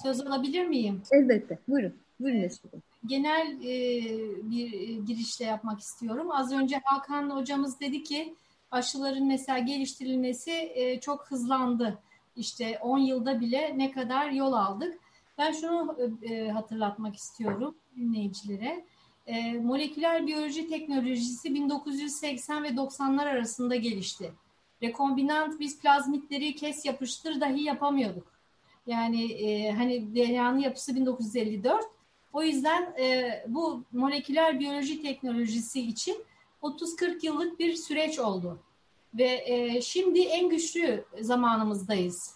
Söz 0.03 0.21
alabilir 0.21 0.65
miyim? 0.65 1.01
Elbette. 1.11 1.59
Buyurun. 1.67 1.93
Buyurun 2.19 2.41
Esra 2.41 2.69
Genel 3.07 3.57
e, 3.61 4.03
bir 4.51 4.99
girişle 5.05 5.45
yapmak 5.45 5.79
istiyorum. 5.79 6.31
Az 6.31 6.51
önce 6.51 6.81
Hakan 6.83 7.29
hocamız 7.29 7.79
dedi 7.79 8.03
ki 8.03 8.35
aşıların 8.71 9.25
mesela 9.25 9.59
geliştirilmesi 9.59 10.71
e, 10.75 10.99
çok 10.99 11.31
hızlandı. 11.31 11.99
İşte 12.35 12.79
10 12.81 12.97
yılda 12.97 13.41
bile 13.41 13.73
ne 13.77 13.91
kadar 13.91 14.29
yol 14.29 14.53
aldık. 14.53 14.99
Ben 15.37 15.51
şunu 15.51 15.97
e, 16.21 16.49
hatırlatmak 16.49 17.15
istiyorum 17.15 17.75
dinleyicilere. 17.95 18.85
E, 19.27 19.53
moleküler 19.53 20.27
biyoloji 20.27 20.67
teknolojisi 20.67 21.55
1980 21.55 22.63
ve 22.63 22.67
90'lar 22.67 23.25
arasında 23.29 23.75
gelişti. 23.75 24.31
Rekombinant 24.83 25.59
biz 25.59 25.79
plazmitleri 25.79 26.55
kes 26.55 26.85
yapıştır 26.85 27.41
dahi 27.41 27.63
yapamıyorduk. 27.63 28.27
Yani 28.87 29.31
e, 29.31 29.71
hani 29.71 30.15
DNA'nın 30.15 30.59
yapısı 30.59 30.95
1954. 30.95 31.85
O 32.33 32.43
yüzden 32.43 32.95
e, 32.99 33.43
bu 33.47 33.83
moleküler 33.91 34.59
biyoloji 34.59 35.01
teknolojisi 35.01 35.81
için 35.81 36.25
30-40 36.63 37.25
yıllık 37.25 37.59
bir 37.59 37.75
süreç 37.75 38.19
oldu. 38.19 38.59
Ve 39.13 39.43
e, 39.45 39.81
şimdi 39.81 40.19
en 40.19 40.49
güçlü 40.49 41.05
zamanımızdayız. 41.21 42.35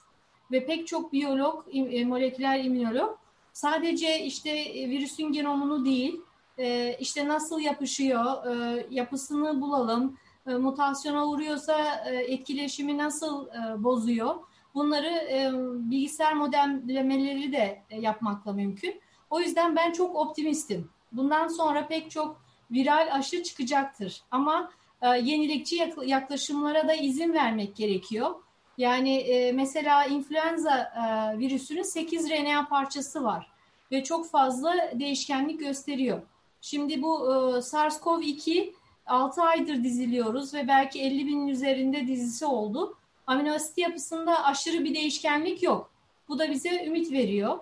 Ve 0.51 0.65
pek 0.65 0.88
çok 0.88 1.13
biyolog, 1.13 1.65
e, 1.73 2.05
moleküler 2.05 2.63
immünolog 2.63 3.18
sadece 3.53 4.26
işte 4.26 4.49
e, 4.49 4.89
virüsün 4.89 5.31
genomunu 5.31 5.85
değil, 5.85 6.22
e, 6.57 6.97
işte 6.99 7.27
nasıl 7.27 7.59
yapışıyor, 7.59 8.45
e, 8.45 8.85
yapısını 8.89 9.61
bulalım, 9.61 10.18
e, 10.47 10.53
mutasyona 10.53 11.27
uğruyorsa 11.27 12.05
e, 12.05 12.15
etkileşimi 12.15 12.97
nasıl 12.97 13.47
e, 13.47 13.84
bozuyor, 13.84 14.35
bunları 14.76 15.07
e, 15.07 15.51
bilgisayar 15.91 16.34
modellemeleri 16.34 17.51
de 17.51 17.81
e, 17.89 18.01
yapmakla 18.01 18.53
mümkün. 18.53 19.01
O 19.32 19.40
yüzden 19.40 19.76
ben 19.76 19.91
çok 19.91 20.16
optimistim. 20.16 20.90
Bundan 21.12 21.48
sonra 21.48 21.88
pek 21.88 22.12
çok 22.12 22.41
viral 22.72 23.10
aşı 23.12 23.44
çıkacaktır. 23.44 24.22
Ama 24.32 24.72
e, 25.02 25.08
yenilikçi 25.08 25.94
yaklaşımlara 26.06 26.88
da 26.88 26.94
izin 26.94 27.34
vermek 27.34 27.76
gerekiyor. 27.76 28.36
Yani 28.78 29.18
e, 29.18 29.52
mesela 29.52 30.06
influenza 30.06 30.78
e, 30.80 31.40
virüsünün 31.40 31.82
8 31.84 32.30
RNA 32.30 32.68
parçası 32.68 33.24
var 33.24 33.52
ve 33.91 34.03
çok 34.03 34.30
fazla 34.30 34.91
değişkenlik 34.94 35.60
gösteriyor. 35.60 36.22
Şimdi 36.62 37.02
bu 37.02 37.26
e, 37.26 37.62
SARS-CoV-2 37.62 38.74
6 39.06 39.41
aydır 39.41 39.84
diziliyoruz 39.84 40.53
ve 40.53 40.68
belki 40.68 41.02
50 41.02 41.28
binin 41.28 41.48
üzerinde 41.48 42.08
dizisi 42.08 42.45
oldu. 42.45 42.98
Amino 43.28 43.53
asit 43.53 43.78
yapısında 43.78 44.44
aşırı 44.44 44.84
bir 44.84 44.95
değişkenlik 44.95 45.64
yok. 45.64 45.91
Bu 46.28 46.40
da 46.40 46.52
bize 46.52 46.86
ümit 46.86 47.12
veriyor. 47.12 47.60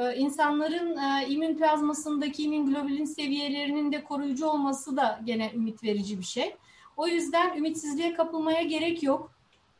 Ee, 0.00 0.16
insanların 0.16 0.96
e, 0.96 1.28
immün 1.28 1.56
plazmasındaki 1.56 2.42
immün 2.42 3.04
seviyelerinin 3.04 3.92
de 3.92 4.04
koruyucu 4.04 4.46
olması 4.46 4.96
da 4.96 5.20
gene 5.24 5.52
ümit 5.54 5.84
verici 5.84 6.18
bir 6.18 6.24
şey. 6.24 6.56
O 6.96 7.06
yüzden 7.06 7.56
ümitsizliğe 7.56 8.14
kapılmaya 8.14 8.62
gerek 8.62 9.02
yok. 9.02 9.32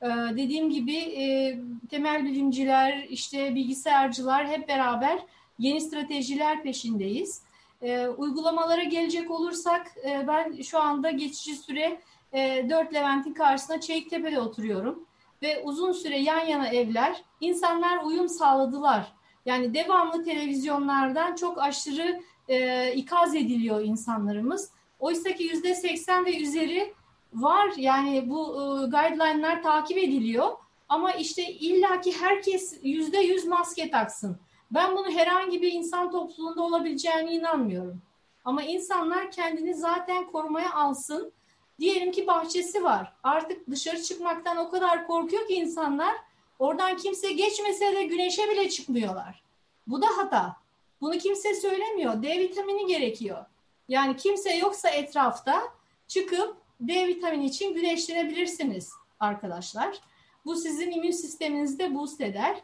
Ee, 0.02 0.06
dediğim 0.36 0.70
gibi 0.70 0.96
e, 0.96 1.58
temel 1.90 2.24
bilimciler, 2.24 3.06
işte 3.08 3.54
bilgisayarcılar 3.54 4.48
hep 4.48 4.68
beraber 4.68 5.18
yeni 5.58 5.80
stratejiler 5.80 6.62
peşindeyiz. 6.62 7.42
E, 7.82 8.08
uygulamalara 8.08 8.82
gelecek 8.82 9.30
olursak 9.30 9.92
e, 10.08 10.24
ben 10.28 10.62
şu 10.62 10.80
anda 10.80 11.10
geçici 11.10 11.56
süre 11.56 12.00
e, 12.32 12.70
4 12.70 12.94
Levent'in 12.94 13.34
karşısında 13.34 13.80
Çeliktepe'de 13.80 14.40
oturuyorum. 14.40 15.04
Ve 15.42 15.62
uzun 15.62 15.92
süre 15.92 16.18
yan 16.18 16.46
yana 16.46 16.68
evler, 16.68 17.22
insanlar 17.40 18.04
uyum 18.04 18.28
sağladılar. 18.28 19.19
Yani 19.46 19.74
devamlı 19.74 20.24
televizyonlardan 20.24 21.34
çok 21.34 21.58
aşırı 21.58 22.20
e, 22.48 22.92
ikaz 22.94 23.34
ediliyor 23.34 23.80
insanlarımız. 23.80 24.70
Oysa 24.98 25.34
ki 25.34 25.44
yüzde 25.44 25.74
seksen 25.74 26.24
ve 26.24 26.40
üzeri 26.40 26.94
var 27.32 27.72
yani 27.76 28.30
bu 28.30 28.52
e, 28.52 28.86
guideline'lar 28.86 29.62
takip 29.62 29.98
ediliyor. 29.98 30.52
Ama 30.88 31.12
işte 31.12 31.52
illaki 31.52 32.20
herkes 32.20 32.78
yüzde 32.82 33.18
yüz 33.18 33.46
maske 33.46 33.90
taksın. 33.90 34.38
Ben 34.70 34.96
bunu 34.96 35.10
herhangi 35.10 35.62
bir 35.62 35.72
insan 35.72 36.10
topluluğunda 36.10 36.62
olabileceğine 36.62 37.32
inanmıyorum. 37.32 38.02
Ama 38.44 38.62
insanlar 38.62 39.30
kendini 39.30 39.74
zaten 39.74 40.26
korumaya 40.26 40.72
alsın. 40.72 41.32
Diyelim 41.78 42.12
ki 42.12 42.26
bahçesi 42.26 42.84
var. 42.84 43.12
Artık 43.22 43.70
dışarı 43.70 44.02
çıkmaktan 44.02 44.56
o 44.56 44.70
kadar 44.70 45.06
korkuyor 45.06 45.48
ki 45.48 45.54
insanlar 45.54 46.14
oradan 46.60 46.96
kimse 46.96 47.32
geçmese 47.32 47.96
de 47.96 48.04
güneşe 48.04 48.50
bile 48.50 48.70
çıkmıyorlar. 48.70 49.42
Bu 49.86 50.02
da 50.02 50.06
hata. 50.16 50.56
Bunu 51.00 51.18
kimse 51.18 51.54
söylemiyor. 51.54 52.22
D 52.22 52.38
vitamini 52.38 52.86
gerekiyor. 52.86 53.44
Yani 53.88 54.16
kimse 54.16 54.56
yoksa 54.56 54.88
etrafta 54.88 55.62
çıkıp 56.08 56.56
D 56.80 57.08
vitamini 57.08 57.46
için 57.46 57.74
güneşlenebilirsiniz 57.74 58.92
arkadaşlar. 59.20 60.00
Bu 60.44 60.56
sizin 60.56 60.90
immün 60.90 61.10
sisteminizi 61.10 61.78
de 61.78 61.94
boost 61.94 62.20
eder. 62.20 62.56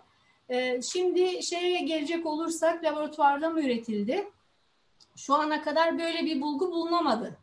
Ee, 0.49 0.83
şimdi 0.83 1.43
şeye 1.43 1.81
gelecek 1.81 2.27
olursak 2.27 2.85
laboratuvarda 2.85 3.51
mı 3.51 3.61
üretildi? 3.61 4.31
Şu 5.17 5.35
ana 5.35 5.63
kadar 5.63 5.99
böyle 5.99 6.25
bir 6.25 6.41
bulgu 6.41 6.71
bulunamadı. 6.73 7.39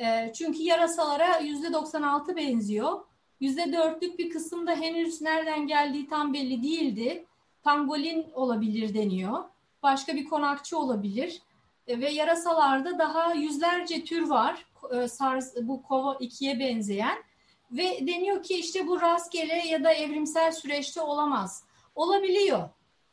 Ee, 0.00 0.32
çünkü 0.34 0.62
yarasalara 0.62 1.38
yüzde 1.38 1.72
96 1.72 2.36
benziyor. 2.36 3.00
Yüzde 3.40 3.72
dörtlük 3.72 4.18
bir 4.18 4.30
kısımda 4.30 4.74
henüz 4.74 5.22
nereden 5.22 5.66
geldiği 5.66 6.08
tam 6.08 6.34
belli 6.34 6.62
değildi. 6.62 7.24
Pangolin 7.62 8.26
olabilir 8.34 8.94
deniyor. 8.94 9.44
Başka 9.82 10.14
bir 10.14 10.24
konakçı 10.24 10.78
olabilir. 10.78 11.42
E, 11.86 12.00
ve 12.00 12.10
yarasalarda 12.10 12.98
daha 12.98 13.34
yüzlerce 13.34 14.04
tür 14.04 14.28
var. 14.28 14.66
E, 14.92 15.08
SARS 15.08 15.56
bu 15.62 15.82
kova 15.82 16.12
2'ye 16.12 16.60
benzeyen 16.60 17.18
ve 17.70 18.06
deniyor 18.06 18.42
ki 18.42 18.54
işte 18.54 18.86
bu 18.86 19.00
rastgele 19.00 19.66
ya 19.66 19.84
da 19.84 19.92
evrimsel 19.92 20.52
süreçte 20.52 21.00
olamaz. 21.00 21.64
Olabiliyor. 21.94 22.68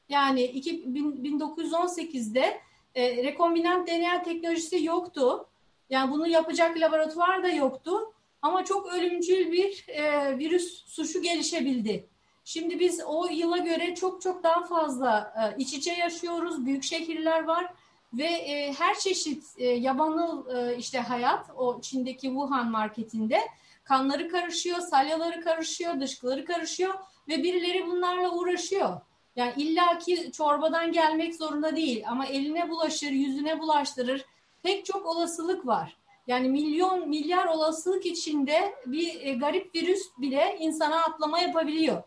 Yani 0.10 0.42
1918'de 0.42 2.62
e, 2.96 3.24
rekombinant 3.24 3.88
DNA 3.88 4.24
teknolojisi 4.24 4.84
yoktu. 4.84 5.48
Yani 5.90 6.12
bunu 6.12 6.28
yapacak 6.28 6.78
laboratuvar 6.78 7.44
da 7.44 7.48
yoktu. 7.48 8.14
Ama 8.46 8.66
çok 8.66 8.94
ölümcül 8.94 9.52
bir 9.52 9.86
e, 9.88 10.38
virüs 10.38 10.86
suçu 10.86 11.22
gelişebildi. 11.22 12.10
Şimdi 12.44 12.80
biz 12.80 13.02
o 13.06 13.28
yıla 13.32 13.58
göre 13.58 13.96
çok 13.96 14.22
çok 14.22 14.44
daha 14.44 14.64
fazla 14.64 15.34
e, 15.38 15.62
iç 15.62 15.74
içe 15.74 15.94
yaşıyoruz. 15.94 16.66
Büyük 16.66 16.84
şehirler 16.84 17.44
var 17.44 17.74
ve 18.14 18.24
e, 18.24 18.74
her 18.74 19.00
çeşit 19.00 19.44
e, 19.58 19.66
yabanıl 19.66 20.56
e, 20.56 20.78
işte 20.78 21.00
hayat 21.00 21.50
o 21.56 21.82
Çin'deki 21.82 22.28
Wuhan 22.28 22.72
marketinde 22.72 23.40
kanları 23.84 24.30
karışıyor, 24.30 24.80
salyaları 24.80 25.42
karışıyor, 25.42 26.00
dışkıları 26.00 26.46
karışıyor 26.46 26.94
ve 27.28 27.44
birileri 27.44 27.88
bunlarla 27.88 28.32
uğraşıyor. 28.32 29.02
Yani 29.36 29.54
illaki 29.58 30.32
çorbadan 30.32 30.92
gelmek 30.92 31.36
zorunda 31.36 31.76
değil 31.76 32.04
ama 32.08 32.26
eline 32.26 32.70
bulaşır, 32.70 33.12
yüzüne 33.12 33.60
bulaştırır. 33.60 34.26
Pek 34.64 34.86
çok 34.86 35.06
olasılık 35.06 35.68
var. 35.68 35.98
Yani 36.28 36.50
milyon, 36.50 37.10
milyar 37.10 37.46
olasılık 37.46 38.06
içinde 38.06 38.76
bir 38.86 39.22
e, 39.22 39.34
garip 39.34 39.76
virüs 39.76 40.02
bile 40.18 40.58
insana 40.60 41.04
atlama 41.04 41.40
yapabiliyor. 41.40 42.04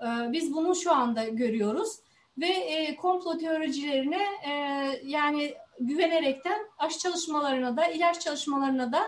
E, 0.00 0.32
biz 0.32 0.54
bunu 0.54 0.74
şu 0.74 0.92
anda 0.92 1.24
görüyoruz 1.24 1.98
ve 2.38 2.46
e, 2.46 2.96
komplo 2.96 3.38
teoricilerine 3.38 4.22
e, 4.46 4.52
yani 5.04 5.54
güvenerekten 5.80 6.60
aşı 6.78 6.98
çalışmalarına 6.98 7.76
da 7.76 7.86
ilaç 7.86 8.20
çalışmalarına 8.20 8.92
da 8.92 9.02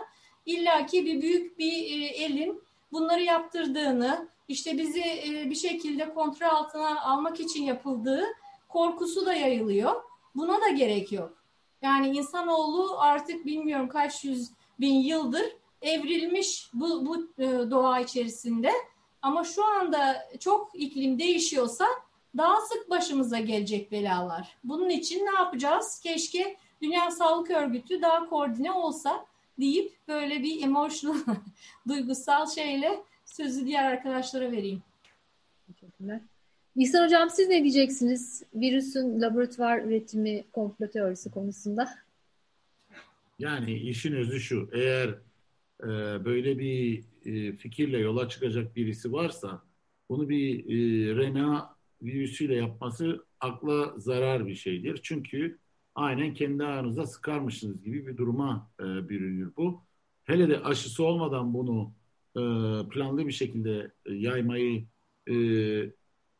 illaki 0.45 1.05
bir 1.05 1.21
büyük 1.21 1.59
bir 1.59 1.71
e, 1.71 2.05
elin 2.05 2.63
bunları 2.91 3.23
yaptırdığını 3.23 4.29
işte 4.47 4.77
bizi 4.77 5.01
e, 5.01 5.49
bir 5.49 5.55
şekilde 5.55 6.13
kontrol 6.13 6.47
altına 6.47 7.01
almak 7.01 7.39
için 7.39 7.63
yapıldığı 7.63 8.25
korkusu 8.69 9.25
da 9.25 9.33
yayılıyor. 9.33 10.03
Buna 10.35 10.61
da 10.61 10.69
gerek 10.69 11.11
yok. 11.11 11.42
Yani 11.83 12.17
insanoğlu 12.17 12.99
artık 12.99 13.45
bilmiyorum 13.45 13.89
kaç 13.89 14.23
yüz 14.23 14.51
bin 14.79 14.93
yıldır 14.93 15.45
evrilmiş 15.81 16.69
bu, 16.73 17.05
bu 17.05 17.41
e, 17.43 17.71
doğa 17.71 17.99
içerisinde. 17.99 18.71
Ama 19.21 19.43
şu 19.43 19.65
anda 19.65 20.29
çok 20.39 20.71
iklim 20.73 21.19
değişiyorsa 21.19 21.85
daha 22.37 22.61
sık 22.61 22.89
başımıza 22.89 23.39
gelecek 23.39 23.91
belalar. 23.91 24.57
Bunun 24.63 24.89
için 24.89 25.25
ne 25.25 25.33
yapacağız? 25.33 25.99
Keşke 26.03 26.57
Dünya 26.81 27.11
Sağlık 27.11 27.51
Örgütü 27.51 28.01
daha 28.01 28.29
koordine 28.29 28.71
olsa 28.71 29.25
deyip 29.59 29.93
böyle 30.07 30.43
bir 30.43 30.63
emotional, 30.63 31.17
duygusal 31.87 32.47
şeyle 32.47 33.03
sözü 33.25 33.65
diğer 33.65 33.83
arkadaşlara 33.83 34.51
vereyim. 34.51 34.83
Teşekkürler. 35.67 36.21
İhsan 36.75 37.05
Hocam 37.05 37.29
siz 37.29 37.49
ne 37.49 37.63
diyeceksiniz 37.63 38.43
virüsün 38.53 39.21
laboratuvar 39.21 39.79
üretimi 39.79 40.43
komplo 40.53 40.87
teorisi 40.89 41.31
konusunda? 41.31 41.89
Yani 43.39 43.73
işin 43.73 44.13
özü 44.13 44.39
şu, 44.39 44.69
eğer 44.73 45.09
e, 45.83 45.87
böyle 46.25 46.59
bir 46.59 47.03
e, 47.25 47.55
fikirle 47.55 47.97
yola 47.97 48.29
çıkacak 48.29 48.75
birisi 48.75 49.13
varsa 49.13 49.63
bunu 50.09 50.29
bir 50.29 50.65
e, 50.65 51.15
RNA 51.15 51.75
virüsüyle 52.01 52.55
yapması 52.55 53.25
akla 53.39 53.93
zarar 53.97 54.47
bir 54.47 54.55
şeydir. 54.55 54.99
Çünkü 55.03 55.57
aynen 55.95 56.33
kendi 56.33 56.63
ayağınıza 56.63 57.05
sıkarmışsınız 57.05 57.83
gibi 57.83 58.07
bir 58.07 58.17
duruma 58.17 58.71
e, 58.79 58.83
bürünür 58.83 59.51
bu. 59.57 59.83
Hele 60.23 60.49
de 60.49 60.59
aşısı 60.59 61.03
olmadan 61.03 61.53
bunu 61.53 61.93
e, 62.35 62.41
planlı 62.89 63.27
bir 63.27 63.31
şekilde 63.31 63.91
e, 64.05 64.13
yaymayı 64.13 64.85
e, 65.27 65.33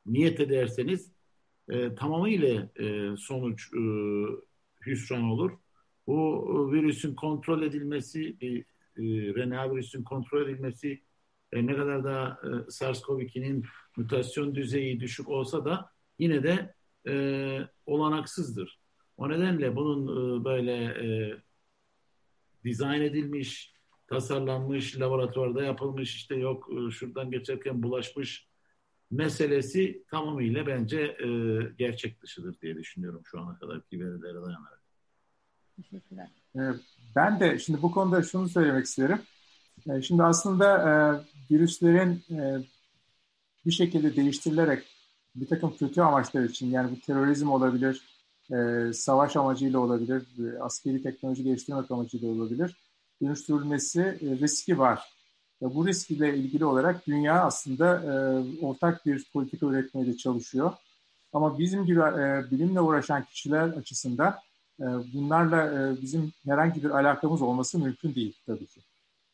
niyet 0.05 0.39
ederseniz 0.39 1.11
e, 1.69 1.95
tamamıyla 1.95 2.69
e, 2.79 3.17
sonuç 3.17 3.73
e, 3.73 3.81
hüsran 4.85 5.23
olur. 5.23 5.51
Bu 6.07 6.45
e, 6.49 6.75
virüsün 6.75 7.15
kontrol 7.15 7.61
edilmesi, 7.61 8.39
bir 8.39 8.65
e, 8.97 9.33
RNA 9.35 9.71
virüsün 9.71 10.03
kontrol 10.03 10.49
edilmesi 10.49 11.01
e, 11.51 11.67
ne 11.67 11.75
kadar 11.75 12.03
da 12.03 12.39
e, 12.43 12.47
SARS-CoV-2'nin 12.71 13.65
mutasyon 13.97 14.55
düzeyi 14.55 14.99
düşük 14.99 15.29
olsa 15.29 15.65
da 15.65 15.89
yine 16.19 16.43
de 16.43 16.73
e, 17.07 17.13
olanaksızdır. 17.85 18.79
O 19.17 19.29
nedenle 19.29 19.75
bunun 19.75 20.07
e, 20.07 20.43
böyle 20.43 20.73
e, 20.83 21.37
dizayn 22.63 23.01
edilmiş, 23.01 23.73
tasarlanmış, 24.07 24.99
laboratuvarda 24.99 25.63
yapılmış, 25.63 26.15
işte 26.15 26.35
yok 26.35 26.69
e, 26.73 26.91
şuradan 26.91 27.31
geçerken 27.31 27.83
bulaşmış 27.83 28.47
meselesi 29.13 30.03
tamamıyla 30.11 30.67
bence 30.67 31.01
e, 31.01 31.27
gerçek 31.77 32.21
dışıdır 32.21 32.61
diye 32.61 32.75
düşünüyorum 32.75 33.21
şu 33.25 33.39
ana 33.39 33.59
kadarki 33.59 33.99
verilere 33.99 34.33
dayanarak. 34.33 34.81
Teşekkürler. 35.75 36.29
E, 36.55 36.61
ben 37.15 37.39
de 37.39 37.59
şimdi 37.59 37.81
bu 37.81 37.91
konuda 37.91 38.23
şunu 38.23 38.49
söylemek 38.49 38.85
isterim. 38.85 39.19
E, 39.89 40.01
şimdi 40.01 40.23
aslında 40.23 40.77
e, 40.89 40.93
virüslerin 41.53 42.23
bir 43.65 43.71
şekilde 43.71 44.15
değiştirilerek 44.15 44.83
bir 45.35 45.47
takım 45.47 45.77
kötü 45.77 46.01
amaçlar 46.01 46.43
için 46.43 46.71
yani 46.71 46.91
bu 46.91 46.99
terörizm 46.99 47.49
olabilir, 47.51 48.01
savaş 48.93 49.35
amacıyla 49.35 49.79
olabilir, 49.79 50.23
askeri 50.59 51.03
teknoloji 51.03 51.43
geliştirmek 51.43 51.91
amacıyla 51.91 52.29
olabilir. 52.29 52.77
Dönüştürülmesi 53.21 54.19
riski 54.41 54.79
var. 54.79 55.12
Bu 55.63 55.87
riskiyle 55.87 56.37
ilgili 56.37 56.65
olarak 56.65 57.07
dünya 57.07 57.43
aslında 57.43 58.01
e, 58.03 58.11
ortak 58.65 59.05
bir 59.05 59.25
politika 59.33 59.65
üretmeye 59.65 60.07
de 60.07 60.17
çalışıyor. 60.17 60.73
Ama 61.33 61.59
bizim 61.59 61.85
gibi 61.85 61.99
e, 61.99 62.51
bilimle 62.51 62.81
uğraşan 62.81 63.25
kişiler 63.25 63.67
açısından 63.67 64.35
e, 64.79 64.85
bunlarla 65.13 65.91
bizim 66.01 66.31
herhangi 66.45 66.83
bir 66.83 66.89
alakamız 66.89 67.41
olması 67.41 67.79
mümkün 67.79 68.15
değil 68.15 68.37
tabii 68.45 68.65
ki. 68.65 68.81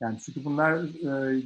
Yani 0.01 0.19
çünkü 0.25 0.45
bunlar 0.45 0.93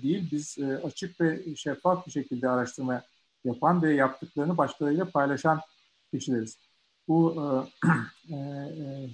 değil, 0.01 0.29
biz 0.31 0.57
açık 0.83 1.21
ve 1.21 1.55
şeffaf 1.55 2.07
bir 2.07 2.11
şekilde 2.11 2.49
araştırma 2.49 3.01
yapan 3.45 3.83
ve 3.83 3.93
yaptıklarını 3.93 4.57
başkalarıyla 4.57 5.05
paylaşan 5.05 5.61
kişileriz. 6.13 6.57
Bu 7.07 7.35
e, 7.35 8.33
e, 8.33 8.37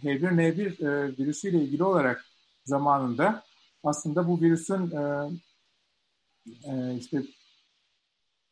H1N1 0.03 0.85
e, 0.85 1.17
virüsüyle 1.17 1.57
ilgili 1.57 1.83
olarak 1.83 2.25
zamanında 2.65 3.43
aslında 3.83 4.27
bu 4.27 4.41
virüsün 4.41 4.91
e, 6.47 6.95
işte 6.99 7.23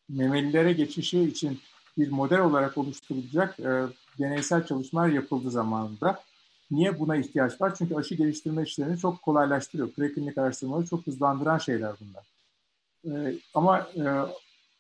memelilere 0.10 0.74
geçişi 0.74 1.22
için 1.22 1.60
bir 1.98 2.12
model 2.12 2.40
olarak 2.40 2.78
oluşturulacak 2.78 3.60
e, 3.60 3.86
deneysel 4.20 4.66
çalışmalar 4.66 5.08
yapıldı 5.08 5.52
zamanında. 5.52 6.24
Niye 6.72 7.00
buna 7.00 7.16
ihtiyaç 7.16 7.62
var? 7.62 7.76
Çünkü 7.76 7.96
aşı 7.96 8.16
geliştirme 8.16 8.64
işlerini 8.64 8.98
çok 9.00 9.22
kolaylaştırıyor. 9.22 9.92
Preklinik 9.92 10.38
araştırmaları 10.38 10.86
çok 10.86 11.08
hızlandıran 11.08 11.58
şeyler 11.58 11.96
bunlar. 12.00 12.26
Ee, 13.06 13.40
ama 13.54 13.80
e, 13.80 14.04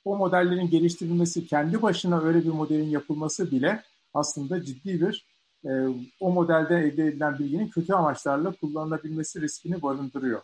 o 0.05 0.17
modellerin 0.17 0.69
geliştirilmesi, 0.69 1.47
kendi 1.47 1.81
başına 1.81 2.21
öyle 2.21 2.43
bir 2.43 2.49
modelin 2.49 2.89
yapılması 2.89 3.51
bile 3.51 3.83
aslında 4.13 4.63
ciddi 4.63 5.01
bir 5.01 5.25
e, 5.65 5.71
o 6.19 6.31
modelde 6.31 6.75
elde 6.75 7.05
edilen 7.05 7.39
bilginin 7.39 7.67
kötü 7.67 7.93
amaçlarla 7.93 8.51
kullanılabilmesi 8.51 9.41
riskini 9.41 9.81
barındırıyor. 9.81 10.41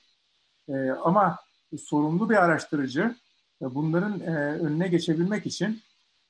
E, 0.69 0.73
ama 0.91 1.38
sorumlu 1.77 2.29
bir 2.29 2.35
araştırıcı 2.35 3.15
e, 3.61 3.75
bunların 3.75 4.19
e, 4.19 4.35
önüne 4.35 4.87
geçebilmek 4.87 5.45
için 5.45 5.81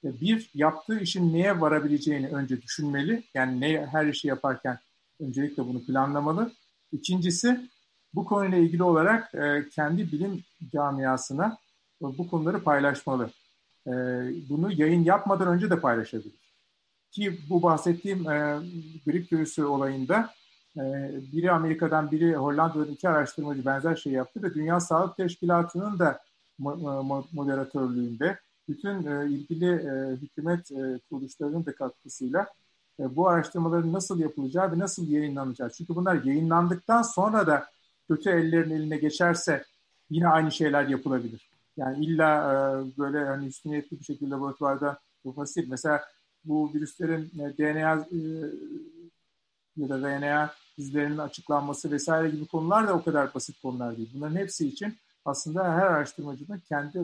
e, 0.04 0.22
bir, 0.22 0.50
yaptığı 0.54 1.00
işin 1.00 1.34
neye 1.34 1.62
varabileceğini 1.62 2.28
önce 2.28 2.62
düşünmeli. 2.62 3.24
Yani 3.34 3.62
ne, 3.62 3.86
her 3.86 4.06
işi 4.06 4.28
yaparken 4.28 4.80
öncelikle 5.20 5.66
bunu 5.66 5.86
planlamalı. 5.86 6.52
İkincisi, 6.92 7.70
bu 8.14 8.26
konuyla 8.26 8.58
ilgili 8.58 8.84
olarak 8.84 9.32
kendi 9.72 10.12
bilim 10.12 10.44
camiasına 10.74 11.58
bu 12.02 12.30
konuları 12.30 12.64
paylaşmalı. 12.64 13.30
Bunu 14.50 14.72
yayın 14.72 15.04
yapmadan 15.04 15.48
önce 15.48 15.70
de 15.70 15.80
paylaşabilir. 15.80 16.54
Ki 17.12 17.40
bu 17.50 17.64
bahsettiğim 17.64 18.24
grip 19.06 19.34
virüsü 19.34 19.64
olayında 19.64 20.34
biri 21.34 21.52
Amerika'dan 21.52 22.12
biri 22.12 22.36
Hollanda'dan 22.36 22.92
iki 22.92 23.10
araştırmacı 23.10 23.66
benzer 23.66 23.96
şey 23.96 24.14
yaptı 24.14 24.44
ve 24.44 24.54
Dünya 24.54 24.80
Sağlık 24.80 25.18
Teşkilatı'nın 25.18 26.00
da 26.00 26.20
moderatörlüğünde 27.34 28.40
bütün 28.68 29.06
e, 29.06 29.30
ilgili 29.30 29.72
e, 29.72 30.16
hükümet 30.16 30.72
e, 30.72 31.00
kuruluşlarının 31.10 31.66
da 31.66 31.76
katkısıyla 31.76 32.48
e, 33.00 33.16
bu 33.16 33.28
araştırmaların 33.28 33.94
nasıl 33.94 34.20
yapılacağı 34.20 34.72
ve 34.72 34.80
nasıl 34.80 35.10
yayınlanacağı. 35.10 35.70
Çünkü 35.70 35.96
bunlar 35.96 36.24
yayınlandıktan 36.24 37.02
sonra 37.02 37.48
da 37.48 37.66
kötü 38.08 38.30
ellerin 38.30 38.72
eline 38.72 38.98
geçerse 38.98 39.64
yine 40.10 40.28
aynı 40.28 40.52
şeyler 40.52 40.88
yapılabilir. 40.88 41.50
Yani 41.78 42.06
illa 42.06 42.54
e, 42.54 42.56
böyle 42.98 43.26
hani 43.26 43.48
üstüniyetli 43.48 44.00
bir 44.00 44.06
şekilde 44.06 44.30
laboratuvarda 44.30 45.00
yapılması 45.26 45.56
değil. 45.56 45.68
Mesela 45.70 46.02
bu 46.46 46.74
virüslerin 46.74 47.32
e, 47.40 47.58
DNA 47.58 47.94
e, 47.94 48.20
ya 49.78 49.90
da 49.90 50.00
RNA 50.00 50.54
izlerinin 50.78 51.18
açıklanması 51.18 51.92
vesaire 51.92 52.30
gibi 52.30 52.46
konular 52.46 52.88
da 52.88 52.94
o 52.94 53.04
kadar 53.04 53.34
basit 53.34 53.62
konular 53.62 53.98
değil. 53.98 54.10
Bunların 54.14 54.36
hepsi 54.36 54.68
için 54.68 54.98
aslında 55.26 55.64
her 55.64 55.86
araştırmacının 55.86 56.62
kendi 56.70 57.00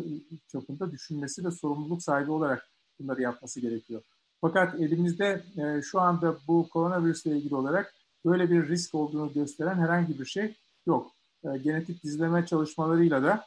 çapında 0.48 0.92
düşünmesi 0.92 1.46
ve 1.46 1.52
sorumluluk 1.52 2.04
sahibi 2.04 2.32
olarak 2.32 2.68
bunları 3.00 3.22
yapması 3.22 3.60
gerekiyor. 3.60 4.02
Fakat 4.42 4.80
elimizde 4.80 5.44
e, 5.58 5.82
şu 5.82 6.02
anda 6.02 6.38
bu 6.48 6.70
koronavirüsle 6.70 7.38
ilgili 7.38 7.56
olarak 7.56 7.94
böyle 8.26 8.50
bir 8.52 8.68
risk 8.68 8.96
olduğunu 8.96 9.34
gösteren 9.34 9.76
herhangi 9.76 10.20
bir 10.20 10.26
şey 10.26 10.56
yok. 10.86 11.12
E, 11.44 11.58
genetik 11.58 12.04
dizileme 12.04 12.46
çalışmalarıyla 12.46 13.24
da 13.24 13.46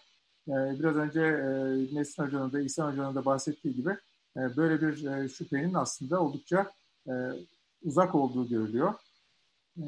e, 0.49 0.53
biraz 0.53 0.97
önce 0.97 1.21
e, 1.21 1.49
Nesin 1.95 2.23
Hoca'nın 2.23 2.53
da 2.53 2.61
İhsan 2.61 2.93
Hoca'nın 2.93 3.15
da 3.15 3.25
bahsettiği 3.25 3.75
gibi 3.75 3.97
e, 4.37 4.57
böyle 4.57 4.81
bir 4.81 5.05
e, 5.05 5.29
şüphenin 5.29 5.75
aslında 5.75 6.21
oldukça 6.21 6.73
e, 7.09 7.13
uzak 7.85 8.15
olduğu 8.15 8.49
görülüyor. 8.49 8.95
E, 9.79 9.85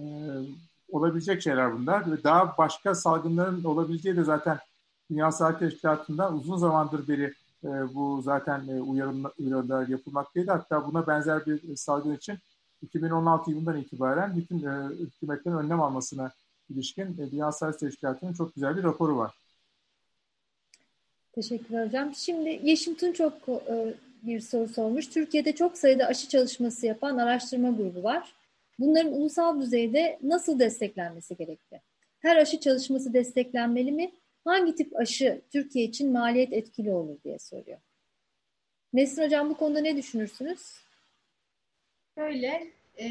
olabilecek 0.89 1.43
şeyler 1.43 1.78
bunlar 1.78 2.12
ve 2.12 2.24
daha 2.24 2.59
başka 2.59 2.94
salgınların 2.94 3.65
olabileceği 3.65 4.16
de 4.16 4.24
zaten 4.24 4.59
Dünya 5.11 5.32
Sağlık 5.32 5.59
Teşkilatı'ndan 5.59 6.35
uzun 6.35 6.56
zamandır 6.56 7.09
beri 7.09 7.35
e, 7.65 7.94
bu 7.94 8.23
zaten 8.23 8.69
e, 8.69 8.81
uyarılar 8.81 9.89
yapılmaktaydı. 9.89 10.51
Hatta 10.51 10.86
buna 10.86 11.06
benzer 11.06 11.47
bir 11.47 11.77
salgın 11.77 12.16
için 12.16 12.39
2016 12.82 13.51
yılından 13.51 13.77
itibaren 13.77 14.36
bütün 14.36 14.66
e, 14.66 14.89
hükümetlerin 14.89 15.56
önlem 15.56 15.82
almasına 15.82 16.32
ilişkin 16.70 17.19
e, 17.19 17.31
Dünya 17.31 17.52
Sağlık 17.52 17.78
Teşkilatı'nın 17.78 18.32
çok 18.32 18.55
güzel 18.55 18.77
bir 18.77 18.82
raporu 18.82 19.16
var. 19.16 19.35
Teşekkürler 21.32 21.86
hocam. 21.86 22.15
Şimdi 22.15 22.61
Yeşim 22.62 22.94
Tun 22.94 23.12
çok 23.12 23.32
e, 23.48 23.94
bir 24.23 24.40
soru 24.40 24.69
sormuş. 24.69 25.09
Türkiye'de 25.09 25.55
çok 25.55 25.78
sayıda 25.78 26.06
aşı 26.06 26.28
çalışması 26.28 26.86
yapan 26.86 27.19
araştırma 27.19 27.70
grubu 27.70 28.02
var. 28.02 28.35
Bunların 28.78 29.12
ulusal 29.12 29.60
düzeyde 29.60 30.18
nasıl 30.22 30.59
desteklenmesi 30.59 31.36
gerekli? 31.36 31.80
Her 32.18 32.36
aşı 32.36 32.60
çalışması 32.60 33.14
desteklenmeli 33.14 33.92
mi? 33.92 34.12
hangi 34.44 34.74
tip 34.74 34.96
aşı 34.96 35.42
Türkiye 35.51 35.84
için 35.84 36.12
maliyet 36.12 36.52
etkili 36.52 36.92
olur 36.92 37.16
diye 37.24 37.38
soruyor. 37.38 37.78
Nesrin 38.92 39.24
Hocam 39.24 39.51
bu 39.51 39.56
konuda 39.56 39.80
ne 39.80 39.96
düşünürsünüz? 39.96 40.60
Şöyle, 42.18 42.72
e, 43.01 43.09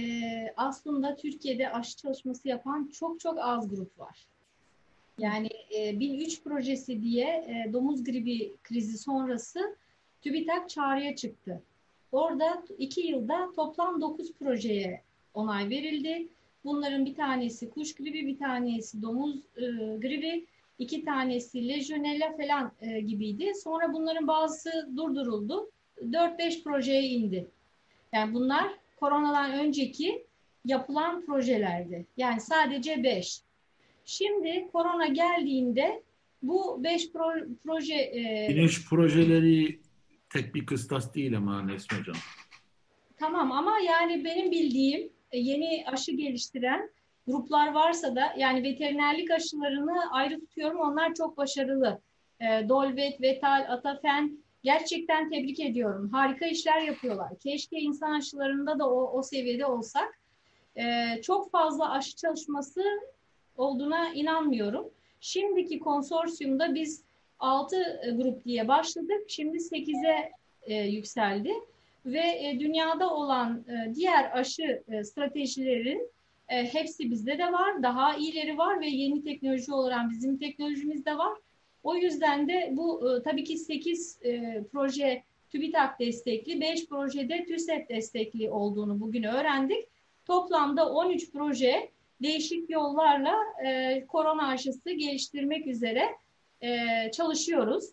aslında 0.57 1.15
Türkiye'de 1.15 1.71
aşı 1.71 1.97
çalışması 1.97 2.47
yapan 2.47 2.91
çok 2.93 3.19
çok 3.19 3.37
az 3.39 3.69
grup 3.69 3.99
var. 3.99 4.27
Yani 5.17 5.49
e, 5.77 5.99
1003 5.99 6.43
projesi 6.43 7.01
diye 7.01 7.27
e, 7.27 7.73
domuz 7.73 8.03
gribi 8.03 8.55
krizi 8.63 8.97
sonrası 8.97 9.77
TÜBİTAK 10.21 10.69
çağrıya 10.69 11.15
çıktı. 11.15 11.61
Orada 12.11 12.63
iki 12.77 13.01
yılda 13.01 13.51
toplam 13.55 14.01
9 14.01 14.33
projeye 14.33 15.01
onay 15.33 15.69
verildi. 15.69 16.27
Bunların 16.65 17.05
bir 17.05 17.15
tanesi 17.15 17.69
kuş 17.69 17.95
gribi, 17.95 18.27
bir 18.27 18.37
tanesi 18.37 19.01
domuz 19.01 19.35
e, 19.57 19.61
gribi, 20.01 20.45
iki 20.79 21.05
tanesi 21.05 21.67
Legionella 21.67 22.37
falan 22.37 22.71
e, 22.81 22.99
gibiydi. 22.99 23.51
Sonra 23.63 23.93
bunların 23.93 24.27
bazısı 24.27 24.89
durduruldu. 24.97 25.69
4-5 26.01 26.63
projeye 26.63 27.03
indi. 27.03 27.47
Yani 28.13 28.33
bunlar 28.33 28.73
koronadan 28.99 29.51
önceki 29.51 30.25
yapılan 30.65 31.25
projelerdi. 31.25 32.05
Yani 32.17 32.41
sadece 32.41 33.03
5. 33.03 33.41
Şimdi 34.05 34.67
korona 34.73 35.07
geldiğinde 35.07 36.03
bu 36.43 36.83
5 36.83 37.11
pro, 37.11 37.33
proje... 37.65 37.95
E, 37.95 38.47
Güneş 38.53 38.85
projeleri 38.89 39.79
tek 40.29 40.55
bir 40.55 40.65
kıstas 40.65 41.15
değil 41.15 41.37
ama 41.37 41.61
Nesmi 41.61 41.99
Hocam. 41.99 42.15
Tamam 43.17 43.51
ama 43.51 43.79
yani 43.79 44.25
benim 44.25 44.51
bildiğim 44.51 45.09
yeni 45.37 45.83
aşı 45.87 46.11
geliştiren 46.11 46.89
gruplar 47.27 47.73
varsa 47.73 48.15
da 48.15 48.33
yani 48.37 48.63
veterinerlik 48.63 49.31
aşılarını 49.31 50.11
ayrı 50.11 50.39
tutuyorum. 50.39 50.79
Onlar 50.79 51.13
çok 51.13 51.37
başarılı. 51.37 52.01
E, 52.39 52.69
Dolvet, 52.69 53.21
Vetal, 53.21 53.65
Atafen 53.69 54.37
gerçekten 54.63 55.29
tebrik 55.29 55.59
ediyorum. 55.59 56.09
Harika 56.09 56.45
işler 56.45 56.81
yapıyorlar. 56.81 57.39
Keşke 57.39 57.79
insan 57.79 58.11
aşılarında 58.11 58.79
da 58.79 58.89
o, 58.89 59.17
o 59.17 59.23
seviyede 59.23 59.65
olsak. 59.65 60.19
E, 60.75 60.83
çok 61.21 61.51
fazla 61.51 61.91
aşı 61.91 62.15
çalışması 62.15 62.83
olduğuna 63.57 64.13
inanmıyorum. 64.13 64.89
Şimdiki 65.19 65.79
konsorsiyumda 65.79 66.75
biz 66.75 67.03
6 67.39 67.75
e, 67.75 68.11
grup 68.11 68.45
diye 68.45 68.67
başladık. 68.67 69.23
Şimdi 69.27 69.57
8'e 69.57 70.31
e, 70.61 70.75
yükseldi. 70.75 71.53
Ve 72.05 72.19
e, 72.19 72.59
dünyada 72.59 73.13
olan 73.13 73.65
e, 73.67 73.95
diğer 73.95 74.39
aşı 74.39 74.83
e, 74.87 75.03
stratejilerin 75.03 76.13
hepsi 76.47 77.11
bizde 77.11 77.37
de 77.37 77.51
var. 77.51 77.83
Daha 77.83 78.15
iyileri 78.15 78.57
var 78.57 78.81
ve 78.81 78.87
yeni 78.87 79.23
teknoloji 79.23 79.73
olarak 79.73 80.09
bizim 80.11 80.37
teknolojimiz 80.37 81.05
de 81.05 81.17
var. 81.17 81.37
O 81.83 81.95
yüzden 81.95 82.47
de 82.47 82.69
bu 82.71 83.21
tabii 83.23 83.43
ki 83.43 83.57
8 83.57 84.19
e, 84.23 84.63
proje 84.71 85.23
TÜBİTAK 85.49 85.99
destekli, 85.99 86.61
5 86.61 86.87
projede 86.89 87.45
TÜSEP 87.45 87.89
destekli 87.89 88.51
olduğunu 88.51 88.99
bugün 88.99 89.23
öğrendik. 89.23 89.87
Toplamda 90.25 90.93
13 90.93 91.31
proje 91.31 91.89
değişik 92.21 92.69
yollarla 92.69 93.35
korona 94.07 94.47
aşısı 94.47 94.91
geliştirmek 94.91 95.67
üzere 95.67 96.03
çalışıyoruz. 97.11 97.85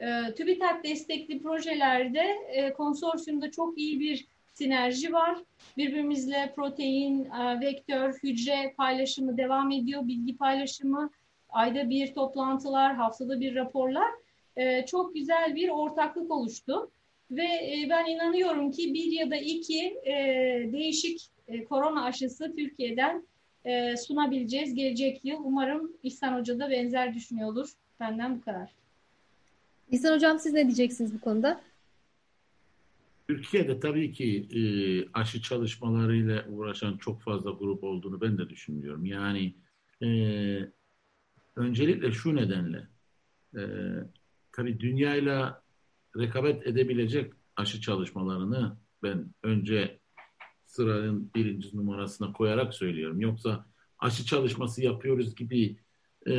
E, 0.00 0.34
TÜBİTAK 0.34 0.84
destekli 0.84 1.42
projelerde 1.42 2.24
e, 2.48 2.72
konsorsiyumda 2.72 3.50
çok 3.50 3.78
iyi 3.78 4.00
bir 4.00 4.26
sinerji 4.54 5.12
var. 5.12 5.38
Birbirimizle 5.76 6.52
protein, 6.56 7.24
e, 7.24 7.60
vektör, 7.60 8.14
hücre 8.22 8.74
paylaşımı 8.76 9.36
devam 9.36 9.70
ediyor. 9.70 10.08
Bilgi 10.08 10.36
paylaşımı, 10.36 11.10
ayda 11.48 11.90
bir 11.90 12.14
toplantılar, 12.14 12.94
haftada 12.94 13.40
bir 13.40 13.54
raporlar. 13.54 14.10
E, 14.56 14.86
çok 14.86 15.14
güzel 15.14 15.54
bir 15.54 15.68
ortaklık 15.68 16.30
oluştu. 16.30 16.90
Ve 17.30 17.44
e, 17.44 17.86
ben 17.90 18.06
inanıyorum 18.06 18.70
ki 18.70 18.94
bir 18.94 19.12
ya 19.12 19.30
da 19.30 19.36
iki 19.36 20.00
değişik 20.72 21.30
korona 21.68 22.04
aşısı 22.04 22.56
Türkiye'den 22.56 23.26
sunabileceğiz 23.96 24.74
gelecek 24.74 25.24
yıl. 25.24 25.38
Umarım 25.44 25.92
İhsan 26.02 26.38
Hoca 26.38 26.58
da 26.58 26.70
benzer 26.70 27.14
düşünüyordur. 27.14 27.72
Benden 28.00 28.36
bu 28.36 28.40
kadar. 28.40 28.85
İhsan 29.90 30.14
Hocam 30.14 30.38
siz 30.38 30.52
ne 30.52 30.64
diyeceksiniz 30.64 31.14
bu 31.14 31.20
konuda? 31.20 31.60
Türkiye'de 33.28 33.80
tabii 33.80 34.12
ki 34.12 34.48
e, 34.50 34.60
aşı 35.12 35.42
çalışmalarıyla 35.42 36.46
uğraşan 36.48 36.96
çok 36.96 37.22
fazla 37.22 37.50
grup 37.50 37.84
olduğunu 37.84 38.20
ben 38.20 38.38
de 38.38 38.48
düşünmüyorum. 38.48 39.04
Yani 39.04 39.54
e, 40.02 40.08
öncelikle 41.56 42.12
şu 42.12 42.36
nedenle 42.36 42.88
e, 43.56 43.62
tabii 44.52 44.80
dünyayla 44.80 45.62
rekabet 46.16 46.66
edebilecek 46.66 47.32
aşı 47.56 47.80
çalışmalarını 47.80 48.76
ben 49.02 49.34
önce 49.42 49.98
sıranın 50.66 51.30
birinci 51.34 51.76
numarasına 51.76 52.32
koyarak 52.32 52.74
söylüyorum. 52.74 53.20
Yoksa 53.20 53.66
aşı 53.98 54.26
çalışması 54.26 54.82
yapıyoruz 54.82 55.34
gibi 55.34 55.76
e, 56.28 56.32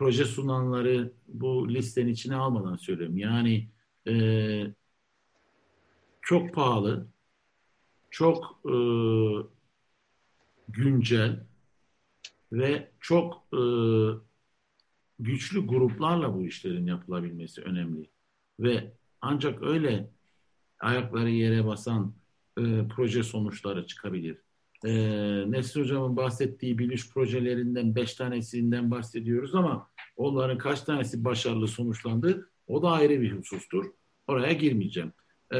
proje 0.00 0.24
sunanları 0.24 1.12
bu 1.28 1.68
listenin 1.68 2.12
içine 2.12 2.36
almadan 2.36 2.76
söylüyorum. 2.76 3.18
Yani 3.18 3.68
e, 4.08 4.14
çok 6.22 6.54
pahalı, 6.54 7.06
çok 8.10 8.60
e, 8.64 8.74
güncel 10.68 11.46
ve 12.52 12.92
çok 13.00 13.46
e, 13.52 13.62
güçlü 15.18 15.66
gruplarla 15.66 16.34
bu 16.34 16.46
işlerin 16.46 16.86
yapılabilmesi 16.86 17.62
önemli. 17.62 18.10
Ve 18.60 18.92
ancak 19.20 19.62
öyle 19.62 20.10
ayakları 20.78 21.30
yere 21.30 21.66
basan 21.66 22.14
e, 22.58 22.62
proje 22.96 23.22
sonuçları 23.22 23.86
çıkabilir. 23.86 24.38
E, 24.84 24.90
Nesri 25.50 25.80
Hocam'ın 25.80 26.16
bahsettiği 26.16 26.78
biliş 26.78 27.10
projelerinden 27.10 27.94
beş 27.94 28.14
tanesinden 28.14 28.90
bahsediyoruz 28.90 29.54
ama 29.54 29.90
onların 30.16 30.58
kaç 30.58 30.80
tanesi 30.80 31.24
başarılı 31.24 31.68
sonuçlandı 31.68 32.50
o 32.66 32.82
da 32.82 32.90
ayrı 32.90 33.20
bir 33.20 33.32
husustur. 33.32 33.84
Oraya 34.26 34.52
girmeyeceğim. 34.52 35.12
E, 35.54 35.58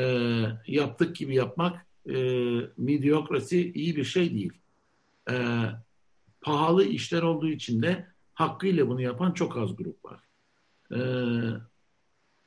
yaptık 0.67 1.17
gibi 1.17 1.35
yapmak 1.35 1.87
e, 2.07 2.17
midyokrasi 2.77 3.73
iyi 3.73 3.97
bir 3.97 4.05
şey 4.05 4.35
değil. 4.35 4.53
E, 5.31 5.65
pahalı 6.41 6.85
işler 6.85 7.23
olduğu 7.23 7.49
için 7.49 7.83
de 7.83 8.07
hakkıyla 8.35 8.89
bunu 8.89 9.01
yapan 9.01 9.33
çok 9.33 9.57
az 9.57 9.77
grup 9.77 10.05
var. 10.05 10.21
E, 10.93 10.99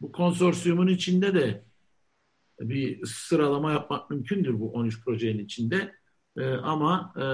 bu 0.01 0.11
konsorsiyumun 0.11 0.87
içinde 0.87 1.33
de 1.33 1.63
bir 2.59 3.05
sıralama 3.05 3.71
yapmak 3.71 4.09
mümkündür 4.09 4.59
bu 4.59 4.71
13 4.71 5.03
projenin 5.03 5.45
içinde. 5.45 5.95
E, 6.37 6.45
ama 6.45 7.13
e, 7.17 7.25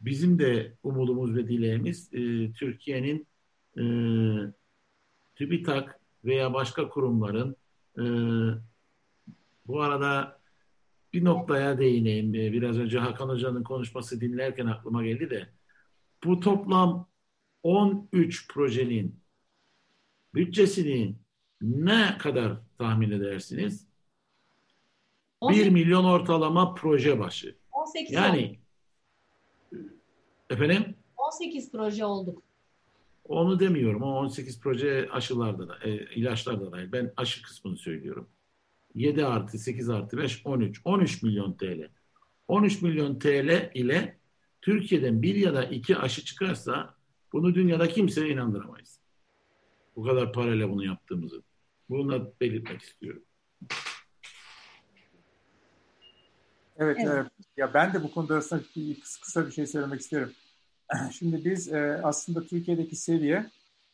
bizim 0.00 0.38
de 0.38 0.76
umudumuz 0.82 1.36
ve 1.36 1.48
dileğimiz 1.48 2.14
e, 2.14 2.52
Türkiye'nin 2.52 3.26
e, 3.78 3.82
TÜBİTAK 5.36 6.00
veya 6.24 6.54
başka 6.54 6.88
kurumların 6.88 7.56
e, 7.98 8.04
bu 9.66 9.82
arada 9.82 10.40
bir 11.12 11.24
noktaya 11.24 11.78
değineyim. 11.78 12.32
Biraz 12.32 12.78
önce 12.78 12.98
Hakan 12.98 13.28
Hoca'nın 13.28 13.62
konuşması 13.62 14.20
dinlerken 14.20 14.66
aklıma 14.66 15.04
geldi 15.04 15.30
de 15.30 15.48
bu 16.24 16.40
toplam 16.40 17.08
13 17.62 18.48
projenin 18.48 19.20
bütçesini 20.34 21.16
ne 21.60 22.18
kadar 22.18 22.56
tahmin 22.78 23.10
edersiniz? 23.10 23.86
18, 25.40 25.66
1 25.66 25.70
milyon 25.70 26.04
ortalama 26.04 26.74
proje 26.74 27.18
başı. 27.18 27.56
18 27.86 28.12
yani 28.12 28.58
olduk. 29.72 29.82
efendim? 30.50 30.94
18 31.16 31.72
proje 31.72 32.04
olduk. 32.04 32.42
Onu 33.24 33.60
demiyorum. 33.60 34.02
O 34.02 34.06
18 34.06 34.60
proje 34.60 35.08
aşılarda 35.12 35.68
da, 35.68 35.78
e, 35.84 36.14
ilaçlarda 36.14 36.72
da. 36.72 36.92
Ben 36.92 37.12
aşı 37.16 37.42
kısmını 37.42 37.76
söylüyorum. 37.76 38.28
7 38.94 39.26
artı 39.26 39.58
8 39.58 39.88
artı 39.88 40.18
5 40.18 40.46
13. 40.46 40.80
13 40.84 41.22
milyon 41.22 41.52
TL. 41.52 41.88
13 42.48 42.82
milyon 42.82 43.18
TL 43.18 43.70
ile 43.74 44.18
Türkiye'den 44.62 45.22
bir 45.22 45.34
ya 45.34 45.54
da 45.54 45.64
iki 45.64 45.96
aşı 45.96 46.24
çıkarsa 46.24 46.94
bunu 47.32 47.54
dünyada 47.54 47.88
kimseye 47.88 48.28
inandıramayız. 48.28 49.00
Bu 49.96 50.04
kadar 50.04 50.32
parayla 50.32 50.70
bunu 50.70 50.84
yaptığımızı. 50.84 51.42
Bunu 51.88 52.12
da 52.12 52.32
belirtmek 52.40 52.82
istiyorum. 52.82 53.22
Evet, 56.78 56.96
evet. 57.00 57.26
E, 57.26 57.30
ya 57.56 57.74
ben 57.74 57.92
de 57.92 58.02
bu 58.02 58.10
konuda 58.10 58.36
aslında 58.36 58.62
kısa 59.22 59.46
bir 59.46 59.52
şey 59.52 59.66
söylemek 59.66 60.00
isterim. 60.00 60.32
Şimdi 61.12 61.44
biz 61.44 61.72
e, 61.72 62.00
aslında 62.02 62.46
Türkiye'deki 62.46 62.96
seviye 62.96 63.50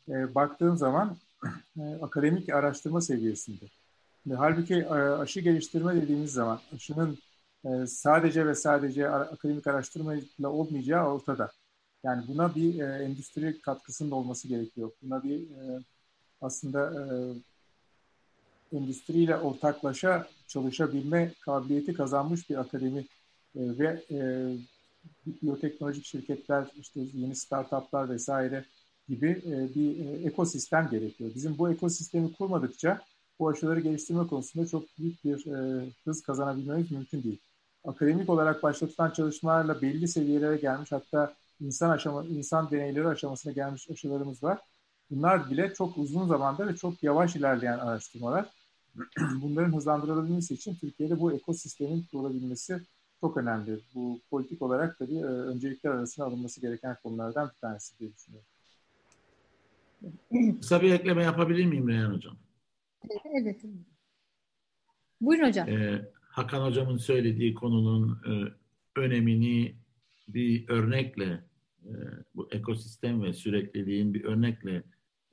e, 0.09 0.35
baktığım 0.35 0.77
zaman 0.77 1.17
e, 1.79 1.83
akademik 2.03 2.49
araştırma 2.49 3.01
seviyesinde. 3.01 3.65
Halbuki 4.37 4.89
aşı 4.89 5.41
geliştirme 5.41 6.03
dediğimiz 6.03 6.33
zaman 6.33 6.61
aşının 6.75 7.19
sadece 7.87 8.47
ve 8.47 8.55
sadece 8.55 9.09
akademik 9.09 9.67
araştırmayla 9.67 10.49
olmayacağı 10.49 11.07
ortada. 11.07 11.51
Yani 12.05 12.25
buna 12.29 12.55
bir 12.55 12.81
endüstri 12.81 13.61
katkısının 13.61 14.11
olması 14.11 14.49
gerekiyor. 14.49 14.91
Buna 15.03 15.23
bir 15.23 15.49
aslında 16.41 16.93
endüstriyle 18.73 19.37
ortaklaşa 19.37 20.29
çalışabilme 20.47 21.33
kabiliyeti 21.41 21.95
kazanmış 21.95 22.51
bir 22.51 22.57
akademi 22.57 23.01
e, 23.57 23.61
ve 23.79 24.05
e, 24.11 24.19
biyoteknolojik 25.27 26.05
şirketler, 26.05 26.67
işte 26.81 27.01
yeni 27.15 27.37
startuplar 27.37 28.09
vesaire 28.09 28.65
gibi 29.09 29.43
e, 29.47 29.75
bir 29.75 30.07
e, 30.07 30.29
ekosistem 30.29 30.89
gerekiyor. 30.91 31.31
Bizim 31.35 31.59
bu 31.59 31.71
ekosistemi 31.71 32.33
kurmadıkça 32.33 33.01
bu 33.39 33.49
aşıları 33.49 33.81
geliştirme 33.81 34.27
konusunda 34.27 34.67
çok 34.67 34.99
büyük 34.99 35.25
bir 35.25 35.47
e, 35.47 35.87
hız 36.05 36.23
kazanabilmemiz 36.23 36.91
mümkün 36.91 37.23
değil. 37.23 37.41
Akademik 37.85 38.31
olarak 38.31 38.63
başlatılan 38.63 39.11
çalışmalarla 39.11 39.83
belli 39.83 40.09
seviyelere 40.09 40.57
gelmiş 40.57 40.93
hatta 40.93 41.35
insan 41.61 41.91
aşama, 41.91 42.25
insan 42.25 42.71
deneyleri 42.71 43.09
aşamasına 43.09 43.53
gelmiş 43.53 43.91
aşılarımız 43.91 44.43
var. 44.43 44.59
Bunlar 45.11 45.51
bile 45.51 45.75
çok 45.75 45.99
uzun 45.99 46.27
zamanda 46.27 46.69
ve 46.69 46.77
çok 46.77 47.03
yavaş 47.03 47.37
ilerleyen 47.37 47.79
araştırmalar. 47.79 48.47
Bunların 49.43 49.77
hızlandırılabilmesi 49.77 50.55
için 50.55 50.75
Türkiye'de 50.75 51.21
bu 51.21 51.33
ekosistemin 51.33 52.07
kurulabilmesi 52.11 52.81
çok 53.21 53.37
önemli. 53.37 53.81
Bu 53.95 54.21
politik 54.31 54.63
olarak 54.63 54.99
tabii 54.99 55.19
e, 55.19 55.25
öncelikler 55.25 55.91
arasına 55.91 56.25
alınması 56.25 56.61
gereken 56.61 56.97
konulardan 57.03 57.49
bir 57.49 57.61
tanesi 57.61 57.99
diye 57.99 58.11
düşünüyorum. 58.13 58.49
Kısa 60.61 60.83
bir 60.83 60.93
ekleme 60.93 61.23
yapabilir 61.23 61.65
miyim 61.65 61.89
Reyhan 61.89 62.15
Hocam? 62.15 62.37
Evet. 63.41 63.61
Buyurun 65.21 65.49
hocam. 65.49 65.69
Ee, 65.69 66.09
Hakan 66.21 66.67
Hocam'ın 66.67 66.97
söylediği 66.97 67.55
konunun 67.55 68.21
e, 68.27 68.33
önemini 69.01 69.75
bir 70.29 70.69
örnekle 70.69 71.45
e, 71.85 71.93
bu 72.35 72.49
ekosistem 72.53 73.23
ve 73.23 73.33
sürekliliğin 73.33 74.15
bir 74.15 74.25
örnekle 74.25 74.83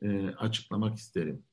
e, 0.01 0.27
açıklamak 0.27 0.97
isterim. 0.97 1.43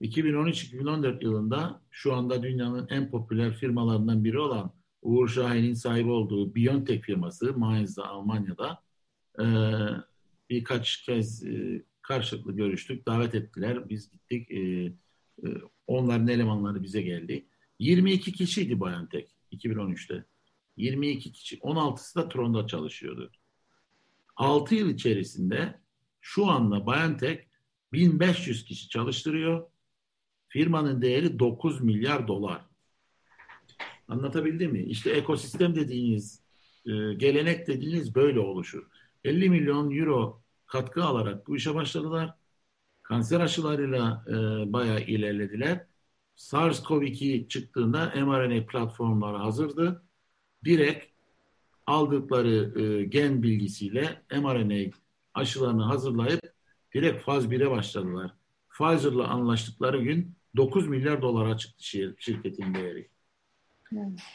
2013-2014 0.00 1.24
yılında 1.24 1.82
şu 1.90 2.14
anda 2.14 2.42
dünyanın 2.42 2.88
en 2.90 3.10
popüler 3.10 3.54
firmalarından 3.54 4.24
biri 4.24 4.38
olan 4.38 4.72
Uğur 5.02 5.28
Şahin'in 5.28 5.74
sahibi 5.74 6.10
olduğu 6.10 6.54
BioNTech 6.54 7.02
firması 7.02 7.58
Mainz'da 7.58 8.08
Almanya'da 8.08 8.82
e, 9.38 9.44
birkaç 10.50 11.02
kez 11.02 11.44
e, 11.44 11.84
karşılıklı 12.02 12.56
görüştük, 12.56 13.06
davet 13.06 13.34
ettiler. 13.34 13.88
Biz 13.88 14.10
gittik. 14.10 14.50
E, 14.50 14.58
e, 14.58 15.48
onların 15.86 16.28
elemanları 16.28 16.82
bize 16.82 17.02
geldi. 17.02 17.46
22 17.78 18.32
kişiydi 18.32 18.80
BioNTech 18.80 19.26
2013'te. 19.52 20.24
22 20.76 21.32
kişi. 21.32 21.58
16'sı 21.58 22.20
da 22.20 22.28
Tron'da 22.28 22.66
çalışıyordu. 22.66 23.32
6 24.36 24.74
yıl 24.74 24.90
içerisinde 24.90 25.80
şu 26.20 26.46
anda 26.46 26.86
BioNTech 26.86 27.40
1500 27.92 28.64
kişi 28.64 28.88
çalıştırıyor. 28.88 29.66
Firmanın 30.56 31.02
değeri 31.02 31.38
9 31.38 31.80
milyar 31.80 32.28
dolar. 32.28 32.60
Anlatabildim 34.08 34.72
mi? 34.72 34.82
İşte 34.82 35.10
ekosistem 35.10 35.74
dediğiniz, 35.74 36.42
e, 36.86 37.14
gelenek 37.14 37.66
dediğiniz 37.66 38.14
böyle 38.14 38.40
oluşur. 38.40 38.86
50 39.24 39.50
milyon 39.50 39.90
euro 39.90 40.42
katkı 40.66 41.04
alarak 41.04 41.46
bu 41.46 41.56
işe 41.56 41.74
başladılar. 41.74 42.34
Kanser 43.02 43.40
aşılarıyla 43.40 44.24
e, 44.28 44.32
bayağı 44.72 45.00
ilerlediler. 45.00 45.86
SARS-CoV-2 46.36 47.48
çıktığında 47.48 48.12
mRNA 48.16 48.66
platformları 48.66 49.36
hazırdı. 49.36 50.02
Direkt 50.64 51.06
aldıkları 51.86 52.82
e, 52.82 53.04
gen 53.04 53.42
bilgisiyle 53.42 54.22
mRNA 54.32 54.90
aşılarını 55.34 55.82
hazırlayıp 55.82 56.40
direkt 56.94 57.24
faz 57.24 57.46
1'e 57.46 57.70
başladılar. 57.70 58.30
Pfizer'la 58.68 59.28
anlaştıkları 59.28 60.02
gün 60.02 60.36
9 60.56 60.88
milyar 60.88 61.22
dolara 61.22 61.56
çıktı 61.56 62.14
şirketin 62.18 62.74
değeri. 62.74 63.08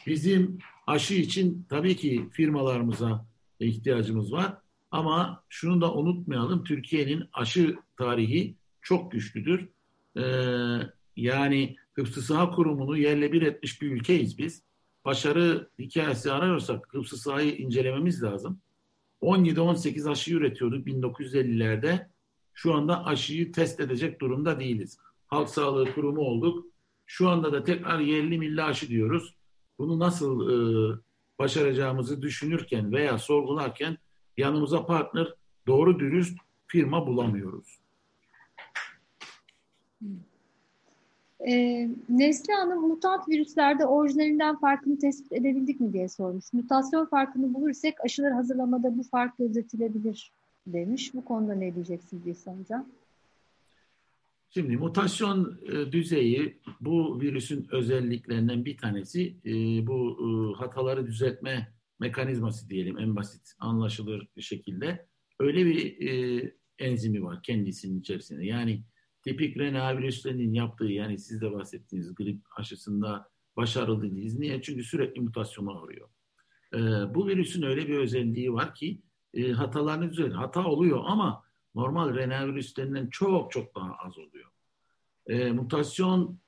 Bizim 0.06 0.58
aşı 0.86 1.14
için 1.14 1.66
tabii 1.68 1.96
ki 1.96 2.28
firmalarımıza 2.32 3.26
ihtiyacımız 3.60 4.32
var. 4.32 4.58
Ama 4.90 5.44
şunu 5.48 5.80
da 5.80 5.94
unutmayalım. 5.94 6.64
Türkiye'nin 6.64 7.24
aşı 7.32 7.76
tarihi 7.96 8.56
çok 8.82 9.12
güçlüdür. 9.12 9.68
Ee, 10.16 10.22
yani 11.16 11.76
Hıfzı 11.92 12.22
Saha 12.22 12.50
Kurumu'nu 12.50 12.98
yerle 12.98 13.32
bir 13.32 13.42
etmiş 13.42 13.82
bir 13.82 13.90
ülkeyiz 13.90 14.38
biz. 14.38 14.62
Başarı 15.04 15.70
hikayesi 15.78 16.32
arıyorsak 16.32 16.94
Hıfzı 16.94 17.16
Saha'yı 17.16 17.56
incelememiz 17.56 18.22
lazım. 18.22 18.60
17-18 19.22 20.10
aşı 20.10 20.34
üretiyorduk 20.34 20.86
1950'lerde. 20.86 22.06
Şu 22.54 22.74
anda 22.74 23.06
aşıyı 23.06 23.52
test 23.52 23.80
edecek 23.80 24.20
durumda 24.20 24.60
değiliz. 24.60 24.98
Halk 25.32 25.48
Sağlığı 25.48 25.94
Kurumu 25.94 26.20
olduk. 26.20 26.66
Şu 27.06 27.28
anda 27.28 27.52
da 27.52 27.64
tekrar 27.64 27.98
yerli 28.00 28.38
milli 28.38 28.62
aşı 28.62 28.88
diyoruz. 28.88 29.36
bunu 29.78 29.98
nasıl 29.98 30.50
e, 30.50 30.56
başaracağımızı 31.38 32.22
düşünürken 32.22 32.92
veya 32.92 33.18
sorgularken 33.18 33.98
yanımıza 34.36 34.86
partner 34.86 35.34
doğru 35.66 35.98
dürüst 35.98 36.38
firma 36.66 37.06
bulamıyoruz. 37.06 37.78
E, 41.48 41.88
Nesli 42.08 42.52
Hanım 42.52 42.88
mutant 42.88 43.28
virüslerde 43.28 43.86
orijinalinden 43.86 44.56
farkını 44.56 44.98
tespit 44.98 45.32
edebildik 45.32 45.80
mi 45.80 45.92
diye 45.92 46.08
sormuş. 46.08 46.52
Mutasyon 46.52 47.06
farkını 47.06 47.54
bulursak 47.54 47.94
aşılar 48.04 48.32
hazırlamada 48.32 48.98
bu 48.98 49.02
fark 49.02 49.38
gözetilebilir 49.38 50.32
demiş. 50.66 51.14
Bu 51.14 51.24
konuda 51.24 51.54
ne 51.54 51.74
diyeceksiniz 51.74 52.26
İhsan 52.26 52.54
Hocam? 52.60 52.86
Şimdi 54.54 54.76
mutasyon 54.76 55.60
e, 55.72 55.92
düzeyi 55.92 56.60
bu 56.80 57.20
virüsün 57.20 57.66
özelliklerinden 57.70 58.64
bir 58.64 58.76
tanesi 58.76 59.36
e, 59.44 59.52
bu 59.86 60.18
e, 60.20 60.58
hataları 60.58 61.06
düzeltme 61.06 61.74
mekanizması 62.00 62.68
diyelim 62.68 62.98
en 62.98 63.16
basit 63.16 63.54
anlaşılır 63.58 64.28
şekilde. 64.40 65.06
Öyle 65.40 65.66
bir 65.66 66.52
enzimi 66.78 67.22
var 67.22 67.42
kendisinin 67.42 68.00
içerisinde. 68.00 68.46
Yani 68.46 68.84
tipik 69.22 69.56
RNA 69.56 69.98
virüslerinin 69.98 70.54
yaptığı 70.54 70.84
yani 70.84 71.18
siz 71.18 71.40
de 71.40 71.52
bahsettiğiniz 71.52 72.14
grip 72.14 72.40
aşısında 72.56 73.28
başarılı 73.56 74.02
değiliz. 74.02 74.38
Niye? 74.38 74.62
Çünkü 74.62 74.84
sürekli 74.84 75.20
mutasyona 75.20 75.82
uğruyor. 75.82 76.08
Bu 77.14 77.28
virüsün 77.28 77.62
öyle 77.62 77.88
bir 77.88 77.98
özelliği 77.98 78.52
var 78.52 78.74
ki 78.74 79.02
e, 79.34 79.52
hatalarını 79.52 80.10
düzeltiyor. 80.10 80.38
Hata 80.38 80.64
oluyor 80.64 81.00
ama 81.04 81.41
normal 81.74 82.14
RNA 82.14 82.46
virüslerinden 82.46 83.06
çok 83.06 83.52
çok 83.52 83.74
daha 83.74 83.92
az 83.94 84.18
oluyor. 84.18 84.50
E, 85.26 85.52
mutasyon 85.52 86.38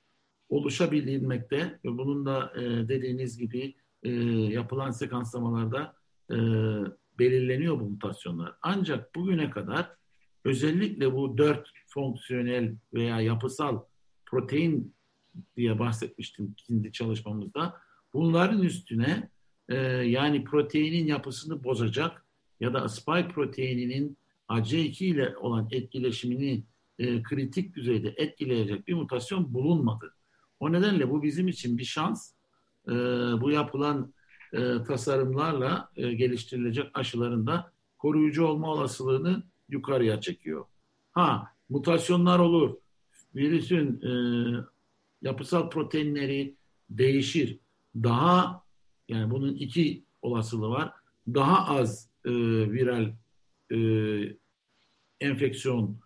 oluşabilmekte 0.49 1.79
ve 1.85 1.99
bunun 1.99 2.27
da 2.27 2.53
e, 2.57 2.89
dediğiniz 2.89 3.39
gibi 3.39 3.75
e, 4.03 4.11
yapılan 4.53 4.91
sekanslamalarda 4.91 5.95
e, 6.31 6.37
belirleniyor 7.19 7.81
bu 7.81 7.85
mutasyonlar. 7.85 8.55
Ancak 8.63 9.15
bugüne 9.15 9.51
kadar 9.51 9.91
özellikle 10.45 11.13
bu 11.13 11.39
dört 11.39 11.71
fonksiyonel 11.87 12.77
veya 12.95 13.21
yapısal 13.21 13.83
protein 14.27 14.95
diye 15.57 15.79
bahsetmiştim 15.79 16.55
kendi 16.57 16.93
çalışmamızda. 16.93 17.77
Bunların 18.13 18.63
üstüne 18.63 19.31
e, 19.69 19.77
yani 19.87 20.45
proteinin 20.45 21.07
yapısını 21.07 21.65
bozacak 21.65 22.27
ya 22.61 22.75
da 22.75 22.89
spike 22.89 23.29
proteininin 23.29 24.17
AC2 24.59 25.05
ile 25.05 25.37
olan 25.37 25.69
etkileşimini 25.71 26.65
e, 26.99 27.23
kritik 27.23 27.75
düzeyde 27.75 28.15
etkileyecek 28.17 28.89
bir 28.89 28.95
mutasyon 28.95 29.55
bulunmadı. 29.55 30.15
O 30.61 30.73
nedenle 30.73 31.11
bu 31.11 31.23
bizim 31.23 31.49
için 31.49 31.79
bir 31.79 31.85
şans. 31.85 32.33
E, 32.89 32.93
bu 33.41 33.51
yapılan 33.51 34.15
e, 34.53 34.83
tasarımlarla 34.83 35.89
e, 35.97 36.15
geliştirilecek 36.15 36.91
aşıların 36.95 37.47
da 37.47 37.73
koruyucu 37.99 38.45
olma 38.45 38.73
olasılığını 38.73 39.43
yukarıya 39.69 40.21
çekiyor. 40.21 40.65
Ha 41.13 41.53
mutasyonlar 41.69 42.39
olur. 42.39 42.77
Virüsün 43.35 44.03
e, 44.03 44.13
yapısal 45.23 45.71
proteinleri 45.71 46.55
değişir. 46.91 47.59
Daha 47.95 48.65
yani 49.09 49.31
bunun 49.31 49.55
iki 49.55 50.05
olasılığı 50.23 50.69
var. 50.69 50.93
Daha 51.29 51.77
az 51.79 52.11
e, 52.25 52.31
viral 52.73 53.13
e, 53.71 53.79
enfeksiyon 55.21 55.97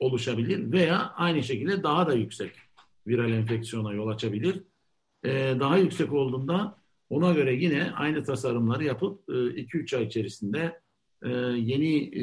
oluşabilir 0.00 0.72
veya 0.72 1.12
aynı 1.16 1.42
şekilde 1.42 1.82
daha 1.82 2.06
da 2.06 2.14
yüksek 2.14 2.52
viral 3.06 3.32
enfeksiyona 3.32 3.92
yol 3.92 4.08
açabilir. 4.08 4.62
E, 5.24 5.30
daha 5.60 5.78
yüksek 5.78 6.12
olduğunda 6.12 6.80
ona 7.10 7.32
göre 7.32 7.54
yine 7.54 7.90
aynı 7.90 8.24
tasarımları 8.24 8.84
yapıp 8.84 9.28
2-3 9.28 9.94
e, 9.94 9.98
ay 9.98 10.04
içerisinde 10.04 10.80
e, 11.22 11.28
yeni 11.56 11.96
e, 11.96 12.22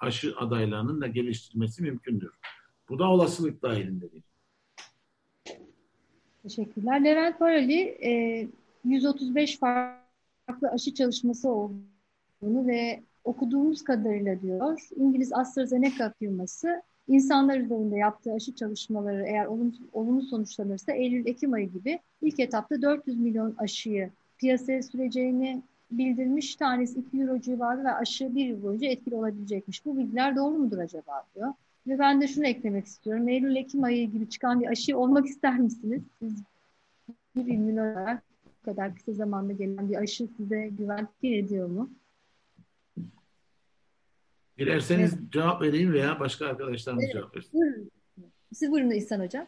aşı 0.00 0.34
adaylarının 0.36 1.00
da 1.00 1.06
geliştirilmesi 1.06 1.82
mümkündür. 1.82 2.30
Bu 2.88 2.98
da 2.98 3.10
olasılık 3.10 3.62
dahilindedir. 3.62 4.22
Teşekkürler. 6.42 7.04
Levent 7.04 7.38
Parali 7.38 7.98
135 8.84 9.58
farklı 9.58 10.68
aşı 10.72 10.94
çalışması 10.94 11.48
olduğunu 11.48 12.66
ve 12.66 13.02
okuduğumuz 13.28 13.84
kadarıyla 13.84 14.42
diyor 14.42 14.88
İngiliz 14.96 15.32
AstraZeneca 15.32 16.12
firması 16.18 16.82
insanlar 17.08 17.58
üzerinde 17.58 17.96
yaptığı 17.96 18.32
aşı 18.32 18.54
çalışmaları 18.54 19.24
eğer 19.26 19.46
olumlu, 19.46 19.72
olumlu 19.92 20.22
sonuçlanırsa 20.22 20.92
Eylül-Ekim 20.92 21.52
ayı 21.52 21.70
gibi 21.70 21.98
ilk 22.22 22.40
etapta 22.40 22.82
400 22.82 23.20
milyon 23.20 23.54
aşıyı 23.58 24.10
piyasaya 24.38 24.82
süreceğini 24.82 25.62
bildirmiş. 25.90 26.56
Tanesi 26.56 26.98
2 26.98 27.20
euro 27.20 27.40
civarı 27.40 27.84
ve 27.84 27.92
aşı 27.92 28.34
bir 28.34 28.46
yıl 28.46 28.62
boyunca 28.62 28.88
etkili 28.88 29.14
olabilecekmiş. 29.14 29.86
Bu 29.86 29.98
bilgiler 29.98 30.36
doğru 30.36 30.58
mudur 30.58 30.78
acaba 30.78 31.24
diyor. 31.34 31.52
Ve 31.86 31.98
ben 31.98 32.20
de 32.20 32.28
şunu 32.28 32.46
eklemek 32.46 32.86
istiyorum. 32.86 33.28
Eylül-Ekim 33.28 33.84
ayı 33.84 34.10
gibi 34.10 34.28
çıkan 34.28 34.60
bir 34.60 34.66
aşı 34.66 34.98
olmak 34.98 35.26
ister 35.26 35.58
misiniz? 35.58 36.02
Siz 36.22 36.42
bir 37.36 37.46
immün 37.46 37.76
olarak 37.76 38.22
bu 38.62 38.64
kadar 38.64 38.94
kısa 38.94 39.12
zamanda 39.12 39.52
gelen 39.52 39.88
bir 39.88 39.96
aşı 39.96 40.28
size 40.36 40.68
güven 40.78 41.08
ediyor 41.22 41.68
mu? 41.68 41.90
Dilerseniz 44.58 45.14
evet. 45.14 45.32
cevap 45.32 45.62
vereyim 45.62 45.92
veya 45.92 46.20
başka 46.20 46.46
arkadaşlarımız 46.46 47.04
evet. 47.04 47.12
cevap 47.12 47.36
versin. 47.36 47.50
Buyurun. 47.52 47.90
Siz 48.52 48.70
buyurun 48.70 48.90
İhsan 48.90 49.20
Hocam. 49.20 49.46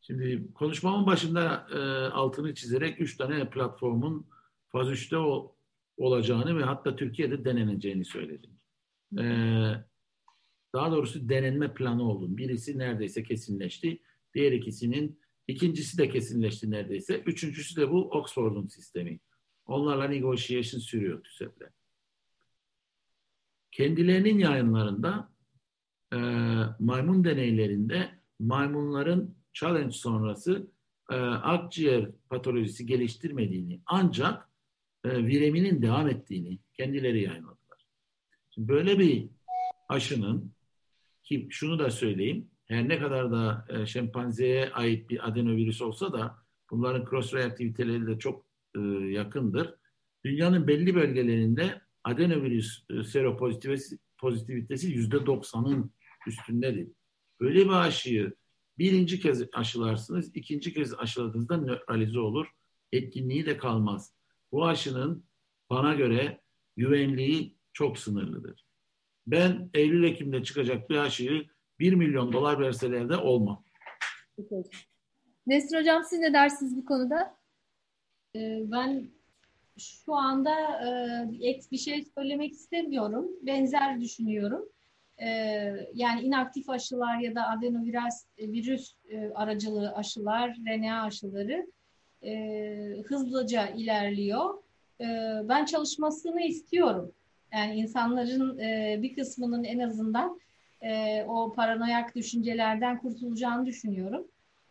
Şimdi 0.00 0.52
konuşmamın 0.54 1.06
başında 1.06 1.66
e, 1.72 1.78
altını 2.12 2.54
çizerek 2.54 3.00
üç 3.00 3.16
tane 3.16 3.50
platformun 3.50 4.26
faz 4.68 4.88
3'te 4.88 5.16
o, 5.16 5.56
olacağını 5.96 6.58
ve 6.58 6.62
hatta 6.62 6.96
Türkiye'de 6.96 7.44
deneneceğini 7.44 8.04
söyledim. 8.04 8.50
E, 9.18 9.24
daha 10.74 10.92
doğrusu 10.92 11.28
denenme 11.28 11.74
planı 11.74 12.02
oldu. 12.02 12.36
Birisi 12.36 12.78
neredeyse 12.78 13.22
kesinleşti. 13.22 14.02
Diğer 14.34 14.52
ikisinin 14.52 15.20
ikincisi 15.48 15.98
de 15.98 16.08
kesinleşti 16.08 16.70
neredeyse. 16.70 17.18
Üçüncüsü 17.18 17.80
de 17.80 17.90
bu 17.90 18.10
Oxford'un 18.10 18.66
sistemi. 18.66 19.20
Onlarla 19.66 20.08
negotiation 20.08 20.80
sürüyor 20.80 21.22
TÜSEP'le 21.22 21.76
kendilerinin 23.72 24.38
yayınlarında 24.38 25.32
e, 26.12 26.16
maymun 26.78 27.24
deneylerinde 27.24 28.10
maymunların 28.38 29.34
challenge 29.52 29.92
sonrası 29.92 30.70
e, 31.10 31.14
akciğer 31.16 32.10
patolojisi 32.30 32.86
geliştirmediğini 32.86 33.80
ancak 33.86 34.48
e, 35.04 35.26
vireminin 35.26 35.82
devam 35.82 36.08
ettiğini 36.08 36.58
kendileri 36.74 37.22
yayınladılar. 37.22 37.86
Şimdi 38.50 38.68
böyle 38.68 38.98
bir 38.98 39.28
aşının 39.88 40.52
ki 41.22 41.46
şunu 41.50 41.78
da 41.78 41.90
söyleyeyim 41.90 42.50
her 42.66 42.88
ne 42.88 42.98
kadar 42.98 43.32
da 43.32 43.66
e, 43.68 43.86
şempanzeye 43.86 44.70
ait 44.72 45.10
bir 45.10 45.28
adenovirüs 45.28 45.82
olsa 45.82 46.12
da 46.12 46.36
bunların 46.70 47.10
cross 47.10 47.34
reaktiviteleri 47.34 48.06
de 48.06 48.18
çok 48.18 48.46
e, 48.76 48.80
yakındır. 49.10 49.74
Dünyanın 50.24 50.66
belli 50.66 50.94
bölgelerinde 50.94 51.80
adenovirüs 52.06 52.84
e, 52.90 53.04
seropozitivitesi 53.04 54.92
yüzde 54.92 55.26
doksanın 55.26 55.92
üstündedir. 56.26 56.88
Böyle 57.40 57.64
bir 57.64 57.70
aşıyı 57.70 58.34
birinci 58.78 59.20
kez 59.20 59.42
aşılarsınız, 59.52 60.30
ikinci 60.34 60.74
kez 60.74 60.94
aşıladığınızda 60.94 61.56
nötralize 61.56 62.18
olur. 62.18 62.46
Etkinliği 62.92 63.46
de 63.46 63.56
kalmaz. 63.56 64.14
Bu 64.52 64.66
aşının 64.66 65.24
bana 65.70 65.94
göre 65.94 66.40
güvenliği 66.76 67.56
çok 67.72 67.98
sınırlıdır. 67.98 68.66
Ben 69.26 69.70
Eylül-Ekim'de 69.74 70.42
çıkacak 70.42 70.90
bir 70.90 70.96
aşıyı 70.96 71.46
1 71.78 71.92
milyon 71.92 72.32
dolar 72.32 72.60
verseler 72.60 73.08
de 73.08 73.16
olmam. 73.16 73.64
Nesrin 75.46 75.78
Hocam 75.78 76.04
siz 76.04 76.18
ne 76.18 76.32
dersiniz 76.32 76.76
bu 76.76 76.84
konuda? 76.84 77.38
Ee, 78.36 78.62
ben 78.64 79.15
şu 79.78 80.14
anda 80.14 80.54
e, 81.40 81.48
ek 81.48 81.60
bir 81.72 81.78
şey 81.78 82.04
söylemek 82.14 82.52
istemiyorum. 82.52 83.28
Benzer 83.42 84.00
düşünüyorum. 84.00 84.68
E, 85.18 85.28
yani 85.94 86.20
inaktif 86.20 86.70
aşılar 86.70 87.18
ya 87.18 87.34
da 87.34 87.48
adenovirüs 87.48 88.14
virüs 88.38 88.94
e, 89.10 89.30
aracılığı 89.34 89.92
aşılar, 89.94 90.56
RNA 90.66 91.02
aşıları 91.02 91.66
e, 92.22 92.32
hızlıca 93.06 93.66
ilerliyor. 93.66 94.54
E, 95.00 95.06
ben 95.48 95.64
çalışmasını 95.64 96.42
istiyorum. 96.42 97.12
Yani 97.52 97.74
insanların 97.74 98.58
e, 98.58 98.98
bir 99.02 99.14
kısmının 99.14 99.64
en 99.64 99.78
azından 99.78 100.40
e, 100.82 101.22
o 101.24 101.52
paranoyak 101.52 102.14
düşüncelerden 102.14 102.98
kurtulacağını 102.98 103.66
düşünüyorum. 103.66 104.26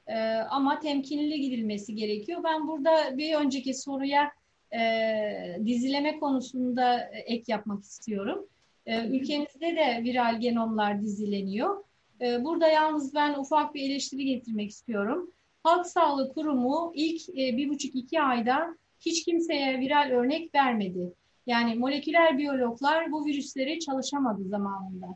E, 0.08 0.34
ama 0.34 0.80
temkinli 0.80 1.42
gidilmesi 1.42 1.96
gerekiyor. 1.96 2.44
Ben 2.44 2.68
burada 2.68 3.18
bir 3.18 3.36
önceki 3.36 3.74
soruya 3.74 4.32
e, 4.74 5.60
dizileme 5.66 6.20
konusunda 6.20 7.10
ek 7.26 7.44
yapmak 7.48 7.84
istiyorum. 7.84 8.48
E, 8.86 9.08
ülkemizde 9.08 9.76
de 9.76 10.02
viral 10.04 10.40
genomlar 10.40 11.02
dizileniyor. 11.02 11.84
E, 12.22 12.44
burada 12.44 12.68
yalnız 12.68 13.14
ben 13.14 13.34
ufak 13.34 13.76
bir 13.76 13.90
eleştiri 13.90 14.26
getirmek 14.26 14.70
istiyorum. 14.70 15.32
Halk 15.64 15.88
Sağlığı 15.88 16.34
Kurumu 16.34 16.92
ilk 16.96 17.30
e, 17.30 17.58
bir 17.58 17.70
buçuk 17.70 17.96
iki 17.96 18.22
ayda 18.22 18.78
hiç 19.00 19.26
kimseye 19.26 19.80
viral 19.80 20.10
örnek 20.12 20.56
vermedi. 20.56 21.14
Yani 21.48 21.76
moleküler 21.76 22.38
biyologlar 22.38 23.12
bu 23.12 23.26
virüsleri 23.26 23.80
çalışamadı 23.80 24.44
zamanında. 24.44 25.08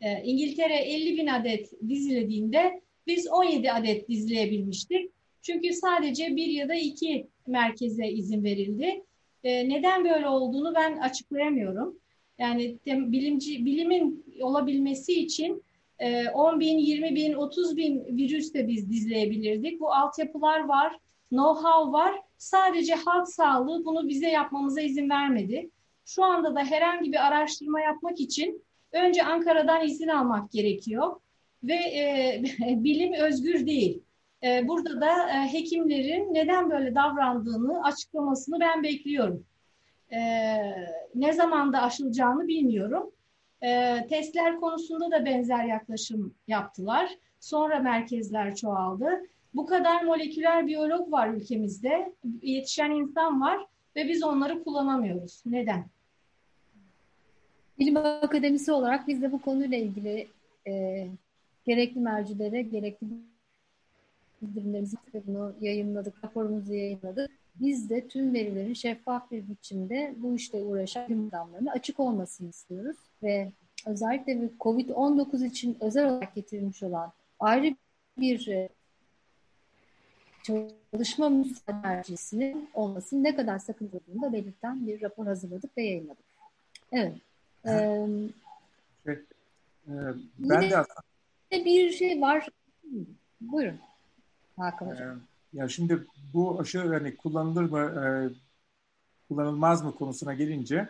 E, 0.00 0.22
İngiltere 0.22 0.76
50 0.76 1.16
bin 1.16 1.26
adet 1.26 1.72
dizilediğinde 1.88 2.80
biz 3.06 3.28
17 3.28 3.72
adet 3.72 4.08
dizleyebilmiştik. 4.08 5.10
Çünkü 5.44 5.72
sadece 5.72 6.36
bir 6.36 6.46
ya 6.46 6.68
da 6.68 6.74
iki 6.74 7.28
merkeze 7.46 8.08
izin 8.08 8.44
verildi. 8.44 9.04
E, 9.44 9.68
neden 9.68 10.04
böyle 10.04 10.28
olduğunu 10.28 10.74
ben 10.74 10.98
açıklayamıyorum. 10.98 11.98
Yani 12.38 12.78
bilimci, 12.86 13.64
bilimin 13.66 14.24
olabilmesi 14.40 15.12
için 15.12 15.64
10 16.34 16.60
bin, 16.60 16.78
20 16.78 17.14
bin, 17.14 17.32
30 17.32 17.76
bin 17.76 18.16
virüs 18.16 18.54
de 18.54 18.68
biz 18.68 18.90
dizleyebilirdik. 18.90 19.80
Bu 19.80 19.92
altyapılar 19.92 20.64
var, 20.64 20.98
know-how 21.32 21.92
var. 21.92 22.14
Sadece 22.38 22.94
halk 22.94 23.28
sağlığı 23.28 23.84
bunu 23.84 24.08
bize 24.08 24.28
yapmamıza 24.28 24.80
izin 24.80 25.10
vermedi. 25.10 25.70
Şu 26.04 26.24
anda 26.24 26.54
da 26.54 26.64
herhangi 26.64 27.12
bir 27.12 27.26
araştırma 27.26 27.80
yapmak 27.80 28.20
için 28.20 28.62
önce 28.92 29.24
Ankara'dan 29.24 29.86
izin 29.86 30.08
almak 30.08 30.52
gerekiyor 30.52 31.20
ve 31.64 31.74
e, 31.74 32.42
bilim 32.84 33.12
özgür 33.12 33.66
değil. 33.66 34.03
E, 34.44 34.68
burada 34.68 35.00
da 35.00 35.28
e, 35.28 35.52
hekimlerin 35.52 36.34
neden 36.34 36.70
böyle 36.70 36.94
davrandığını 36.94 37.84
açıklamasını 37.84 38.60
ben 38.60 38.82
bekliyorum. 38.82 39.46
E, 40.12 40.20
ne 41.14 41.32
zamanda 41.32 41.82
aşılacağını 41.82 42.48
bilmiyorum. 42.48 43.10
E, 43.62 43.98
testler 44.08 44.60
konusunda 44.60 45.10
da 45.10 45.24
benzer 45.24 45.64
yaklaşım 45.64 46.34
yaptılar. 46.48 47.10
Sonra 47.40 47.78
merkezler 47.78 48.56
çoğaldı. 48.56 49.08
Bu 49.54 49.66
kadar 49.66 50.02
moleküler 50.02 50.66
biyolog 50.66 51.12
var 51.12 51.28
ülkemizde, 51.28 52.12
yetişen 52.42 52.90
insan 52.90 53.40
var 53.40 53.66
ve 53.96 54.08
biz 54.08 54.22
onları 54.22 54.64
kullanamıyoruz. 54.64 55.42
Neden? 55.46 55.84
Bilim 57.78 57.96
Akademisi 57.96 58.72
olarak 58.72 59.08
biz 59.08 59.22
de 59.22 59.32
bu 59.32 59.42
konuyla 59.42 59.78
ilgili 59.78 60.28
e, 60.66 61.06
gerekli 61.66 62.00
mercilere, 62.00 62.62
gerekli 62.62 63.06
bildirimlerimizi 64.46 64.96
bunu 65.26 65.54
yayınladık, 65.60 66.24
raporumuzu 66.24 66.74
yayınladık. 66.74 67.30
Biz 67.60 67.90
de 67.90 68.08
tüm 68.08 68.34
verilerin 68.34 68.74
şeffaf 68.74 69.30
bir 69.30 69.48
biçimde 69.48 70.14
bu 70.16 70.34
işle 70.34 70.58
uğraşan 70.58 71.08
bilim 71.08 71.28
adamlarına 71.28 71.72
açık 71.72 72.00
olmasını 72.00 72.48
istiyoruz. 72.48 72.96
Ve 73.22 73.52
özellikle 73.86 74.50
COVID-19 74.60 75.46
için 75.46 75.76
özel 75.80 76.08
olarak 76.08 76.34
getirilmiş 76.34 76.82
olan 76.82 77.12
ayrı 77.40 77.76
bir 78.18 78.48
e, 78.48 78.68
çalışma 80.42 81.28
müsaadencisinin 81.28 82.70
olmasının 82.74 83.24
ne 83.24 83.36
kadar 83.36 83.58
sakındırdığını 83.58 84.22
da 84.22 84.32
belirten 84.32 84.86
bir 84.86 85.02
rapor 85.02 85.26
hazırladık 85.26 85.78
ve 85.78 85.82
yayınladık. 85.82 86.24
Evet. 86.92 87.14
Ee, 87.66 88.06
şey, 89.04 89.14
e, 89.14 89.94
ben 90.38 90.70
de 90.70 90.76
aslında 90.78 91.64
bir 91.64 91.90
şey 91.90 92.20
var. 92.20 92.48
Buyurun. 93.40 93.78
Hakan 94.56 94.86
Hocam. 94.86 95.16
Ee, 95.16 95.58
ya 95.58 95.68
şimdi 95.68 96.04
bu 96.34 96.60
aşı 96.60 96.88
hani 96.88 97.16
kullanılır 97.16 97.62
mı, 97.70 97.78
e, 97.80 98.06
kullanılmaz 99.28 99.82
mı 99.84 99.94
konusuna 99.94 100.34
gelince 100.34 100.88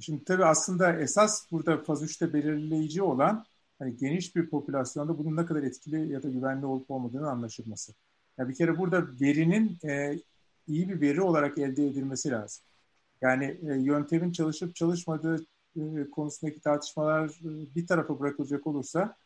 şimdi 0.00 0.24
tabii 0.24 0.44
aslında 0.44 1.00
esas 1.00 1.50
burada 1.52 1.82
faz 1.82 2.02
3'te 2.02 2.32
belirleyici 2.32 3.02
olan 3.02 3.44
hani 3.78 3.96
geniş 3.96 4.36
bir 4.36 4.50
popülasyonda 4.50 5.18
bunun 5.18 5.36
ne 5.36 5.46
kadar 5.46 5.62
etkili 5.62 6.12
ya 6.12 6.22
da 6.22 6.28
güvenli 6.28 6.66
olup 6.66 6.90
olmadığını 6.90 7.30
anlaşılması. 7.30 7.92
Ya 8.38 8.48
bir 8.48 8.54
kere 8.54 8.78
burada 8.78 9.06
verinin 9.20 9.78
e, 9.84 10.18
iyi 10.68 10.88
bir 10.88 11.00
veri 11.00 11.22
olarak 11.22 11.58
elde 11.58 11.86
edilmesi 11.86 12.30
lazım. 12.30 12.64
Yani 13.22 13.44
e, 13.44 13.74
yöntemin 13.74 14.32
çalışıp 14.32 14.76
çalışmadığı 14.76 15.46
e, 15.76 16.10
konusundaki 16.10 16.60
tartışmalar 16.60 17.28
e, 17.28 17.74
bir 17.74 17.86
tarafa 17.86 18.20
bırakılacak 18.20 18.66
olursa 18.66 19.16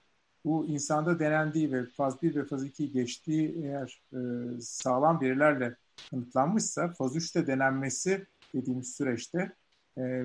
bu 0.44 0.66
insanda 0.66 1.18
denendiği 1.18 1.72
ve 1.72 1.86
faz 1.86 2.22
1 2.22 2.34
ve 2.34 2.44
faz 2.44 2.64
2 2.64 2.92
geçtiği 2.92 3.62
eğer 3.64 4.02
e, 4.12 4.18
sağlam 4.60 5.20
verilerle 5.20 5.76
kanıtlanmışsa 6.10 6.88
faz 6.88 7.16
3'te 7.16 7.46
denenmesi 7.46 8.26
dediğimiz 8.54 8.96
süreçte 8.96 9.52
e, 9.98 10.22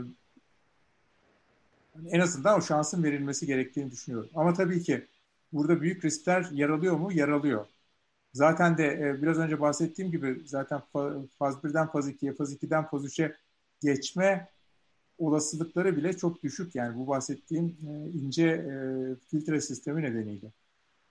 en 2.08 2.20
azından 2.20 2.58
o 2.58 2.62
şansın 2.62 3.04
verilmesi 3.04 3.48
gerektiğini 3.48 3.91
düşünüyorum. 3.91 4.30
Ama 4.36 4.54
tabii 4.54 4.84
ki 4.84 5.08
burada 5.54 5.82
büyük 5.82 6.06
riskler 6.06 6.48
yer 6.52 6.70
alıyor 6.70 6.98
mu? 6.98 7.12
Yer 7.12 7.30
alıyor. 7.30 7.66
Zaten 8.34 8.78
de 8.78 8.88
e, 8.88 9.22
biraz 9.22 9.38
önce 9.38 9.60
bahsettiğim 9.60 10.12
gibi 10.12 10.41
zaten 10.46 10.82
faz 11.40 11.56
1'den 11.56 11.88
faz 11.88 12.10
2'ye, 12.10 12.34
faz 12.34 12.54
2'den 12.54 12.86
faz 12.86 13.06
3'e 13.06 13.36
geçme 13.82 14.50
olasılıkları 15.20 15.98
bile 15.98 16.18
çok 16.18 16.44
düşük 16.44 16.76
yani 16.76 16.98
bu 16.98 17.08
bahsettiğim 17.08 17.78
e, 17.88 18.10
ince 18.10 18.48
e, 18.48 18.74
filtre 19.30 19.62
sistemi 19.62 20.02
nedeniyle. 20.02 20.52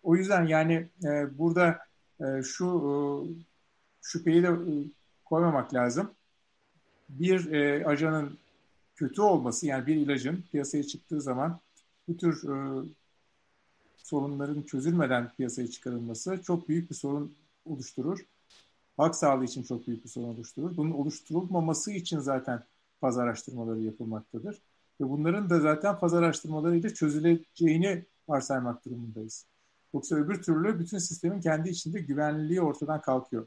O 0.02 0.16
yüzden 0.16 0.46
yani 0.46 0.88
e, 1.04 1.38
burada 1.38 1.78
e, 2.20 2.42
şu 2.42 2.66
e, 2.66 2.90
şüpheyi 4.02 4.42
de 4.42 4.46
e, 4.46 4.72
koymamak 5.24 5.74
lazım. 5.74 6.10
Bir 7.08 7.52
e, 7.52 7.86
ajanın 7.86 8.38
kötü 8.96 9.22
olması 9.22 9.66
yani 9.66 9.86
bir 9.86 9.96
ilacın 9.96 10.44
piyasaya 10.52 10.84
çıktığı 10.84 11.20
zaman 11.20 11.60
bu 12.08 12.16
tür 12.16 12.48
e, 12.48 12.84
sorunların 13.96 14.62
çözülmeden 14.62 15.32
piyasaya 15.36 15.68
çıkarılması 15.68 16.42
çok 16.42 16.68
büyük 16.68 16.90
bir 16.90 16.94
sorun 16.94 17.34
oluşturur. 17.64 18.26
Halk 18.96 19.14
sağlığı 19.14 19.44
için 19.44 19.62
çok 19.62 19.86
büyük 19.86 20.04
bir 20.04 20.08
sorun 20.08 20.28
oluşturur. 20.28 20.76
Bunun 20.76 20.90
oluşturulmaması 20.90 21.92
için 21.92 22.18
zaten 22.18 22.62
faz 23.00 23.18
araştırmaları 23.18 23.80
yapılmaktadır. 23.80 24.62
Ve 25.00 25.08
bunların 25.08 25.50
da 25.50 25.60
zaten 25.60 25.94
faz 25.94 26.14
araştırmalarıyla 26.14 26.90
çözüleceğini 26.90 28.04
varsaymak 28.28 28.84
durumundayız. 28.84 29.46
Yoksa 29.94 30.16
öbür 30.16 30.42
türlü 30.42 30.78
bütün 30.78 30.98
sistemin 30.98 31.40
kendi 31.40 31.68
içinde 31.68 32.00
güvenliliği 32.00 32.60
ortadan 32.60 33.00
kalkıyor. 33.00 33.46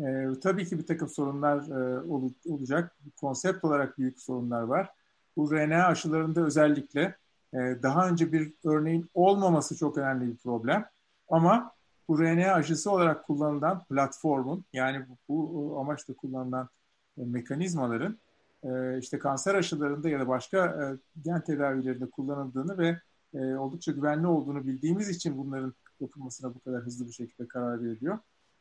Ee, 0.00 0.26
tabii 0.42 0.66
ki 0.66 0.78
bir 0.78 0.86
takım 0.86 1.08
sorunlar 1.08 1.68
e, 1.68 2.00
ol, 2.00 2.30
olacak. 2.48 2.96
Konsept 3.16 3.64
olarak 3.64 3.98
büyük 3.98 4.20
sorunlar 4.20 4.62
var. 4.62 4.90
Bu 5.36 5.52
RNA 5.52 5.86
aşılarında 5.86 6.40
özellikle 6.40 7.16
e, 7.54 7.58
daha 7.82 8.08
önce 8.08 8.32
bir 8.32 8.52
örneğin 8.64 9.10
olmaması 9.14 9.76
çok 9.76 9.98
önemli 9.98 10.32
bir 10.32 10.36
problem. 10.36 10.86
Ama 11.28 11.72
bu 12.08 12.20
RNA 12.20 12.52
aşısı 12.52 12.90
olarak 12.90 13.24
kullanılan 13.26 13.84
platformun 13.84 14.64
yani 14.72 15.06
bu, 15.28 15.54
bu 15.54 15.78
amaçla 15.80 16.14
kullanılan 16.14 16.68
e, 17.18 17.24
mekanizmaların 17.24 18.18
e, 18.64 18.98
işte 18.98 19.18
kanser 19.18 19.54
aşılarında 19.54 20.08
ya 20.08 20.20
da 20.20 20.28
başka 20.28 20.66
e, 20.66 20.84
gen 21.24 21.40
tedavilerinde 21.40 22.10
kullanıldığını 22.10 22.78
ve 22.78 23.00
e, 23.34 23.54
oldukça 23.54 23.92
güvenli 23.92 24.26
olduğunu 24.26 24.66
bildiğimiz 24.66 25.08
için 25.08 25.38
bunların 25.38 25.74
yapılmasına 26.00 26.54
bu 26.54 26.60
kadar 26.60 26.82
hızlı 26.82 27.06
bir 27.06 27.12
şekilde 27.12 27.48
karar 27.48 27.84
veriliyor. 27.84 28.18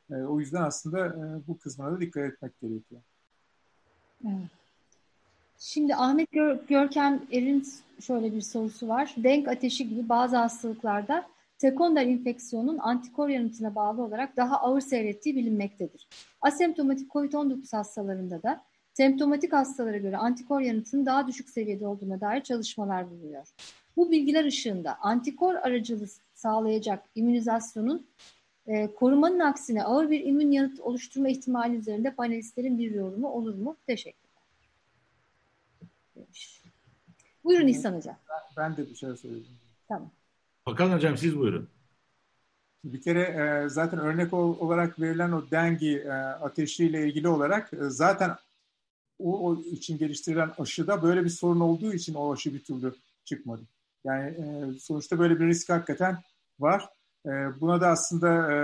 o 0.09 0.39
yüzden 0.39 0.61
aslında 0.61 1.15
bu 1.47 1.57
kısmına 1.57 1.91
da 1.91 2.01
dikkat 2.01 2.23
etmek 2.23 2.61
gerekiyor. 2.61 3.01
Şimdi 5.59 5.95
Ahmet 5.95 6.31
Gör 6.31 6.59
Görkem 6.67 7.21
Er'in 7.31 7.67
şöyle 7.99 8.34
bir 8.35 8.41
sorusu 8.41 8.88
var. 8.88 9.15
Denk 9.17 9.47
ateşi 9.47 9.89
gibi 9.89 10.09
bazı 10.09 10.38
hastalıklarda 10.38 11.26
sekonder 11.57 12.05
infeksiyonun 12.05 12.77
antikor 12.77 13.30
yanıtına 13.30 13.76
bağlı 13.76 14.03
olarak 14.03 14.38
daha 14.38 14.57
ağır 14.57 14.81
seyrettiği 14.81 15.35
bilinmektedir. 15.35 16.07
Asemptomatik 16.41 17.11
COVID-19 17.11 17.76
hastalarında 17.76 18.43
da 18.43 18.61
semptomatik 18.99 19.53
hastalara 19.53 19.97
göre 19.97 20.17
antikor 20.17 20.61
yanıtının 20.61 21.05
daha 21.05 21.27
düşük 21.27 21.49
seviyede 21.49 21.88
olduğuna 21.88 22.21
dair 22.21 22.43
çalışmalar 22.43 23.09
bulunuyor. 23.09 23.47
Bu 23.97 24.11
bilgiler 24.11 24.45
ışığında 24.45 24.97
antikor 25.01 25.55
aracılığı 25.55 26.07
sağlayacak 26.34 27.03
immünizasyonun 27.15 28.07
e, 28.67 28.93
korumanın 28.93 29.39
aksine 29.39 29.84
ağır 29.84 30.09
bir 30.09 30.26
immün 30.26 30.51
yanıt 30.51 30.80
oluşturma 30.80 31.30
ihtimali 31.30 31.76
üzerinde 31.76 32.15
panelistlerin 32.15 32.80
bir 32.80 32.91
yorumu 32.91 33.27
olur 33.27 33.55
mu? 33.55 33.77
Teşekkürler. 33.88 34.43
Demiş. 36.15 36.63
Buyurun 37.43 37.67
İhsan 37.67 37.93
Hocam. 37.93 38.15
Ben 38.57 38.77
de 38.77 38.89
bir 38.89 38.95
şey 38.95 39.15
söyleyeyim. 39.15 39.47
Tamam. 39.88 40.11
Bakan 40.67 40.91
Hocam 40.91 41.17
siz 41.17 41.38
buyurun. 41.38 41.69
Bir 42.84 43.01
kere 43.01 43.21
e, 43.21 43.69
zaten 43.69 43.99
örnek 43.99 44.34
olarak 44.34 44.99
verilen 44.99 45.31
o 45.31 45.51
dengi 45.51 45.97
e, 45.97 46.11
ateşiyle 46.11 47.07
ilgili 47.07 47.27
olarak 47.27 47.73
e, 47.73 47.77
zaten 47.89 48.38
o, 49.19 49.49
o 49.49 49.61
için 49.61 49.97
geliştirilen 49.97 50.51
aşıda 50.59 51.03
böyle 51.03 51.23
bir 51.23 51.29
sorun 51.29 51.59
olduğu 51.59 51.93
için 51.93 52.13
o 52.13 52.33
aşı 52.33 52.53
bir 52.53 52.63
türlü 52.63 52.95
çıkmadı. 53.25 53.61
Yani 54.03 54.29
e, 54.29 54.79
sonuçta 54.79 55.19
böyle 55.19 55.39
bir 55.39 55.47
risk 55.47 55.69
hakikaten 55.69 56.17
var. 56.59 56.89
E, 57.25 57.29
buna 57.61 57.81
da 57.81 57.87
aslında 57.87 58.53
e, 58.53 58.57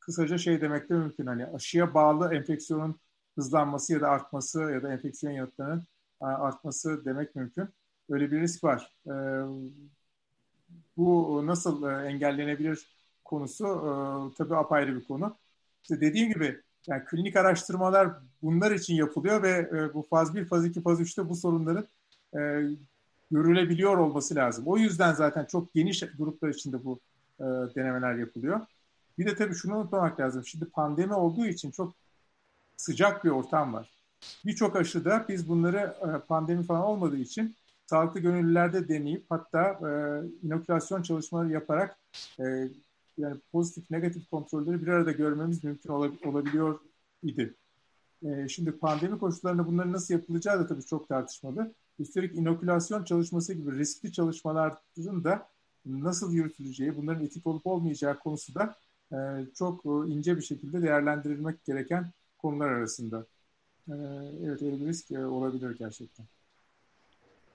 kısaca 0.00 0.38
şey 0.38 0.60
demek 0.60 0.88
de 0.90 0.94
mümkün. 0.94 1.26
Hani 1.26 1.46
aşıya 1.46 1.94
bağlı 1.94 2.34
enfeksiyonun 2.34 3.00
hızlanması 3.34 3.92
ya 3.92 4.00
da 4.00 4.08
artması 4.08 4.60
ya 4.60 4.82
da 4.82 4.92
enfeksiyon 4.92 5.32
yanıtlarının 5.32 5.82
e, 6.22 6.24
artması 6.24 7.04
demek 7.04 7.36
mümkün. 7.36 7.68
Öyle 8.10 8.30
bir 8.30 8.40
risk 8.40 8.64
var. 8.64 8.92
E, 9.06 9.14
bu 10.96 11.42
nasıl 11.46 11.88
e, 11.88 12.08
engellenebilir 12.08 12.88
konusu 13.24 13.66
e, 13.66 13.90
tabii 14.38 14.56
apayrı 14.56 14.96
bir 14.96 15.04
konu. 15.04 15.36
işte 15.82 16.00
dediğim 16.00 16.28
gibi 16.32 16.62
yani 16.86 17.04
klinik 17.04 17.36
araştırmalar 17.36 18.08
bunlar 18.42 18.72
için 18.72 18.94
yapılıyor 18.94 19.42
ve 19.42 19.50
e, 19.50 19.94
bu 19.94 20.02
faz 20.02 20.34
1, 20.34 20.44
faz 20.44 20.66
2, 20.66 20.82
faz 20.82 21.00
3'te 21.00 21.28
bu 21.28 21.36
sorunların 21.36 21.86
e, 22.34 22.40
görülebiliyor 23.30 23.98
olması 23.98 24.34
lazım. 24.34 24.66
O 24.66 24.78
yüzden 24.78 25.12
zaten 25.14 25.44
çok 25.44 25.74
geniş 25.74 26.04
gruplar 26.18 26.48
içinde 26.48 26.84
bu 26.84 27.00
e, 27.40 27.44
denemeler 27.44 28.14
yapılıyor. 28.14 28.60
Bir 29.18 29.26
de 29.26 29.34
tabii 29.34 29.54
şunu 29.54 29.78
unutmamak 29.78 30.20
lazım. 30.20 30.44
Şimdi 30.44 30.64
pandemi 30.64 31.14
olduğu 31.14 31.46
için 31.46 31.70
çok 31.70 31.94
sıcak 32.76 33.24
bir 33.24 33.30
ortam 33.30 33.74
var. 33.74 33.90
Birçok 34.46 34.76
aşıda 34.76 35.24
biz 35.28 35.48
bunları 35.48 35.96
e, 36.02 36.26
pandemi 36.26 36.64
falan 36.66 36.82
olmadığı 36.82 37.18
için 37.18 37.56
sağlıklı 37.86 38.20
gönüllülerde 38.20 38.88
deneyip 38.88 39.26
hatta 39.28 39.62
e, 39.62 39.90
inokülasyon 40.46 41.02
çalışmaları 41.02 41.52
yaparak 41.52 41.98
e, 42.40 42.68
yani 43.18 43.40
pozitif 43.52 43.90
negatif 43.90 44.30
kontrolleri 44.30 44.82
bir 44.82 44.88
arada 44.88 45.12
görmemiz 45.12 45.64
mümkün 45.64 45.90
olabiliyor 46.24 46.80
idi. 47.22 47.54
E, 48.22 48.48
şimdi 48.48 48.72
pandemi 48.72 49.18
koşullarında 49.18 49.66
bunların 49.66 49.92
nasıl 49.92 50.14
yapılacağı 50.14 50.60
da 50.60 50.66
tabii 50.66 50.84
çok 50.84 51.08
tartışmalı. 51.08 51.74
Üstelik 51.98 52.34
inokülasyon 52.34 53.04
çalışması 53.04 53.54
gibi 53.54 53.78
riskli 53.78 54.12
çalışmaların 54.12 55.24
da 55.24 55.48
nasıl 55.86 56.32
yürütüleceği, 56.32 56.96
bunların 56.96 57.24
etik 57.24 57.46
olup 57.46 57.66
olmayacağı 57.66 58.18
konusu 58.18 58.54
da 58.54 58.76
e, 59.12 59.16
çok 59.54 59.84
ince 59.84 60.36
bir 60.36 60.42
şekilde 60.42 60.82
değerlendirilmek 60.82 61.64
gereken 61.64 62.10
konular 62.38 62.68
arasında. 62.68 63.26
E, 63.88 63.94
evet 64.44 64.62
öyle 64.62 64.80
bir 64.80 64.86
risk 64.86 65.10
e, 65.10 65.26
olabilir 65.26 65.76
gerçekten. 65.78 66.26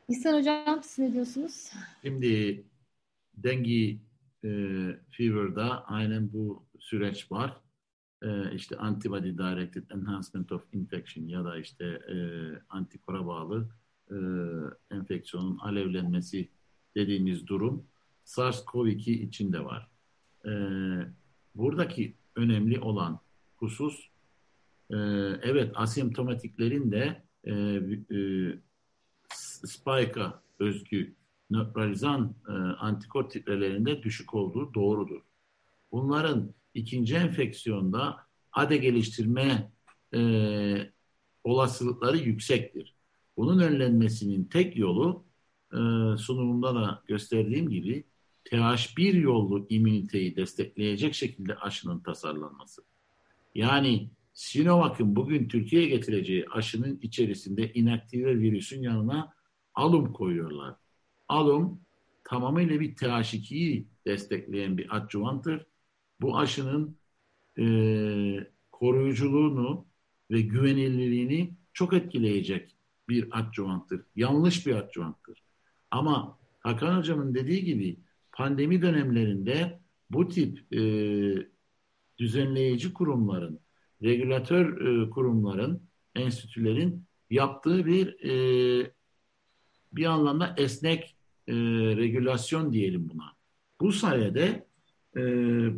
İhsan 0.09 0.39
Hocam 0.39 0.83
siz 0.83 0.99
ne 0.99 1.13
diyorsunuz? 1.13 1.71
Şimdi 2.01 2.63
dengi 3.37 3.99
e, 4.43 4.49
fever'da 5.09 5.85
aynen 5.85 6.33
bu 6.33 6.65
süreç 6.79 7.31
var. 7.31 7.57
E, 8.21 8.55
işte 8.55 8.77
antibody 8.77 9.37
directed 9.37 9.89
enhancement 9.89 10.51
of 10.51 10.73
infection 10.73 11.27
ya 11.27 11.45
da 11.45 11.57
işte 11.57 11.85
e, 11.85 12.17
antikora 12.69 13.27
bağlı 13.27 13.69
e, 14.11 14.15
enfeksiyonun 14.95 15.57
alevlenmesi 15.57 16.49
dediğimiz 16.95 17.47
durum 17.47 17.85
SARS-CoV-2 18.25 19.11
içinde 19.11 19.65
var. 19.65 19.89
E, 20.45 20.51
buradaki 21.55 22.15
önemli 22.35 22.79
olan 22.79 23.19
husus 23.55 24.09
e, 24.89 24.97
evet 25.41 25.71
asimptomatiklerin 25.75 26.91
de 26.91 27.23
e, 27.43 27.53
e, 28.17 28.19
spike'a 29.29 30.43
özgü 30.59 31.15
nötralizan 31.49 32.35
e, 32.47 32.51
antikor 32.53 33.29
titrelerinde 33.29 34.03
düşük 34.03 34.33
olduğu 34.33 34.73
doğrudur. 34.73 35.21
Bunların 35.91 36.53
ikinci 36.73 37.15
enfeksiyonda 37.15 38.17
ADE 38.51 38.77
geliştirme 38.77 39.71
e, 40.15 40.21
olasılıkları 41.43 42.17
yüksektir. 42.17 42.95
Bunun 43.37 43.59
önlenmesinin 43.59 44.45
tek 44.45 44.77
yolu 44.77 45.25
e, 45.71 45.77
sunumumda 46.17 46.75
da 46.75 47.03
gösterdiğim 47.07 47.69
gibi 47.69 48.03
TH1 48.45 49.19
yollu 49.19 49.65
immüniteyi 49.69 50.35
destekleyecek 50.35 51.15
şekilde 51.15 51.55
aşının 51.55 51.99
tasarlanması. 51.99 52.83
Yani 53.55 54.09
Sinovac'ın 54.33 55.15
bugün 55.15 55.47
Türkiye'ye 55.47 55.89
getireceği 55.89 56.45
aşının 56.51 56.99
içerisinde 57.01 57.73
inaktive 57.73 58.39
virüsün 58.39 58.81
yanına 58.81 59.33
alum 59.73 60.13
koyuyorlar. 60.13 60.75
Alum 61.27 61.81
tamamıyla 62.23 62.79
bir 62.79 62.95
TH2'yi 62.95 63.87
destekleyen 64.05 64.77
bir 64.77 64.97
adjuvanttır. 64.97 65.65
Bu 66.21 66.37
aşının 66.37 66.97
e, 67.59 67.65
koruyuculuğunu 68.71 69.85
ve 70.31 70.41
güvenilirliğini 70.41 71.53
çok 71.73 71.93
etkileyecek 71.93 72.75
bir 73.09 73.39
adjuvanttır. 73.39 74.01
Yanlış 74.15 74.67
bir 74.67 74.75
adjuvanttır. 74.75 75.43
Ama 75.91 76.39
Hakan 76.59 76.97
Hocam'ın 76.97 77.33
dediği 77.33 77.65
gibi 77.65 77.99
pandemi 78.31 78.81
dönemlerinde 78.81 79.79
bu 80.09 80.27
tip 80.27 80.73
e, 80.73 80.79
düzenleyici 82.17 82.93
kurumların, 82.93 83.59
regülatör 84.03 84.87
e, 84.87 85.09
kurumların, 85.09 85.83
enstitülerin 86.15 87.05
yaptığı 87.29 87.85
bir 87.85 88.23
e, 88.23 88.92
bir 89.95 90.05
anlamda 90.05 90.55
esnek 90.57 91.15
e, 91.47 91.53
regülasyon 91.97 92.73
diyelim 92.73 93.09
buna. 93.09 93.33
Bu 93.81 93.91
sayede 93.91 94.67
e, 95.15 95.21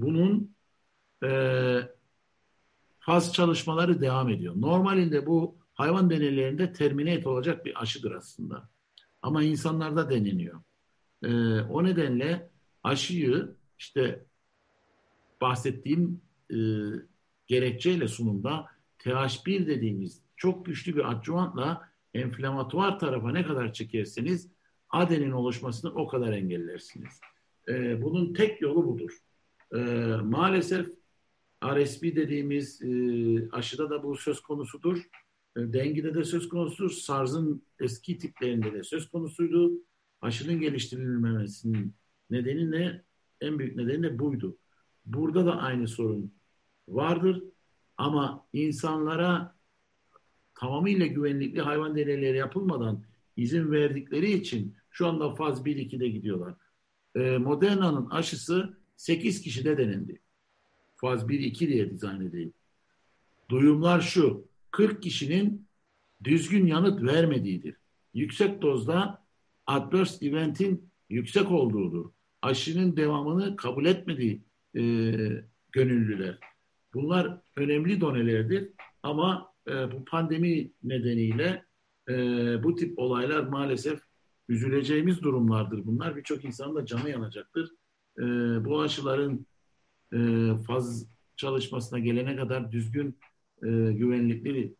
bunun 0.01 0.55
e, 1.23 1.29
faz 2.99 3.33
çalışmaları 3.33 4.01
devam 4.01 4.29
ediyor. 4.29 4.53
Normalinde 4.57 5.25
bu 5.25 5.57
hayvan 5.73 6.09
deneylerinde 6.09 6.73
terminate 6.73 7.29
olacak 7.29 7.65
bir 7.65 7.81
aşıdır 7.81 8.11
aslında. 8.11 8.69
Ama 9.21 9.43
insanlarda 9.43 10.09
deneniyor. 10.09 10.61
E, 11.23 11.61
o 11.61 11.83
nedenle 11.83 12.49
aşıyı 12.83 13.55
işte 13.79 14.25
bahsettiğim 15.41 16.21
e, 16.51 16.57
gerekçeyle 17.47 18.07
sunumda 18.07 18.65
TH1 18.99 19.67
dediğimiz 19.67 20.21
çok 20.35 20.65
güçlü 20.65 20.95
bir 20.95 21.11
adjuvantla 21.11 21.89
enflamatuar 22.15 22.99
tarafa 22.99 23.31
ne 23.31 23.45
kadar 23.45 23.73
çekerseniz 23.73 24.51
adenin 24.89 25.31
oluşmasını 25.31 25.91
o 25.91 26.07
kadar 26.07 26.33
engellersiniz. 26.33 27.19
E, 27.67 28.01
bunun 28.01 28.33
tek 28.33 28.61
yolu 28.61 28.87
budur. 28.87 29.17
E, 29.75 29.79
maalesef 30.23 30.87
RSV 31.65 32.03
dediğimiz 32.03 32.81
e, 32.81 32.89
aşıda 33.51 33.89
da 33.89 34.03
bu 34.03 34.17
söz 34.17 34.39
konusudur. 34.39 34.97
E, 35.57 35.59
dengide 35.73 36.13
de 36.15 36.23
söz 36.23 36.49
konusudur. 36.49 36.91
SARS'ın 36.91 37.63
eski 37.79 38.17
tiplerinde 38.17 38.73
de 38.73 38.83
söz 38.83 39.09
konusuydu. 39.09 39.71
Aşının 40.21 40.59
geliştirilmemesinin 40.59 41.95
nedeni 42.29 42.71
ne? 42.71 43.03
En 43.41 43.59
büyük 43.59 43.75
nedeni 43.75 44.03
de 44.03 44.19
buydu. 44.19 44.57
Burada 45.05 45.45
da 45.45 45.57
aynı 45.57 45.87
sorun 45.87 46.33
vardır. 46.87 47.43
Ama 47.97 48.47
insanlara 48.53 49.54
tamamıyla 50.55 51.05
güvenlikli 51.05 51.61
hayvan 51.61 51.95
deneyleri 51.95 52.37
yapılmadan 52.37 53.03
izin 53.37 53.71
verdikleri 53.71 54.31
için 54.31 54.75
şu 54.89 55.07
anda 55.07 55.35
faz 55.35 55.65
1-2'de 55.65 56.07
gidiyorlar. 56.07 56.53
Ee, 57.15 57.37
Moderna'nın 57.37 58.09
aşısı 58.09 58.77
8 58.95 59.41
kişide 59.41 59.77
denendi. 59.77 60.21
Faz 60.95 61.23
1-2 61.23 61.59
diye 61.67 61.89
dizayn 61.89 62.21
edildi. 62.21 62.53
Duyumlar 63.49 64.01
şu, 64.01 64.47
40 64.71 65.03
kişinin 65.03 65.67
düzgün 66.23 66.65
yanıt 66.65 67.03
vermediğidir. 67.03 67.75
Yüksek 68.13 68.61
dozda 68.61 69.25
adverse 69.67 70.27
event'in 70.27 70.89
yüksek 71.09 71.51
olduğudur. 71.51 72.09
Aşının 72.41 72.97
devamını 72.97 73.55
kabul 73.55 73.85
etmediği 73.85 74.41
e, 74.75 74.81
gönüllüler. 75.71 76.39
Bunlar 76.93 77.41
önemli 77.55 78.01
donelerdir 78.01 78.69
ama 79.03 79.54
e, 79.67 79.91
bu 79.91 80.05
pandemi 80.05 80.71
nedeniyle 80.83 81.65
e, 82.09 82.13
bu 82.63 82.75
tip 82.75 82.99
olaylar 82.99 83.43
maalesef 83.43 84.01
üzüleceğimiz 84.49 85.21
durumlardır 85.21 85.85
bunlar. 85.85 86.15
Birçok 86.15 86.45
insan 86.45 86.75
da 86.75 86.85
canı 86.85 87.09
yanacaktır. 87.09 87.71
E, 88.19 88.23
bu 88.65 88.81
aşıların 88.81 89.45
e, 90.13 90.17
faz 90.67 91.07
çalışmasına 91.35 91.99
gelene 91.99 92.35
kadar 92.35 92.71
düzgün 92.71 93.19
e, 93.63 93.67
güvenlikli 93.93 94.75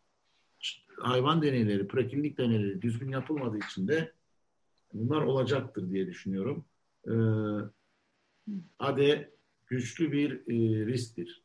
hayvan 1.00 1.42
deneyleri, 1.42 1.88
preklinik 1.88 2.38
deneyleri 2.38 2.82
düzgün 2.82 3.10
yapılmadığı 3.10 3.58
için 3.58 3.88
de 3.88 4.14
bunlar 4.94 5.22
olacaktır 5.22 5.92
diye 5.92 6.08
düşünüyorum. 6.08 6.66
E, 7.08 7.14
ADE 8.80 9.32
güçlü 9.68 10.12
bir 10.12 10.32
e, 10.32 10.86
risktir. 10.86 11.45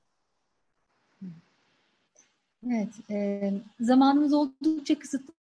Evet, 2.67 3.11
e, 3.11 3.53
zamanımız 3.81 4.33
oldukça 4.33 4.99
kısıtlı. 4.99 5.35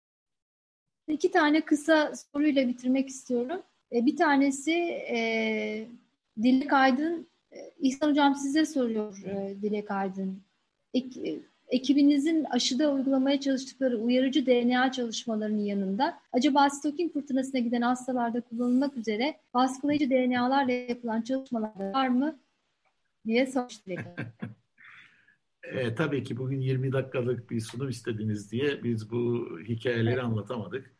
İki 1.08 1.30
tane 1.30 1.60
kısa 1.60 2.12
soruyla 2.16 2.68
bitirmek 2.68 3.08
istiyorum. 3.08 3.62
E, 3.92 4.06
bir 4.06 4.16
tanesi 4.16 4.72
e, 5.10 5.86
Dilek 6.42 6.72
Aydın. 6.72 7.26
E, 7.52 7.70
İhsan 7.78 8.10
Hocam 8.10 8.34
size 8.34 8.66
soruyor 8.66 9.22
e, 9.24 9.62
Dilek 9.62 9.90
Aydın. 9.90 10.42
Ek, 10.94 11.30
e, 11.30 11.40
ekibinizin 11.68 12.44
aşıda 12.44 12.92
uygulamaya 12.92 13.40
çalıştıkları 13.40 13.98
uyarıcı 13.98 14.46
DNA 14.46 14.92
çalışmalarının 14.92 15.64
yanında 15.64 16.18
acaba 16.32 16.70
sitokin 16.70 17.08
fırtınasına 17.08 17.60
giden 17.60 17.82
hastalarda 17.82 18.40
kullanılmak 18.40 18.96
üzere 18.96 19.36
baskılayıcı 19.54 20.10
DNA'larla 20.10 20.72
yapılan 20.72 21.22
çalışmalar 21.22 21.90
var 21.94 22.08
mı 22.08 22.38
diye 23.26 23.46
sormuş 23.46 23.86
Dilek 23.86 24.00
E, 25.72 25.94
tabii 25.94 26.22
ki 26.22 26.36
bugün 26.36 26.60
20 26.60 26.92
dakikalık 26.92 27.50
bir 27.50 27.60
sunum 27.60 27.88
istediniz 27.88 28.52
diye 28.52 28.84
biz 28.84 29.10
bu 29.10 29.48
hikayeleri 29.68 30.22
anlatamadık. 30.22 30.94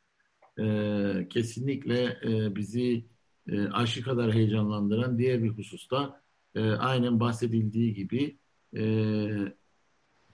E, 0.59 1.27
kesinlikle 1.31 2.19
e, 2.25 2.57
bizi 2.57 3.07
e, 3.49 3.69
aşı 3.69 4.03
kadar 4.03 4.33
heyecanlandıran 4.33 5.19
diğer 5.19 5.43
bir 5.43 5.49
hususta 5.49 6.23
e, 6.55 6.71
aynen 6.71 7.21
bahsedildiği 7.21 7.95
gibi 7.95 8.39
e, 8.77 8.83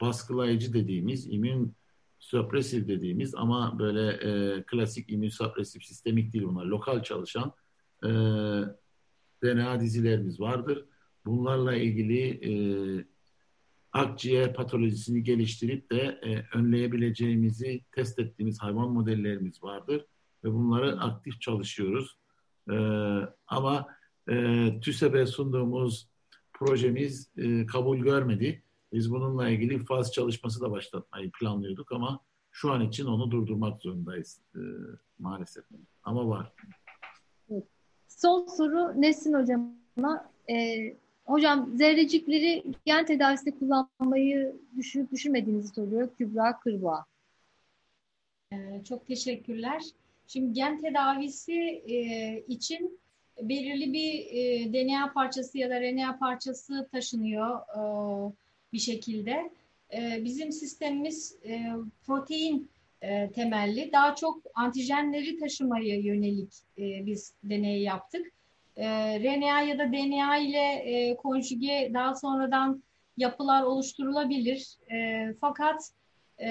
baskılayıcı 0.00 0.72
dediğimiz, 0.72 1.26
immün 1.26 1.74
suppressive 2.18 2.88
dediğimiz 2.88 3.34
ama 3.34 3.78
böyle 3.78 4.08
e, 4.10 4.62
klasik 4.62 5.12
immün 5.12 5.28
suppressive 5.28 5.84
sistemik 5.84 6.32
değil 6.32 6.44
bunlar. 6.44 6.64
Lokal 6.64 7.02
çalışan 7.02 7.52
e, 8.04 8.08
DNA 9.42 9.80
dizilerimiz 9.80 10.40
vardır. 10.40 10.84
Bunlarla 11.26 11.74
ilgili 11.76 12.28
e, 12.28 12.52
akciğer 13.96 14.54
patolojisini 14.54 15.22
geliştirip 15.22 15.92
de 15.92 16.20
e, 16.22 16.56
önleyebileceğimizi 16.58 17.80
test 17.92 18.18
ettiğimiz 18.18 18.62
hayvan 18.62 18.90
modellerimiz 18.90 19.62
vardır 19.62 20.06
ve 20.44 20.52
bunları 20.52 21.00
aktif 21.00 21.40
çalışıyoruz. 21.40 22.18
E, 22.70 22.76
ama 23.46 23.86
e, 24.28 24.34
TÜSEB'e 24.80 25.26
sunduğumuz 25.26 26.08
projemiz 26.52 27.30
e, 27.36 27.66
kabul 27.66 27.98
görmedi. 27.98 28.62
Biz 28.92 29.10
bununla 29.10 29.48
ilgili 29.48 29.84
faz 29.84 30.12
çalışması 30.12 30.60
da 30.60 30.70
başlatmayı 30.70 31.30
planlıyorduk 31.40 31.92
ama 31.92 32.20
şu 32.50 32.72
an 32.72 32.80
için 32.80 33.06
onu 33.06 33.30
durdurmak 33.30 33.82
zorundayız 33.82 34.40
e, 34.54 34.60
maalesef. 35.18 35.64
Ama 36.02 36.28
var. 36.28 36.52
Son 38.08 38.46
soru 38.46 39.00
Nesin 39.02 39.32
Hocam'a. 39.32 40.30
E, 40.50 40.54
hocam 41.26 41.76
zerrecikleri 41.76 42.64
gen 42.84 43.06
tedavisinde 43.06 43.50
kullanmayı 43.50 44.56
düşünüp 44.76 45.12
düşünmediğinizi 45.12 45.68
soruyor 45.68 46.08
Kübra 46.18 46.58
Kırboğa. 46.58 47.04
Ee, 48.52 48.56
çok 48.88 49.06
teşekkürler. 49.06 49.82
Şimdi 50.26 50.52
gen 50.52 50.80
tedavisi 50.80 51.54
e, 51.88 52.38
için 52.48 52.98
belirli 53.42 53.92
bir 53.92 54.26
e, 54.30 54.72
DNA 54.72 55.12
parçası 55.12 55.58
ya 55.58 55.70
da 55.70 55.80
RNA 55.80 56.18
parçası 56.18 56.88
taşınıyor 56.92 57.58
e, 57.58 57.82
bir 58.72 58.78
şekilde. 58.78 59.50
E, 59.92 60.24
bizim 60.24 60.52
sistemimiz 60.52 61.36
e, 61.44 61.72
protein 62.06 62.70
e, 63.02 63.30
temelli. 63.32 63.92
Daha 63.92 64.14
çok 64.14 64.42
antijenleri 64.54 65.38
taşımaya 65.38 65.96
yönelik 65.96 66.54
e, 66.78 67.06
biz 67.06 67.34
deney 67.44 67.82
yaptık. 67.82 68.32
E, 68.76 68.86
RNA 69.20 69.60
ya 69.60 69.78
da 69.78 69.92
DNA 69.92 70.36
ile 70.36 70.58
e, 70.58 71.16
konjüge 71.16 71.90
daha 71.94 72.14
sonradan 72.14 72.82
yapılar 73.16 73.62
oluşturulabilir. 73.62 74.76
E, 74.92 75.26
fakat 75.40 75.90
e, 76.38 76.46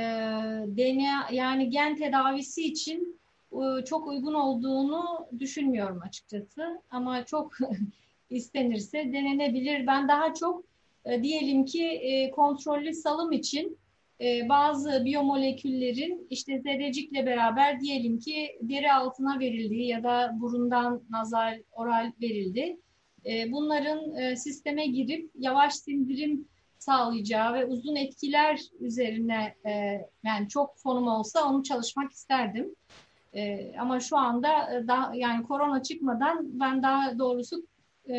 DNA 0.68 1.28
yani 1.32 1.70
gen 1.70 1.96
tedavisi 1.96 2.64
için 2.64 3.20
e, 3.52 3.86
çok 3.86 4.08
uygun 4.08 4.34
olduğunu 4.34 5.28
düşünmüyorum 5.40 6.02
açıkçası. 6.02 6.82
Ama 6.92 7.26
çok 7.26 7.54
istenirse 8.30 9.14
denenebilir. 9.14 9.88
Ben 9.88 10.08
daha 10.08 10.34
çok 10.34 10.64
e, 11.06 11.24
diyelim 11.24 11.66
ki 11.66 11.88
e, 11.88 12.32
kontrollü 12.32 12.94
salım 12.94 13.32
için 13.32 13.78
e, 14.22 14.50
bazı 14.50 15.06
biyomoleküllerin 15.06 16.28
işte 16.30 16.60
zerrecikle 16.60 17.26
beraber 17.26 17.80
diyelim 17.80 18.20
ki 18.20 18.60
deri 18.62 18.94
altına 18.94 19.40
verildiği 19.40 19.88
ya 19.88 20.04
da 20.04 20.32
burundan 20.42 21.02
nazal, 21.10 21.60
oral 21.72 22.12
verildi. 22.22 22.78
E, 23.26 23.52
bunların 23.52 24.16
e, 24.16 24.36
sisteme 24.36 24.88
girip 24.88 25.32
yavaş 25.36 25.74
sindirim 25.74 26.48
sağlayacağı 26.80 27.54
ve 27.54 27.66
uzun 27.66 27.96
etkiler 27.96 28.60
üzerine 28.80 29.56
e, 29.66 30.02
yani 30.24 30.50
çok 30.50 30.78
fonum 30.78 31.08
olsa 31.08 31.50
onu 31.50 31.64
çalışmak 31.64 32.12
isterdim. 32.12 32.76
E, 33.34 33.74
ama 33.80 34.00
şu 34.00 34.18
anda 34.18 34.74
e, 34.74 34.88
daha 34.88 35.16
yani 35.16 35.44
korona 35.44 35.84
çıkmadan 35.84 36.60
ben 36.60 36.84
daha 36.84 37.20
doğrusu 37.20 37.68
e, 38.10 38.16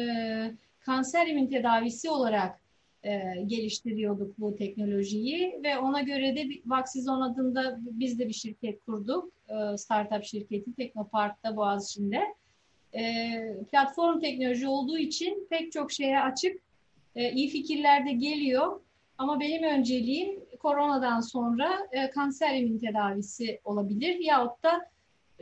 kanser 0.81 1.27
immün 1.27 1.47
tedavisi 1.47 2.11
olarak 2.11 2.66
e, 3.07 3.43
geliştiriyorduk 3.47 4.39
bu 4.39 4.57
teknolojiyi 4.57 5.61
ve 5.63 5.79
ona 5.79 6.01
göre 6.01 6.37
de 6.37 6.49
Vaxizon 6.67 7.21
adında 7.21 7.79
biz 7.81 8.19
de 8.19 8.29
bir 8.29 8.33
şirket 8.33 8.85
kurduk. 8.85 9.33
E, 9.49 9.77
startup 9.77 10.25
şirketi 10.25 10.75
Teknopark'ta 10.75 11.57
Boğaziçi'nde. 11.57 12.21
E, 12.95 13.03
platform 13.73 14.21
teknoloji 14.21 14.69
olduğu 14.69 14.99
için 14.99 15.47
pek 15.51 15.73
çok 15.73 15.93
şeye 15.93 16.21
açık. 16.21 16.61
E, 17.15 17.33
iyi 17.33 17.49
fikirler 17.49 18.07
de 18.07 18.13
geliyor. 18.13 18.81
Ama 19.19 19.41
benim 19.41 19.63
önceliğim 19.63 20.41
koronadan 20.59 21.21
sonra 21.21 21.79
e, 21.93 22.11
kanser 22.11 22.55
immün 22.55 22.79
tedavisi 22.79 23.61
olabilir. 23.65 24.19
Yahut 24.21 24.63
da 24.63 24.91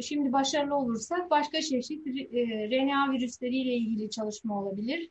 şimdi 0.00 0.32
başarılı 0.32 0.76
olursak 0.76 1.30
başka 1.30 1.60
çeşit 1.60 2.06
e, 2.06 2.10
RNA 2.70 3.12
virüsleriyle 3.12 3.74
ilgili 3.74 4.10
çalışma 4.10 4.62
olabilir. 4.62 5.10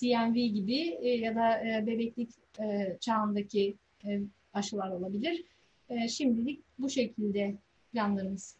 CMV 0.00 0.34
gibi 0.34 0.98
e, 1.00 1.08
ya 1.08 1.34
da 1.34 1.58
e, 1.58 1.86
bebeklik 1.86 2.30
e, 2.60 2.96
çağındaki 3.00 3.76
e, 4.06 4.20
aşılar 4.54 4.90
olabilir. 4.90 5.44
E, 5.88 6.08
şimdilik 6.08 6.60
bu 6.78 6.90
şekilde 6.90 7.54
planlarımız. 7.92 8.56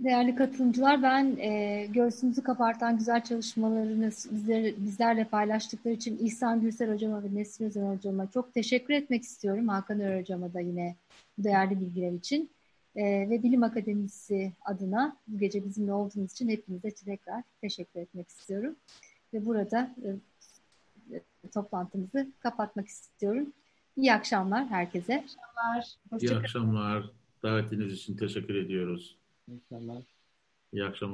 Değerli 0.00 0.34
katılımcılar, 0.34 1.02
ben 1.02 1.36
e, 1.36 1.86
göğsümüzü 1.86 2.42
kapartan 2.42 2.98
güzel 2.98 3.24
çalışmalarını 3.24 4.06
bizler, 4.30 4.74
bizlerle 4.76 5.24
paylaştıkları 5.24 5.94
için 5.94 6.18
İhsan 6.18 6.60
Gülsel 6.60 6.92
Hocama 6.92 7.24
ve 7.24 7.34
Nesrin 7.34 7.66
Özen 7.66 7.96
Hocama 7.96 8.30
çok 8.30 8.54
teşekkür 8.54 8.94
etmek 8.94 9.22
istiyorum. 9.22 9.68
Hakan 9.68 10.00
Ör 10.00 10.20
Hocama 10.20 10.54
da 10.54 10.60
yine 10.60 10.96
değerli 11.38 11.80
bilgiler 11.80 12.12
için. 12.12 12.50
E, 12.96 13.30
ve 13.30 13.42
Bilim 13.42 13.62
Akademisi 13.62 14.52
adına 14.64 15.16
bu 15.26 15.38
gece 15.38 15.64
bizimle 15.64 15.92
olduğunuz 15.92 16.32
için 16.32 16.48
hepinize 16.48 16.90
tekrar 16.90 17.42
teşekkür 17.60 18.00
etmek 18.00 18.28
istiyorum. 18.28 18.76
Ve 19.34 19.46
burada 19.46 19.96
e, 20.04 21.20
toplantımızı 21.48 22.32
kapatmak 22.40 22.88
istiyorum. 22.88 23.52
İyi 23.96 24.12
akşamlar 24.14 24.66
herkese. 24.66 25.12
İyi 25.12 25.18
akşamlar. 25.18 25.96
İyi 26.20 26.36
akşamlar. 26.36 27.10
Davetiniz 27.42 27.92
için 27.92 28.16
teşekkür 28.16 28.54
ediyoruz. 28.54 29.18
İyi 29.48 29.60
akşamlar. 29.60 30.02
İyi 30.72 30.84
akşamlar. 30.84 31.08